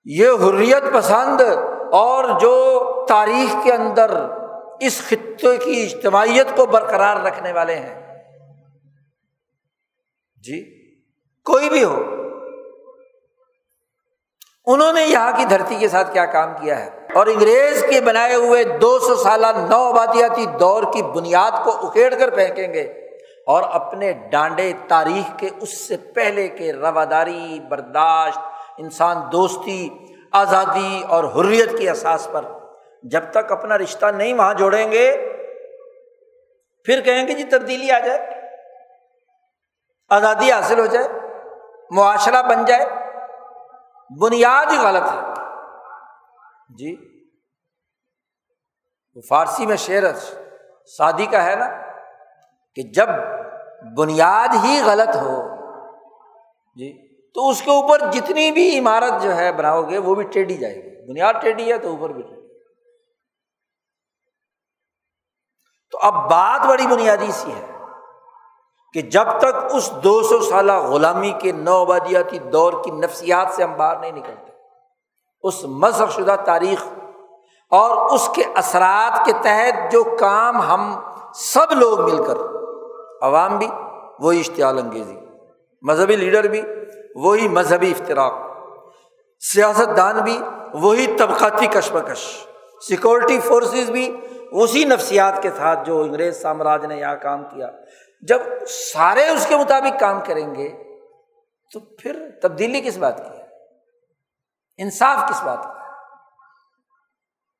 یہ 0.04 0.28
حریت 0.28 0.82
پسند 0.94 1.40
اور 1.92 2.40
جو 2.40 2.80
تاریخ 3.08 3.54
کے 3.64 3.72
اندر 3.72 4.10
اس 4.80 5.02
خطے 5.08 5.56
کی 5.56 5.82
اجتماعیت 5.82 6.46
کو 6.56 6.66
برقرار 6.66 7.16
رکھنے 7.16 7.52
والے 7.52 7.74
ہیں۔ 7.74 8.22
جی۔ 10.42 10.84
کوئی 11.44 11.68
بھی 11.68 11.84
ہو۔ 11.84 12.02
انہوں 14.66 14.92
نے 14.92 15.02
یہاں 15.02 15.32
کی 15.36 15.44
دھرتی 15.44 15.76
کے 15.76 15.88
ساتھ 15.88 16.12
کیا 16.12 16.26
کام 16.26 16.52
کیا 16.60 16.84
ہے؟ 16.84 17.03
اور 17.14 17.26
انگریز 17.26 17.84
کے 17.90 18.00
بنائے 18.00 18.34
ہوئے 18.34 18.64
دو 18.64 18.98
سو 18.98 19.14
سالہ 19.16 19.46
نو 19.56 19.82
آبادیاتی 19.84 20.46
دور 20.60 20.82
کی 20.92 21.02
بنیاد 21.02 21.64
کو 21.64 21.70
اکیڑ 21.88 22.14
کر 22.14 22.30
پھینکیں 22.30 22.74
گے 22.74 22.82
اور 23.46 23.62
اپنے 23.62 24.12
ڈانڈے 24.12 24.72
تاریخ 24.88 25.38
کے 25.38 25.50
اس 25.60 25.88
سے 25.88 25.96
پہلے 25.96 26.48
کے 26.48 26.72
رواداری، 26.72 27.60
برداشت، 27.68 28.38
انسان 28.78 29.16
دوستی، 29.32 29.88
آزادی 30.32 31.02
اور 31.08 31.24
حریت 31.24 31.78
کی 31.78 31.88
احساس 31.88 32.28
پر 32.32 32.44
جب 33.02 33.30
تک 33.30 33.52
اپنا 33.52 33.78
رشتہ 33.78 34.06
نہیں 34.06 34.34
وہاں 34.34 34.54
جوڑیں 34.54 34.92
گے، 34.92 35.10
پھر 36.86 37.00
کہیں 37.00 37.28
گے 37.28 37.32
جی 37.32 37.44
تبدیلی 37.44 37.90
آ 37.90 37.98
جائے، 37.98 38.26
آزادی 40.10 40.50
حاصل 40.52 40.78
ہو 40.78 40.86
جائے، 40.86 41.08
معاشرہ 41.90 42.42
بن 42.42 42.64
جائے، 42.64 42.86
بنیاد 44.20 44.72
ہی 44.72 44.78
غلط 44.78 45.12
ہے۔ 45.12 45.43
جی؟ 46.68 46.96
وہ 49.14 49.20
فارسی 49.20 49.66
میں 49.66 49.76
شعر 49.76 50.02
شادی 50.86 51.26
کا 51.26 51.44
ہے 51.44 51.56
نا 51.56 51.66
کہ 52.74 52.82
جب 52.82 53.08
بنیاد 53.96 54.48
ہی 54.64 54.80
غلط 54.86 55.16
ہو 55.16 55.48
جی 56.76 57.14
تو 57.32 57.48
اس 57.48 57.62
کے 57.62 57.70
اوپر 57.70 57.98
جتنی 58.12 58.52
بھی 58.52 58.78
عمارت 58.78 59.22
جو 59.22 59.36
ہے 59.36 59.52
بناؤ 59.52 59.82
گے، 59.82 59.98
وہ 59.98 60.14
بھی 60.14 60.24
ٹیڑھی 60.24 60.56
جائے 60.56 60.74
گی۔ 60.74 61.06
بنیاد 61.06 61.34
ٹیڑھی 61.42 61.72
ہے 61.72 61.78
تو 61.78 61.88
اوپر 61.88 62.10
بھی 62.10 62.22
ٹیڑھی۔ 62.22 62.48
تو 65.90 65.98
اب 66.02 66.30
بات 66.30 66.66
بڑی 66.66 66.86
بنیادی 66.86 67.32
سی 67.32 67.52
ہے 67.52 67.72
کہ 68.92 69.02
جب 69.02 69.24
تک 69.38 69.74
اس 69.74 69.92
دو 70.04 70.22
سو 70.22 70.40
سالہ 70.40 70.72
غلامی 70.72 71.32
کے 71.40 71.52
نو 71.52 71.80
آبادیاتی 71.80 72.38
دور 72.38 72.84
کی 72.84 72.90
نفسیات 72.90 73.48
سے 73.52 73.62
ہم 73.62 73.76
باہر 73.76 73.98
نہیں 73.98 74.12
نکلتے 74.12 74.53
اس 75.44 75.64
مذہب 75.64 76.10
شدہ 76.10 76.36
تاریخ 76.44 76.84
اور 77.70 78.14
اس 78.14 78.28
کے 78.34 78.42
اثرات 78.54 79.26
کے 79.26 79.32
تحت 79.32 79.92
جو 79.92 80.04
کام 80.04 80.62
ہم 80.62 81.00
سب 81.34 81.72
لوگ 81.72 82.00
مل 82.00 82.24
کر، 82.24 82.36
عوام 83.22 83.58
بھی، 83.58 83.66
وہی 84.20 84.40
اشتعال 84.40 84.78
انگیزی، 84.78 85.16
مذہبی 85.82 86.16
لیڈر 86.16 86.44
بھی، 86.44 86.62
وہی 87.14 87.48
مذہبی 87.48 87.90
افطراک 87.90 88.32
سیاست 89.40 89.96
دان 89.96 90.20
بھی، 90.20 90.38
وہی 90.74 91.06
طبقاتی 91.18 91.66
کشمکش 91.66 92.46
سیکورٹی 92.88 93.40
فورسز 93.40 93.90
بھی، 93.90 94.20
اسی 94.52 94.84
نفسیات 94.84 95.42
کے 95.42 95.50
ساتھ 95.56 95.86
جو 95.86 96.00
انگریز 96.02 96.42
سامراج 96.42 96.86
نے 96.86 96.96
یہاں 96.96 97.16
کام 97.22 97.44
کیا۔ 97.44 97.70
جب 98.22 98.40
سارے 98.68 99.28
اس 99.28 99.46
کے 99.46 99.56
مطابق 99.56 100.00
کام 100.00 100.20
کریں 100.26 100.54
گے 100.54 100.68
تو 101.72 101.80
پھر 101.80 102.30
تبدیلی 102.42 102.80
کس 102.80 102.98
بات 102.98 103.18
کی؟ 103.18 103.33
انصاف 104.76 105.30
کس 105.30 105.42
بات 105.42 105.62
کا 105.62 105.74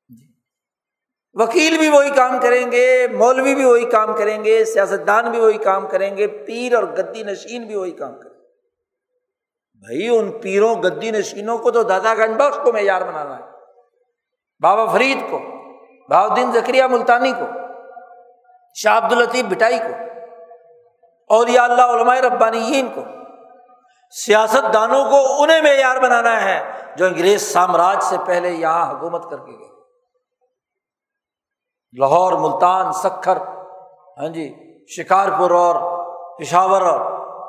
جی 0.09 0.33
وکیل 1.33 1.77
بھی 1.77 1.89
وہی 1.89 2.09
کام 2.09 2.39
کریں 2.39 2.71
گے، 2.71 3.07
مولوی 3.07 3.55
بھی 3.55 3.65
وہی 3.65 3.85
کام 3.85 4.17
کریں 4.17 4.43
گے، 4.43 4.65
سیاستدان 4.65 5.31
بھی 5.31 5.39
وہی 5.39 5.57
کام 5.57 5.87
کریں 5.87 6.17
گے، 6.17 6.27
پیر 6.27 6.73
اور 6.73 6.83
گدی 6.83 7.23
نشین 7.23 7.67
بھی 7.67 7.75
وہی 7.75 7.91
کام 7.91 8.19
کریں 8.19 8.31
گے۔ 8.31 8.35
بھائی، 9.73 10.17
ان 10.17 10.31
پیروں، 10.41 10.75
گدی 10.75 11.11
نشینوں 11.11 11.57
کو 11.57 11.71
تو 11.71 11.83
دادا 11.83 12.13
گنج 12.13 12.35
بخش 12.37 12.57
کو 12.63 12.73
معیار 12.73 13.01
بنانا 13.01 13.37
ہے۔ 13.37 13.43
بابا 14.59 14.85
فرید 14.85 15.17
کو 15.29 15.39
بہاؤدین 16.09 16.51
زکریہ 16.51 16.83
ملتانی 16.83 17.31
کو، 17.31 17.45
شاہ 18.75 18.97
عبد 18.97 19.13
الطیف 19.13 19.45
بٹائی 19.45 19.79
کو 19.79 19.93
اور 21.29 21.47
اللہ 21.47 21.81
علماء 21.81 22.15
ربانی 22.15 22.81
کو۔ 22.95 23.01
سیاست 24.11 24.73
دانوں 24.73 25.09
کو 25.09 25.43
انہیں 25.43 25.61
معیار 25.61 25.97
بنانا 25.97 26.41
ہے۔ 26.41 26.74
جو 26.97 27.05
انگریز 27.05 27.53
سامراج 27.53 28.03
سے 28.03 28.17
پہلے 28.25 28.49
یہاں 28.49 28.93
حکومت 28.93 29.29
کر 29.29 29.37
کے 29.37 29.51
گئے۔ 29.51 29.75
لاہور، 31.99 32.33
ملتان، 32.33 32.91
سکھر 32.91 33.37
ہاں 34.17 34.27
جی 34.27 34.55
شکارپور 34.87 35.51
اور 35.51 35.75
پشاور 36.39 36.81
اور 36.81 36.99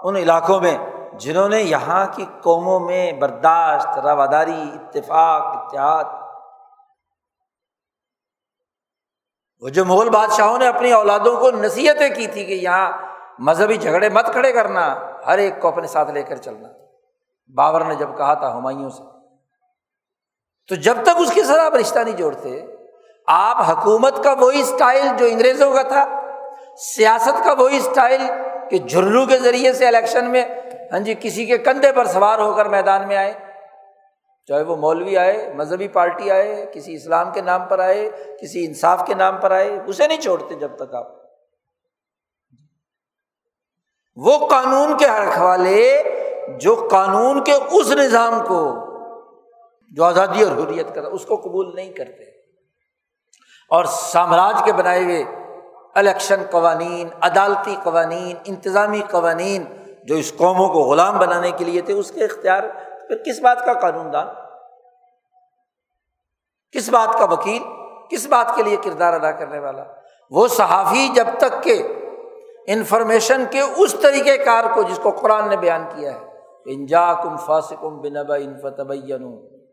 ان 0.04 0.16
علاقوں 0.16 0.60
میں 0.60 0.78
جنہوں 1.12 1.48
نے 1.48 1.62
یہاں 1.62 2.06
کی 2.12 2.24
قوموں 2.42 2.80
میں 2.80 3.12
برداشت، 3.12 3.98
رواداری، 3.98 4.70
اتفاق، 4.74 5.42
اتحاد۔ 5.42 6.04
وہ 9.60 9.68
جو 9.68 9.84
مغل 9.84 10.10
بادشاہوں 10.10 10.58
نے 10.58 10.68
اپنی 10.68 10.92
اولادوں 10.92 11.40
کو 11.40 11.50
نصیحتیں 11.50 12.08
کی 12.08 12.26
تھی 12.26 12.44
کہ 12.44 12.52
یہاں 12.52 12.92
مذہبی 13.38 13.76
جھگڑے 13.76 14.08
مت 14.08 14.26
کھڑے 14.32 14.52
کرنا، 14.52 14.94
ہر 15.26 15.38
ایک 15.38 15.60
کو 15.60 15.68
اپنے 15.68 15.86
ساتھ 15.86 16.10
لے 16.10 16.22
کر 16.22 16.36
چلنا۔ 16.36 16.68
بابر 17.54 17.84
نے 17.84 17.94
جب 17.94 18.08
کہا 18.16 18.34
تھا 18.34 18.56
ہمایوں 18.56 18.90
سے 18.90 19.15
تو 20.68 20.74
جب 20.74 20.96
تک 21.02 21.20
اس 21.20 21.32
کے 21.32 21.44
ساتھ 21.44 21.60
آپ 21.60 21.74
رشتہ 21.74 21.98
نہیں 21.98 22.16
جوڑتے، 22.16 22.66
آپ 23.26 23.70
حکومت 23.70 24.24
کا 24.24 24.32
وہی 24.32 24.60
اسٹائل 24.60 25.02
جو 25.16 25.26
انگریزوں 25.26 25.72
کا 25.72 25.82
تھا، 25.82 26.04
سیاست 26.76 27.44
کا 27.44 27.52
وہی 27.52 27.76
اسٹائل 27.76 28.20
کہ 28.70 28.78
جھرلو 28.78 29.26
کے 29.26 29.38
ذریعے 29.38 29.72
سے 29.72 29.86
الیکشن 29.86 30.30
میں 30.30 30.44
ہاں 30.92 30.98
جی 30.98 31.14
کسی 31.20 31.46
کے 31.46 31.58
کندھے 31.58 31.92
پر 31.92 32.04
سوار 32.04 32.38
ہو 32.38 32.54
کر 32.54 32.66
میدان 32.66 33.08
میں 33.08 33.16
آئے۔ 33.16 33.32
چاہے 34.46 34.62
وہ 34.62 34.76
مولوی 34.76 35.16
آئے، 35.16 35.52
مذہبی 35.54 35.88
پارٹی 35.88 36.30
آئے، 36.30 36.66
کسی 36.74 36.94
اسلام 36.94 37.32
کے 37.32 37.40
نام 37.40 37.64
پر 37.64 37.78
آئے، 37.78 38.10
کسی 38.42 38.66
انصاف 38.66 39.06
کے 39.06 39.14
نام 39.14 39.36
پر 39.36 39.50
آئے، 39.50 39.78
اسے 39.86 40.06
نہیں 40.06 40.20
چھوڑتے 40.20 40.54
جب 40.54 40.70
تک 40.76 40.94
آپ۔ 40.94 41.06
وہ 44.16 44.48
قانون 44.48 44.96
کے 44.98 45.06
رکھوالے 45.06 46.02
جو 46.60 46.88
قانون 46.90 47.44
کے 47.44 47.52
اس 47.52 47.90
نظام 47.90 48.40
کو 48.46 48.85
جو 49.96 50.04
آزادی 50.04 50.42
اور 50.42 50.52
حریت 50.52 50.94
کا 50.94 51.00
اس 51.00 51.26
کو 51.26 51.36
قبول 51.36 51.74
نہیں 51.74 51.92
کرتے۔ 51.92 52.22
اور 53.70 53.84
سامراج 53.84 54.62
کے 54.64 54.72
بنائے 54.72 55.04
ہوئے 55.04 55.24
الیکشن 55.94 56.42
قوانین، 56.50 57.08
عدالتی 57.20 57.76
قوانین، 57.82 58.36
انتظامی 58.44 59.02
قوانین 59.10 59.64
جو 60.04 60.14
اس 60.14 60.32
قوموں 60.36 60.68
کو 60.68 60.80
غلام 60.80 61.18
بنانے 61.18 61.50
کے 61.50 61.64
لیے 61.64 61.80
تھے، 61.80 61.94
اس 61.94 62.10
کے 62.10 62.24
اختیار 62.24 62.62
پھر 63.08 63.16
کس 63.16 63.40
بات 63.40 63.64
کا 63.64 63.72
قانون 63.72 64.12
دان؟ 64.12 64.26
کس 66.72 66.88
بات 66.88 67.18
کا 67.18 67.24
وکیل؟ 67.24 67.62
کس 68.10 68.26
بات 68.26 68.56
کے 68.56 68.62
لیے 68.62 68.76
کردار 68.76 69.12
ادا 69.12 69.32
کرنے 69.32 69.58
والا؟ 69.58 69.84
وہ 70.30 70.48
صحافی 70.48 71.08
جب 71.14 71.26
تک 71.38 71.62
کہ 71.62 71.82
انفارمیشن 72.66 73.44
کے 73.50 73.60
اس 73.60 73.96
طریقۂ 74.02 74.44
کار 74.44 74.64
کو، 74.74 74.82
جس 74.82 75.00
کو 75.02 75.10
قرآن 75.10 75.48
نے 75.48 75.56
بیان 75.56 75.84
کیا 75.96 76.14
ہے 76.14 76.26
انجا 76.66 77.12
کم 77.12 77.36
فاسکم 77.36 78.00
بنبا 78.00 78.34
انفتب 78.34 78.92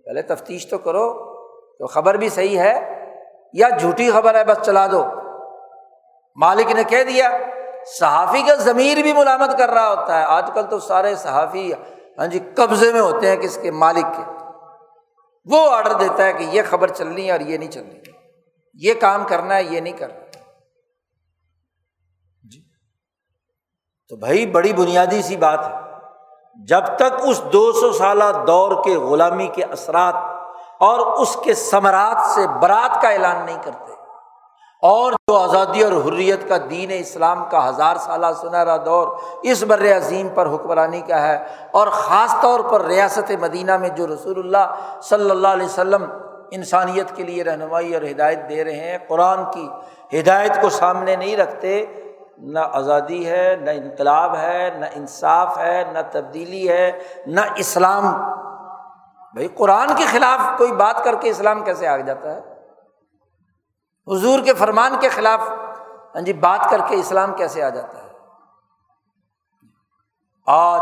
پہلے 0.06 0.22
تفتیش 0.22 0.70
تو 0.70 0.78
کرو 0.78 1.34
تو 1.80 1.88
خبر 1.88 2.14
بھی 2.14 2.30
صحیح 2.30 2.60
ہے 2.60 3.04
یا 3.54 3.70
جھوٹی 3.70 4.12
خبر 4.12 4.36
ہے 4.36 4.44
بس 4.44 4.58
چلا 4.66 4.88
دو۔ 4.92 5.06
مالک 6.36 6.72
نے 6.72 6.84
کہہ 6.84 7.04
دیا، 7.04 7.38
صحافی 8.00 8.42
کا 8.48 8.56
ضمیر 8.56 9.02
بھی 9.02 9.14
ملامت 9.14 9.58
کر 9.58 9.70
رہا 9.70 9.90
ہوتا 9.90 10.20
ہے۔ 10.20 10.26
آج 10.26 10.50
کل 10.54 10.66
تو 10.70 10.80
سارے 10.80 11.16
صحافی 11.16 11.74
ہاں 12.18 12.28
جی 12.28 12.40
قبضے 12.56 12.94
میں 12.94 13.02
ہوتے 13.02 13.30
ہیں 13.30 13.36
کس 13.36 13.60
کے؟ 13.62 13.72
مالک 13.72 14.06
کے۔ 14.18 14.32
وہ 15.46 15.70
آڈر 15.70 15.94
دیتا 15.94 16.26
ہے 16.26 16.34
کہ 16.34 16.44
یہ 16.44 16.62
خبر 16.70 16.88
چلنی 16.88 17.28
ہے 17.28 17.32
اور 17.32 17.40
یہ 17.40 17.58
نہیں 17.58 17.72
چلنی۔ 17.72 18.00
یہ 18.74 18.94
کام 18.94 19.24
کرنا 19.28 19.56
ہے، 19.56 19.64
یہ 19.64 19.80
نہیں 19.80 19.98
کرنا۔ 19.98 20.26
جی۔ 22.52 22.62
تو 24.10 24.16
بھائی، 24.16 24.46
بڑی 24.46 24.74
بنیادی 24.74 25.22
سی 25.22 25.38
بات 25.38 25.60
ہے۔ 25.60 25.83
جب 26.60 26.86
تک 26.96 27.22
اس 27.28 27.42
دو 27.54 27.72
سو 27.74 27.92
سالہ 27.94 28.24
دور 28.48 28.72
کے 28.84 28.96
غلامی 28.98 29.48
کے 29.54 29.64
اثرات 29.64 30.16
اور 30.82 31.00
اس 31.22 31.36
کے 31.44 31.54
ثمرات 31.54 32.18
سے 32.30 32.46
برات 32.62 33.02
کا 33.02 33.10
اعلان 33.10 33.46
نہیں 33.46 33.58
کرتے، 33.64 33.92
اور 34.84 35.14
جو 35.30 35.36
آزادی 35.38 35.84
اور 35.84 35.92
حریت 36.06 36.48
کا 36.50 36.58
دین 36.70 36.92
اسلام 36.94 37.44
کا 37.50 37.68
ہزار 37.68 37.96
سالہ 38.06 38.28
سنہرا 38.42 38.76
دور 38.86 39.08
اس 39.44 39.64
بر 39.64 39.86
عظیم 39.98 40.28
پر 40.36 40.48
حکمرانی 40.54 41.02
کا 41.08 41.22
ہے، 41.22 41.38
اور 41.72 41.88
خاص 41.88 42.36
طور 42.42 42.60
پر 42.72 42.86
ریاست 42.86 43.32
مدینہ 43.42 43.78
میں 43.78 43.90
جو 43.98 44.08
رسول 44.08 44.40
اللہ 44.40 45.00
صلی 45.10 45.30
اللہ 45.32 45.48
علیہ 45.48 45.66
وسلم 45.66 46.06
انسانیت 46.52 47.16
کے 47.16 47.24
لیے 47.24 47.44
رہنمائی 47.44 47.94
اور 47.94 48.02
ہدایت 48.12 48.48
دے 48.50 48.64
رہے 48.64 48.90
ہیں، 48.90 48.98
قرآن 49.08 49.44
کی 49.54 49.68
ہدایت 50.14 50.62
کو 50.62 50.70
سامنے 50.70 51.16
نہیں 51.16 51.38
رکھتے 51.38 51.86
نہ 52.38 52.60
آزادی 52.60 53.30
ہے، 53.30 53.56
نہ 53.56 53.70
انقلاب 53.70 54.36
ہے، 54.36 54.70
نہ 54.80 54.86
انصاف 54.94 55.58
ہے، 55.58 55.84
نہ 55.92 56.00
تبدیلی 56.12 56.70
ہے، 56.70 57.04
نہ 57.26 57.42
اسلام۔ 57.56 58.04
بھائی، 59.34 59.48
قرآن 59.48 59.88
کے 59.98 60.06
خلاف 60.06 60.58
کوئی 60.58 60.72
بات 60.72 61.04
کر 61.04 61.16
کے 61.16 61.30
اسلام 61.30 61.64
کیسے 61.64 61.88
آگ 61.88 62.00
جاتا 62.00 62.36
ہے؟ 62.36 62.40
حضور 64.08 64.40
کے 64.40 64.54
فرمان 64.54 64.96
کے 65.00 65.10
خلاف 65.10 65.40
ہاں 66.16 66.22
جی 66.22 66.34
بات 66.34 66.70
کر 66.70 66.82
کے 66.88 66.96
اسلام 66.96 67.34
کیسے 67.34 67.64
آ 67.64 67.70
جاتا 67.70 67.98
ہے؟ 67.98 68.10
آج 70.48 70.82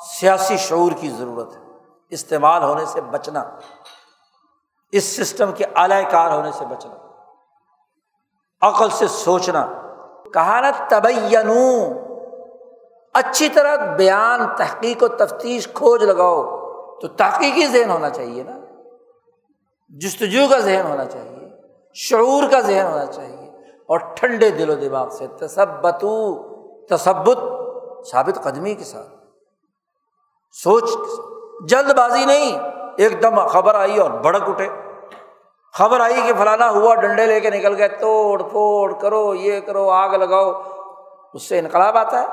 سیاسی 0.00 0.56
شعور 0.56 0.92
کی 0.92 1.10
ضرورت 1.10 1.56
ہے۔ 1.56 1.62
استعمال 2.10 2.62
ہونے 2.62 2.84
سے 2.84 3.00
بچنا، 3.00 3.44
اس 4.92 5.16
سسٹم 5.16 5.52
کے 5.52 5.64
اعلی 5.74 6.04
کار 6.10 6.30
ہونے 6.30 6.52
سے 6.52 6.64
بچنا، 6.64 6.94
عقل 8.68 8.90
سے 8.90 9.08
سوچنا۔ 9.08 9.66
کہا 10.34 10.60
نا 10.60 10.70
تبین 10.88 11.50
اچھی 13.14 13.48
طرح 13.48 13.76
بیان، 13.96 14.40
تحقیق 14.56 15.02
و 15.02 15.08
تفتیش، 15.18 15.68
کھوج 15.74 16.02
لگاؤ، 16.04 16.42
تو 17.00 17.08
تحقیقی 17.08 17.66
ذہن 17.66 17.90
ہونا 17.90 18.10
چاہیے 18.10 18.42
نا، 18.42 18.58
جستجو 19.90 20.46
کا 20.50 20.58
ذہن 20.58 20.86
ہونا 20.86 21.04
چاہیے، 21.04 21.48
شعور 21.96 22.50
کا 22.50 22.60
ذہن 22.60 22.86
ہونا 22.86 23.06
چاہیے، 23.06 23.46
اور 23.88 23.98
ٹھنڈے 24.16 24.50
دل 24.50 24.70
و 24.70 24.74
دماغ 24.74 25.08
سے 25.08 25.26
تصبتو 25.38 26.16
تصبت 26.90 27.38
ثابت 28.10 28.42
قدمی 28.42 28.74
کے 28.74 28.84
ساتھ، 28.84 29.14
سوچ 30.56 30.90
جلد 31.68 31.90
بازی 31.96 32.24
نہیں، 32.24 32.58
ایک 32.98 33.22
دم 33.22 33.46
خبر 33.46 33.74
آئی 33.74 33.98
اور 33.98 34.10
بڑک 34.24 34.48
اٹھے 34.48 34.68
خبر 35.78 36.00
آئی 36.00 36.14
کہ 36.14 36.32
فلانا 36.38 36.70
ہوا 36.70 36.94
ڈنڈے 36.94 37.26
لے 37.26 37.40
کے 37.40 37.50
نکل 37.50 37.76
گئے 37.76 37.88
توڑ 37.88 38.42
پھوڑ 38.42 38.92
کرو، 38.92 39.34
یہ 39.34 39.60
کرو، 39.60 39.90
آگ 39.90 40.08
لگاؤ، 40.08 40.62
اس 41.34 41.48
سے 41.48 41.58
انقلاب 41.58 41.96
آتا 41.96 42.20
ہے۔ 42.20 42.26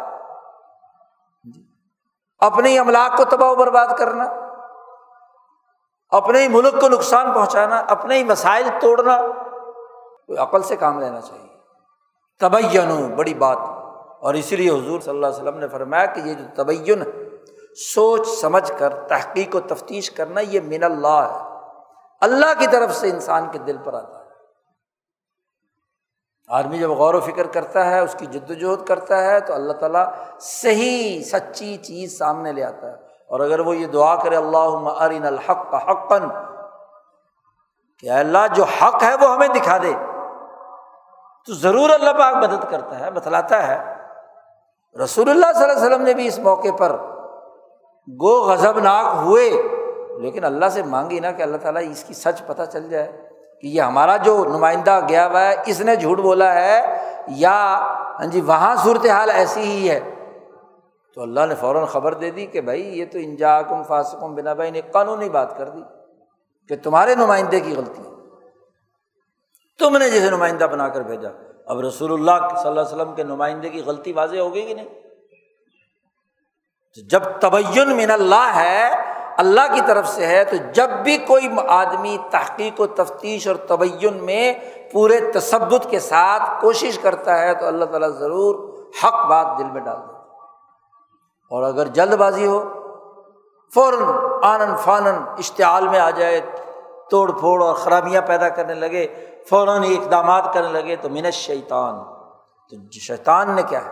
اپنے 2.40 2.80
املاک 2.80 3.18
کو 3.18 3.26
تباہ 3.26 3.50
و 3.50 3.56
برباد 3.56 3.88
کرنا، 3.98 4.24
اپنے 6.10 6.40
ہی 6.40 6.48
ملک 6.48 6.82
کو 6.82 6.90
نقصان 6.90 7.34
پہنچانا، 7.34 7.84
اپنے 7.88 8.18
ہی 8.18 8.24
مسائل 8.24 8.70
توڑنا، 8.82 9.18
کوئی 10.26 10.38
عقل 10.38 10.62
سے 10.62 10.76
کام 10.76 11.00
لینا 11.00 11.22
چاہیے۔ 11.22 11.48
تبین، 12.40 13.16
بڑی 13.16 13.34
بات۔ 13.34 13.58
اور 14.20 14.34
اسی 14.34 14.56
لیے 14.56 14.70
حضور 14.70 15.00
صلی 15.00 15.10
اللہ 15.10 15.28
علیہ 15.28 15.36
وسلم 15.36 15.58
نے 15.58 15.68
فرمایا 15.68 16.06
کہ 16.06 16.20
یہ 16.20 16.34
جو 16.34 16.46
تبین، 16.56 17.04
سوچ 17.94 18.28
سمجھ 18.28 18.72
کر، 18.78 18.90
تحقیق 18.90 19.56
و 19.56 19.60
تفتیش 19.60 20.12
کرنا، 20.12 20.42
یہ 20.42 20.60
من 20.64 20.84
اللہ 20.84 21.08
ہے۔ 21.08 21.53
اللہ 22.24 22.60
کی 22.60 22.68
طرف 22.68 22.96
سے 22.96 23.10
انسان 23.10 23.50
کے 23.52 23.60
دل 23.60 23.78
پر 23.84 23.94
آتا 23.94 24.18
ہے۔ 24.20 24.24
آدمی 26.48 26.78
جب 26.78 26.90
غور 26.90 27.14
و 27.14 27.20
فکر 27.20 27.48
کرتا 27.48 27.86
ہے، 27.86 28.00
اس 28.00 28.16
کی 28.20 28.26
جد 28.26 28.50
وجہد 28.50 28.88
کرتا 28.88 29.22
ہے، 29.22 29.40
تو 29.40 29.54
اللہ 29.54 29.74
تعالیٰ 29.74 30.06
صحیح، 30.40 31.24
سچی 31.24 31.78
چیز 31.78 32.18
سامنے 32.18 32.52
لے 32.52 32.64
آتا 32.64 32.88
ہے۔ 32.88 32.96
اور 33.06 33.40
اگر 33.40 33.60
وہ 33.60 33.76
یہ 33.78 33.88
دعا 33.88 34.16
کرے 34.16 34.36
اللہ 34.36 34.90
ارین 35.00 35.26
الحق 35.26 35.74
حقن 35.74 36.30
کہ 38.00 38.10
اللہ 38.10 38.54
جو 38.56 38.64
حق 38.64 39.04
ہے 39.04 39.16
وہ 39.22 39.34
ہمیں 39.34 39.48
دکھا 39.48 39.78
دے۔ 39.78 39.94
تو 41.46 41.54
ضرور 41.54 41.90
اللہ 41.90 42.10
پاک 42.10 42.36
مدد 42.36 42.72
کرتا 42.72 43.00
ہے، 43.00 43.12
بتلاتا 43.12 43.68
ہے۔ 43.68 43.96
رسول 45.04 45.30
اللہ 45.30 45.46
صلی 45.56 45.64
اللہ 45.64 45.74
علیہ 45.74 45.86
وسلم 45.86 46.02
نے 46.02 46.14
بھی 46.14 46.28
اس 46.28 46.40
موقع 46.40 46.76
پر 46.80 46.92
گو 48.22 48.44
غضب 48.44 48.80
ناک 48.80 49.06
ہوئے۔ 49.16 49.73
لیکن 50.20 50.44
اللہ 50.44 50.66
سے 50.72 50.84
مانگی 50.84 51.20
نا 51.20 51.32
کہ 51.32 51.44
اللہ 51.44 51.58
تعالیٰ 51.58 51.92
اس 51.92 52.04
کی 52.04 52.14
سچ 52.14 52.46
پتہ 52.46 52.62
چل 52.72 52.90
جائے 52.90 53.30
کہ 53.62 53.68
یہ 53.68 53.82
ہمارا 53.82 54.18
جو 54.18 54.46
نمائندہ 54.46 55.00
گیا 55.10 55.28
ہوا 55.28 55.42
ہے، 55.42 55.56
اس 55.66 55.82
نے 55.82 55.96
جھوٹ 55.96 56.20
بولا 56.20 56.54
ہے 56.54 56.98
یا 57.28 57.78
ہاں 58.20 58.26
جی 58.26 58.42
وہاں 58.42 58.76
صورت 58.76 59.06
حال 59.06 59.30
ایسی 59.30 59.62
ہی 59.62 59.90
ہے۔ 59.90 60.00
تو 61.16 61.22
اللہ 61.22 61.40
نے 61.50 61.56
فوراً 61.56 61.86
خبر 61.86 62.14
دے 62.14 62.32
دی 62.32 62.46
کہ 62.46 62.62
بھائی، 62.62 63.00
یہ 63.00 63.06
تو 63.12 63.18
انجا 63.18 63.62
کم 63.62 63.84
فاسکم 63.84 64.36
بنا 64.36 64.54
بھائی 64.54 64.72
نے 64.72 64.82
قانونی 64.82 65.30
بات 65.30 65.58
کر 65.58 65.70
دی 65.70 65.82
کہ 66.68 66.76
تمہارے 66.84 67.16
نمائندے 67.16 67.60
کی 67.60 67.76
غلطی 67.76 68.02
ہے۔ 68.06 68.14
تم 69.80 69.98
نے 69.98 70.10
جسے 70.10 70.30
نمائندہ 70.30 70.64
بنا 70.64 70.88
کر 70.88 71.02
بھیجا۔ 71.02 71.30
اب 71.66 71.80
رسول 71.80 72.14
اللہ 72.14 72.48
صلی 72.50 72.70
اللہ 72.70 72.82
علیہ 72.82 72.96
وسلم 72.96 73.16
کے 73.16 73.24
نمائندے 73.24 73.70
کی 73.70 73.82
غلطی 73.86 74.14
واضح 74.14 74.38
ہوگی 74.38 74.62
کہ 74.62 74.74
نہیں؟ 74.74 74.88
جب 77.10 77.20
تبین 77.40 77.98
من 77.98 78.12
اللہ 78.12 78.52
ہے 78.56 78.90
اللہ 79.38 79.74
کی 79.74 79.82
طرف 79.88 80.08
سے 80.10 80.26
ہے، 80.28 80.44
تو 80.44 80.56
جب 80.74 80.90
بھی 81.04 81.18
کوئی 81.18 81.48
آدمی 81.68 82.18
تحقیق 82.32 82.80
و 82.82 82.88
تفتیش 82.88 83.48
اور 83.48 83.56
تبین 83.68 84.24
میں 84.26 84.54
پورے 84.92 85.20
تصبت 85.34 85.90
کے 85.90 86.00
ساتھ 86.00 86.44
کوشش 86.62 87.00
کرتا 87.00 87.40
ہے، 87.40 87.54
تو 87.54 87.68
اللہ 87.68 87.86
تعالیٰ 87.86 88.10
ضرور 88.10 88.56
حق 89.04 89.26
بات 89.26 89.48
دل 89.60 89.64
میں 89.64 89.82
ڈال 89.82 89.98
دیتا 89.98 90.22
اور 91.52 91.64
اگر 91.64 91.88
جلد 91.88 92.14
بازی 92.14 92.46
ہو، 92.48 92.60
فوراً 93.72 94.02
آنن 94.44 94.76
فانن 94.76 95.24
اشتعال 95.38 95.88
میں 95.88 96.00
آ 96.00 96.10
جائے، 96.10 96.42
توڑ 97.12 97.32
پھوڑ 97.32 97.62
اور 97.64 97.74
خرابیاں 97.76 98.22
پیدا 98.22 98.50
کرنے 98.50 98.74
لگے، 98.74 99.08
فوراً 99.50 99.84
اقدامات 99.84 100.54
کرنے 100.54 100.72
لگے، 100.72 100.96
تو 100.96 101.10
منش 101.10 101.36
شیطان 101.36 102.04
تو 102.72 103.00
شیطان 103.00 103.52
نے 103.52 103.64
کیا 103.70 103.86
ہے؟ 103.86 103.92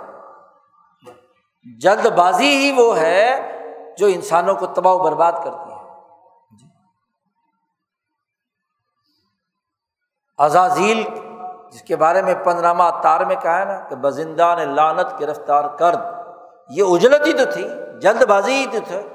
جلد 1.81 2.05
بازی 2.05 2.55
ہی 2.57 2.71
وہ 2.77 2.97
ہے 2.97 3.57
جو 3.97 4.07
انسانوں 4.07 4.55
کو 4.55 4.65
تباہ 4.65 4.93
و 4.93 4.99
برباد 4.99 5.31
کرتی 5.31 5.71
ہے 5.71 5.85
جی۔ 6.59 6.67
ازازیل 10.37 11.03
جس 11.71 11.81
کے 11.81 11.95
بارے 11.95 12.21
میں 12.21 12.35
پندرامہ 12.35 12.83
تار 13.03 13.21
میں 13.21 13.35
کہا 13.35 13.59
ہے 13.59 13.65
نا 13.65 13.79
کہ 13.79 13.95
بزندہ 13.95 14.55
نے 14.57 14.65
لانت 14.65 15.19
گرفتار 15.19 15.77
کر، 15.77 15.95
یہ 16.69 16.83
اجلت 16.87 17.27
ہی 17.27 17.33
تو 17.33 17.51
تھی، 17.51 17.69
جلد 18.01 18.23
بازی 18.23 18.53
ہی 18.53 18.65
تو 18.71 18.77
تھے 18.87 19.07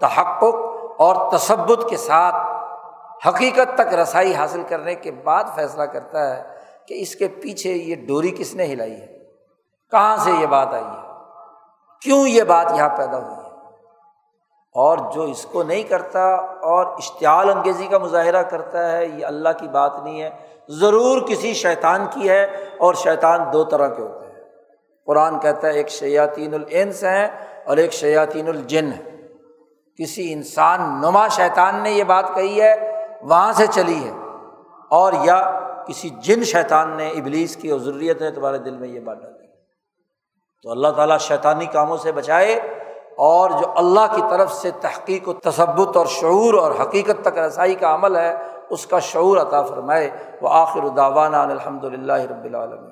تحقق 0.00 0.54
اور 0.98 1.32
تصبت 1.32 1.90
کے 1.90 1.96
ساتھ 1.96 2.36
حقیقت 3.28 3.74
تک 3.74 3.94
رسائی 3.94 4.34
حاصل 4.34 4.62
کرنے 4.68 4.94
کے 4.94 5.10
بعد 5.10 5.44
فیصلہ 5.54 5.82
کرتا 5.82 6.36
ہے۔ 6.36 6.55
کہ 6.88 6.94
اس 6.94 7.14
کے 7.14 7.28
پیچھے 7.28 7.72
یہ 7.72 7.94
ڈوری 8.06 8.30
کس 8.30 8.54
نے 8.54 8.64
ہلائی 8.64 9.00
ہے؟ 9.00 9.18
کہاں 9.90 10.16
سے 10.16 10.30
یہ 10.30 10.46
بات 10.46 10.68
آئی 10.72 10.84
ہے؟ 10.84 11.06
کیوں 12.02 12.28
یہ 12.28 12.42
بات 12.42 12.66
یہاں 12.76 12.88
پیدا 12.88 13.18
ہوئی 13.18 13.36
ہے؟ 13.36 13.46
اور 14.74 14.98
جو 15.14 15.22
اس 15.22 15.42
کو 15.42 15.62
نہیں 15.62 15.82
کرتا 15.82 16.34
اور 16.62 16.86
اشتعال 16.86 17.50
انگیزی 17.50 17.86
کا 17.86 17.98
مظاہرہ 17.98 18.42
کرتا 18.42 18.92
ہے، 18.92 19.06
یہ 19.06 19.26
اللہ 19.26 19.48
کی 19.60 19.68
بات 19.68 19.92
نہیں 20.02 20.22
ہے۔ 20.22 20.30
ضرور 20.68 21.20
کسی 21.20 21.54
شیطان 21.54 22.06
کی 22.10 22.28
ہے 22.28 22.44
اور 22.78 22.94
شیطان 22.94 23.40
دو 23.52 23.64
طرح 23.64 23.88
کے 23.88 24.02
ہوتے 24.02 24.26
ہیں۔ 24.26 24.44
قرآن 25.06 25.40
کہتا 25.40 25.68
ہے، 25.68 25.72
ایک 25.72 25.88
شیاطین 25.88 26.54
العنس 26.54 27.04
ہیں 27.04 27.28
اور 27.66 27.76
ایک 27.76 27.92
شیاطین 27.92 28.48
الجن 28.48 28.90
ہے 28.92 29.16
کسی 29.98 30.32
انسان، 30.32 30.80
نما 30.80 31.28
شیطان 31.28 31.82
نے 31.82 31.90
یہ 31.90 32.04
بات 32.04 32.24
کہی 32.34 32.62
ہے، 32.62 33.06
وہاں 33.22 33.52
سے 33.52 33.66
چلی 33.66 34.04
ہے۔ 34.04 34.12
اور 34.90 35.12
یا 35.22 35.65
کسی 35.86 36.08
جن 36.08 36.44
شیطان 36.44 36.96
نے 36.96 37.08
ابلیس 37.08 37.56
کی 37.56 37.70
اور 37.70 37.80
ضروریت 37.80 38.22
ہے 38.22 38.30
تمہارے 38.30 38.58
دل 38.58 38.76
میں 38.76 38.88
یہ 38.88 39.00
بات 39.00 39.22
ڈالی 39.22 39.46
تو 40.62 40.70
اللہ 40.70 40.88
تعالیٰ 40.88 41.18
شیطانی 41.18 41.66
کاموں 41.66 41.96
سے 41.96 42.12
بچائے 42.12 42.54
اور 43.18 43.50
جو 43.50 43.72
اللہ 43.76 44.14
کی 44.14 44.22
طرف 44.30 44.52
سے 44.52 44.70
تحقیق 44.70 45.28
و 45.28 45.32
تصبت 45.32 45.96
اور 45.96 46.06
شعور 46.06 46.54
اور 46.54 46.72
حقیقت 46.80 47.22
تک 47.22 47.38
رسائی 47.38 47.74
کا 47.74 47.94
عمل 47.94 48.16
ہے، 48.16 48.36
اس 48.70 48.86
کا 48.86 48.98
شعور 48.98 49.38
عطا 49.38 49.62
فرمائے۔ 49.62 50.10
وہ 50.42 50.48
آخر 50.50 50.88
داوانہ 50.88 51.36
الحمد 51.36 51.84
للہ 51.84 52.12
رب 52.12 52.44
العالمین۔ 52.44 52.90